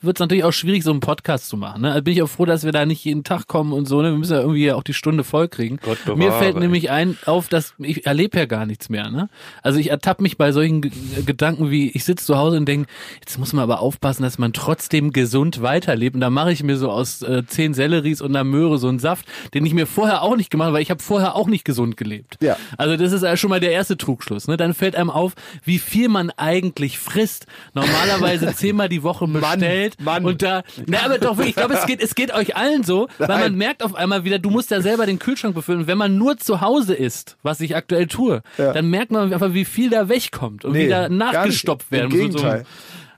wird 0.00 0.16
es 0.16 0.20
natürlich 0.20 0.44
auch 0.44 0.52
schwierig, 0.52 0.82
so 0.84 0.90
einen 0.90 1.00
Podcast 1.00 1.48
zu 1.48 1.56
machen. 1.56 1.82
Ne? 1.82 1.94
Da 1.94 2.00
bin 2.00 2.12
ich 2.12 2.22
auch 2.22 2.28
froh, 2.28 2.44
dass 2.44 2.64
wir 2.64 2.72
da 2.72 2.86
nicht 2.86 3.04
jeden 3.04 3.24
Tag 3.24 3.46
kommen 3.46 3.72
und 3.72 3.86
so. 3.86 4.02
Ne? 4.02 4.10
Wir 4.12 4.18
müssen 4.18 4.34
ja 4.34 4.40
irgendwie 4.40 4.72
auch 4.72 4.82
die 4.82 4.94
Stunde 4.94 5.24
voll 5.24 5.48
kriegen. 5.48 5.78
Gott 5.82 5.98
bewahre, 6.04 6.18
Mir 6.18 6.32
fällt 6.32 6.56
ey. 6.56 6.60
nämlich 6.60 6.90
ein, 6.90 7.16
auf, 7.26 7.48
dass 7.48 7.74
ich 7.78 8.06
erlebe 8.06 8.38
ja 8.38 8.46
gar 8.46 8.66
nichts 8.66 8.88
mehr. 8.88 9.10
Ne? 9.10 9.28
Also 9.62 9.78
ich 9.78 9.90
ertappe 9.90 10.22
mich 10.22 10.36
bei 10.36 10.52
solchen 10.52 10.82
G 10.82 10.90
Gedanken 11.26 11.70
wie, 11.70 11.90
ich 11.90 12.04
sitze 12.04 12.26
zu 12.26 12.36
Hause 12.36 12.56
und 12.56 12.66
denke, 12.66 12.88
jetzt 13.20 13.38
muss 13.38 13.52
man 13.52 13.62
aber 13.62 13.80
aufpassen, 13.80 14.03
dass 14.04 14.38
man 14.38 14.52
trotzdem 14.52 15.12
gesund 15.12 15.62
weiterlebt. 15.62 16.14
Und 16.14 16.20
da 16.20 16.30
mache 16.30 16.52
ich 16.52 16.62
mir 16.62 16.76
so 16.76 16.90
aus 16.90 17.22
äh, 17.22 17.42
zehn 17.46 17.72
Selleries 17.74 18.20
und 18.20 18.30
einer 18.34 18.44
Möhre 18.44 18.78
so 18.78 18.88
einen 18.88 18.98
Saft, 18.98 19.26
den 19.54 19.64
ich 19.64 19.72
mir 19.74 19.86
vorher 19.86 20.22
auch 20.22 20.36
nicht 20.36 20.50
gemacht 20.50 20.66
habe, 20.66 20.74
weil 20.76 20.82
ich 20.82 20.90
habe 20.90 21.02
vorher 21.02 21.34
auch 21.34 21.46
nicht 21.48 21.64
gesund 21.64 21.96
gelebt. 21.96 22.36
Ja. 22.40 22.56
Also 22.76 22.96
das 22.96 23.12
ist 23.12 23.22
ja 23.22 23.36
schon 23.36 23.50
mal 23.50 23.60
der 23.60 23.72
erste 23.72 23.96
Trugschluss. 23.96 24.46
Ne? 24.48 24.56
Dann 24.56 24.74
fällt 24.74 24.96
einem 24.96 25.10
auf, 25.10 25.32
wie 25.64 25.78
viel 25.78 26.08
man 26.08 26.30
eigentlich 26.36 26.98
frisst. 26.98 27.46
Normalerweise 27.72 28.52
zehnmal 28.54 28.88
die 28.88 29.02
Woche 29.02 29.26
bestellt. 29.26 29.96
Mann. 30.00 30.24
Und 30.24 30.42
da, 30.42 30.62
na, 30.86 30.98
aber 31.04 31.18
doch, 31.18 31.38
ich 31.38 31.54
glaube, 31.54 31.74
es 31.74 31.86
geht, 31.86 32.00
es 32.02 32.14
geht 32.14 32.32
euch 32.34 32.56
allen 32.56 32.82
so, 32.84 33.08
weil 33.18 33.28
man 33.28 33.38
Nein. 33.40 33.54
merkt 33.56 33.82
auf 33.82 33.94
einmal 33.94 34.24
wieder, 34.24 34.38
du 34.38 34.50
musst 34.50 34.70
ja 34.70 34.80
selber 34.80 35.06
den 35.06 35.18
Kühlschrank 35.18 35.54
befüllen. 35.54 35.80
Und 35.80 35.86
wenn 35.86 35.98
man 35.98 36.18
nur 36.18 36.36
zu 36.36 36.60
Hause 36.60 36.94
isst, 36.94 37.36
was 37.42 37.60
ich 37.60 37.74
aktuell 37.76 38.06
tue, 38.06 38.42
Ja. 38.58 38.72
dann 38.72 38.90
merkt 38.90 39.10
man 39.12 39.32
einfach, 39.32 39.54
wie 39.54 39.64
viel 39.64 39.90
da 39.90 40.08
wegkommt 40.08 40.64
und 40.64 40.72
Nee, 40.72 40.88
nachgestopft 41.08 41.86
Im 41.90 41.96
werden 41.98 42.10
muss. 42.10 42.18
Gegenteil. 42.18 42.64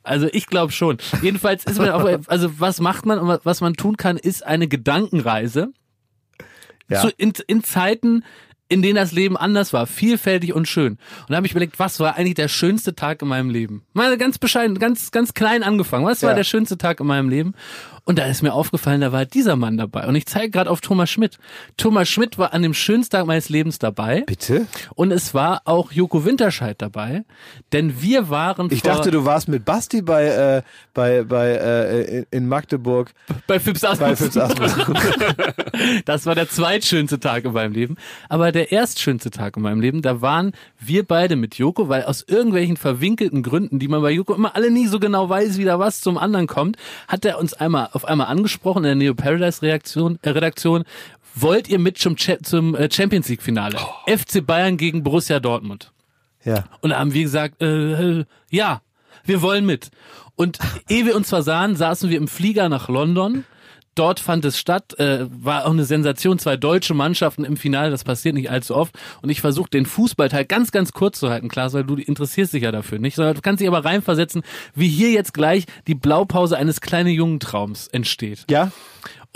Also 0.07 0.29
ich 0.33 0.47
glaube 0.47 0.73
schon. 0.73 0.99
Jedenfalls 1.23 1.65
ist 1.65 1.79
man 1.79 1.91
auch, 1.91 2.05
also 2.29 2.61
was 2.61 2.81
macht 2.81 3.07
man 3.07 3.19
und 3.19 3.41
was 3.45 3.61
man 3.61 3.75
tun 3.75 3.97
kann, 3.97 4.17
ist 4.17 4.47
eine 4.47 4.69
Gedankenreise 4.69 5.73
Ja. 6.89 7.01
zu, 7.03 7.09
in, 7.17 7.33
in 7.49 7.65
Zeiten, 7.65 8.25
in 8.69 8.83
denen 8.83 8.97
das 8.97 9.13
Leben 9.13 9.37
anders 9.37 9.73
war, 9.73 9.87
vielfältig 9.87 10.53
und 10.53 10.67
schön. 10.67 10.93
Und 10.95 11.31
da 11.31 11.37
habe 11.37 11.47
ich 11.47 11.53
überlegt, 11.53 11.79
was 11.79 12.01
war 12.01 12.17
eigentlich 12.17 12.35
der 12.35 12.49
schönste 12.49 12.95
Tag 12.95 13.23
in 13.23 13.29
meinem 13.29 13.51
Leben? 13.51 13.85
Mal 13.93 14.17
ganz 14.19 14.39
bescheiden, 14.39 14.79
ganz 14.79 15.11
ganz 15.13 15.35
klein 15.35 15.63
angefangen. 15.63 16.05
Was 16.07 16.23
war 16.23 16.31
Ja. 16.31 16.37
der 16.37 16.45
schönste 16.45 16.77
Tag 16.79 16.99
in 17.01 17.07
meinem 17.07 17.29
Leben? 17.29 17.55
Und 18.09 18.21
da 18.21 18.27
ist 18.27 18.41
mir 18.41 18.53
aufgefallen, 18.55 19.01
da 19.01 19.11
war 19.11 19.25
dieser 19.27 19.57
Mann 19.57 19.77
dabei. 19.77 20.07
Und 20.07 20.15
ich 20.15 20.27
zeige 20.27 20.51
gerade 20.51 20.71
auf 20.71 20.81
Thomas 20.81 21.11
Schmidt. 21.11 21.39
Thomas 21.77 22.09
Schmidt 22.09 22.39
war 22.39 22.55
an 22.55 22.63
dem 22.63 22.73
schönsten 22.73 23.17
Tag 23.17 23.27
meines 23.27 23.49
Lebens 23.49 23.81
dabei. 23.81 24.23
Bitte? 24.27 24.67
Und 24.95 25.11
es 25.11 25.35
war 25.35 25.63
auch 25.65 25.91
Joko 25.91 26.25
Winterscheid 26.25 26.81
dabei. 26.81 27.25
Denn 27.73 28.01
wir 28.01 28.31
waren 28.31 28.69
Ich 28.71 28.83
dachte, 28.83 29.11
du 29.11 29.25
warst 29.25 29.49
mit 29.49 29.65
Basti 29.65 30.03
bei, 30.03 30.25
äh, 30.27 30.63
bei, 30.95 31.25
bei 31.25 31.49
äh, 31.51 32.25
in- 32.31 32.47
Magdeburg 32.47 33.13
bei 33.49 33.59
Fips 33.59 33.81
bei 33.81 33.89
Asmus. 33.89 34.19
Fitz 34.21 34.37
Asmus. 34.37 34.73
Das 36.05 36.25
war 36.27 36.35
der 36.35 36.49
zweitschönste 36.49 37.21
Tag 37.21 37.45
in 37.45 37.53
meinem 37.53 37.73
Leben. 37.73 37.97
Aber 38.29 38.53
der 38.53 38.73
erstschönste 38.73 39.31
Tag 39.31 39.57
in 39.57 39.63
meinem 39.63 39.81
Leben, 39.81 40.01
da 40.01 40.21
waren 40.23 40.53
wir 40.79 41.05
beide 41.05 41.37
mit 41.37 41.57
Joko, 41.57 41.89
weil 41.89 42.05
aus 42.05 42.25
irgendwelchen 42.27 42.77
verwinkelten 42.77 43.43
Gründen, 43.43 43.79
die 43.79 43.89
man 43.89 44.01
bei 44.01 44.11
Joko 44.11 44.35
immer 44.35 44.55
alle 44.55 44.71
nie 44.71 44.87
so 44.87 44.99
genau 45.01 45.29
weiß, 45.29 45.59
wie 45.59 45.65
da 45.65 45.79
was 45.79 46.01
zum 46.01 46.17
anderen 46.19 46.47
kommt, 46.47 46.77
hat 47.09 47.25
er 47.25 47.39
uns 47.39 47.53
einmal 47.53 47.89
auf 47.97 48.05
einmal 48.05 48.29
angesprochen 48.29 48.85
in 48.85 48.85
der 48.85 48.95
Neo 48.95 49.15
Paradise 49.15 49.63
Reaktion, 49.63 50.19
äh, 50.23 50.31
Redaktion. 50.31 50.85
Wollt 51.35 51.69
ihr 51.69 51.79
mit 51.79 51.99
zum, 51.99 52.17
zum 52.17 52.75
äh, 52.75 52.89
Champions 52.91 53.29
League 53.29 53.43
Finale? 53.43 53.77
FC 54.07 54.47
Bayern 54.47 54.77
gegen 54.77 55.03
Borussia 55.03 55.41
Dortmund. 55.41 55.93
ja. 56.45 56.65
Und 56.81 56.91
da 56.91 56.99
haben 56.99 57.13
wir 57.13 57.23
gesagt, 57.23 57.61
äh, 57.61 58.21
äh, 58.21 58.25
ja, 58.51 58.83
wir 59.25 59.43
wollen 59.43 59.67
mit. 59.67 59.91
Und 60.37 60.59
ehe 60.89 61.07
wir 61.07 61.17
uns 61.17 61.31
versahen, 61.31 61.75
saßen 61.75 62.11
wir 62.11 62.19
im 62.19 62.29
Flieger 62.29 62.69
nach 62.69 62.89
London. 62.89 63.45
Dort 63.97 64.21
fand 64.21 64.45
es 64.45 64.59
statt, 64.59 64.99
äh, 64.99 65.27
war 65.31 65.65
auch 65.67 65.71
eine 65.71 65.85
Sensation, 65.85 66.39
zwei 66.39 66.57
deutsche 66.57 66.93
Mannschaften 66.93 67.45
im 67.45 67.57
Finale, 67.57 67.91
das 67.91 68.05
passiert 68.05 68.35
nicht 68.35 68.51
allzu 68.51 68.77
oft. 68.77 68.95
Und 69.23 69.31
ich 69.31 69.41
versuche 69.41 69.71
den 69.71 69.87
Fußballteil 69.87 70.45
ganz, 70.45 70.71
ganz 70.71 70.93
kurz 70.93 71.19
zu 71.19 71.31
halten, 71.31 71.49
Klaas, 71.49 71.73
weil 71.73 71.85
du 71.85 71.97
interessierst 71.97 72.53
dich 72.53 72.63
ja 72.63 72.73
dafür 72.73 72.99
nicht, 72.99 73.17
sondern 73.17 73.35
du 73.35 73.41
kannst 73.41 73.63
dich 73.63 73.69
aber 73.69 73.85
reinversetzen, 73.85 74.43
wie 74.75 74.89
hier 74.89 75.11
jetzt 75.11 75.33
gleich 75.33 75.65
die 75.87 75.95
Blaupause 75.95 76.59
eines 76.59 76.83
kleinen 76.83 77.09
Jungentraums 77.09 77.89
entsteht. 77.89 78.45
Ja? 78.51 78.71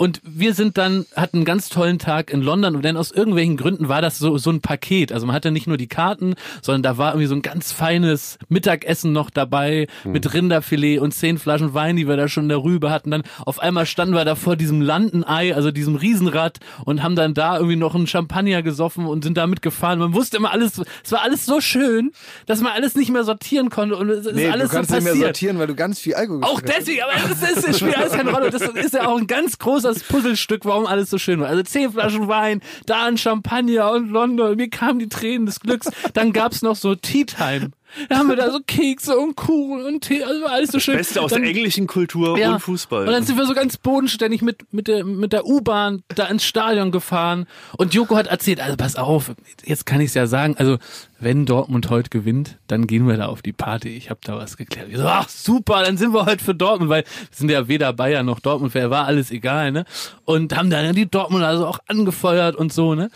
Und 0.01 0.19
wir 0.23 0.55
sind 0.55 0.79
dann, 0.79 1.05
hatten 1.15 1.37
einen 1.37 1.45
ganz 1.45 1.69
tollen 1.69 1.99
Tag 1.99 2.33
in 2.33 2.41
London 2.41 2.75
und 2.75 2.83
dann 2.83 2.97
aus 2.97 3.11
irgendwelchen 3.11 3.55
Gründen 3.55 3.87
war 3.87 4.01
das 4.01 4.17
so, 4.17 4.35
so 4.39 4.49
ein 4.49 4.59
Paket. 4.59 5.11
Also 5.11 5.27
man 5.27 5.35
hatte 5.35 5.51
nicht 5.51 5.67
nur 5.67 5.77
die 5.77 5.85
Karten, 5.85 6.33
sondern 6.63 6.81
da 6.81 6.97
war 6.97 7.11
irgendwie 7.11 7.27
so 7.27 7.35
ein 7.35 7.43
ganz 7.43 7.71
feines 7.71 8.39
Mittagessen 8.49 9.11
noch 9.11 9.29
dabei 9.29 9.85
mit 10.03 10.33
Rinderfilet 10.33 10.97
und 10.97 11.11
zehn 11.11 11.37
Flaschen 11.37 11.75
Wein, 11.75 11.97
die 11.97 12.07
wir 12.07 12.17
da 12.17 12.27
schon 12.27 12.49
darüber 12.49 12.89
hatten. 12.89 13.11
Dann 13.11 13.21
auf 13.45 13.59
einmal 13.59 13.85
standen 13.85 14.15
wir 14.15 14.25
da 14.25 14.33
vor 14.33 14.55
diesem 14.55 14.81
Landenei, 14.81 15.53
also 15.53 15.69
diesem 15.69 15.93
Riesenrad 15.93 16.57
und 16.83 17.03
haben 17.03 17.15
dann 17.15 17.35
da 17.35 17.57
irgendwie 17.57 17.75
noch 17.75 17.93
einen 17.93 18.07
Champagner 18.07 18.63
gesoffen 18.63 19.05
und 19.05 19.23
sind 19.23 19.37
damit 19.37 19.61
gefahren. 19.61 19.99
Man 19.99 20.15
wusste 20.15 20.37
immer 20.37 20.51
alles, 20.51 20.81
es 21.03 21.11
war 21.11 21.21
alles 21.21 21.45
so 21.45 21.61
schön, 21.61 22.11
dass 22.47 22.59
man 22.61 22.71
alles 22.71 22.95
nicht 22.95 23.11
mehr 23.11 23.23
sortieren 23.23 23.69
konnte 23.69 23.97
und 23.97 24.09
es 24.09 24.25
ist 24.25 24.35
Nee, 24.35 24.49
alles 24.49 24.71
du 24.71 24.77
kannst 24.77 24.89
so 24.89 24.95
nicht 24.95 25.03
mehr 25.03 25.15
sortieren, 25.15 25.59
weil 25.59 25.67
du 25.67 25.75
ganz 25.75 25.99
viel 25.99 26.15
Alkohol 26.15 26.43
Auch 26.43 26.59
deswegen, 26.59 27.03
aber 27.03 27.11
das, 27.29 27.51
ist, 27.51 27.67
das 27.67 27.77
spielt 27.77 27.95
alles 27.95 28.13
keine 28.13 28.31
Rolle. 28.31 28.49
Das 28.49 28.63
ist 28.63 28.95
ja 28.95 29.05
auch 29.05 29.19
ein 29.19 29.27
ganz 29.27 29.59
großes 29.91 30.03
Puzzlestück, 30.03 30.65
warum 30.65 30.85
alles 30.85 31.09
so 31.09 31.17
schön 31.17 31.39
war. 31.39 31.47
Also 31.47 31.63
zehn 31.63 31.91
Flaschen 31.91 32.27
Wein, 32.27 32.61
da 32.85 33.05
ein 33.05 33.17
Champagner 33.17 33.91
und 33.91 34.09
London. 34.09 34.55
Mir 34.55 34.69
kamen 34.69 34.99
die 34.99 35.09
Tränen 35.09 35.45
des 35.45 35.59
Glücks. 35.59 35.89
Dann 36.13 36.33
gab's 36.33 36.61
noch 36.61 36.75
so 36.75 36.95
Tea 36.95 37.25
Time. 37.25 37.71
Da 38.09 38.17
haben 38.17 38.29
wir 38.29 38.35
da 38.35 38.51
so 38.51 38.59
Kekse 38.65 39.17
und 39.17 39.35
Kuchen 39.35 39.83
und 39.85 40.01
Tee, 40.01 40.23
also 40.23 40.45
alles 40.45 40.71
so 40.71 40.79
schön. 40.79 40.97
Beste 40.97 41.21
aus 41.21 41.31
dann, 41.31 41.41
der 41.41 41.51
englischen 41.51 41.87
Kultur 41.87 42.37
ja. 42.37 42.53
und 42.53 42.59
Fußball. 42.59 43.07
Und 43.07 43.11
dann 43.11 43.23
sind 43.23 43.37
wir 43.37 43.45
so 43.45 43.53
ganz 43.53 43.77
bodenständig 43.77 44.41
mit, 44.41 44.73
mit 44.73 44.87
der, 44.87 45.03
mit 45.03 45.33
der 45.33 45.45
U-Bahn 45.45 46.03
da 46.15 46.27
ins 46.27 46.43
Stadion 46.43 46.91
gefahren. 46.91 47.47
Und 47.77 47.93
Joko 47.93 48.15
hat 48.15 48.27
erzählt, 48.27 48.61
also 48.61 48.77
pass 48.77 48.95
auf, 48.95 49.31
jetzt 49.63 49.85
kann 49.85 50.01
ich 50.01 50.07
es 50.07 50.13
ja 50.13 50.27
sagen, 50.27 50.55
also 50.57 50.77
wenn 51.19 51.45
Dortmund 51.45 51.89
heute 51.89 52.09
gewinnt, 52.09 52.57
dann 52.67 52.87
gehen 52.87 53.07
wir 53.07 53.17
da 53.17 53.27
auf 53.27 53.41
die 53.41 53.53
Party. 53.53 53.89
Ich 53.89 54.09
habe 54.09 54.19
da 54.23 54.37
was 54.37 54.57
geklärt. 54.57 54.87
Ich 54.89 54.97
so, 54.97 55.05
ach 55.05 55.29
super, 55.29 55.83
dann 55.83 55.97
sind 55.97 56.13
wir 56.13 56.25
heute 56.25 56.43
für 56.43 56.55
Dortmund, 56.55 56.89
weil 56.89 57.03
wir 57.03 57.37
sind 57.37 57.51
ja 57.51 57.67
weder 57.67 57.93
Bayern 57.93 58.25
noch 58.25 58.39
Dortmund, 58.39 58.73
wer 58.73 58.89
war 58.89 59.05
alles 59.05 59.31
egal, 59.31 59.71
ne? 59.71 59.85
Und 60.25 60.55
haben 60.57 60.69
dann 60.69 60.95
die 60.95 61.09
Dortmund 61.09 61.43
also 61.43 61.67
auch 61.67 61.79
angefeuert 61.87 62.55
und 62.55 62.73
so, 62.73 62.95
ne? 62.95 63.11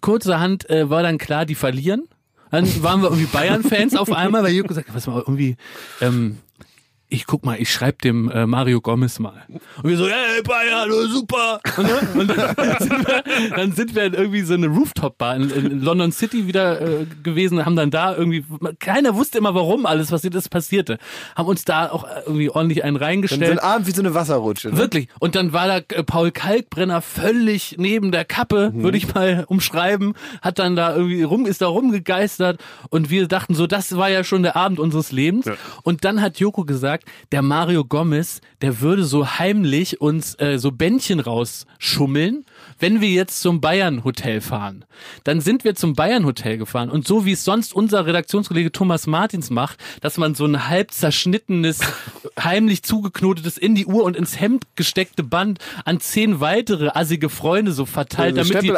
Kurzerhand 0.00 0.68
äh, 0.70 0.88
war 0.88 1.02
dann 1.02 1.18
klar, 1.18 1.44
die 1.44 1.54
verlieren. 1.54 2.08
Dann 2.50 2.82
waren 2.82 3.00
wir 3.02 3.10
irgendwie 3.10 3.26
Bayern-Fans 3.26 3.96
auf 3.96 4.12
einmal, 4.12 4.42
weil 4.42 4.52
Joko 4.52 4.68
gesagt 4.68 4.88
hat, 4.88 4.94
was 4.94 5.06
mal 5.06 5.18
irgendwie, 5.18 5.56
ähm, 6.00 6.38
ich 7.10 7.26
guck 7.26 7.44
mal, 7.44 7.60
ich 7.60 7.70
schreib 7.72 8.02
dem 8.02 8.30
äh, 8.30 8.46
Mario 8.46 8.80
Gomez 8.80 9.18
mal. 9.18 9.42
Und 9.82 9.90
wir 9.90 9.96
so, 9.96 10.06
hey 10.06 10.42
Bayern, 10.42 10.90
oh, 10.90 11.06
super. 11.08 11.60
Und, 11.76 11.86
ne? 11.86 12.20
und 12.20 12.28
dann, 12.36 12.78
sind 12.78 13.06
wir, 13.06 13.22
dann 13.56 13.72
sind 13.72 13.94
wir 13.94 14.04
in 14.04 14.14
irgendwie 14.14 14.40
so 14.42 14.54
eine 14.54 14.68
Rooftop-Bar 14.68 15.36
in, 15.36 15.50
in 15.50 15.82
London 15.82 16.12
City 16.12 16.46
wieder 16.46 16.80
äh, 16.80 17.06
gewesen, 17.22 17.64
haben 17.64 17.76
dann 17.76 17.90
da 17.90 18.16
irgendwie, 18.16 18.44
keiner 18.78 19.16
wusste 19.16 19.38
immer, 19.38 19.54
warum 19.54 19.86
alles 19.86 20.10
passiert 20.10 20.34
ist, 20.36 20.48
passierte. 20.50 20.98
Haben 21.34 21.48
uns 21.48 21.64
da 21.64 21.90
auch 21.90 22.06
irgendwie 22.26 22.48
ordentlich 22.48 22.84
einen 22.84 22.94
Dann 22.94 23.00
so 23.00 23.04
reingestellt. 23.04 23.50
ein 23.50 23.58
Abend 23.58 23.86
wie 23.88 23.92
so 23.92 24.02
eine 24.02 24.14
Wasserrutsche. 24.14 24.68
Ne? 24.68 24.78
Wirklich. 24.78 25.08
Und 25.18 25.34
dann 25.34 25.52
war 25.52 25.66
da 25.66 25.76
äh, 25.78 26.04
Paul 26.04 26.30
Kalkbrenner 26.30 27.02
völlig 27.02 27.74
neben 27.76 28.12
der 28.12 28.24
Kappe, 28.24 28.72
würde 28.74 28.96
ich 28.96 29.12
mal 29.12 29.44
umschreiben, 29.48 30.14
hat 30.42 30.60
dann 30.60 30.76
da 30.76 30.94
irgendwie 30.94 31.24
rum, 31.24 31.44
ist 31.44 31.60
da 31.60 31.66
rumgegeistert 31.66 32.60
und 32.88 33.10
wir 33.10 33.26
dachten 33.26 33.54
so, 33.54 33.66
das 33.66 33.96
war 33.96 34.08
ja 34.10 34.22
schon 34.22 34.44
der 34.44 34.54
Abend 34.54 34.78
unseres 34.78 35.10
Lebens. 35.10 35.46
Und 35.82 36.04
dann 36.04 36.20
hat 36.20 36.38
Joko 36.38 36.64
gesagt, 36.64 36.99
der 37.32 37.42
Mario 37.42 37.84
Gomez, 37.84 38.40
der 38.60 38.80
würde 38.80 39.04
so 39.04 39.26
heimlich 39.38 40.00
uns 40.00 40.34
äh, 40.38 40.58
so 40.58 40.72
Bändchen 40.72 41.20
rausschummeln, 41.20 42.44
wenn 42.78 43.00
wir 43.00 43.08
jetzt 43.08 43.40
zum 43.40 43.60
Bayern 43.60 44.04
Hotel 44.04 44.40
fahren. 44.40 44.84
Dann 45.24 45.40
sind 45.40 45.64
wir 45.64 45.74
zum 45.74 45.94
Bayern 45.94 46.24
Hotel 46.24 46.58
gefahren 46.58 46.90
und 46.90 47.06
so 47.06 47.24
wie 47.24 47.32
es 47.32 47.44
sonst 47.44 47.74
unser 47.74 48.06
Redaktionskollege 48.06 48.72
Thomas 48.72 49.06
Martins 49.06 49.50
macht, 49.50 49.78
dass 50.00 50.18
man 50.18 50.34
so 50.34 50.44
ein 50.44 50.68
halb 50.68 50.90
zerschnittenes, 50.90 51.80
heimlich 52.42 52.82
zugeknotetes 52.82 53.58
in 53.58 53.74
die 53.74 53.86
Uhr 53.86 54.04
und 54.04 54.16
ins 54.16 54.40
Hemd 54.40 54.64
gesteckte 54.76 55.22
Band 55.22 55.58
an 55.84 56.00
zehn 56.00 56.40
weitere 56.40 56.88
assige 56.88 57.28
Freunde 57.28 57.72
so 57.72 57.86
verteilt, 57.86 58.38
Also 58.38 58.52
damit 58.52 58.64
die 58.64 58.76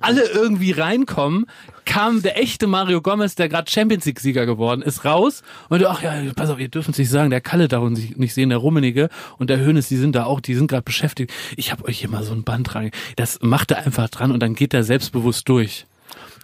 alle 0.00 0.28
irgendwie 0.28 0.72
reinkommen, 0.72 1.46
kam 1.86 2.20
der 2.20 2.38
echte 2.38 2.66
Mario 2.66 3.00
Gomez, 3.00 3.34
der 3.36 3.48
gerade 3.48 3.70
Champions 3.70 4.04
League 4.04 4.20
Sieger 4.20 4.44
geworden 4.44 4.82
ist, 4.82 5.06
raus 5.06 5.42
und 5.70 5.82
ach 5.86 6.02
ja, 6.02 6.12
pass 6.34 6.50
auf, 6.50 6.58
ihr 6.58 6.68
dürft 6.68 6.90
es 6.90 6.98
nicht 6.98 7.08
sagen, 7.08 7.30
der 7.30 7.40
Kalle 7.40 7.68
darf 7.68 7.82
uns 7.82 8.00
nicht 8.16 8.34
sehen, 8.34 8.50
der 8.50 8.58
Rummenige 8.58 9.08
und 9.38 9.48
der 9.48 9.60
Hönes, 9.60 9.88
die 9.88 9.96
sind 9.96 10.14
da 10.14 10.24
auch, 10.24 10.40
die 10.40 10.54
sind 10.54 10.66
gerade 10.66 10.82
beschäftigt. 10.82 11.32
Ich 11.56 11.72
habe 11.72 11.84
euch 11.86 12.00
hier 12.00 12.10
mal 12.10 12.22
so 12.22 12.34
ein 12.34 12.44
Band 12.44 12.74
dran. 12.74 12.90
Das 13.16 13.38
macht 13.40 13.70
er 13.70 13.86
einfach 13.86 14.10
dran 14.10 14.30
und 14.30 14.40
dann 14.40 14.54
geht 14.54 14.74
er 14.74 14.84
selbstbewusst 14.84 15.48
durch. 15.48 15.86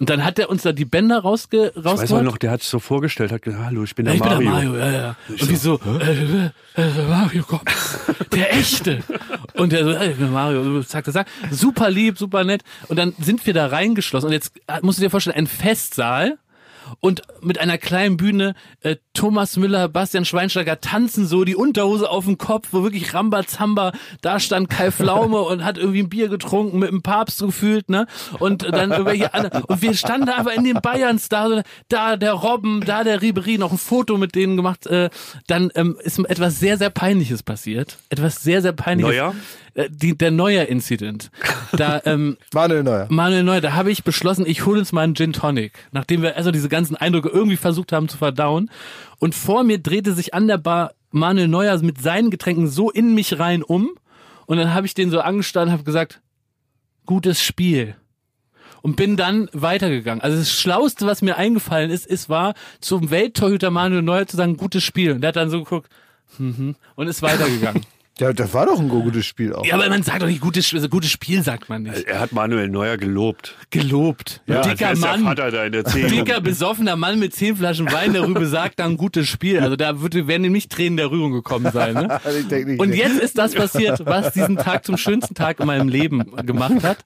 Und 0.03 0.11
dann 0.11 0.24
hat 0.24 0.36
er 0.40 0.50
uns 0.50 0.62
da 0.62 0.72
die 0.72 0.84
Bänder 0.84 1.20
rausge 1.20 1.70
ich 1.76 1.76
weiß 1.76 1.86
auch 1.86 1.90
rausgeholt. 2.00 2.24
noch, 2.24 2.36
der 2.36 2.50
hat 2.50 2.61
sich 2.61 2.68
so 2.70 2.80
vorgestellt, 2.80 3.30
hat 3.30 3.42
gesagt, 3.42 3.62
hallo, 3.64 3.84
ich 3.84 3.94
bin 3.94 4.05
der 4.05 4.14
Ja, 4.14 4.20
ich 4.20 4.24
Mario. 4.24 4.38
bin 4.38 4.46
der 4.46 4.53
Mario, 4.53 4.76
ja, 4.76 4.90
ja. 4.90 5.16
Und 5.28 5.48
die 5.48 5.55
so, 5.55 5.78
äh, 6.01 6.10
äh, 6.10 6.51
äh, 6.82 7.09
Mario, 7.09 7.44
komm, 7.47 7.60
der 8.32 8.52
echte. 8.52 9.05
Und 9.55 9.70
der 9.70 9.85
so, 9.85 9.93
ey, 9.93 10.10
ich 10.10 10.16
bin 10.16 10.32
Mario, 10.32 10.82
zack, 10.82 11.05
zack, 11.05 11.14
zack. 11.14 11.27
Super 11.52 11.89
lieb, 11.89 12.18
super 12.18 12.43
nett. 12.43 12.62
Und 12.89 12.97
dann 12.98 13.14
sind 13.20 13.47
wir 13.47 13.55
da 13.55 13.68
reingeschlossen. 13.68 14.27
Und 14.27 14.32
jetzt 14.32 14.52
musst 14.81 14.98
du 14.98 15.05
dir 15.05 15.10
vorstellen, 15.10 15.36
ein 15.36 15.47
Festsaal 15.47 16.36
und 17.00 17.22
mit 17.40 17.59
einer 17.59 17.78
kleinen 17.78 18.16
Bühne 18.16 18.54
äh, 18.80 18.96
Thomas 19.14 19.56
Müller, 19.56 19.88
Bastian 19.88 20.24
Schweinsteiger 20.24 20.80
tanzen 20.80 21.26
so 21.26 21.44
die 21.44 21.56
Unterhose 21.56 22.09
auf 22.09 22.24
dem 22.24 22.38
Kopf, 22.38 22.68
wo 22.72 22.82
wirklich 22.82 23.14
Rambazamba, 23.14 23.92
da 24.20 24.40
stand 24.40 24.70
Kai 24.70 24.90
Pflaume 24.92 25.40
und 25.40 25.64
hat 25.64 25.78
irgendwie 25.78 26.02
ein 26.02 26.09
Bier 26.09 26.28
getrunken 26.28 26.78
mit 26.78 26.90
dem 26.90 27.02
Papst 27.02 27.40
gefühlt, 27.40 27.88
ne? 27.88 28.06
Und 28.38 28.62
dann 28.62 28.90
irgendwelche 28.90 29.34
andere, 29.34 29.64
und 29.66 29.82
wir 29.82 29.94
standen 29.94 30.26
da 30.26 30.36
aber 30.36 30.54
in 30.54 30.64
den 30.64 30.80
Bayerns 30.80 31.28
da, 31.28 31.62
da 31.88 32.16
der 32.16 32.32
Robben, 32.32 32.82
da 32.84 33.04
der 33.04 33.22
Ribery, 33.22 33.59
noch 33.59 33.72
ein 33.72 33.78
Foto 33.78 34.16
mit 34.16 34.34
denen 34.34 34.56
gemacht, 34.56 34.86
äh, 34.86 35.10
dann 35.46 35.70
ähm, 35.74 35.96
ist 36.02 36.18
etwas 36.18 36.59
sehr, 36.59 36.78
sehr 36.78 36.90
Peinliches 36.90 37.42
passiert. 37.42 37.98
Etwas 38.09 38.42
sehr, 38.42 38.62
sehr 38.62 38.72
Peinliches. 38.72 39.12
Neuer? 39.12 39.34
Äh, 39.74 39.89
die, 39.90 40.16
der 40.16 40.31
Neuer-Incident. 40.31 41.31
Da, 41.73 42.01
ähm, 42.05 42.36
Manuel 42.53 42.82
Neuer. 42.82 43.07
Manuel 43.11 43.43
Neuer, 43.43 43.61
da 43.61 43.73
habe 43.74 43.90
ich 43.90 44.05
beschlossen, 44.05 44.44
ich 44.47 44.66
hole 44.66 44.78
uns 44.78 44.93
mal 44.93 45.03
einen 45.03 45.15
Gin 45.15 45.32
Tonic, 45.32 45.73
nachdem 45.93 46.23
wir 46.23 46.36
also 46.36 46.51
diese 46.51 46.69
ganzen 46.69 46.97
Eindrücke 46.97 47.28
irgendwie 47.28 47.57
versucht 47.57 47.93
haben 47.93 48.09
zu 48.09 48.19
verdauen. 48.19 48.70
Und 49.19 49.35
vor 49.35 49.65
mir 49.65 49.78
drehte 49.78 50.12
sich 50.12 50.35
an 50.35 50.49
der 50.49 50.59
Bar 50.59 50.94
Manuel 51.11 51.49
Neuer 51.49 51.78
mit 51.82 52.01
seinen 52.01 52.31
Getränken 52.31 52.69
so 52.69 52.90
in 52.90 53.15
mich 53.15 53.39
rein 53.39 53.62
um. 53.62 53.90
Und 54.47 54.59
dann 54.59 54.74
habe 54.74 54.86
ich 54.86 54.94
den 54.94 55.11
so 55.11 55.20
angestanden 55.20 55.70
und 55.70 55.78
habe 55.78 55.85
gesagt, 55.85 56.20
gutes 57.07 57.43
Spiel. 57.43 57.97
Und 58.82 58.97
bin 58.97 59.16
dann 59.16 59.49
weitergegangen. 59.53 60.23
Also 60.23 60.39
das 60.39 60.51
Schlauste, 60.51 61.07
was 61.07 61.23
mir 61.23 61.36
eingefallen 61.36 61.90
ist, 61.90 62.05
ist 62.05 62.28
war, 62.28 62.55
zum 62.81 63.11
Welttorhüter 63.11 63.70
Manuel 63.70 64.03
Neuer 64.03 64.27
zu 64.27 64.36
sagen, 64.36 64.57
gutes 64.57 64.82
Spiel. 64.82 65.12
Und 65.12 65.20
der 65.20 65.28
hat 65.28 65.36
dann 65.36 65.51
so 65.51 65.61
geguckt, 65.62 65.89
mhm, 66.39 66.74
und 66.97 67.07
ist 67.07 67.23
weitergegangen. 67.23 67.86
Ja, 68.18 68.32
das 68.32 68.52
war 68.52 68.66
doch 68.66 68.78
ein 68.78 68.89
gutes 68.89 69.24
Spiel 69.24 69.55
auch. 69.55 69.64
ja, 69.64 69.74
aber 69.74 69.89
man 69.89 70.02
sagt 70.02 70.22
doch 70.22 70.26
nicht 70.26 70.43
gutes, 70.43 70.72
also 70.74 70.89
gutes 70.89 71.10
Spiel, 71.10 71.43
sagt 71.43 71.68
man 71.70 71.84
nicht. 71.84 72.05
Er 72.05 72.20
hat 72.20 72.32
Manuel 72.32 72.68
Neuer 72.68 72.98
gelobt. 72.98 73.56
Gelobt. 73.70 74.43
Ja, 74.47 74.60
Dicker 74.60 74.89
als 74.89 75.01
wär's 75.01 75.20
Mann. 75.20 75.34
Der 75.34 75.44
Vater 75.47 75.51
da 75.51 75.64
in 75.64 75.72
der 75.72 75.82
dicker, 75.84 76.40
besoffener 76.43 76.97
Mann 76.97 77.18
mit 77.18 77.34
zehn 77.34 77.56
Flaschen 77.56 77.90
Wein 77.90 78.12
darüber 78.12 78.44
sagt 78.47 78.80
dann 78.80 78.98
gutes 78.98 79.28
Spiel. 79.28 79.60
Also 79.60 79.76
da 79.76 80.01
würde, 80.02 80.26
werden 80.26 80.44
ihm 80.44 80.52
nicht 80.52 80.70
Tränen 80.70 80.98
der 80.98 81.10
Rührung 81.10 81.32
gekommen 81.32 81.72
sein. 81.72 81.94
Ne? 81.94 82.20
Also 82.22 82.39
ich 82.40 82.48
denk 82.48 82.66
nicht, 82.66 82.80
Und 82.80 82.94
jetzt 82.94 83.18
ist 83.18 83.39
das 83.39 83.55
passiert, 83.55 84.05
was 84.05 84.32
diesen 84.32 84.56
Tag 84.59 84.84
zum 84.84 84.98
schönsten 84.98 85.34
Tag 85.34 85.59
in 85.60 85.66
meinem 85.66 85.89
Leben 85.89 86.36
gemacht 86.44 86.82
hat. 86.82 86.98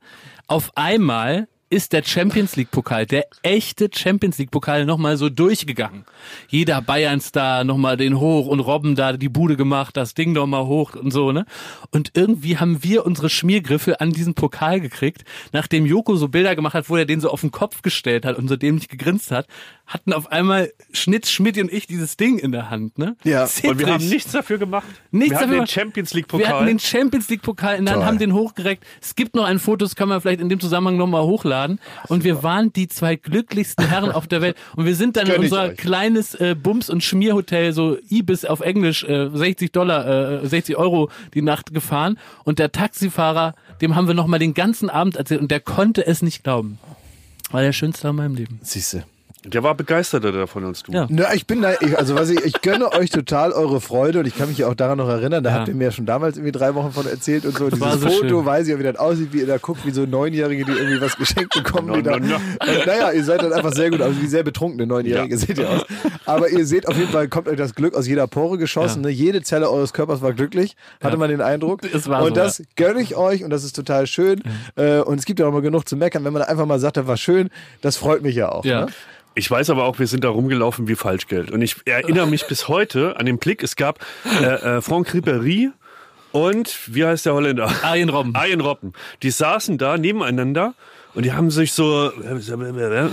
Auf 0.48 0.72
einmal 0.76 1.46
ist 1.76 1.92
der 1.92 2.02
Champions 2.02 2.56
League 2.56 2.70
Pokal, 2.70 3.04
der 3.04 3.26
echte 3.42 3.90
Champions 3.94 4.38
League 4.38 4.50
Pokal 4.50 4.86
nochmal 4.86 5.18
so 5.18 5.28
durchgegangen. 5.28 6.06
Jeder 6.48 6.80
Bayern-Star 6.80 7.64
nochmal 7.64 7.98
den 7.98 8.18
hoch 8.18 8.46
und 8.46 8.60
Robben 8.60 8.94
da 8.94 9.12
die 9.12 9.28
Bude 9.28 9.58
gemacht, 9.58 9.94
das 9.94 10.14
Ding 10.14 10.32
nochmal 10.32 10.64
hoch 10.64 10.94
und 10.94 11.10
so, 11.10 11.32
ne? 11.32 11.44
Und 11.90 12.12
irgendwie 12.14 12.56
haben 12.56 12.82
wir 12.82 13.04
unsere 13.04 13.28
Schmiergriffe 13.28 14.00
an 14.00 14.10
diesen 14.10 14.32
Pokal 14.32 14.80
gekriegt, 14.80 15.24
nachdem 15.52 15.84
Joko 15.84 16.16
so 16.16 16.28
Bilder 16.28 16.56
gemacht 16.56 16.72
hat, 16.72 16.88
wo 16.88 16.96
er 16.96 17.04
den 17.04 17.20
so 17.20 17.28
auf 17.28 17.42
den 17.42 17.50
Kopf 17.50 17.82
gestellt 17.82 18.24
hat 18.24 18.38
und 18.38 18.48
so 18.48 18.56
dämlich 18.56 18.88
gegrinst 18.88 19.30
hat, 19.30 19.46
hatten 19.86 20.12
auf 20.12 20.32
einmal 20.32 20.72
Schnitz, 20.92 21.30
Schmidt 21.30 21.58
und 21.58 21.72
ich 21.72 21.86
dieses 21.86 22.16
Ding 22.16 22.38
in 22.38 22.52
der 22.52 22.70
Hand, 22.70 22.98
ne? 22.98 23.16
Ja. 23.24 23.48
Und 23.62 23.78
wir 23.78 23.86
haben 23.86 24.08
nichts 24.08 24.32
dafür 24.32 24.58
gemacht. 24.58 24.86
Nichts 25.10 25.30
wir 25.30 25.36
hatten 25.38 25.50
dafür 25.50 25.64
den. 25.64 25.68
Champions 25.68 26.12
League 26.14 26.32
Wir 26.32 26.40
hatten 26.40 26.52
Pokal. 26.52 26.66
den 26.66 26.78
Champions 26.80 27.28
League 27.28 27.42
Pokal 27.42 27.76
in 27.76 27.84
der 27.84 27.94
Hand, 27.94 28.02
Toll. 28.02 28.08
haben 28.08 28.18
den 28.18 28.32
hochgereckt. 28.34 28.84
Es 29.00 29.14
gibt 29.14 29.34
noch 29.34 29.44
ein 29.44 29.58
Foto, 29.58 29.84
das 29.84 29.94
kann 29.94 30.08
man 30.08 30.20
vielleicht 30.20 30.40
in 30.40 30.48
dem 30.48 30.58
Zusammenhang 30.60 30.96
nochmal 30.96 31.22
hochladen. 31.22 31.78
Und 32.08 32.24
wir 32.24 32.42
waren 32.42 32.72
die 32.72 32.88
zwei 32.88 33.16
glücklichsten 33.16 33.86
Herren 33.88 34.10
auf 34.10 34.26
der 34.26 34.40
Welt. 34.42 34.56
Und 34.74 34.86
wir 34.86 34.94
sind 34.96 35.16
dann 35.16 35.28
in 35.28 35.40
unser 35.40 35.70
kleines 35.70 36.34
äh, 36.34 36.56
Bums- 36.60 36.90
und 36.90 37.02
Schmierhotel, 37.04 37.72
so 37.72 37.96
Ibis 38.10 38.44
auf 38.44 38.60
Englisch, 38.60 39.04
äh, 39.04 39.30
60 39.32 39.72
Dollar, 39.72 40.42
äh, 40.42 40.46
60 40.46 40.76
Euro 40.76 41.10
die 41.34 41.42
Nacht 41.42 41.72
gefahren. 41.72 42.18
Und 42.44 42.58
der 42.58 42.72
Taxifahrer, 42.72 43.54
dem 43.80 43.94
haben 43.94 44.06
wir 44.08 44.14
nochmal 44.14 44.40
den 44.40 44.54
ganzen 44.54 44.90
Abend 44.90 45.16
erzählt 45.16 45.40
und 45.40 45.50
der 45.50 45.60
konnte 45.60 46.06
es 46.06 46.22
nicht 46.22 46.42
glauben. 46.42 46.78
War 47.52 47.62
der 47.62 47.72
schönste 47.72 48.02
Tag 48.02 48.10
in 48.10 48.16
meinem 48.16 48.34
Leben. 48.34 48.58
Siehste. 48.62 49.04
Der 49.46 49.62
war 49.62 49.74
begeisterter 49.74 50.32
davon 50.32 50.64
als 50.64 50.82
du. 50.82 50.92
Ja. 50.92 51.06
Na, 51.08 51.32
ich 51.34 51.46
bin 51.46 51.62
da, 51.62 51.72
ich, 51.80 51.96
also 51.98 52.14
was 52.16 52.30
ich, 52.30 52.44
ich 52.44 52.60
gönne 52.62 52.92
euch 52.92 53.10
total 53.10 53.52
eure 53.52 53.80
Freude 53.80 54.18
und 54.20 54.26
ich 54.26 54.36
kann 54.36 54.48
mich 54.48 54.58
ja 54.58 54.66
auch 54.68 54.74
daran 54.74 54.98
noch 54.98 55.08
erinnern, 55.08 55.44
da 55.44 55.50
Ja. 55.50 55.56
habt 55.56 55.68
ihr 55.68 55.74
mir 55.74 55.84
ja 55.84 55.90
schon 55.92 56.06
damals 56.06 56.36
irgendwie 56.36 56.52
drei 56.52 56.74
Wochen 56.74 56.90
von 56.92 57.06
erzählt 57.06 57.44
und 57.46 57.56
so. 57.56 57.66
Dieses 57.70 57.80
war 57.80 57.96
so 57.98 58.08
Foto, 58.08 58.28
schön. 58.28 58.44
weiß 58.46 58.66
ich 58.66 58.72
ja, 58.72 58.78
wie 58.78 58.82
das 58.82 58.96
aussieht, 58.96 59.28
wie 59.32 59.38
ihr 59.40 59.46
da 59.46 59.58
guckt, 59.58 59.86
wie 59.86 59.90
so 59.92 60.04
Neunjährige, 60.04 60.64
die 60.64 60.72
irgendwie 60.72 61.00
was 61.00 61.16
geschenkt 61.16 61.54
bekommen. 61.54 61.86
No, 61.88 61.96
no, 61.96 62.18
no. 62.18 62.34
Und, 62.36 62.86
naja, 62.86 63.12
ihr 63.12 63.24
seid 63.24 63.42
dann 63.42 63.52
einfach 63.52 63.72
sehr 63.72 63.90
gut, 63.90 64.00
also 64.00 64.20
wie 64.20 64.26
sehr 64.26 64.42
betrunkene 64.42 64.86
Neunjährige 64.86 65.34
Ja. 65.34 65.38
seht 65.38 65.58
ihr 65.58 65.70
aus. 65.70 65.84
Aber 66.24 66.48
ihr 66.50 66.66
seht 66.66 66.88
auf 66.88 66.96
jeden 66.96 67.10
Fall, 67.10 67.28
kommt 67.28 67.48
euch 67.48 67.56
das 67.56 67.74
Glück 67.74 67.94
aus 67.94 68.06
jeder 68.08 68.26
Pore 68.26 68.58
geschossen. 68.58 69.02
Ja. 69.02 69.08
Ne? 69.08 69.12
Jede 69.14 69.42
Zelle 69.42 69.70
eures 69.70 69.92
Körpers 69.92 70.22
war 70.22 70.32
glücklich, 70.32 70.76
hatte 71.00 71.14
Ja. 71.14 71.18
man 71.18 71.30
den 71.30 71.40
Eindruck. 71.40 71.80
Es 71.84 72.08
war 72.08 72.22
und 72.22 72.30
so, 72.30 72.34
das 72.34 72.62
gönne 72.74 73.00
ich 73.00 73.16
euch 73.16 73.44
und 73.44 73.50
das 73.50 73.62
ist 73.64 73.76
total 73.76 74.06
schön. 74.06 74.42
Äh, 74.74 74.98
und 75.00 75.18
es 75.18 75.24
gibt 75.24 75.38
ja 75.40 75.46
auch 75.46 75.52
mal 75.52 75.62
genug 75.62 75.88
zu 75.88 75.96
meckern, 75.96 76.24
wenn 76.24 76.32
man 76.32 76.42
einfach 76.42 76.66
mal 76.66 76.78
sagt, 76.80 76.96
das 76.96 77.06
war 77.06 77.16
schön, 77.16 77.48
das 77.80 77.96
freut 77.96 78.22
mich 78.22 78.34
ja 78.34 78.50
auch. 78.50 78.64
Ja. 78.64 78.86
Ne? 78.86 78.86
Ich 79.38 79.50
weiß 79.50 79.68
aber 79.68 79.84
auch, 79.84 79.98
wir 79.98 80.06
sind 80.06 80.24
da 80.24 80.30
rumgelaufen 80.30 80.88
wie 80.88 80.94
Falschgeld. 80.94 81.50
Und 81.50 81.60
ich 81.60 81.76
erinnere 81.84 82.26
mich 82.26 82.46
bis 82.46 82.68
heute 82.68 83.18
an 83.18 83.26
den 83.26 83.36
Blick. 83.36 83.62
Es 83.62 83.76
gab 83.76 83.98
äh, 84.40 84.46
äh, 84.46 84.80
Franck 84.80 85.10
Ribéry 85.10 85.72
und 86.32 86.74
wie 86.86 87.04
heißt 87.04 87.26
der 87.26 87.34
Holländer? 87.34 87.70
Arjen 87.82 88.08
Robben. 88.08 88.34
Arjen 88.34 88.62
Robben. 88.62 88.94
Die 89.22 89.30
saßen 89.30 89.76
da 89.76 89.98
nebeneinander 89.98 90.74
und 91.16 91.24
die 91.24 91.32
haben 91.32 91.50
sich 91.50 91.72
so 91.72 92.12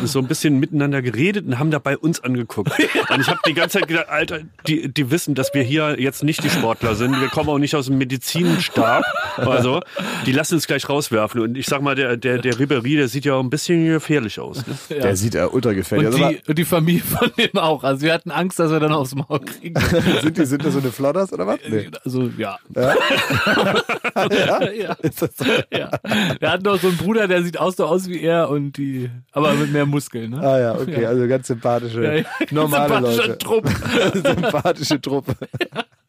so 0.03 0.19
ein 0.19 0.27
bisschen 0.27 0.59
miteinander 0.59 1.01
geredet 1.01 1.45
und 1.47 1.57
haben 1.57 1.71
dabei 1.71 1.97
uns 1.97 2.19
angeguckt. 2.21 2.71
Und 3.09 3.21
ich 3.21 3.27
habe 3.27 3.39
die 3.47 3.53
ganze 3.53 3.79
Zeit 3.79 3.87
gedacht, 3.87 4.09
Alter, 4.09 4.39
die, 4.67 4.91
die 4.91 5.11
wissen, 5.11 5.35
dass 5.35 5.53
wir 5.53 5.61
hier 5.61 5.99
jetzt 5.99 6.23
nicht 6.23 6.43
die 6.43 6.49
Sportler 6.49 6.95
sind. 6.95 7.19
Wir 7.19 7.29
kommen 7.29 7.49
auch 7.49 7.59
nicht 7.59 7.75
aus 7.75 7.85
dem 7.87 7.97
Medizinstab. 7.97 9.03
Also, 9.37 9.81
die 10.25 10.31
lassen 10.31 10.55
uns 10.55 10.67
gleich 10.67 10.89
rauswerfen. 10.89 11.41
Und 11.41 11.57
ich 11.57 11.67
sag 11.67 11.81
mal, 11.81 11.95
der, 11.95 12.17
der, 12.17 12.39
der 12.39 12.53
Ribéry, 12.55 12.97
der 12.97 13.07
sieht 13.07 13.25
ja 13.25 13.35
auch 13.35 13.43
ein 13.43 13.49
bisschen 13.49 13.85
gefährlich 13.85 14.39
aus. 14.39 14.65
Ne? 14.65 14.75
Der 14.89 15.15
sieht 15.15 15.35
ja 15.35 15.47
ultra 15.47 15.73
gefährlich 15.73 16.07
Und 16.07 16.23
aus. 16.23 16.29
die, 16.31 16.41
und 16.49 16.57
die 16.57 16.65
Familie 16.65 17.03
von 17.03 17.31
dem 17.37 17.57
auch. 17.57 17.83
Also 17.83 18.01
wir 18.01 18.13
hatten 18.13 18.31
Angst, 18.31 18.59
dass 18.59 18.71
wir 18.71 18.79
dann 18.79 18.91
aufs 18.91 19.15
Maul 19.15 19.39
kriegen. 19.39 19.79
Sind, 20.21 20.37
die, 20.37 20.45
sind 20.45 20.65
das 20.65 20.73
so 20.73 20.79
eine 20.79 20.91
Flodders 20.91 21.31
oder 21.33 21.47
was? 21.47 21.59
Nee. 21.69 21.89
Also 22.03 22.29
ja. 22.37 22.57
Ja? 22.75 22.95
ja. 24.73 24.93
Ist 25.01 25.21
das 25.21 25.31
so? 25.37 25.45
ja. 25.71 25.89
Der 26.41 26.51
hat 26.51 26.63
noch 26.63 26.79
so 26.79 26.87
einen 26.87 26.97
Bruder, 26.97 27.27
der 27.27 27.43
sieht 27.43 27.59
auch 27.59 27.73
so 27.73 27.85
aus 27.93 28.09
wie 28.09 28.21
er 28.21 28.49
und 28.49 28.77
die, 28.77 29.09
aber 29.31 29.53
mit 29.53 29.71
mehr 29.71 29.85
Muskeln, 29.85 30.31
ne? 30.31 30.39
Ah 30.41 30.59
ja, 30.59 30.75
okay, 30.75 31.05
also 31.05 31.27
ganz 31.27 31.47
sympathische, 31.47 32.03
Ja, 32.03 32.13
ja. 32.13 32.23
normale 32.51 32.87
Sympathischer 33.13 33.27
Leute. 33.27 33.37
Trupp. 33.37 33.69
sympathische 34.13 35.01
Truppe. 35.01 35.35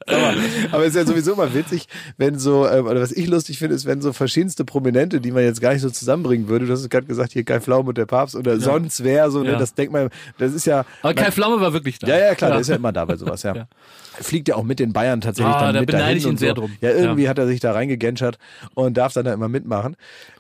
Aber, 0.07 0.35
aber 0.73 0.83
es 0.83 0.89
ist 0.91 0.97
ja 0.97 1.07
sowieso 1.07 1.33
immer 1.33 1.55
witzig, 1.55 1.87
wenn 2.19 2.39
so, 2.39 2.69
ähm, 2.69 2.87
oder 2.87 3.01
was 3.01 3.11
ich 3.11 3.27
lustig 3.27 3.59
finde, 3.59 3.75
ist, 3.75 3.87
wenn 3.87 4.03
so 4.03 4.13
verschiedenste 4.13 4.65
Prominente, 4.67 5.19
die 5.19 5.31
man 5.31 5.45
jetzt 5.45 5.63
gar 5.63 5.73
nicht 5.73 5.81
so 5.81 5.89
zusammenbringen 5.89 6.47
würde, 6.49 6.67
du 6.67 6.73
hast 6.75 6.81
es 6.83 6.91
gerade 6.91 7.07
gesagt, 7.07 7.33
hier 7.33 7.43
Kai 7.43 7.59
Pflaume 7.61 7.89
und 7.89 7.97
der 7.97 8.05
Papst 8.05 8.37
oder 8.37 8.61
sonst 8.61 9.03
wer, 9.03 9.31
so, 9.31 9.43
ne, 9.43 9.53
Ja. 9.53 9.59
das 9.59 9.73
denkt 9.73 9.95
man, 9.95 10.11
das 10.39 10.53
ist 10.53 10.67
ja. 10.67 10.85
Aber 11.01 11.15
Kai 11.15 11.31
Pflaume 11.33 11.59
war 11.63 11.73
wirklich 11.73 11.99
da. 11.99 12.07
Ja, 12.09 12.19
ja, 12.19 12.35
klar, 12.35 12.51
der 12.51 12.61
ist 12.61 12.69
ja 12.69 12.77
immer 12.77 12.93
da 12.93 13.07
bei 13.07 13.17
sowas, 13.17 13.43
ja. 13.45 13.55
Ja. 13.65 13.67
Fliegt 14.21 14.47
ja 14.49 14.57
auch 14.57 14.63
mit 14.63 14.79
den 14.79 14.93
Bayern 14.93 15.21
tatsächlich 15.23 15.55
Ah, 15.55 15.61
dann 15.67 15.75
da 15.75 15.81
mit 15.81 15.87
beneide 15.89 16.05
dahin 16.05 16.19
ich 16.19 16.25
ihn 16.25 16.31
und 16.31 16.39
sehr 16.39 16.51
so. 16.51 16.55
drum. 16.57 16.73
Ja, 16.83 16.91
irgendwie 16.91 17.23
Ja. 17.25 17.31
hat 17.31 17.39
er 17.39 17.47
sich 17.49 17.59
da 17.61 17.73
reingegenschert 17.73 18.39
und 18.75 18.97
darf 18.97 19.13
dann 19.15 19.25
da 19.25 19.33
immer 19.33 19.49
mitmachen. 19.49 19.97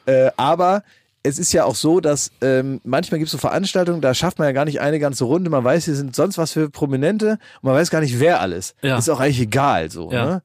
Äh, 0.06 0.30
aber 0.36 0.82
es 1.26 1.38
ist 1.38 1.52
ja 1.55 1.64
auch 1.64 1.74
so, 1.74 2.01
dass 2.01 2.30
ähm, 2.42 2.80
manchmal 2.84 3.18
gibt 3.18 3.28
es 3.28 3.32
so 3.32 3.38
Veranstaltungen, 3.38 4.02
da 4.02 4.12
schafft 4.12 4.38
man 4.38 4.46
ja 4.46 4.52
gar 4.52 4.66
nicht 4.66 4.80
eine 4.80 5.01
ganze 5.01 5.24
Runde. 5.24 5.48
Man 5.48 5.64
weiß, 5.64 5.86
hier 5.86 5.94
sind 5.94 6.14
sonst 6.14 6.36
was 6.36 6.52
für 6.52 6.68
Prominente 6.68 7.38
und 7.62 7.64
man 7.64 7.74
weiß 7.74 7.90
gar 7.90 8.01
nicht, 8.01 8.20
wer 8.20 8.40
alles. 8.40 8.74
Ja. 8.82 8.98
Ist 8.98 9.09
auch 9.09 9.20
eigentlich 9.20 9.40
egal 9.40 9.90
so. 9.90 10.12
Ja. 10.12 10.26
Ne? 10.26 10.42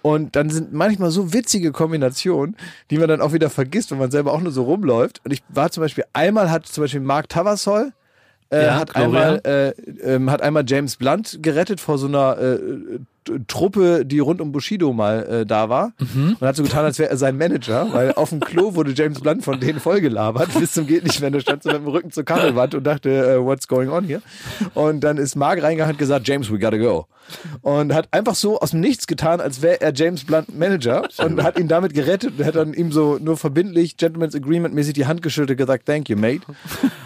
Und 0.00 0.34
dann 0.34 0.50
sind 0.50 0.72
manchmal 0.72 1.10
so 1.10 1.32
witzige 1.32 1.70
Kombinationen, 1.70 2.56
die 2.90 2.98
man 2.98 3.08
dann 3.08 3.20
auch 3.20 3.32
wieder 3.34 3.50
vergisst, 3.50 3.90
wenn 3.92 3.98
man 3.98 4.10
selber 4.10 4.32
auch 4.32 4.40
nur 4.40 4.52
so 4.52 4.64
rumläuft. 4.64 5.20
Und 5.24 5.32
ich 5.32 5.42
war 5.50 5.70
zum 5.70 5.82
Beispiel, 5.82 6.04
einmal 6.14 6.50
hat 6.50 6.66
zum 6.66 6.82
Beispiel 6.82 7.00
Mark 7.00 7.28
Tavassol, 7.28 7.92
äh, 8.52 8.66
Ja, 8.66 8.74
hat, 8.78 8.94
Gloria. 8.94 9.06
einmal, 9.06 9.40
äh, 9.44 10.14
ähm, 10.14 10.30
hat 10.30 10.42
einmal 10.42 10.64
James 10.66 10.96
Blunt 10.96 11.38
gerettet 11.42 11.80
vor 11.80 11.98
so 11.98 12.06
einer 12.06 12.38
äh, 12.38 12.58
Truppe, 13.46 14.04
die 14.04 14.18
rund 14.18 14.40
um 14.40 14.50
Bushido 14.50 14.92
mal 14.92 15.24
äh, 15.24 15.46
da 15.46 15.68
war. 15.68 15.92
Mhm. 15.98 16.36
Und 16.40 16.46
hat 16.46 16.56
so 16.56 16.62
getan, 16.64 16.84
als 16.84 16.98
wäre 16.98 17.10
er 17.10 17.16
sein 17.16 17.38
Manager, 17.38 17.88
weil 17.92 18.12
auf 18.14 18.30
dem 18.30 18.40
Klo 18.40 18.74
wurde 18.74 18.92
James 18.96 19.20
Blunt 19.20 19.44
von 19.44 19.60
denen 19.60 19.78
vollgelabert, 19.78 20.48
bis 20.58 20.72
zum 20.72 20.86
geht 20.86 21.04
nicht 21.04 21.20
mehr. 21.20 21.30
Der 21.30 21.40
stand 21.40 21.62
so 21.62 21.68
mit 21.70 21.78
dem 21.78 21.86
Rücken 21.86 22.10
zur 22.10 22.24
Kachelwand 22.24 22.74
und 22.74 22.84
dachte, 22.84 23.10
äh, 23.10 23.44
what's 23.44 23.68
going 23.68 23.90
on 23.90 24.04
here? 24.04 24.22
Und 24.74 25.00
dann 25.04 25.18
ist 25.18 25.36
Mark 25.36 25.62
reingegangen 25.62 25.94
und 25.94 25.98
gesagt, 25.98 26.26
James, 26.26 26.50
we 26.50 26.58
gotta 26.58 26.78
go. 26.78 27.06
Und 27.60 27.94
hat 27.94 28.08
einfach 28.10 28.34
so 28.34 28.58
aus 28.58 28.72
dem 28.72 28.80
Nichts 28.80 29.06
getan, 29.06 29.40
als 29.40 29.62
wäre 29.62 29.80
er 29.80 29.92
James 29.94 30.24
Blunt 30.24 30.58
Manager 30.58 31.04
und 31.18 31.42
hat 31.44 31.58
ihn 31.58 31.68
damit 31.68 31.94
gerettet 31.94 32.32
und 32.38 32.44
hat 32.44 32.56
dann 32.56 32.74
ihm 32.74 32.90
so 32.90 33.18
nur 33.20 33.36
verbindlich, 33.36 33.96
Gentleman's 33.96 34.34
Agreement 34.34 34.74
mäßig 34.74 34.94
die 34.94 35.06
Hand 35.06 35.22
geschüttelt 35.22 35.50
und 35.52 35.56
gesagt, 35.58 35.86
thank 35.86 36.08
you, 36.08 36.16
mate. 36.16 36.40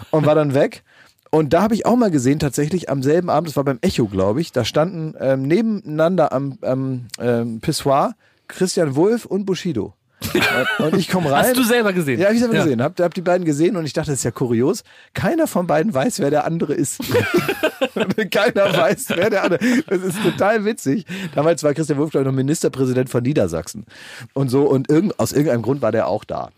Und 0.09 0.25
war 0.25 0.33
dann 0.33 0.55
weg. 0.55 0.83
Und 1.31 1.53
da 1.53 1.61
habe 1.61 1.75
ich 1.75 1.85
auch 1.85 1.95
mal 1.95 2.11
gesehen, 2.11 2.39
tatsächlich 2.39 2.89
am 2.89 3.03
selben 3.03 3.29
Abend, 3.29 3.49
das 3.49 3.57
war 3.57 3.63
beim 3.63 3.79
Echo, 3.81 4.07
glaube 4.07 4.41
ich, 4.41 4.51
da 4.51 4.63
standen 4.65 5.13
ähm, 5.19 5.43
nebeneinander 5.43 6.31
am, 6.31 6.57
am 6.61 7.07
ähm, 7.19 7.59
Pissoir 7.59 8.15
Christian 8.47 8.95
Wulff 8.95 9.25
und 9.25 9.45
Bushido. 9.45 9.93
Und- 10.79 10.95
ich 10.95 11.09
komme 11.09 11.31
rein. 11.31 11.45
Hast 11.45 11.57
du 11.57 11.63
selber 11.63 11.93
gesehen? 11.93 12.19
Ja, 12.19 12.27
hab 12.27 12.33
ich 12.33 12.39
selber 12.39 12.55
gesehen. 12.55 12.81
Hab, 12.81 12.99
hab 12.99 13.13
die 13.13 13.21
beiden 13.21 13.45
gesehen 13.45 13.75
und 13.77 13.85
ich 13.85 13.93
dachte, 13.93 14.09
das 14.11 14.19
ist 14.19 14.23
ja 14.23 14.31
kurios. 14.31 14.83
Keiner 15.13 15.45
von 15.45 15.67
beiden 15.67 15.93
weiß, 15.93 16.19
wer 16.19 16.31
der 16.31 16.45
andere 16.45 16.73
ist. 16.73 16.99
Keiner 18.31 18.75
weiß, 18.75 19.09
wer 19.09 19.29
der 19.29 19.43
andere 19.43 19.83
Das 19.87 20.01
ist 20.01 20.21
total 20.23 20.65
witzig. 20.65 21.05
Damals 21.35 21.63
war 21.63 21.73
Christian 21.73 21.99
Wulff, 21.99 22.11
glaube 22.11 22.23
ich, 22.23 22.27
noch 22.31 22.35
Ministerpräsident 22.35 23.09
von 23.09 23.21
Niedersachsen. 23.23 23.85
Und 24.33 24.49
so, 24.49 24.63
und 24.63 24.89
irgend, 24.89 25.19
aus 25.19 25.33
irgendeinem 25.33 25.61
Grund 25.61 25.81
war 25.81 25.91
der 25.91 26.07
auch 26.07 26.23
da. 26.23 26.49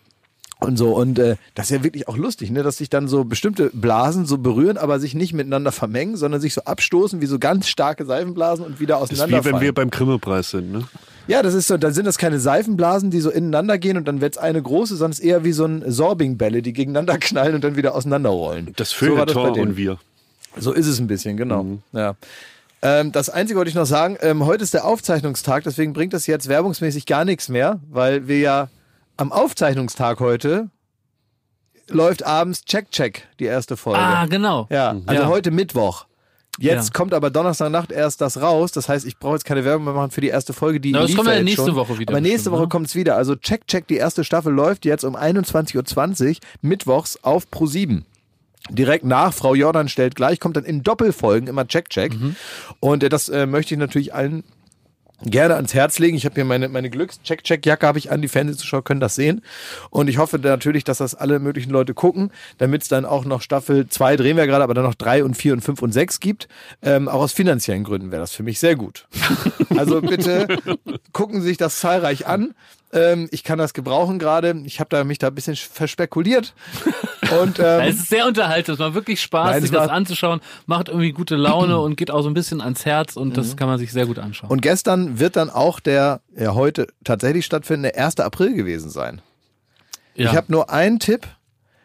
Und 0.59 0.77
so, 0.77 0.93
und 0.93 1.17
äh, 1.19 1.37
das 1.55 1.71
ist 1.71 1.77
ja 1.77 1.83
wirklich 1.85 2.09
auch 2.09 2.17
lustig, 2.17 2.51
ne, 2.51 2.63
dass 2.63 2.77
sich 2.77 2.89
dann 2.89 3.07
so 3.07 3.23
bestimmte 3.23 3.71
Blasen 3.73 4.25
so 4.25 4.37
berühren, 4.37 4.77
aber 4.77 4.99
sich 4.99 5.15
nicht 5.15 5.33
miteinander 5.33 5.71
vermengen, 5.71 6.17
sondern 6.17 6.41
sich 6.41 6.53
so 6.53 6.61
abstoßen 6.63 7.21
wie 7.21 7.27
so 7.27 7.39
ganz 7.39 7.69
starke 7.69 8.05
Seifenblasen 8.05 8.65
und 8.65 8.81
wieder 8.81 9.01
ist 9.01 9.11
wie 9.11 9.45
wenn 9.45 9.61
wir 9.61 9.73
beim 9.73 9.89
Grimme-Preis 9.89 10.49
sind, 10.51 10.71
ne? 10.73 10.83
Ja, 11.27 11.43
das 11.43 11.53
ist 11.53 11.67
so, 11.67 11.77
dann 11.77 11.93
sind 11.93 12.05
das 12.05 12.17
keine 12.17 12.39
Seifenblasen, 12.39 13.11
die 13.11 13.21
so 13.21 13.29
ineinander 13.29 13.77
gehen 13.77 13.97
und 13.97 14.07
dann 14.07 14.19
wird's 14.19 14.37
eine 14.37 14.61
große, 14.61 14.97
sondern 14.97 15.11
es 15.11 15.19
eher 15.19 15.43
wie 15.43 15.51
so 15.51 15.63
ein 15.63 15.83
Sorbingbälle, 15.89 16.61
die 16.61 16.73
gegeneinander 16.73 17.17
knallen 17.19 17.55
und 17.55 17.63
dann 17.63 17.77
wieder 17.77 17.95
auseinanderrollen. 17.95 18.73
Das 18.75 18.89
so 18.89 19.05
Feuilleton 19.05 19.53
denen. 19.53 19.69
und 19.69 19.77
wir. 19.77 19.97
So 20.57 20.73
ist 20.73 20.87
es 20.87 20.99
ein 20.99 21.07
bisschen, 21.07 21.37
genau. 21.37 21.65
Ja. 21.93 22.15
Ähm, 22.81 23.11
das 23.11 23.29
Einzige 23.29 23.57
wollte 23.57 23.69
ich 23.69 23.75
noch 23.75 23.85
sagen, 23.85 24.17
ähm, 24.21 24.45
heute 24.45 24.63
ist 24.63 24.73
der 24.73 24.85
Aufzeichnungstag, 24.85 25.63
deswegen 25.63 25.93
bringt 25.93 26.13
das 26.13 26.27
jetzt 26.27 26.49
werbungsmäßig 26.49 27.05
gar 27.05 27.25
nichts 27.25 27.47
mehr, 27.47 27.79
weil 27.89 28.27
wir 28.27 28.39
ja 28.39 28.69
am 29.19 29.31
Aufzeichnungstag 29.31 30.19
heute 30.19 30.69
läuft 31.89 32.25
abends 32.25 32.63
Check 32.65 32.91
Check, 32.91 33.27
die 33.39 33.45
erste 33.45 33.75
Folge. 33.75 33.99
Ah, 33.99 34.25
genau. 34.27 34.67
Ja, 34.69 34.95
also 35.07 35.23
Ja. 35.23 35.27
heute 35.27 35.51
Mittwoch. 35.51 36.05
Jetzt 36.59 36.87
Ja. 36.89 36.93
kommt 36.93 37.13
aber 37.13 37.29
Donnerstagnacht 37.29 37.91
erst 37.91 38.21
das 38.21 38.41
raus. 38.41 38.71
Das 38.71 38.89
heißt, 38.89 39.05
ich 39.05 39.17
brauche 39.17 39.33
jetzt 39.35 39.45
keine 39.45 39.63
Werbung 39.65 39.85
mehr 39.85 39.93
machen 39.93 40.11
für 40.11 40.21
die 40.21 40.27
erste 40.27 40.53
Folge, 40.53 40.79
die 40.79 40.91
Na, 40.91 41.01
das 41.01 41.15
kommt 41.15 41.27
ja 41.29 41.41
nächste 41.41 41.65
schon. 41.67 41.75
Woche 41.75 41.97
wieder 41.99 42.11
Aber 42.13 42.21
nächste 42.21 42.37
bestimmt, 42.37 42.53
Woche 42.55 42.61
ne? 42.63 42.67
kommt's 42.69 42.95
wieder. 42.95 43.15
Also 43.15 43.35
Check 43.35 43.65
Check, 43.67 43.87
die 43.87 43.95
erste 43.97 44.23
Staffel 44.23 44.53
läuft 44.53 44.85
jetzt 44.85 45.03
um 45.03 45.15
21.20 45.15 46.29
Uhr 46.29 46.35
mittwochs 46.61 47.17
auf 47.23 47.47
Pro7. 47.51 48.03
Direkt 48.69 49.05
nach 49.05 49.33
Frau 49.33 49.55
Jordan 49.55 49.87
stellt 49.89 50.15
gleich, 50.15 50.39
kommt 50.39 50.57
dann 50.57 50.65
in 50.65 50.83
Doppelfolgen 50.83 51.47
immer 51.47 51.65
Check 51.67 51.89
Check. 51.89 52.13
Mhm. 52.19 52.35
Und 52.81 53.03
äh, 53.03 53.09
das 53.09 53.29
äh, 53.29 53.45
möchte 53.45 53.73
ich 53.73 53.79
natürlich 53.79 54.13
allen 54.13 54.43
gerne 55.23 55.55
ans 55.55 55.73
Herz 55.73 55.99
legen. 55.99 56.17
Ich 56.17 56.25
habe 56.25 56.35
hier 56.35 56.45
meine, 56.45 56.69
meine 56.69 56.89
Glücks-Check-Check-Jacke 56.89 57.85
habe 57.85 57.99
ich 57.99 58.11
an. 58.11 58.21
Die 58.21 58.27
Fernsehzuschauer 58.27 58.83
können 58.83 58.99
das 58.99 59.15
sehen. 59.15 59.41
Und 59.89 60.07
ich 60.07 60.17
hoffe 60.17 60.39
natürlich, 60.39 60.83
dass 60.83 60.99
das 60.99 61.15
alle 61.15 61.39
möglichen 61.39 61.71
Leute 61.71 61.93
gucken, 61.93 62.31
damit 62.57 62.83
es 62.83 62.87
dann 62.87 63.05
auch 63.05 63.25
noch 63.25 63.41
Staffel 63.41 63.87
2 63.87 64.15
drehen 64.15 64.37
wir 64.37 64.47
gerade, 64.47 64.63
aber 64.63 64.73
dann 64.73 64.85
noch 64.85 64.95
3 64.95 65.23
und 65.23 65.35
4 65.35 65.53
und 65.53 65.61
5 65.61 65.81
und 65.81 65.91
6 65.91 66.19
gibt. 66.19 66.47
Ähm, 66.81 67.07
auch 67.07 67.21
aus 67.21 67.33
finanziellen 67.33 67.83
Gründen 67.83 68.11
wäre 68.11 68.21
das 68.21 68.33
für 68.33 68.43
mich 68.43 68.59
sehr 68.59 68.75
gut. 68.75 69.07
Also 69.77 70.01
bitte 70.01 70.47
gucken 71.13 71.41
Sie 71.41 71.47
sich 71.47 71.57
das 71.57 71.79
zahlreich 71.79 72.27
an. 72.27 72.53
Ähm, 72.91 73.27
ich 73.31 73.43
kann 73.43 73.59
das 73.59 73.73
gebrauchen 73.73 74.17
gerade. 74.17 74.61
Ich 74.65 74.79
habe 74.79 74.89
da 74.89 75.03
mich 75.03 75.19
da 75.19 75.27
ein 75.27 75.35
bisschen 75.35 75.55
verspekuliert. 75.55 76.53
Und 77.39 77.59
ähm, 77.63 77.81
Es 77.81 77.95
ist 77.97 78.09
sehr 78.09 78.25
unterhaltsam, 78.25 78.73
es 78.73 78.79
macht 78.79 78.93
wirklich 78.95 79.21
Spaß, 79.21 79.51
Nein, 79.51 79.61
sich 79.61 79.71
das 79.71 79.89
anzuschauen, 79.89 80.41
macht 80.65 80.89
irgendwie 80.89 81.11
gute 81.11 81.35
Laune 81.35 81.79
und 81.81 81.97
geht 81.97 82.09
auch 82.09 82.21
so 82.21 82.29
ein 82.29 82.33
bisschen 82.33 82.61
ans 82.61 82.85
Herz 82.85 83.15
und 83.15 83.37
das 83.37 83.55
kann 83.57 83.67
man 83.67 83.77
sich 83.77 83.91
sehr 83.91 84.05
gut 84.07 84.17
anschauen. 84.17 84.49
Und 84.49 84.61
gestern 84.61 85.19
wird 85.19 85.35
dann 85.35 85.49
auch 85.49 85.79
der 85.79 86.21
ja 86.35 86.55
heute 86.55 86.87
tatsächlich 87.03 87.45
stattfindende 87.45 87.95
1. 87.95 88.19
April 88.19 88.53
gewesen 88.53 88.89
sein. 88.89 89.21
ja. 90.15 90.29
Ich 90.29 90.35
habe 90.35 90.51
nur 90.51 90.69
einen 90.69 90.99
Tipp. 90.99 91.27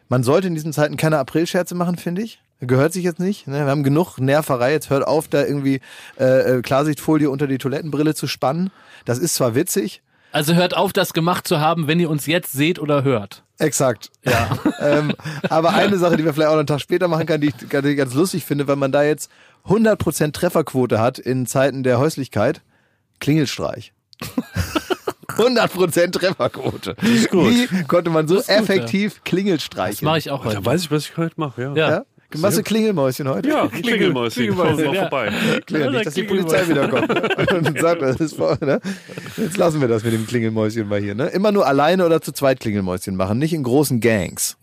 Man 0.08 0.22
sollte 0.22 0.48
in 0.48 0.54
diesen 0.54 0.72
Zeiten 0.72 0.96
keine 0.96 1.18
Aprilscherze 1.18 1.74
machen, 1.74 1.96
finde 1.96 2.22
ich. 2.22 2.40
Gehört 2.60 2.92
sich 2.92 3.04
jetzt 3.04 3.20
nicht. 3.20 3.46
Ne? 3.46 3.58
Wir 3.64 3.66
haben 3.66 3.82
genug 3.82 4.18
Nerverei. 4.18 4.72
Jetzt 4.72 4.90
hört 4.90 5.06
auf, 5.06 5.28
da 5.28 5.44
irgendwie 5.44 5.80
äh, 6.18 6.58
äh, 6.58 6.62
Klarsichtfolie 6.62 7.28
unter 7.28 7.46
die 7.46 7.58
Toilettenbrille 7.58 8.14
zu 8.14 8.26
spannen. 8.26 8.70
Das 9.04 9.18
ist 9.18 9.34
zwar 9.34 9.54
witzig. 9.54 10.02
Also 10.34 10.54
hört 10.54 10.76
auf, 10.76 10.92
das 10.92 11.12
gemacht 11.12 11.46
zu 11.46 11.60
haben, 11.60 11.86
wenn 11.86 12.00
ihr 12.00 12.10
uns 12.10 12.26
jetzt 12.26 12.52
seht 12.52 12.80
oder 12.80 13.04
hört. 13.04 13.44
Exakt. 13.58 14.10
Ja. 14.24 14.58
ähm, 14.80 15.14
aber 15.48 15.74
eine 15.74 15.96
Sache, 15.96 16.16
die 16.16 16.24
wir 16.24 16.34
vielleicht 16.34 16.50
auch 16.50 16.58
einen 16.58 16.66
Tag 16.66 16.80
später 16.80 17.06
machen 17.06 17.26
kann, 17.26 17.40
die 17.40 17.48
ich, 17.48 17.54
die 17.54 17.88
ich 17.88 17.96
ganz 17.96 18.14
lustig 18.14 18.44
finde, 18.44 18.66
weil 18.66 18.74
man 18.74 18.90
da 18.90 19.04
jetzt 19.04 19.30
100% 19.66 20.32
Trefferquote 20.32 20.98
hat 20.98 21.20
in 21.20 21.46
Zeiten 21.46 21.84
der 21.84 21.98
Häuslichkeit. 21.98 22.62
Klingelstreich. 23.20 23.92
100% 25.28 26.10
Trefferquote. 26.10 26.96
gut. 27.30 27.70
Wie 27.70 27.84
konnte 27.84 28.10
man 28.10 28.26
so 28.26 28.40
effektiv 28.40 29.22
Klingelstreich? 29.24 29.96
Das 29.96 30.02
mache 30.02 30.18
ich 30.18 30.30
auch 30.30 30.44
heute. 30.44 30.56
Da 30.56 30.64
weiß 30.64 30.82
ich, 30.82 30.90
was 30.90 31.04
ich 31.04 31.16
heute 31.16 31.34
mache, 31.36 31.62
ja. 31.62 31.74
Ja. 31.74 31.90
Ja? 31.90 32.04
Machst 32.38 32.58
du 32.58 32.62
Klingelmäuschen 32.62 33.28
heute? 33.28 33.48
Ja, 33.48 33.68
Klingelmäuschen. 33.68 34.56
Kommen 34.56 34.78
wir 34.78 34.86
mal 34.86 34.94
ja. 34.94 35.00
vorbei. 35.02 35.32
Klingel 35.66 35.90
nicht, 35.92 36.06
dass 36.06 36.14
die 36.14 36.24
Polizei 36.24 36.68
wiederkommt. 36.68 37.08
Und 37.52 37.80
sagt, 37.80 38.02
das 38.02 38.16
ist 38.16 38.36
voll, 38.36 38.56
ne? 38.60 38.80
Jetzt 39.36 39.56
lassen 39.56 39.80
wir 39.80 39.88
das 39.88 40.04
mit 40.04 40.12
dem 40.12 40.26
Klingelmäuschen 40.26 40.88
mal 40.88 41.00
hier. 41.00 41.14
Ne? 41.14 41.26
Immer 41.28 41.52
nur 41.52 41.66
alleine 41.66 42.04
oder 42.06 42.20
zu 42.20 42.32
zweit 42.32 42.60
Klingelmäuschen 42.60 43.16
machen, 43.16 43.38
nicht 43.38 43.52
in 43.52 43.62
großen 43.62 44.00
Gangs. 44.00 44.56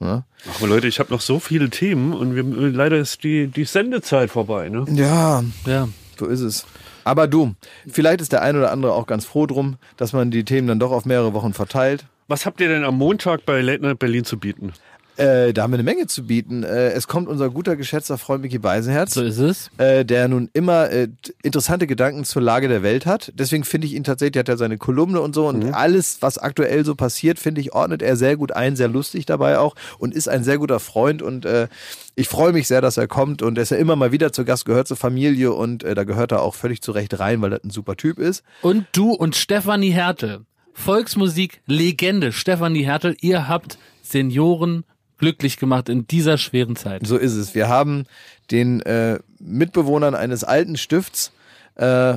Ja. 0.00 0.24
Ach, 0.48 0.58
aber 0.60 0.68
Leute, 0.68 0.86
ich 0.86 1.00
habe 1.00 1.12
noch 1.12 1.20
so 1.20 1.40
viele 1.40 1.70
Themen 1.70 2.12
und 2.12 2.36
wir, 2.36 2.44
leider 2.44 2.98
ist 2.98 3.24
die, 3.24 3.48
die 3.48 3.64
Sendezeit 3.64 4.30
vorbei, 4.30 4.68
ne? 4.68 4.84
Ja, 4.92 5.42
Ja. 5.66 5.88
so 6.18 6.26
ist 6.26 6.40
es. 6.40 6.66
Aber 7.04 7.26
du, 7.26 7.54
vielleicht 7.88 8.20
ist 8.20 8.32
der 8.32 8.42
ein 8.42 8.56
oder 8.56 8.70
andere 8.70 8.92
auch 8.92 9.06
ganz 9.06 9.24
froh 9.24 9.46
drum, 9.46 9.76
dass 9.96 10.12
man 10.12 10.30
die 10.30 10.44
Themen 10.44 10.68
dann 10.68 10.78
doch 10.78 10.92
auf 10.92 11.04
mehrere 11.04 11.32
Wochen 11.32 11.52
verteilt. 11.52 12.04
Was 12.28 12.44
habt 12.44 12.60
ihr 12.60 12.68
denn 12.68 12.84
am 12.84 12.96
Montag 12.96 13.46
bei 13.46 13.60
Late 13.62 13.82
Night 13.82 13.98
Berlin 13.98 14.24
zu 14.24 14.38
bieten? 14.38 14.72
Äh, 15.18 15.52
da 15.52 15.62
haben 15.62 15.72
wir 15.72 15.76
eine 15.76 15.82
Menge 15.82 16.06
zu 16.06 16.24
bieten. 16.26 16.62
Äh, 16.62 16.90
es 16.90 17.08
kommt 17.08 17.28
unser 17.28 17.50
guter, 17.50 17.76
geschätzter 17.76 18.18
Freund 18.18 18.42
Micky 18.42 18.58
Beisenherz. 18.58 19.14
So 19.14 19.22
ist 19.22 19.38
es. 19.38 19.70
äh, 19.78 20.04
der 20.04 20.28
nun 20.28 20.48
immer 20.52 20.90
äh, 20.90 21.08
interessante 21.42 21.86
Gedanken 21.86 22.24
zur 22.24 22.42
Lage 22.42 22.68
der 22.68 22.82
Welt 22.82 23.04
hat. 23.04 23.32
Deswegen 23.34 23.64
finde 23.64 23.86
ich 23.86 23.94
ihn 23.94 24.04
tatsächlich, 24.04 24.38
hat 24.38 24.48
er 24.48 24.56
seine 24.56 24.78
Kolumne 24.78 25.20
und 25.20 25.34
so 25.34 25.48
und 25.48 25.74
alles, 25.74 26.18
was 26.20 26.38
aktuell 26.38 26.84
so 26.84 26.94
passiert, 26.94 27.38
finde 27.38 27.60
ich, 27.60 27.72
ordnet 27.74 28.00
er 28.00 28.16
sehr 28.16 28.36
gut 28.36 28.52
ein, 28.52 28.76
sehr 28.76 28.88
lustig 28.88 29.26
dabei 29.26 29.58
auch 29.58 29.74
und 29.98 30.14
ist 30.14 30.28
ein 30.28 30.44
sehr 30.44 30.58
guter 30.58 30.80
Freund 30.80 31.20
und 31.20 31.44
äh, 31.44 31.68
ich 32.14 32.28
freue 32.28 32.52
mich 32.52 32.66
sehr, 32.66 32.80
dass 32.80 32.96
er 32.96 33.06
kommt 33.08 33.42
und 33.42 33.58
er 33.58 33.62
ist 33.62 33.70
ja 33.70 33.76
immer 33.76 33.96
mal 33.96 34.12
wieder 34.12 34.32
zu 34.32 34.44
Gast, 34.44 34.64
gehört 34.64 34.88
zur 34.88 34.96
Familie 34.96 35.52
und 35.52 35.84
äh, 35.84 35.94
da 35.94 36.04
gehört 36.04 36.32
er 36.32 36.42
auch 36.42 36.54
völlig 36.54 36.80
zurecht 36.82 37.18
rein, 37.18 37.40
weil 37.42 37.52
er 37.52 37.60
ein 37.64 37.70
super 37.70 37.96
Typ 37.96 38.18
ist. 38.18 38.42
Und 38.62 38.86
du 38.92 39.12
und 39.12 39.36
Stefanie 39.36 39.90
Hertel. 39.90 40.40
Volksmusik 40.72 41.60
Legende 41.66 42.32
Stefanie 42.32 42.84
Hertel, 42.84 43.16
ihr 43.20 43.48
habt 43.48 43.78
Senioren 44.02 44.84
glücklich 45.18 45.56
gemacht 45.56 45.88
in 45.88 46.06
dieser 46.06 46.38
schweren 46.38 46.76
Zeit. 46.76 47.06
So 47.06 47.16
ist 47.16 47.34
es. 47.34 47.54
Wir 47.54 47.68
haben 47.68 48.04
den 48.50 48.80
äh, 48.82 49.18
Mitbewohnern 49.38 50.14
eines 50.14 50.44
alten 50.44 50.76
Stifts 50.76 51.32
äh, 51.74 52.14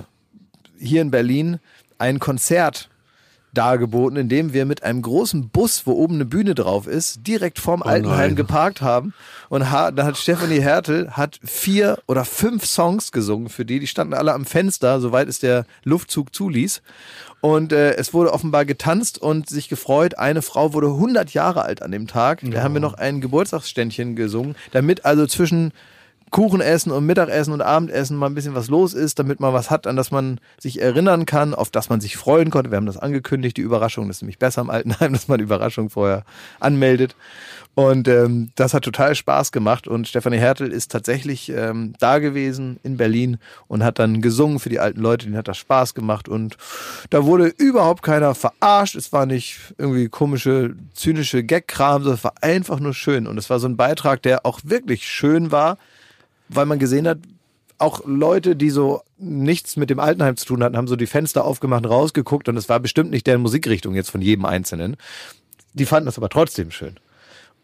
hier 0.79 1.01
in 1.01 1.11
Berlin 1.11 1.59
ein 1.97 2.19
Konzert 2.19 2.89
dargeboten, 3.53 4.17
in 4.17 4.29
dem 4.29 4.53
wir 4.53 4.65
mit 4.65 4.83
einem 4.83 5.01
großen 5.01 5.49
Bus, 5.49 5.85
wo 5.85 5.91
oben 5.91 6.15
eine 6.15 6.25
Bühne 6.25 6.55
drauf 6.55 6.87
ist, 6.87 7.27
direkt 7.27 7.59
vorm 7.59 7.81
Altenheim 7.83 8.29
nein. 8.29 8.35
geparkt 8.35 8.81
haben. 8.81 9.13
Und 9.49 9.71
ha 9.71 9.91
da 9.91 10.05
hat 10.05 10.17
Stephanie 10.17 10.61
Hertel 10.61 11.11
hat 11.11 11.39
vier 11.43 11.99
oder 12.07 12.23
fünf 12.23 12.65
Songs 12.65 13.11
gesungen 13.11 13.49
für 13.49 13.65
die. 13.65 13.79
Die 13.79 13.87
standen 13.87 14.13
alle 14.13 14.33
am 14.33 14.45
Fenster, 14.45 15.01
soweit 15.01 15.27
es 15.27 15.39
der 15.39 15.65
Luftzug 15.83 16.33
zuließ. 16.33 16.81
Und 17.41 17.73
äh, 17.73 17.95
es 17.95 18.13
wurde 18.13 18.31
offenbar 18.31 18.65
getanzt 18.65 19.17
und 19.19 19.49
sich 19.49 19.67
gefreut. 19.67 20.17
Eine 20.17 20.43
Frau 20.43 20.73
wurde 20.73 20.87
100 20.87 21.33
Jahre 21.33 21.63
alt 21.63 21.81
an 21.81 21.91
dem 21.91 22.07
Tag. 22.07 22.41
Da 22.43 22.61
haben 22.61 22.75
wir 22.75 22.81
noch 22.81 22.93
ein 22.93 23.19
Geburtstagsständchen 23.19 24.15
gesungen, 24.15 24.55
damit 24.71 25.05
also 25.05 25.25
zwischen 25.25 25.73
Kuchenessen 26.31 26.93
und 26.93 27.05
Mittagessen 27.05 27.53
und 27.53 27.61
Abendessen 27.61 28.15
mal 28.15 28.27
ein 28.27 28.35
bisschen 28.35 28.55
was 28.55 28.69
los 28.69 28.93
ist, 28.93 29.19
damit 29.19 29.41
man 29.41 29.53
was 29.53 29.69
hat, 29.69 29.85
an 29.85 29.97
das 29.97 30.11
man 30.11 30.39
sich 30.57 30.81
erinnern 30.81 31.25
kann, 31.25 31.53
auf 31.53 31.69
das 31.69 31.89
man 31.89 31.99
sich 31.99 32.15
freuen 32.15 32.49
konnte. 32.49 32.71
Wir 32.71 32.77
haben 32.77 32.85
das 32.85 32.97
angekündigt, 32.97 33.57
die 33.57 33.61
Überraschung. 33.61 34.07
Das 34.07 34.17
ist 34.17 34.21
nämlich 34.21 34.39
besser 34.39 34.61
im 34.61 34.69
Altenheim, 34.69 35.11
dass 35.13 35.27
man 35.27 35.41
Überraschung 35.41 35.89
vorher 35.89 36.23
anmeldet. 36.61 37.17
Und 37.75 38.07
ähm, 38.07 38.51
das 38.55 38.73
hat 38.73 38.83
total 38.83 39.13
Spaß 39.13 39.51
gemacht. 39.51 39.89
Und 39.89 40.07
Stefanie 40.07 40.37
Hertel 40.37 40.71
ist 40.71 40.91
tatsächlich 40.91 41.49
ähm, 41.49 41.95
da 41.99 42.19
gewesen 42.19 42.79
in 42.83 42.95
Berlin 42.95 43.37
und 43.67 43.83
hat 43.83 43.99
dann 43.99 44.21
gesungen 44.21 44.59
für 44.59 44.69
die 44.69 44.79
alten 44.79 45.01
Leute. 45.01 45.25
Denen 45.25 45.37
hat 45.37 45.49
das 45.49 45.57
Spaß 45.57 45.93
gemacht. 45.93 46.29
Und 46.29 46.55
da 47.09 47.25
wurde 47.25 47.47
überhaupt 47.47 48.03
keiner 48.03 48.35
verarscht. 48.35 48.95
Es 48.95 49.11
war 49.11 49.25
nicht 49.25 49.73
irgendwie 49.77 50.07
komische, 50.07 50.75
zynische 50.93 51.43
Gag-Kram, 51.43 52.03
sondern 52.03 52.17
es 52.17 52.23
war 52.23 52.35
einfach 52.41 52.79
nur 52.79 52.93
schön. 52.93 53.27
Und 53.27 53.37
es 53.37 53.49
war 53.49 53.59
so 53.59 53.67
ein 53.67 53.75
Beitrag, 53.75 54.21
der 54.21 54.45
auch 54.45 54.61
wirklich 54.63 55.05
schön 55.07 55.51
war, 55.51 55.77
weil 56.53 56.65
man 56.65 56.79
gesehen 56.79 57.07
hat, 57.07 57.19
auch 57.77 58.01
Leute, 58.05 58.55
die 58.55 58.69
so 58.69 59.01
nichts 59.17 59.75
mit 59.75 59.89
dem 59.89 59.99
Altenheim 59.99 60.37
zu 60.37 60.45
tun 60.45 60.63
hatten, 60.63 60.77
haben 60.77 60.87
so 60.87 60.95
die 60.95 61.07
Fenster 61.07 61.43
aufgemacht, 61.45 61.87
rausgeguckt 61.87 62.47
und 62.47 62.55
es 62.57 62.69
war 62.69 62.79
bestimmt 62.79 63.09
nicht 63.09 63.25
deren 63.25 63.41
Musikrichtung 63.41 63.95
jetzt 63.95 64.11
von 64.11 64.21
jedem 64.21 64.45
Einzelnen. 64.45 64.97
Die 65.73 65.85
fanden 65.85 66.05
das 66.05 66.17
aber 66.17 66.29
trotzdem 66.29 66.69
schön. 66.69 66.95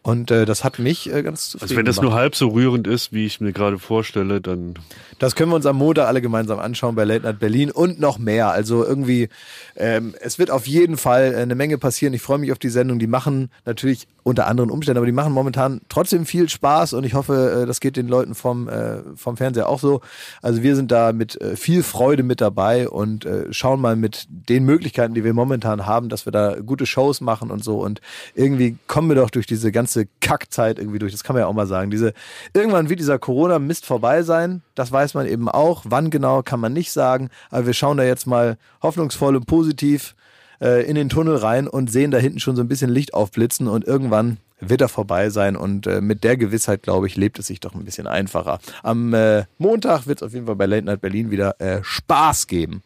Und 0.04 0.32
äh, 0.32 0.46
das 0.46 0.64
hat 0.64 0.80
mich 0.80 1.12
äh, 1.14 1.22
ganz 1.22 1.50
zufrieden 1.50 1.64
Also 1.64 1.76
wenn 1.76 1.86
das 1.86 1.98
gemacht. 1.98 2.12
nur 2.12 2.20
halb 2.20 2.36
so 2.36 2.48
rührend 2.48 2.88
ist, 2.88 3.12
wie 3.12 3.26
ich 3.26 3.42
mir 3.42 3.52
gerade 3.52 3.78
vorstelle, 3.78 4.40
dann 4.40 4.76
Das 5.20 5.36
können 5.36 5.52
wir 5.52 5.56
uns 5.58 5.66
am 5.66 5.76
Montag 5.76 6.08
alle 6.08 6.22
gemeinsam 6.22 6.60
anschauen 6.60 6.96
bei 6.96 7.04
Late 7.04 7.24
Night 7.26 7.40
Berlin 7.40 7.72
und 7.72 8.00
noch 8.00 8.18
mehr. 8.18 8.52
Also 8.52 8.86
irgendwie, 8.86 9.28
ähm, 9.76 10.16
es 10.22 10.40
wird 10.40 10.50
auf 10.50 10.66
jeden 10.66 10.96
Fall 10.96 11.34
äh, 11.34 11.38
eine 11.42 11.56
Menge 11.56 11.78
passieren. 11.78 12.14
Ich 12.14 12.22
freue 12.22 12.38
mich 12.38 12.54
auf 12.54 12.60
die 12.60 12.70
Sendung. 12.70 13.00
Die 13.00 13.08
machen 13.08 13.52
natürlich 13.66 14.08
unter 14.28 14.46
anderen 14.48 14.70
Umständen, 14.72 14.98
aber 14.98 15.06
die 15.06 15.14
machen 15.14 15.32
momentan 15.32 15.80
trotzdem 15.88 16.26
viel 16.26 16.50
Spaß 16.50 16.92
und 16.92 17.06
ich 17.06 17.14
hoffe, 17.14 17.62
äh, 17.62 17.66
das 17.66 17.80
geht 17.80 17.96
den 17.96 18.10
Leuten 18.10 18.36
vom, 18.36 18.68
äh, 18.68 18.98
vom 19.16 19.38
Fernseher 19.38 19.70
auch 19.70 19.80
so. 19.80 20.02
Also 20.42 20.64
wir 20.64 20.76
sind 20.76 20.92
da 20.92 21.14
mit 21.14 21.40
äh, 21.40 21.56
viel 21.56 21.82
Freude 21.82 22.24
mit 22.24 22.42
dabei 22.42 22.90
und 22.90 23.26
schauen 23.52 23.80
mal 23.80 23.96
mit 23.96 24.26
den 24.30 24.64
Möglichkeiten, 24.66 25.14
die 25.14 25.24
wir 25.24 25.34
momentan 25.34 25.86
haben, 25.86 26.10
dass 26.10 26.26
wir 26.26 26.32
da 26.32 26.56
gute 26.60 26.86
Shows 26.86 27.22
machen 27.22 27.52
und 27.52 27.64
so. 27.64 27.84
Und 27.84 28.02
irgendwie 28.36 28.78
kommen 28.88 29.10
wir 29.10 29.16
doch 29.16 29.30
durch 29.30 29.48
diese 29.48 29.72
ganze 29.72 30.08
Kackzeit 30.20 30.80
irgendwie 30.80 31.00
durch. 31.00 31.12
Das 31.12 31.24
kann 31.24 31.36
man 31.36 31.42
ja 31.42 31.48
auch 31.48 31.54
mal 31.54 31.68
sagen. 31.68 31.92
Diese, 31.92 32.14
irgendwann 32.54 32.90
wird 32.90 33.00
dieser 33.00 33.20
Corona-Mist 33.20 33.86
vorbei 33.86 34.24
sein. 34.24 34.62
Das 34.76 34.92
weiß 34.92 35.14
man 35.14 35.28
eben 35.28 35.50
auch. 35.50 35.84
Wann 35.86 36.10
genau, 36.10 36.42
kann 36.42 36.60
man 36.60 36.74
nicht 36.74 36.92
sagen. 36.92 37.30
Aber 37.50 37.66
wir 37.66 37.74
schauen 37.74 37.98
da 37.98 38.04
jetzt 38.04 38.28
mal 38.28 38.58
hoffnungsvoll 38.82 39.36
und 39.36 39.46
positiv 39.46 40.16
äh, 40.62 40.88
in 40.88 40.96
den 40.96 41.10
Tunnel 41.10 41.36
rein 41.36 41.68
und 41.68 41.92
sehen 41.92 42.12
da 42.12 42.18
hinten 42.18 42.40
schon 42.40 42.56
so 42.56 42.62
ein 42.62 42.68
bisschen 42.68 42.90
Licht 42.90 43.14
aufblitzen 43.14 43.68
und 43.68 43.86
irgendwann 43.86 44.38
wird 44.60 44.82
er 44.82 44.90
vorbei 44.90 45.30
sein 45.30 45.56
und 45.56 45.86
äh, 45.88 46.02
mit 46.02 46.24
der 46.24 46.38
Gewissheit, 46.38 46.82
glaube 46.82 47.08
ich, 47.08 47.16
lebt 47.16 47.38
es 47.40 47.48
sich 47.48 47.60
doch 47.60 47.76
ein 47.76 47.86
bisschen 47.86 48.08
einfacher. 48.08 48.60
Am 48.82 49.14
äh, 49.14 49.46
Montag 49.58 50.08
wird 50.08 50.20
es 50.20 50.24
auf 50.24 50.34
jeden 50.34 50.48
Fall 50.48 50.56
bei 50.56 50.66
Late 50.66 50.86
Night 50.86 51.02
Berlin 51.02 51.30
wieder 51.32 51.60
äh, 51.62 51.84
Spaß 51.84 52.48
geben. 52.48 52.82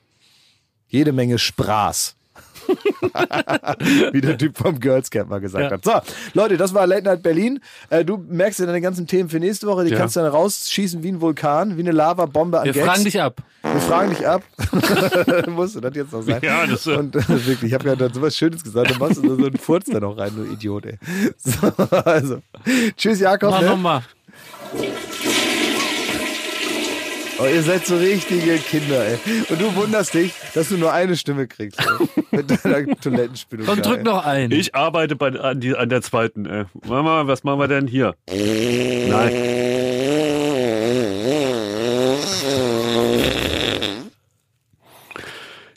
Jede 0.88 1.14
Menge 1.14 1.40
Spaß. 1.40 2.16
Wie 4.12 4.22
der 4.22 4.38
Typ 4.38 4.58
vom 4.58 4.80
Girls 4.80 5.10
Camp 5.10 5.30
mal 5.30 5.40
gesagt 5.40 5.64
Ja. 5.66 5.72
hat. 5.72 5.84
So, 5.86 6.14
Leute, 6.34 6.58
das 6.58 6.74
war 6.74 6.88
Late 6.88 7.04
Night 7.04 7.24
Berlin. 7.24 7.60
Äh, 7.90 8.06
du 8.06 8.18
merkst 8.18 8.60
ja 8.60 8.66
deine 8.66 8.82
ganzen 8.82 9.08
Themen 9.08 9.30
für 9.30 9.40
nächste 9.40 9.68
Woche. 9.68 9.86
Die 9.86 9.92
Ja. 9.92 9.98
kannst 9.98 10.16
du 10.16 10.20
dann 10.22 10.32
rausschießen 10.32 11.04
wie 11.04 11.10
ein 11.12 11.22
Vulkan, 11.22 11.78
wie 11.78 11.82
eine 11.82 11.92
Lavabombe 11.92 12.60
an 12.60 12.66
Wir 12.66 12.74
Gags. 12.74 12.86
fragen 12.88 13.04
dich 13.04 13.22
ab. 13.22 13.42
Wir 13.64 13.82
fragen 13.82 14.10
dich 14.10 14.28
ab. 14.28 14.44
Musste 15.48 15.82
das 15.82 15.96
jetzt 15.96 16.12
noch 16.14 16.22
sein? 16.24 16.40
Ja, 16.42 16.66
das, 16.66 16.88
äh, 16.88 16.96
Und 16.96 17.16
äh, 17.16 17.28
wirklich, 17.28 17.64
ich 17.64 17.74
habe 17.74 17.90
ja 17.90 17.96
dann 17.96 18.14
sowas 18.14 18.36
Schönes 18.36 18.64
gesagt. 18.64 18.92
Dann 18.92 18.98
machst 18.98 19.18
du 19.24 19.36
so 19.36 19.46
einen 19.46 19.58
Furz 19.58 19.86
da 19.86 20.00
noch 20.00 20.18
rein, 20.18 20.32
du 20.36 20.44
Idiot, 20.52 20.86
ey. 20.86 20.98
So, 21.38 21.68
also. 22.06 22.42
Tschüss, 22.98 23.20
Jakob. 23.20 23.52
Mach 23.52 23.62
Ne? 23.62 23.68
nochmal. 23.68 24.02
Oh, 27.42 27.48
ihr 27.48 27.64
seid 27.64 27.88
so 27.88 27.98
richtige 27.98 28.58
Kinder, 28.58 29.04
ey. 29.04 29.18
Und 29.50 29.60
du 29.60 29.74
wunderst 29.76 30.14
dich, 30.14 30.32
dass 30.54 30.70
du 30.70 30.78
nur 30.78 30.94
eine 30.94 31.16
Stimme 31.18 31.48
kriegst. 31.48 31.80
Ey. 31.80 32.08
Mit 32.38 32.52
deiner 32.64 32.96
Toilettenspülung. 32.98 33.66
Komm, 33.66 33.82
drück 33.82 33.98
ey. 34.00 34.04
noch 34.04 34.24
ein. 34.26 34.52
Ich 34.52 34.76
arbeite 34.76 35.16
bei, 35.16 35.30
an, 35.40 35.60
die, 35.60 35.76
an 35.76 35.90
der 35.90 36.04
zweiten. 36.04 36.46
Äh. 36.46 36.66
Mama, 36.88 37.26
was 37.26 37.44
machen 37.44 37.60
wir 37.60 37.68
denn 37.68 37.88
hier? 37.88 38.16
Nein. 38.30 39.32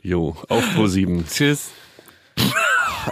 Jo, 0.02 0.36
auf 0.48 0.64
Pro 0.74 0.86
7. 0.86 1.26
Tschüss. 1.26 1.70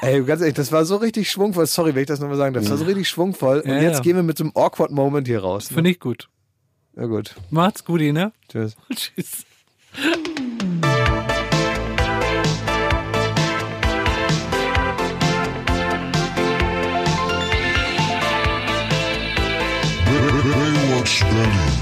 Ey, 0.03 0.23
ganz 0.25 0.41
ehrlich, 0.43 0.57
das 0.57 0.73
war 0.73 0.85
so 0.85 0.97
richtig 0.97 1.31
schwungvoll. 1.31 1.67
Sorry, 1.67 1.95
wenn 1.95 2.03
ich 2.03 2.09
das 2.09 2.21
nochmal 2.21 2.37
sagen 2.37 2.53
darf. 2.55 2.65
Das 2.65 2.71
war 2.71 2.79
so 2.79 2.85
richtig 2.85 3.09
schwungvoll. 3.09 3.61
Und 3.61 3.71
Ja, 3.71 3.81
jetzt 3.81 3.97
ja. 3.99 4.03
gehen 4.03 4.17
wir 4.17 4.23
mit 4.23 4.37
so 4.37 4.45
einem 4.45 4.53
awkward 4.55 4.91
Moment 4.91 5.27
hier 5.27 5.41
raus. 5.41 5.71
Ne? 5.71 5.75
Finde 5.77 5.91
ich 5.91 6.01
gut. 6.01 6.29
Ja, 6.97 7.07
gut. 7.07 7.35
Macht's 7.51 7.85
gut, 7.85 8.01
ne? 8.01 8.33
Tschüss. 8.49 8.77
Tschüss. 8.95 9.47
Baywatch 20.43 21.21
Berlin. 21.25 21.82